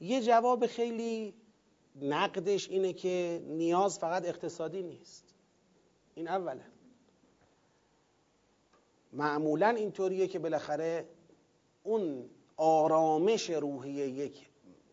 یه 0.00 0.22
جواب 0.22 0.66
خیلی 0.66 1.34
نقدش 2.02 2.68
اینه 2.68 2.92
که 2.92 3.42
نیاز 3.46 3.98
فقط 3.98 4.26
اقتصادی 4.26 4.82
نیست. 4.82 5.25
این 6.16 6.28
اوله. 6.28 6.64
معمولا 9.12 9.68
اینطوریه 9.68 10.26
که 10.26 10.38
بالاخره 10.38 11.08
اون 11.82 12.30
آرامش 12.56 13.50
روحی 13.50 13.90
یک 13.90 14.50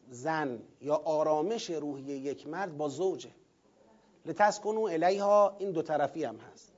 زن 0.10 0.60
یا 0.82 0.96
آرامش 0.96 1.70
روحی 1.70 2.04
یک 2.04 2.48
مرد 2.48 2.78
با 2.78 2.90
زوجه. 2.90 3.30
لتسکنو 4.26 4.82
الیها 4.82 5.56
این 5.60 5.72
دو 5.72 5.82
طرفی 5.82 6.24
هم 6.24 6.38
هست. 6.38 6.74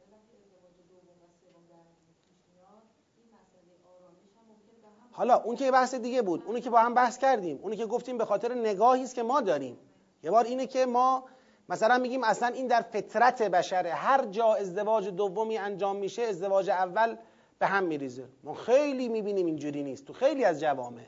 حالا 5.11 5.35
اون 5.35 5.55
که 5.55 5.72
بحث 5.72 5.95
دیگه 5.95 6.22
بود 6.22 6.43
اونی 6.45 6.61
که 6.61 6.69
با 6.69 6.80
هم 6.80 6.93
بحث 6.93 7.17
کردیم 7.17 7.59
اونی 7.61 7.77
که 7.77 7.85
گفتیم 7.85 8.17
به 8.17 8.26
خاطر 8.26 8.53
نگاهی 8.53 9.03
است 9.03 9.15
که 9.15 9.23
ما 9.23 9.41
داریم. 9.41 9.77
یه 10.23 10.31
بار 10.31 10.45
اینه 10.45 10.67
که 10.67 10.85
ما 10.85 11.26
مثلا 11.69 11.97
میگیم 11.97 12.23
اصلا 12.23 12.47
این 12.47 12.67
در 12.67 12.81
فطرت 12.81 13.41
بشره. 13.41 13.93
هر 13.93 14.25
جا 14.25 14.53
ازدواج 14.53 15.07
دومی 15.07 15.57
انجام 15.57 15.95
میشه 15.95 16.21
ازدواج 16.21 16.69
اول 16.69 17.15
به 17.59 17.65
هم 17.65 17.83
میریزه. 17.83 18.29
ما 18.43 18.53
خیلی 18.53 19.09
می‌بینیم 19.09 19.45
اینجوری 19.45 19.83
نیست. 19.83 20.05
تو 20.05 20.13
خیلی 20.13 20.45
از 20.45 20.59
جوامع. 20.59 21.05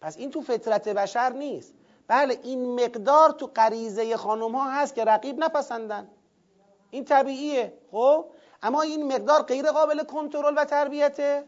پس 0.00 0.16
این 0.16 0.30
تو 0.30 0.40
فطرت 0.40 0.88
بشر 0.88 1.32
نیست. 1.32 1.74
بله 2.08 2.38
این 2.42 2.84
مقدار 2.84 3.30
تو 3.30 3.46
غریزه 3.46 4.16
خانم 4.16 4.56
ها 4.56 4.70
هست 4.70 4.94
که 4.94 5.04
رقیب 5.04 5.38
نپسندن. 5.38 6.08
این 6.90 7.04
طبیعیه 7.04 7.72
خب؟ 7.90 8.26
اما 8.62 8.82
این 8.82 9.12
مقدار 9.14 9.42
غیر 9.42 9.70
قابل 9.70 10.04
کنترل 10.04 10.54
و 10.56 10.64
تربیته 10.64 11.44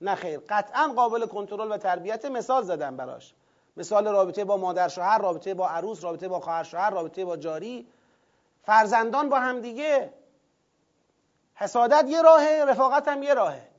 نه 0.00 0.14
خیر. 0.14 0.40
قطعا 0.48 0.92
قابل 0.96 1.26
کنترل 1.26 1.72
و 1.72 1.76
تربیت 1.76 2.24
مثال 2.24 2.62
زدم 2.62 2.96
براش. 2.96 3.34
مثال 3.76 4.08
رابطه 4.08 4.44
با 4.44 4.56
مادر 4.56 4.88
شوهر 4.88 5.18
رابطه 5.18 5.54
با 5.54 5.68
عروس 5.68 6.04
رابطه 6.04 6.28
با 6.28 6.40
خواهر 6.40 6.62
شوهر 6.62 6.90
رابطه 6.90 7.24
با 7.24 7.36
جاری. 7.36 7.86
فرزندان 8.62 9.28
با 9.28 9.40
هم 9.40 9.60
دیگه. 9.60 10.14
حسادت 11.54 12.04
یه 12.08 12.22
راهه 12.22 12.64
رفاقت 12.68 13.08
هم 13.08 13.22
یه 13.22 13.34
راهه. 13.34 13.70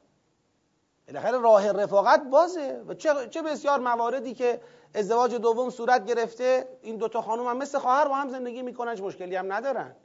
بالاخره 1.07 1.37
راه 1.37 1.71
رفاقت 1.71 2.23
بازه. 2.23 2.83
و 2.87 2.93
چه 3.29 3.41
بسیار 3.41 3.79
مواردی 3.79 4.33
که 4.33 4.61
ازدواج 4.93 5.35
دوم 5.35 5.69
صورت 5.69 6.05
گرفته. 6.05 6.67
این 6.81 6.97
دوتا 6.97 7.21
خانم 7.21 7.47
هم 7.47 7.57
مثل 7.57 7.79
خواهر 7.79 8.07
با 8.07 8.15
هم 8.15 8.29
زندگی 8.29 8.61
می‌کنن 8.61 9.01
مشکلی 9.01 9.35
هم 9.35 9.53
ندارن. 9.53 9.95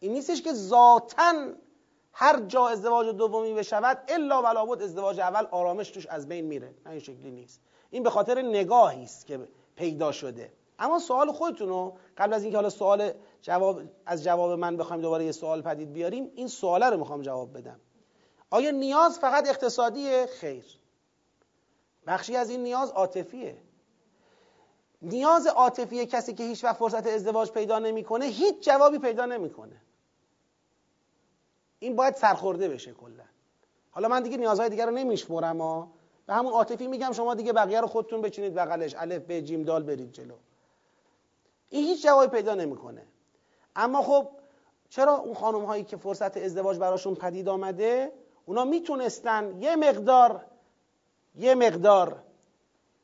این 0.00 0.12
نیستش 0.12 0.42
که 0.42 0.52
ذاتا 0.52 1.32
هر 2.12 2.40
جا 2.40 2.68
ازدواج 2.68 3.08
دومی 3.08 3.54
بشود 3.54 4.02
الا 4.08 4.42
ولا 4.42 4.66
بود 4.66 4.82
ازدواج 4.82 5.20
اول 5.20 5.46
آرامش 5.50 5.90
توش 5.90 6.06
از 6.06 6.28
بین 6.28 6.44
میره. 6.44 6.74
نه 6.86 6.90
این 6.90 7.00
شکلی 7.00 7.30
نیست. 7.30 7.60
این 7.90 8.02
به 8.02 8.10
خاطر 8.10 8.42
نگاهی 8.42 9.02
است 9.02 9.26
که 9.26 9.48
پیدا 9.76 10.12
شده. 10.12 10.52
اما 10.80 10.98
سوال 10.98 11.32
خودتونو 11.32 11.92
قبل 12.16 12.32
از 12.32 12.42
اینکه 12.42 12.56
حالا 12.56 12.70
سوال 12.70 13.12
جواب 13.42 13.82
از 14.06 14.24
جواب 14.24 14.58
من 14.58 14.76
بخوایم 14.76 15.02
دوباره 15.02 15.24
یه 15.24 15.32
سوال 15.32 15.62
پدید 15.62 15.92
بیاریم 15.92 16.32
این 16.34 16.48
سواله 16.48 16.90
رو 16.90 16.96
می‌خوام 16.96 17.22
جواب 17.22 17.58
بدم. 17.58 17.80
آیا 18.50 18.70
نیاز 18.70 19.18
فقط 19.18 19.48
اقتصادیه 19.48 20.26
خیر؟ 20.26 20.64
بخشی 22.06 22.36
از 22.36 22.50
این 22.50 22.62
نیاز 22.62 22.90
عاطفیه. 22.90 23.56
نیاز 25.02 25.46
عاطفی 25.46 26.06
کسی 26.06 26.34
که 26.34 26.44
هیچ 26.44 26.64
وقت 26.64 26.76
فرصت 26.76 27.06
ازدواج 27.06 27.50
پیدا 27.50 27.78
نمی‌کنه 27.78 28.24
هیچ 28.24 28.64
جوابی 28.64 28.98
پیدا 28.98 29.26
نمی‌کنه. 29.26 29.80
این 31.78 31.96
باید 31.96 32.14
سرخورده 32.14 32.68
بشه 32.68 32.92
کلا. 32.92 33.24
حالا 33.90 34.08
من 34.08 34.22
دیگه 34.22 34.36
نیازهای 34.36 34.68
دیگر 34.68 34.86
رو 34.86 34.92
نمیشمرم 34.92 35.60
ها 35.60 35.92
به 36.26 36.34
همون 36.34 36.52
عاطفی 36.52 36.86
میگم 36.86 37.12
شما 37.12 37.34
دیگه 37.34 37.52
بقیه 37.52 37.80
رو 37.80 37.86
خودتون 37.86 38.20
بچینید 38.20 38.54
بغلش 38.54 38.94
الف 38.94 39.22
به 39.22 39.42
جیم 39.42 39.62
دال 39.62 39.82
برید 39.82 40.12
جلو. 40.12 40.34
این 41.70 41.84
هیچ 41.84 42.02
جوابی 42.02 42.36
پیدا 42.36 42.54
نمی‌کنه. 42.54 43.06
اما 43.76 44.02
خب 44.02 44.28
چرا 44.88 45.16
اون 45.16 45.34
خانم 45.34 45.64
هایی 45.64 45.84
که 45.84 45.96
فرصت 45.96 46.36
ازدواج 46.36 46.78
براشون 46.78 47.14
پدید 47.14 47.48
آمده 47.48 48.12
اونا 48.46 48.64
می‌تونستن 48.64 49.62
یه 49.62 49.76
مقدار 49.76 50.44
یه 51.36 51.54
مقدار 51.54 52.22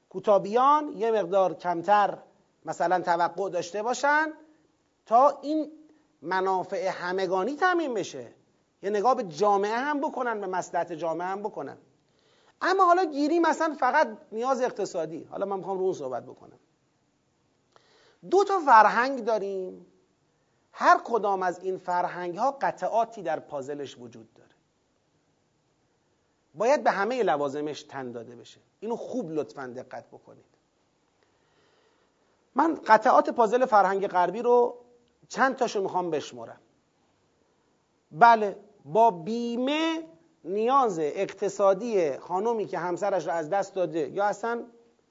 کوتابیان 0.09 0.93
یه 0.97 1.11
مقدار 1.11 1.55
کمتر 1.55 2.19
مثلا 2.65 3.01
توقع 3.01 3.51
داشته 3.51 3.83
باشن 3.83 4.33
تا 5.07 5.39
این 5.43 5.73
منافع 6.23 6.89
همگانی 6.89 7.57
تامین 7.57 7.95
بشه. 7.95 8.33
یه 8.83 8.91
نگاه 8.91 9.15
به 9.15 9.23
جامعه 9.23 9.77
هم 9.77 10.01
بکنن 10.01 10.41
به 10.41 10.47
مصلحت 10.47 10.93
جامعه 10.93 11.27
هم 11.27 11.43
بکنن. 11.43 11.79
اما 12.63 12.85
حالا 12.85 13.05
گیری 13.05 13.39
مثلا 13.39 13.75
فقط 13.75 14.09
نیاز 14.33 14.63
اقتصادی. 14.63 15.25
حالا 15.25 15.47
من 15.47 15.57
می‌خوام 15.57 15.79
رو 15.79 15.85
اون 15.85 15.95
صحبت 15.95 16.23
بکنم. 16.23 16.59
دو 18.31 18.45
تا 18.45 18.59
فرهنگ 18.59 19.25
داریم. 19.25 19.87
هر 20.73 21.01
کدام 21.05 21.43
از 21.43 21.59
این 21.59 21.79
فرهنگ 21.79 22.37
ها 22.37 22.51
قطعاتی 22.61 23.23
در 23.23 23.41
پازلش 23.41 23.99
وجود 23.99 24.35
داره. 24.35 24.51
باید 26.55 26.85
به 26.85 26.91
همه 26.91 27.23
لوازمش 27.23 27.83
تن 27.83 28.13
داده 28.13 28.37
بشه. 28.37 28.61
اینو 28.81 28.97
خوب 28.97 29.31
لطفا 29.31 29.67
دقت 29.67 30.07
بکنید. 30.07 30.45
من 32.55 32.75
قطعات 32.75 33.31
پازل 33.31 33.65
فرهنگ 33.65 34.07
غربی 34.07 34.43
رو 34.43 34.77
چند 35.29 35.57
تاشو 35.57 35.83
می‌خوام 35.83 36.11
بشمرم 36.11 36.61
بله 38.13 38.57
با 38.85 39.11
بیمه 39.11 40.03
نیاز 40.45 40.99
اقتصادی 40.99 42.19
خانومی 42.19 42.67
که 42.67 42.79
همسرش 42.79 43.27
رو 43.27 43.33
از 43.33 43.51
دست 43.51 43.75
داده 43.75 43.99
یا 43.99 44.25
اصلا 44.25 44.65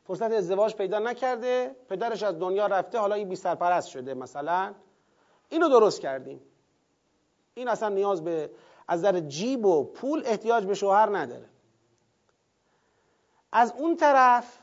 فرصت 0.07 0.31
ازدواج 0.31 0.75
پیدا 0.75 0.99
نکرده 0.99 1.75
پدرش 1.89 2.23
از 2.23 2.39
دنیا 2.39 2.67
رفته 2.67 2.97
حالا 2.97 3.15
این 3.15 3.29
بی 3.29 3.35
سرپرست 3.35 3.87
شده 3.87 4.13
مثلا. 4.13 4.73
اینو 5.49 5.69
درست 5.69 6.01
کردیم. 6.01 6.41
این 7.53 7.67
اصلا 7.67 7.89
نیاز 7.89 8.23
به 8.23 8.49
از 8.87 8.99
نظر 8.99 9.19
جیب 9.19 9.65
و 9.65 9.83
پول 9.83 10.23
احتیاج 10.25 10.65
به 10.65 10.73
شوهر 10.73 11.17
نداره. 11.17 11.49
از 13.51 13.73
اون 13.77 13.95
طرف 13.95 14.57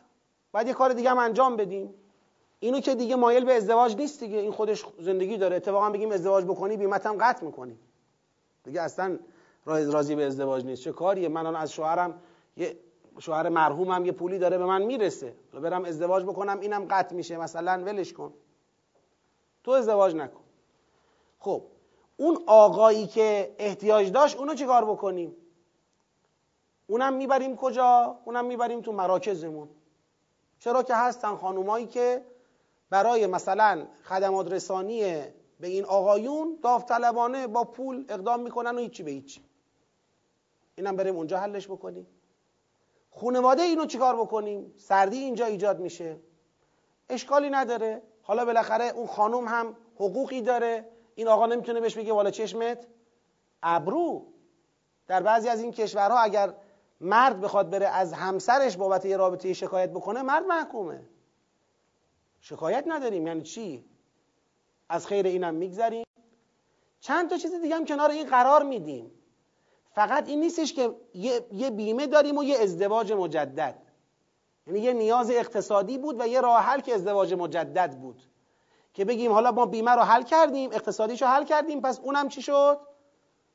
باید 0.52 0.66
یه 0.66 0.74
کار 0.74 0.92
دیگه 0.92 1.10
هم 1.10 1.18
انجام 1.18 1.56
بدیم. 1.56 1.94
اینو 2.60 2.80
که 2.80 2.94
دیگه 2.94 3.16
مایل 3.16 3.44
به 3.44 3.54
ازدواج 3.54 3.96
نیست 3.96 4.20
دیگه. 4.20 4.38
این 4.38 4.52
خودش 4.52 4.84
زندگی 5.00 5.36
داره. 5.36 5.56
اتفاقا 5.56 5.90
بگیم 5.90 6.12
ازدواج 6.12 6.44
بکنی 6.44 6.76
بیمت 6.76 7.06
هم 7.06 7.16
قطع 7.20 7.44
می‌کنیم 7.44 7.78
دیگه 8.64 8.82
اصلا 8.82 9.18
راضی 9.66 10.14
به 10.14 10.24
ازدواج 10.24 10.64
نیست. 10.64 10.82
چه 10.82 10.92
کاریه؟ 10.92 11.28
من 11.28 11.56
از 11.56 11.72
شوهرم 11.72 12.22
یه 12.56 12.76
شوهر 13.18 13.48
مرحومم 13.48 14.04
یه 14.04 14.12
پولی 14.12 14.38
داره 14.38 14.58
به 14.58 14.66
من 14.66 14.82
می‌رسه. 14.82 15.34
برم 15.52 15.84
ازدواج 15.84 16.24
بکنم 16.24 16.60
اینم 16.60 16.86
قطع 16.90 17.14
میشه. 17.14 17.36
مثلا 17.36 17.82
ولش 17.84 18.12
کن. 18.12 18.34
تو 19.64 19.70
ازدواج 19.70 20.14
نکن. 20.14 20.40
خب 21.38 21.62
اون 22.16 22.42
آقایی 22.46 23.06
که 23.06 23.54
احتیاج 23.58 24.12
داشت 24.12 24.36
اونو 24.36 24.54
چه 24.54 24.66
کار 24.66 24.84
بکنیم؟ 24.84 25.36
اونم 26.86 27.12
می‌بریم 27.12 27.56
کجا؟ 27.56 28.18
اونم 28.24 28.44
می‌بریم 28.44 28.80
تو 28.80 28.92
مراکزمون. 28.92 29.68
چرا 30.58 30.82
که 30.82 30.94
هستن 30.94 31.36
خانومایی 31.36 31.86
که 31.86 32.24
برای 32.90 33.26
مثلا 33.26 33.86
خدمات 34.04 34.52
رسانی 34.52 35.22
به 35.60 35.68
این 35.68 35.84
آقایون 35.84 36.58
داوطلبانه 36.62 37.46
با 37.46 37.64
پول 37.64 38.04
اقدام 38.08 38.40
می‌کنن 38.40 38.74
و 38.76 38.78
هیچی 38.78 39.02
به 39.02 39.10
هیچی. 39.10 39.44
اینم 40.74 40.96
بریم 40.96 41.16
اونجا 41.16 41.38
حلش 41.38 41.68
بکنیم. 41.68 42.06
خونواده 43.14 43.62
اینو 43.62 43.86
چیکار 43.86 44.16
بکنیم؟ 44.16 44.74
سردی 44.76 45.18
اینجا 45.18 45.46
ایجاد 45.46 45.80
میشه. 45.80 46.20
اشکالی 47.08 47.50
نداره. 47.50 48.02
حالا 48.22 48.44
بالاخره 48.44 48.84
اون 48.84 49.06
خانوم 49.06 49.48
هم 49.48 49.76
حقوقی 49.94 50.42
داره. 50.42 50.88
این 51.14 51.28
آقا 51.28 51.46
نمی‌تونه 51.46 51.80
بهش 51.80 51.94
بگه 51.94 52.12
والا 52.12 52.30
چشمت. 52.30 52.86
ابرو. 53.62 54.26
در 55.06 55.22
بعضی 55.22 55.48
از 55.48 55.62
این 55.62 55.72
کشورها 55.72 56.18
اگر 56.18 56.54
مرد 57.00 57.40
بخواد 57.40 57.70
بره 57.70 57.86
از 57.86 58.12
همسرش 58.12 58.76
بابت 58.76 59.04
یه 59.04 59.16
رابطه 59.16 59.52
شکایت 59.52 59.90
بکنه 59.90 60.22
مرد 60.22 60.44
محکومه. 60.44 61.00
شکایت 62.40 62.84
نداریم. 62.86 63.26
یعنی 63.26 63.42
چی؟ 63.42 63.84
از 64.88 65.06
خیر 65.06 65.26
اینم 65.26 65.54
میگذریم. 65.54 66.04
چند 67.00 67.30
تا 67.30 67.36
چیز 67.36 67.54
دیگه 67.54 67.76
هم 67.76 67.84
کنار 67.84 68.10
این 68.10 68.26
قرار 68.26 68.62
میدیم. 68.62 69.10
فقط 69.94 70.28
این 70.28 70.40
نیستش 70.40 70.72
که 70.72 70.94
یه 71.52 71.70
بیمه 71.70 72.06
داریم 72.06 72.38
و 72.38 72.44
یه 72.44 72.58
ازدواج 72.58 73.12
مجدد. 73.12 73.78
یعنی 74.66 74.80
یه 74.80 74.92
نیاز 74.92 75.30
اقتصادی 75.30 75.98
بود 75.98 76.20
و 76.20 76.26
یه 76.26 76.40
راه 76.40 76.62
حل 76.62 76.80
که 76.80 76.94
ازدواج 76.94 77.34
مجدد 77.34 77.98
بود. 77.98 78.22
که 78.94 79.04
بگیم 79.04 79.32
حالا 79.32 79.50
ما 79.50 79.66
بیمه 79.66 79.90
رو 79.90 80.02
حل 80.02 80.22
کردیم 80.22 80.70
اقتصادیشو 80.72 81.26
حل 81.26 81.44
کردیم 81.44 81.80
پس 81.80 82.00
اونم 82.00 82.28
چی 82.28 82.42
شد؟ 82.42 82.80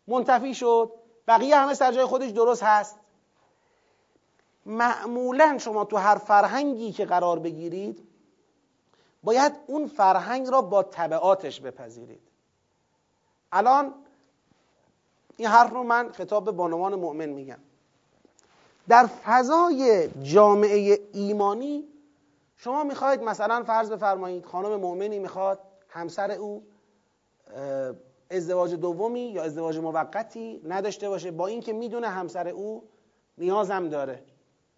منتفی 0.08 0.54
شد. 0.54 0.92
بقیه 1.28 1.58
همه 1.58 1.74
سر 1.74 1.92
جای 1.92 2.06
خودش 2.06 2.30
درست 2.30 2.64
هست. 2.64 3.00
معمولا 4.66 5.58
شما 5.58 5.86
تو 5.86 5.98
هر 5.98 6.16
فرهنگی 6.16 6.92
که 6.92 7.06
قرار 7.06 7.40
بگیرید 7.40 8.08
باید 9.24 9.54
اون 9.68 9.88
فرهنگ 9.88 10.48
را 10.48 10.62
با 10.62 10.84
طبعاتش 10.84 11.62
بپذیرید. 11.62 12.22
الان 13.52 13.94
این 15.38 15.48
حرف 15.48 15.72
رو 15.72 15.84
من 15.84 16.12
خطاب 16.12 16.46
به 16.46 16.52
بانوان 16.52 16.96
مؤمن 16.96 17.30
میگم. 17.30 17.60
در 18.88 19.06
فضای 19.06 20.10
جامعه 20.24 21.00
ایمانی 21.14 21.88
شما 22.56 22.84
می‌خواید 22.84 23.24
مثلا 23.24 23.64
فرض 23.64 23.92
بفرمایید 23.92 24.46
خانم 24.46 24.76
مؤمنی 24.76 25.20
می‌خواد 25.20 25.60
همسر 25.90 26.32
او 26.32 26.64
ازدواج 28.30 28.74
دومی 28.74 29.20
یا 29.20 29.44
ازدواج 29.44 29.78
موقتی 29.78 30.62
نداشته 30.66 31.10
باشه 31.10 31.32
با 31.32 31.48
اینکه 31.48 31.74
می‌دونه 31.74 32.08
همسر 32.08 32.48
او 32.48 32.84
نیازم 33.38 33.90
داره. 33.90 34.24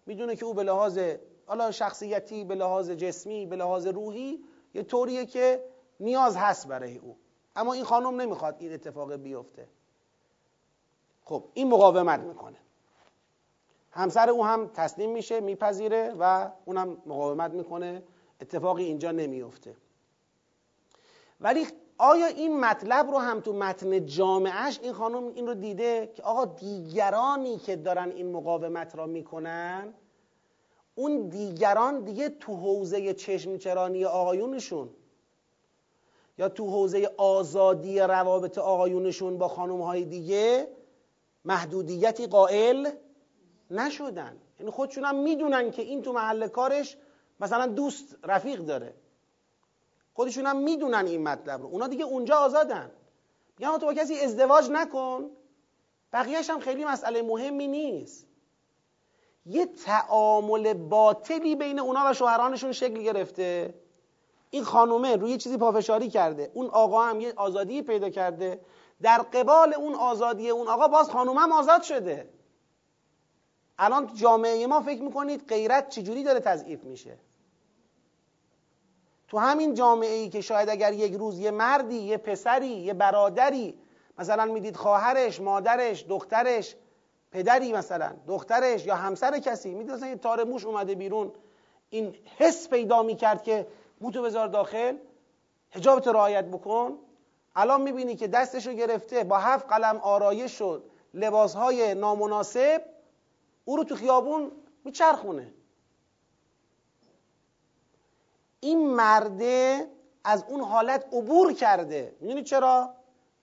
می‌دونه 0.06 0.36
که 0.36 0.44
او 0.44 0.54
به 0.54 0.62
لحاظ 0.62 0.98
حالا 1.46 1.70
شخصیتی 1.70 2.44
به 2.44 2.54
لحاظ 2.54 2.90
جسمی 2.90 3.46
به 3.46 3.56
لحاظ 3.56 3.86
روحی 3.86 4.44
یه 4.74 4.82
طوریه 4.82 5.26
که 5.26 5.64
نیاز 6.00 6.36
هست 6.36 6.68
برای 6.68 6.98
او. 6.98 7.16
اما 7.56 7.72
این 7.72 7.84
خانم 7.84 8.20
نمی‌خواد 8.20 8.56
این 8.58 8.72
اتفاق 8.72 9.14
بیفته. 9.14 9.68
خب 11.30 11.44
این 11.54 11.68
مقاومت 11.68 12.20
می‌کنه. 12.20 12.56
همسر 13.90 14.30
او 14.30 14.44
هم 14.44 14.70
تسلیم 14.74 15.10
میشه 15.10 15.40
میپذیره 15.40 16.14
و 16.18 16.50
اونم 16.64 16.96
مقاومت 17.06 17.50
می‌کنه. 17.50 18.02
اتفاقی 18.40 18.84
اینجا 18.84 19.10
نمیفته 19.10 19.76
ولی 21.40 21.66
آیا 21.98 22.26
این 22.26 22.60
مطلب 22.60 23.10
رو 23.10 23.18
هم 23.18 23.40
تو 23.40 23.52
متن 23.52 24.06
جامعهش 24.06 24.78
این 24.82 24.92
خانم 24.92 25.28
این 25.34 25.46
رو 25.46 25.54
دیده 25.54 26.12
که 26.14 26.22
آقا 26.22 26.44
دیگرانی 26.44 27.58
که 27.58 27.76
دارن 27.76 28.10
این 28.10 28.32
مقاومت 28.32 28.96
را 28.96 29.06
می‌کنن 29.06 29.94
اون 30.94 31.28
دیگران 31.28 32.00
دیگه 32.00 32.28
تو 32.28 32.56
حوزه 32.56 33.14
چشمچرانی 33.14 34.04
آقایونشون 34.04 34.90
یا 36.38 36.48
تو 36.48 36.70
حوزه 36.70 37.10
آزادی 37.16 38.00
روابط 38.00 38.58
آقایونشون 38.58 39.38
با 39.38 39.48
خانم 39.48 40.00
دیگه 40.00 40.68
محدودیتی 41.44 42.26
قائل 42.26 42.90
نشدن. 43.70 44.36
یعنی 44.58 44.72
خودشون 44.72 45.04
هم 45.04 45.16
می‌دونن 45.16 45.70
که 45.70 45.82
این 45.82 46.02
تو 46.02 46.12
محل 46.12 46.48
کارش 46.48 46.96
مثلا 47.40 47.66
دوست 47.66 48.16
رفیق 48.24 48.60
داره. 48.60 48.94
خودشون 50.14 50.46
هم 50.46 50.56
می‌دونن 50.56 51.06
این 51.06 51.22
مطلب 51.22 51.62
رو. 51.62 51.66
اونا 51.66 51.86
دیگه 51.86 52.04
اونجا 52.04 52.36
آزادن. 52.36 52.90
میگن 53.58 53.78
تو 53.78 53.86
با 53.86 53.94
کسی 53.94 54.20
ازدواج 54.20 54.70
نکن. 54.70 55.30
بقیهش 56.12 56.50
هم 56.50 56.60
خیلی 56.60 56.84
مسئله 56.84 57.22
مهمی 57.22 57.66
نیست. 57.66 58.26
یه 59.46 59.66
تعامل 59.66 60.74
باطلی 60.74 61.56
بین 61.56 61.78
اونا 61.78 62.10
و 62.10 62.14
شوهرانشون 62.14 62.72
شکل 62.72 63.02
گرفته. 63.02 63.74
این 64.50 64.64
خانومه 64.64 65.16
روی 65.16 65.36
چیزی 65.36 65.56
پافشاری 65.56 66.10
کرده. 66.10 66.50
اون 66.54 66.66
آقا 66.66 67.02
هم 67.04 67.20
یه 67.20 67.32
آزادی 67.36 67.82
پیدا 67.82 68.10
کرده. 68.10 68.60
در 69.02 69.18
قبال 69.18 69.74
اون 69.74 69.94
آزادی 69.94 70.50
اون 70.50 70.68
آقا 70.68 70.88
باز 70.88 71.10
خانومه 71.10 71.40
هم 71.40 71.52
آزاد 71.52 71.82
شده. 71.82 72.28
الان 73.78 74.14
جامعه 74.14 74.66
ما 74.66 74.80
فکر 74.80 75.02
می‌کنید 75.02 75.48
غیرت 75.48 75.88
چجوری 75.88 76.24
داره 76.24 76.40
تضعیف 76.40 76.84
میشه؟ 76.84 77.18
تو 79.28 79.38
همین 79.38 79.74
جامعه 79.74 80.14
ای 80.14 80.28
که 80.28 80.40
شاید 80.40 80.68
اگر 80.68 80.92
یک 80.92 81.12
روز 81.12 81.38
یه 81.38 81.50
مردی 81.50 81.94
یه 81.94 82.16
پسری 82.16 82.66
یه 82.66 82.94
برادری 82.94 83.78
مثلا 84.18 84.44
می‌دید 84.44 84.76
خواهرش 84.76 85.40
مادرش 85.40 86.04
دخترش 86.08 86.76
پدری 87.30 87.72
مثلا 87.72 88.12
دخترش 88.26 88.86
یا 88.86 88.94
همسر 88.94 89.38
کسی 89.38 89.74
می‌دید 89.74 89.92
مثلا 89.92 90.08
یه 90.08 90.16
تار 90.16 90.44
موش 90.44 90.64
اومده 90.64 90.94
بیرون 90.94 91.32
این 91.90 92.14
حس 92.38 92.68
پیدا 92.68 93.02
می‌کرد 93.02 93.42
که 93.42 93.66
موتو 94.00 94.22
بذار 94.22 94.48
داخل 94.48 94.96
حجابت 95.70 96.08
رعایت 96.08 96.44
بکن. 96.44 96.98
الان 97.56 97.82
می‌بینی 97.82 98.16
که 98.16 98.28
دستشو 98.28 98.72
گرفته 98.72 99.24
با 99.24 99.38
هفت 99.38 99.68
قلم 99.68 99.96
آرایش 99.96 100.52
شد 100.52 100.90
لباسهای 101.14 101.94
نامناسب 101.94 102.82
او 103.64 103.76
رو 103.76 103.84
تو 103.84 103.94
خیابون 103.94 104.52
میچرخونه. 104.84 105.54
این 108.60 108.86
مرده 108.86 109.90
از 110.24 110.44
اون 110.48 110.60
حالت 110.60 111.04
عبور 111.12 111.52
کرده. 111.52 112.16
می‌دونید 112.20 112.44
چرا؟ 112.44 112.94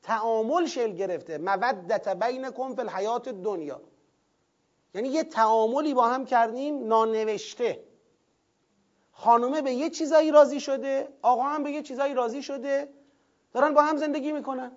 تعامل 0.03 0.65
شل 0.65 0.91
گرفته. 0.91 1.38
مودت 1.38 2.07
بینکم 2.07 2.75
فی 2.75 2.81
الحیات 2.81 3.29
دنیا 3.29 3.81
یعنی 4.93 5.09
یه 5.09 5.23
تعاملی 5.23 5.93
با 5.93 6.07
هم 6.07 6.25
کردیم 6.25 6.88
نانوشته. 6.88 7.84
خانومه 9.11 9.61
به 9.61 9.71
یه 9.73 9.89
چیزایی 9.89 10.31
راضی 10.31 10.59
شده 10.59 11.07
آقا 11.21 11.43
هم 11.43 11.63
به 11.63 11.71
یه 11.71 11.81
چیزایی 11.81 12.13
راضی 12.13 12.43
شده. 12.43 12.89
دارن 13.53 13.73
با 13.73 13.81
هم 13.81 13.97
زندگی 13.97 14.31
می‌کنن. 14.31 14.71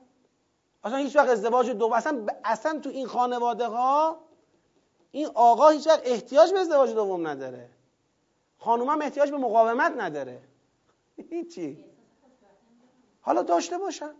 اصلا 0.84 0.98
هیچ 0.98 1.16
وقت 1.16 1.28
ازدواج 1.28 1.70
دو 1.70 1.94
اصلا, 1.94 2.26
اصلا 2.44 2.78
تو 2.78 2.88
این 2.90 3.06
خانواده 3.06 3.66
ها 3.66 4.20
این 5.10 5.26
آقا 5.34 5.68
هیچ 5.68 5.86
وقت 5.86 6.00
احتیاج 6.04 6.52
به 6.52 6.58
ازدواج 6.58 6.94
دوم 6.94 7.26
نداره. 7.26 7.70
خانوم 8.58 8.88
هم 8.88 9.02
احتیاج 9.02 9.30
به 9.30 9.36
مقاومت 9.36 9.92
نداره. 9.96 10.42
هیچی. 11.16 11.84
حالا 13.20 13.42
داشته 13.42 13.78
باشن. 13.78 14.14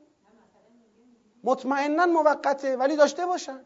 مطمئنا 1.45 2.07
موقته 2.07 2.77
ولی 2.77 2.97
داشته 2.97 3.27
باشن. 3.27 3.61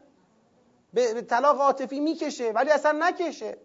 به 0.93 1.21
طلاق 1.21 1.61
عاطفی 1.61 1.99
می‌کشه 1.99 2.51
ولی 2.51 2.69
اصلا 2.69 2.91
نکشه. 2.91 3.57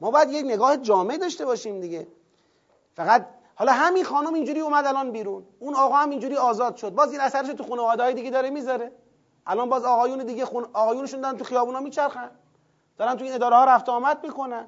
ما 0.00 0.10
باید 0.10 0.30
یک 0.30 0.44
نگاه 0.46 0.76
جامع 0.76 1.16
داشته 1.16 1.44
باشیم 1.44 1.80
دیگه. 1.80 2.08
فقط 2.94 3.28
حالا 3.58 3.72
همین 3.72 4.04
خانم 4.04 4.34
اینجوری 4.34 4.60
اومد 4.60 4.86
الان 4.86 5.10
بیرون. 5.10 5.44
اون 5.58 5.74
آقا 5.74 5.96
هم 5.96 6.10
اینجوری 6.10 6.36
آزاد 6.36 6.76
شد. 6.76 6.90
باز 6.90 7.12
این 7.12 7.20
اثرش 7.20 7.48
تو 7.48 7.64
خانواده 7.64 8.02
های 8.02 8.14
دیگه 8.14 8.30
داره 8.30 8.50
می‌ذاره. 8.50 8.92
الان 9.46 9.68
باز 9.68 9.84
آقایون 9.84 10.24
دیگه 10.24 10.44
خون... 10.44 10.66
آقایونشون 10.72 11.20
دارن 11.20 11.36
تو 11.36 11.44
خیابونا 11.44 11.80
میچرخن. 11.80 12.30
دارن 12.98 13.16
تو 13.16 13.24
این 13.24 13.34
اداره 13.34 13.56
ها 13.56 13.64
رفت 13.64 13.88
آمد 13.88 14.24
می‌کنن. 14.24 14.66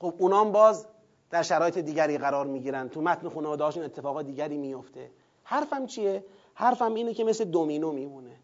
خب 0.00 0.14
اونام 0.18 0.52
باز 0.52 0.86
در 1.30 1.42
شرایط 1.42 1.78
دیگری 1.78 2.18
قرار 2.18 2.46
می‌گیرن. 2.46 2.88
تو 2.88 3.02
متن 3.02 3.28
خانواده 3.28 3.64
هاشون 3.64 3.82
اتفاقات 3.82 4.26
دیگری 4.26 4.58
میفته 4.58 5.10
حرفم 5.44 5.86
چیه؟ 5.86 6.24
حرفم 6.54 6.94
اینه 6.94 7.14
که 7.14 7.24
مثل 7.24 7.44
دومینو 7.44 7.92
میمونه. 7.92 8.36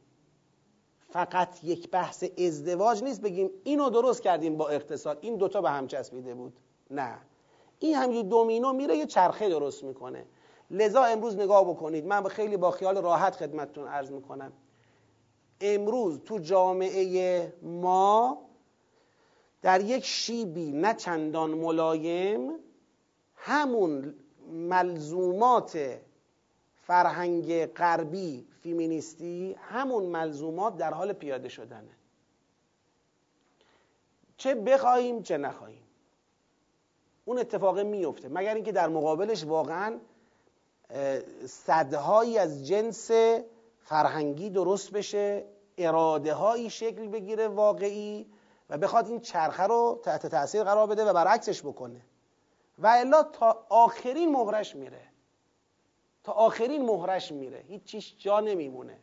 فقط 1.08 1.64
یک 1.64 1.90
بحث 1.90 2.24
ازدواج 2.38 3.02
نیست. 3.02 3.20
بگیم 3.20 3.50
اینو 3.64 3.90
درست 3.90 4.22
کردیم 4.22 4.56
با 4.56 4.68
اقتصاد. 4.68 5.18
این 5.20 5.36
دوتا 5.36 5.60
به 5.60 5.70
هم 5.70 5.86
چسبیده 5.86 6.34
بود. 6.34 6.52
نه. 6.90 7.18
این 7.82 7.94
همینجور 7.94 8.24
دومینو 8.24 8.72
میره 8.72 8.96
یه 8.96 9.06
چرخه 9.06 9.48
درست 9.48 9.84
می‌کنه. 9.84 10.24
لذا 10.70 11.04
امروز 11.04 11.36
نگاه 11.36 11.70
بکنید. 11.70 12.06
من 12.06 12.22
خیلی 12.28 12.56
با 12.56 12.70
خیال 12.70 13.02
راحت 13.02 13.36
خدمتتون 13.36 13.88
عرض 13.88 14.10
می‌کنم. 14.10 14.52
امروز 15.60 16.20
تو 16.24 16.38
جامعه 16.38 17.52
ما 17.62 18.38
در 19.62 19.80
یک 19.80 20.04
شیبی 20.04 20.72
نه 20.72 20.94
چندان 20.94 21.50
ملایم 21.50 22.52
همون 23.36 24.14
ملزومات 24.52 25.98
فرهنگ 26.74 27.66
غربی 27.66 28.46
فیمینیستی 28.62 29.56
همون 29.60 30.04
ملزومات 30.04 30.76
در 30.76 30.94
حال 30.94 31.12
پیاده 31.12 31.48
شدنه. 31.48 31.96
چه 34.36 34.54
بخواهیم 34.54 35.22
چه 35.22 35.38
نخواهیم. 35.38 35.82
اون 37.24 37.38
اتفاق 37.38 37.78
میفته 37.78 38.28
مگر 38.28 38.54
اینکه 38.54 38.72
در 38.72 38.88
مقابلش 38.88 39.44
واقعا 39.44 39.98
صدهایی 41.46 42.38
از 42.38 42.66
جنس 42.66 43.10
فرهنگی 43.78 44.50
درست 44.50 44.90
بشه 44.90 45.44
اراده 45.78 46.34
هایی 46.34 46.70
شکل 46.70 47.08
بگیره 47.08 47.48
واقعی 47.48 48.26
و 48.70 48.78
بخواد 48.78 49.08
این 49.08 49.20
چرخه 49.20 49.62
رو 49.62 50.00
تحت 50.04 50.26
تاثیر 50.26 50.64
قرار 50.64 50.86
بده 50.86 51.04
و 51.04 51.12
برعکسش 51.12 51.62
بکنه. 51.62 52.00
و 52.78 52.86
الا 52.86 53.22
تا 53.22 53.66
آخرین 53.68 54.32
مهرش 54.32 54.76
میره. 54.76 55.02
تا 56.24 56.32
آخرین 56.32 56.86
مهرش 56.86 57.32
میره. 57.32 57.64
هیچ 57.68 57.84
چیش 57.84 58.16
جا 58.18 58.40
نمیمونه. 58.40 58.98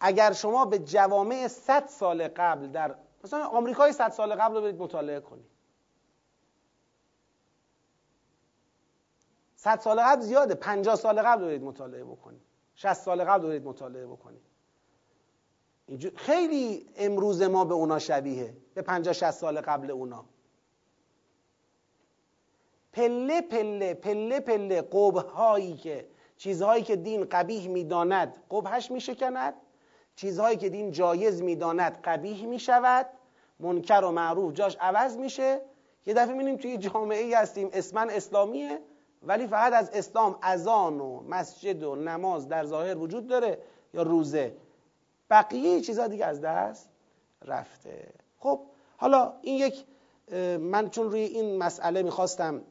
اگر 0.00 0.32
شما 0.32 0.64
به 0.64 0.78
جوامع 0.78 1.48
100 1.48 1.86
سال 1.86 2.28
قبل 2.28 2.66
در 2.66 2.94
مثلا 3.24 3.46
آمریکای 3.46 3.92
100 3.92 4.10
سال 4.10 4.34
قبل 4.34 4.54
رو 4.54 4.60
برید 4.60 4.78
مطالعه 4.78 5.20
کنید. 5.20 5.53
100 9.64 9.80
سال 9.80 10.00
قبل 10.00 10.20
زیاده. 10.20 10.54
50 10.54 10.96
سال 10.96 11.22
قبل 11.22 11.40
رو 11.40 11.46
برید 11.46 11.62
مطالعه 11.62 12.04
بکنید. 12.04 12.40
60 12.74 12.92
سال 12.92 13.24
قبل 13.24 13.42
رو 13.42 13.48
برید 13.48 13.64
مطالعه 13.64 14.06
بکنید. 14.06 14.42
خیلی 16.16 16.86
امروز 16.96 17.42
ما 17.42 17.64
به 17.64 17.74
اونا 17.74 17.98
شبیه 17.98 18.56
به 18.74 18.82
50 18.82 19.14
60 19.14 19.30
سال 19.30 19.60
قبل 19.60 19.90
اونا. 19.90 20.24
پله 22.92 23.40
پله 23.40 23.94
پله 23.94 24.40
پله 24.40 24.82
قبه 24.82 25.20
هایی 25.20 25.76
که 25.76 26.08
چیزهایی 26.36 26.82
که 26.82 26.96
دین 26.96 27.24
قبیح 27.24 27.68
می‌داند 27.68 28.36
قبهش 28.50 28.90
میشکند. 28.90 29.54
چیزهایی 30.16 30.56
که 30.56 30.68
دین 30.68 30.90
جایز 30.90 31.42
می‌داند 31.42 32.00
قبیح 32.04 32.46
می‌شود. 32.46 33.06
منکر 33.60 34.00
و 34.04 34.10
معروف 34.10 34.52
جاش 34.52 34.76
عوض 34.80 35.16
میشه. 35.16 35.60
یه 36.06 36.14
دفعه 36.14 36.32
می‌بینیم 36.32 36.56
توی 36.56 36.78
جامعه 36.78 37.22
ای 37.22 37.34
هستیم. 37.34 37.70
اسمن 37.72 38.10
اسلامیه. 38.10 38.80
ولی 39.26 39.46
فقط 39.46 39.72
از 39.72 39.90
اسلام 39.92 40.38
اذان 40.42 41.00
و 41.00 41.20
مسجد 41.20 41.82
و 41.82 41.96
نماز 41.96 42.48
در 42.48 42.64
ظاهر 42.64 42.98
وجود 42.98 43.26
داره 43.26 43.58
یا 43.94 44.02
روزه. 44.02 44.56
بقیه 45.30 45.80
چیزها 45.80 46.06
دیگه 46.06 46.26
از 46.26 46.40
دست 46.40 46.88
رفته. 47.44 48.12
خب 48.38 48.60
حالا 48.96 49.32
این 49.42 49.58
یک 49.58 49.84
من 50.58 50.90
چون 50.90 51.10
روی 51.10 51.20
این 51.20 51.58
مسئله 51.58 52.02
می‌خواستم 52.02 52.62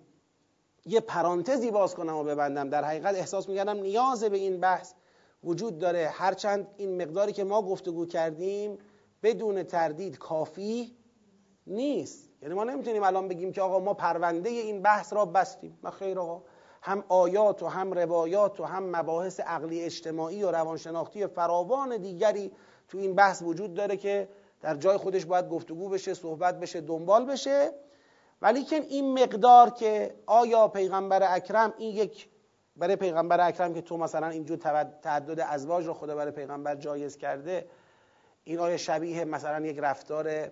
یه 0.86 1.00
پرانتزی 1.00 1.72
باز 1.72 1.96
کنم 1.96 2.16
و 2.16 2.24
ببندم 2.24 2.70
در 2.70 2.84
حقیقت 2.84 3.16
احساس 3.16 3.50
می‌کردم 3.50 3.78
نیاز 3.78 4.24
به 4.24 4.38
این 4.38 4.60
بحث 4.60 4.94
وجود 5.44 5.80
داره. 5.80 6.10
هرچند 6.14 6.68
این 6.78 7.02
مقداری 7.02 7.34
که 7.34 7.44
ما 7.44 7.62
گفتگو 7.62 8.06
کردیم 8.06 8.78
بدون 9.24 9.64
تردید 9.64 10.18
کافی 10.18 10.96
نیست. 11.68 12.30
یعنی 12.44 12.56
ما 12.56 12.64
نمی‌تونیم 12.64 13.03
الان 13.03 13.28
بگیم 13.28 13.52
که 13.52 13.61
آقا 13.61 13.80
ما 13.80 13.94
پرونده 13.94 14.49
این 14.49 14.82
بحث 14.82 15.14
را 15.14 15.26
بستیم. 15.26 15.80
نه 15.84 15.90
خیر 15.90 16.20
آقا. 16.20 16.41
هم 16.82 17.03
آیات 17.10 17.64
و 17.64 17.68
هم 17.68 17.91
روایات 17.91 18.60
و 18.60 18.64
هم 18.64 18.95
مباحث 18.95 19.40
عقلی 19.40 19.82
اجتماعی 19.82 20.44
و 20.44 20.52
روانشناختی 20.52 21.28
فراوان 21.28 21.98
دیگری 21.98 22.52
تو 22.88 22.98
این 22.98 23.15
بحث 23.15 23.41
وجود 23.41 23.74
داره 23.74 23.98
که 23.98 24.30
در 24.61 24.76
جای 24.76 24.98
خودش 24.98 25.26
باید 25.26 25.49
گفتگو 25.49 25.90
بشه 25.90 26.14
صحبت 26.14 26.60
بشه 26.60 26.82
دنبال 26.82 27.26
بشه. 27.26 27.72
ولی 28.41 28.64
که 28.64 28.76
این 28.76 29.24
مقدار 29.24 29.70
که 29.70 30.15
آیا 30.26 30.68
پیغمبر 30.68 31.36
اکرم 31.36 31.74
این 31.78 31.95
یک 31.95 32.30
برای 32.76 32.95
پیغمبر 32.95 33.48
اکرم 33.48 33.74
که 33.74 33.82
تو 33.82 33.98
مثلا 33.98 34.28
اینجور 34.28 34.57
تعدد 35.02 35.40
ازواج 35.40 35.86
رو 35.86 35.94
خدا 35.94 36.15
برای 36.15 36.32
پیغمبر 36.32 36.76
جایز 36.76 37.18
کرده 37.18 37.68
این 38.44 38.60
آیا 38.60 38.78
شبیه 38.78 39.26
مثلا 39.26 39.65
یک 39.65 39.80
رفتار 39.80 40.52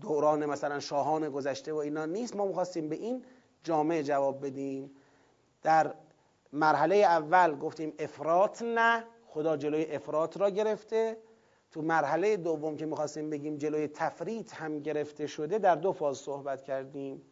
دوران 0.00 0.46
مثلا 0.46 0.80
شاهان 0.80 1.30
گذشته 1.30 1.72
و 1.72 1.76
اینا 1.76 2.06
نیست. 2.06 2.36
ما 2.36 2.46
می‌خواستیم 2.46 2.88
به 2.88 2.96
این 2.96 3.24
جامعه 3.64 4.02
جواب 4.02 4.46
بدیم. 4.46 4.90
در 5.62 5.94
مرحله 6.52 6.96
اول 6.96 7.58
گفتیم 7.58 7.92
افراط 7.98 8.62
نه 8.62 9.04
خدا 9.26 9.56
جلوی 9.56 9.84
افراط 9.84 10.36
را 10.36 10.50
گرفته. 10.50 11.16
تو 11.70 11.82
مرحله 11.82 12.36
دوم 12.36 12.76
که 12.76 12.86
می‌خواستیم 12.86 13.30
بگیم 13.30 13.56
جلوی 13.56 13.88
تفریط 13.88 14.54
هم 14.54 14.78
گرفته 14.78 15.26
شده 15.26 15.58
در 15.58 15.74
دو 15.74 15.92
فاز 15.92 16.18
صحبت 16.18 16.62
کردیم. 16.62 17.22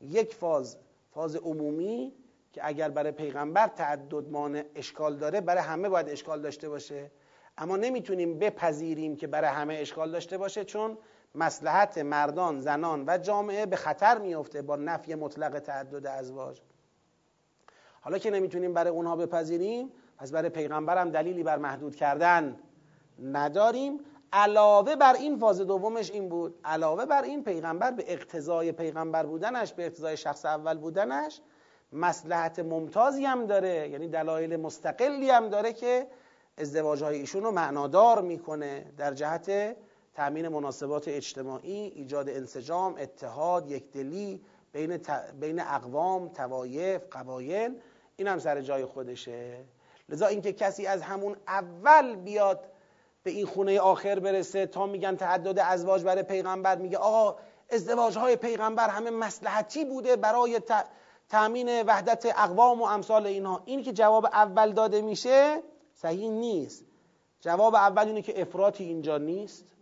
یک 0.00 0.34
فاز 0.34 0.76
فاز 1.10 1.36
عمومی 1.36 2.12
که 2.52 2.60
اگر 2.64 2.88
برای 2.88 3.12
پیغمبر 3.12 3.66
تعدد 3.66 4.30
مانع 4.30 4.64
اشکال 4.74 5.16
داره 5.16 5.40
برای 5.40 5.62
همه 5.62 5.88
باید 5.88 6.08
اشکال 6.08 6.42
داشته 6.42 6.68
باشه. 6.68 7.10
اما 7.58 7.76
نمی‌تونیم 7.76 8.38
بپذیریم 8.38 9.16
که 9.16 9.26
برای 9.26 9.50
همه 9.50 9.74
اشکال 9.74 10.10
داشته 10.10 10.38
باشه 10.38 10.64
چون 10.64 10.98
مسلحت 11.34 11.98
مردان 11.98 12.60
زنان 12.60 13.04
و 13.06 13.18
جامعه 13.18 13.66
به 13.66 13.76
خطر 13.76 14.18
میفته 14.18 14.62
با 14.62 14.76
نفی 14.76 15.14
مطلق 15.14 15.58
تعدد 15.58 16.06
ازواج. 16.06 16.60
حالا 18.00 18.18
که 18.18 18.30
نمی‌تونیم 18.30 18.74
برای 18.74 18.90
اونها 18.90 19.16
بپذیریم 19.16 19.92
پس 20.18 20.32
برای 20.32 20.48
پیغمبر 20.48 20.98
هم 20.98 21.10
دلیلی 21.10 21.42
بر 21.42 21.58
محدود 21.58 21.96
کردن 21.96 22.56
نداریم. 23.22 24.00
علاوه 24.32 24.96
بر 24.96 25.14
این 25.14 25.38
فاز 25.38 25.60
دومش 25.60 26.10
این 26.10 26.28
بود. 26.28 26.60
علاوه 26.64 27.06
بر 27.06 27.22
این 27.22 27.44
پیغمبر 27.44 27.90
به 27.90 28.04
اقتضای 28.06 28.72
پیغمبر 28.72 29.26
بودنش 29.26 29.72
به 29.72 29.86
اقتضای 29.86 30.16
شخص 30.16 30.44
اول 30.44 30.78
بودنش 30.78 31.40
مسلحت 31.92 32.58
ممتازی 32.58 33.24
هم 33.24 33.46
داره 33.46 33.88
یعنی 33.88 34.08
دلایل 34.08 34.56
مستقلی 34.56 35.30
هم 35.30 35.48
داره 35.48 35.72
که 35.72 36.06
ازدواج 36.58 37.02
های 37.02 37.18
ایشون 37.18 37.42
رو 37.42 37.50
معنادار 37.50 38.22
می‌کنه 38.22 38.92
در 38.96 39.14
جهت 39.14 39.76
تأمین 40.20 40.48
مناسبات 40.48 41.08
اجتماعی 41.08 41.72
ایجاد 41.72 42.28
انسجام 42.28 42.94
اتحاد 42.98 43.70
یکدلی 43.70 44.40
بین, 44.72 45.00
بین 45.40 45.60
اقوام 45.60 46.28
توایف 46.28 47.02
قبایل 47.12 47.80
این 48.16 48.28
هم 48.28 48.38
سر 48.38 48.60
جای 48.60 48.84
خودشه. 48.84 49.64
لذا 50.08 50.26
اینکه 50.26 50.52
کسی 50.52 50.86
از 50.86 51.02
همون 51.02 51.36
اول 51.48 52.16
بیاد 52.16 52.64
به 53.22 53.30
این 53.30 53.46
خونه 53.46 53.80
آخر 53.80 54.18
برسه 54.18 54.66
تا 54.66 54.86
میگن 54.86 55.16
تعدد 55.16 55.58
ازواج 55.58 56.04
برای 56.04 56.22
پیغمبر 56.22 56.76
میگه 56.76 56.96
آقا 56.98 57.38
ازدواج 57.70 58.18
های 58.18 58.36
پیغمبر 58.36 58.88
همه 58.88 59.10
مسلحتی 59.10 59.84
بوده 59.84 60.16
برای 60.16 60.60
تأمین 61.28 61.82
وحدت 61.82 62.26
اقوام 62.26 62.82
و 62.82 62.84
امثال 62.84 63.26
اینها. 63.26 63.62
این 63.64 63.82
که 63.82 63.92
جواب 63.92 64.24
اول 64.24 64.72
داده 64.72 65.02
میشه 65.02 65.62
صحیح 65.94 66.30
نیست. 66.30 66.84
جواب 67.40 67.74
اول 67.74 68.06
اینه 68.06 68.22
که 68.22 68.40
افراطی 68.40 68.84
اینجا 68.84 69.18
نیست. 69.18 69.79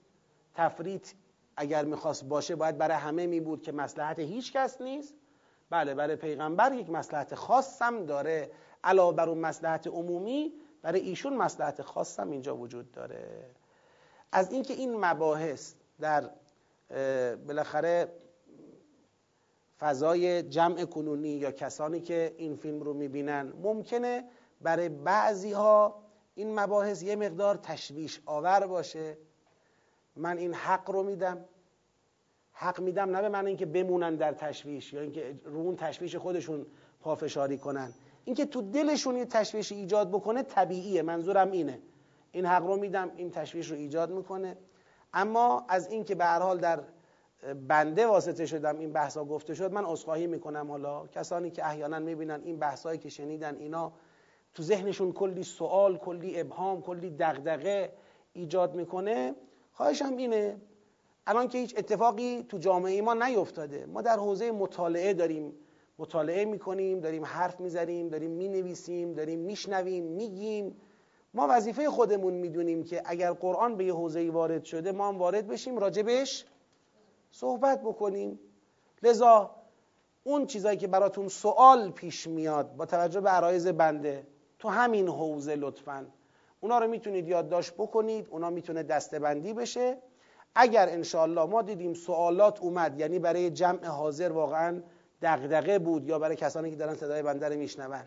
تفریط 0.59 1.09
اگر 1.57 1.85
می‌خواست 1.85 2.25
باشه 2.25 2.57
باید 2.57 2.79
برای 2.79 2.97
همه 2.97 3.27
می 3.27 3.41
بود 3.41 3.63
که 3.63 3.73
مسلحت 3.73 4.19
هیچ 4.19 4.53
کس 4.53 4.81
نیست. 4.81 5.15
بله 5.71 5.95
برای 5.95 6.17
پیغمبر 6.17 6.73
یک 6.73 6.91
مسلحت 6.91 7.35
خاصم 7.35 8.07
داره. 8.07 8.51
علاوه 8.85 9.17
بر 9.17 9.29
اون 9.29 9.39
مسلحت 9.39 9.87
عمومی 9.87 10.53
برای 10.83 11.01
ایشون 11.01 11.37
مسلحت 11.37 11.83
خاصم 11.83 12.31
اینجا 12.31 12.57
وجود 12.57 12.93
داره. 12.93 13.51
از 14.33 14.53
اینکه 14.53 14.75
این 14.75 15.05
مباحث 15.05 15.75
در 16.01 16.31
بالاخره 17.47 18.13
فضای 19.79 20.43
جمع 20.43 20.85
کنونی 20.85 21.29
یا 21.29 21.51
کسانی 21.51 22.01
که 22.01 22.35
این 22.39 22.57
فیلم 22.57 22.81
رو 22.81 22.95
می‌بینن 22.95 23.53
ممکنه 23.63 24.25
برای 24.61 24.89
بعضی 24.89 25.53
ها 25.53 26.03
این 26.35 26.61
مباحث 26.61 27.03
یه 27.03 27.17
مقدار 27.17 27.57
تشویش 27.57 28.21
آور 28.27 28.67
باشه. 28.67 29.19
من 30.19 30.39
این 30.39 30.55
حق 30.55 30.91
رو 30.91 31.03
میدم. 31.03 31.45
حق 32.53 32.81
میدم 32.81 33.17
نه 33.17 33.23
به 33.23 33.29
من 33.29 33.47
اینکه 33.47 33.67
بمونن 33.67 34.17
در 34.17 34.33
تشویش 34.33 34.93
یا 34.93 35.01
اینکه 35.01 35.41
رو 35.45 35.59
اون 35.61 35.77
تشویش 35.77 36.17
خودشون 36.17 36.67
پافشاری 37.01 37.59
کنن. 37.59 37.93
اینکه 38.25 38.45
تو 38.47 38.63
دلشون 38.63 39.17
یه 39.17 39.25
تشویش 39.25 39.73
ایجاد 39.73 40.09
بکنه 40.09 40.43
طبیعیه 40.43 41.03
منظورم 41.03 41.51
اینه. 41.51 41.79
این 42.33 42.47
حق 42.47 42.67
رو 42.67 42.77
میدم 42.77 43.11
این 43.17 43.31
تشویش 43.31 43.71
رو 43.71 43.77
ایجاد 43.77 44.11
می‌کنه. 44.11 44.57
اما 45.15 45.65
از 45.69 45.89
اینکه 45.91 46.15
به 46.15 46.25
هر 46.25 46.41
حال 46.41 46.59
در 46.59 46.81
بنده 47.69 48.07
واسطه 48.07 48.47
شدم 48.47 48.79
این 48.79 48.93
بحثا 48.93 49.25
گفته 49.25 49.55
شد 49.55 49.73
من 49.73 49.85
عذرخواهی 49.85 50.27
می‌کنم 50.27 50.71
حالا. 50.71 51.07
کسانی 51.07 51.51
که 51.51 51.67
احیانا 51.67 51.99
می‌بینن 51.99 52.41
این 52.45 52.59
بحثایی 52.59 52.99
که 52.99 53.09
شنیدن 53.09 53.57
اینا 53.57 53.93
تو 54.55 54.63
ذهنشون 54.63 55.13
کلی 55.13 55.43
سوال 55.43 55.97
کلی 55.97 56.41
ابهام 56.41 56.83
کلی 56.83 57.11
دغدغه 57.11 57.93
ایجاد 58.33 58.75
می‌کنه. 58.75 59.35
خواهشم 59.79 60.17
اینه 60.17 60.57
الان 61.27 61.49
که 61.49 61.59
هیچ 61.59 61.75
اتفاقی 61.79 62.47
تو 62.49 62.59
جامعه 62.59 63.03
ما 63.03 63.15
نیفتاده. 63.15 63.87
ما 63.87 64.03
در 64.03 64.17
حوزه 64.17 64.51
مطالعه 64.51 65.15
داریم 65.15 65.55
مطالعه 65.99 66.45
می‌کنیم 66.45 67.01
داریم 67.01 67.25
حرف 67.25 67.61
می‌زنیم 67.61 68.09
داریم 68.09 68.31
می‌نویسیم 68.31 69.13
داریم 69.13 69.39
میشنویم 69.39 70.05
میگیم. 70.05 70.77
ما 71.35 71.47
وظیفه 71.51 71.91
خودمون 71.91 72.35
می‌دونیم 72.35 72.85
که 72.85 73.03
اگر 73.05 73.33
قرآن 73.33 73.77
به 73.77 73.85
یه 73.85 73.93
حوزه 73.95 74.31
وارد 74.31 74.65
شده 74.65 74.93
ما 74.93 75.09
هم 75.09 75.19
وارد 75.19 75.47
بشیم 75.47 75.79
راجبش 75.79 76.45
صحبت 77.31 77.83
بکنیم. 77.83 78.41
لذا 79.03 79.51
اون 80.25 80.47
چیزایی 80.47 80.77
که 80.77 80.87
براتون 80.87 81.29
سوال 81.29 81.91
پیش 81.91 82.27
میاد 82.27 82.77
با 82.77 82.87
توجه 82.87 83.21
به 83.21 83.31
عرایز 83.31 83.67
بنده 83.67 84.27
تو 84.59 84.69
همین 84.69 85.09
حوزه 85.09 85.57
لطفا. 85.57 86.07
اونا 86.61 86.79
رو 86.79 86.87
می‌تونید 86.87 87.29
یادداشت 87.29 87.75
بکنید 87.75 88.29
اونا 88.31 88.51
می‌تونه 88.51 88.83
دستبندی 88.83 89.53
بشه. 89.53 89.99
اگر 90.55 90.89
انشاءالله 90.89 91.45
ما 91.45 91.63
دیدیم 91.63 91.95
سوالات 91.95 92.61
اومد 92.61 93.01
یعنی 93.01 93.19
برای 93.19 93.51
جمع 93.51 93.87
حاضر 93.87 94.33
واقعا 94.33 94.83
دغدغه 95.23 95.79
بود 95.79 96.05
یا 96.05 96.19
برای 96.19 96.37
کسانی 96.37 96.71
که 96.71 96.77
دارن 96.77 96.95
صدای 96.95 97.23
بنده 97.23 97.49
رو 97.49 97.57
میشنون. 97.57 98.03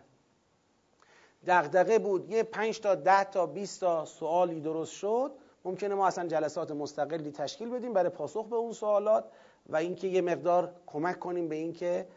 دغدغه 1.48 2.00
بود 2.00 2.32
یه 2.32 2.44
پنج 2.44 2.80
تا 2.80 2.96
ده 2.96 3.24
تا 3.24 3.46
20 3.46 3.80
تا 3.80 4.06
سوالی 4.06 4.60
درست 4.60 4.94
شد. 4.94 5.32
ممکنه 5.66 5.96
ما 5.96 6.08
اصلا 6.08 6.28
جلسات 6.28 6.72
مستقلی 6.72 7.32
تشکیل 7.32 7.70
بدیم 7.70 7.94
برای 7.94 8.10
پاسخ 8.10 8.46
به 8.46 8.56
اون 8.56 8.74
سوالات 8.74 9.26
و 9.70 9.76
اینکه 9.76 10.08
یه 10.08 10.22
مقدار 10.22 10.74
کمک 10.88 11.20
کنیم 11.20 11.48
به 11.48 11.56
اینکه 11.56 12.08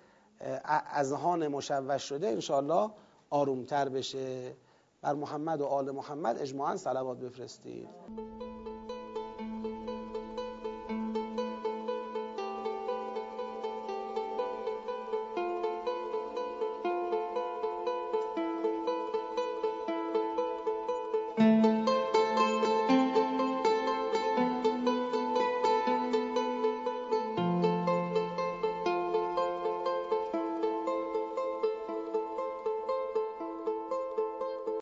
اذهان 0.95 1.49
مشوش 1.49 2.03
شده 2.03 2.29
انشاءالله 2.29 2.91
آرومتر 3.31 3.89
بشه. 3.89 4.53
بر 5.05 5.15
محمد 5.15 5.61
و 5.61 5.65
آل 5.65 5.91
محمد 5.91 6.39
اجماعا 6.39 6.77
صلوات 6.77 7.19
بفرستید. 7.19 7.89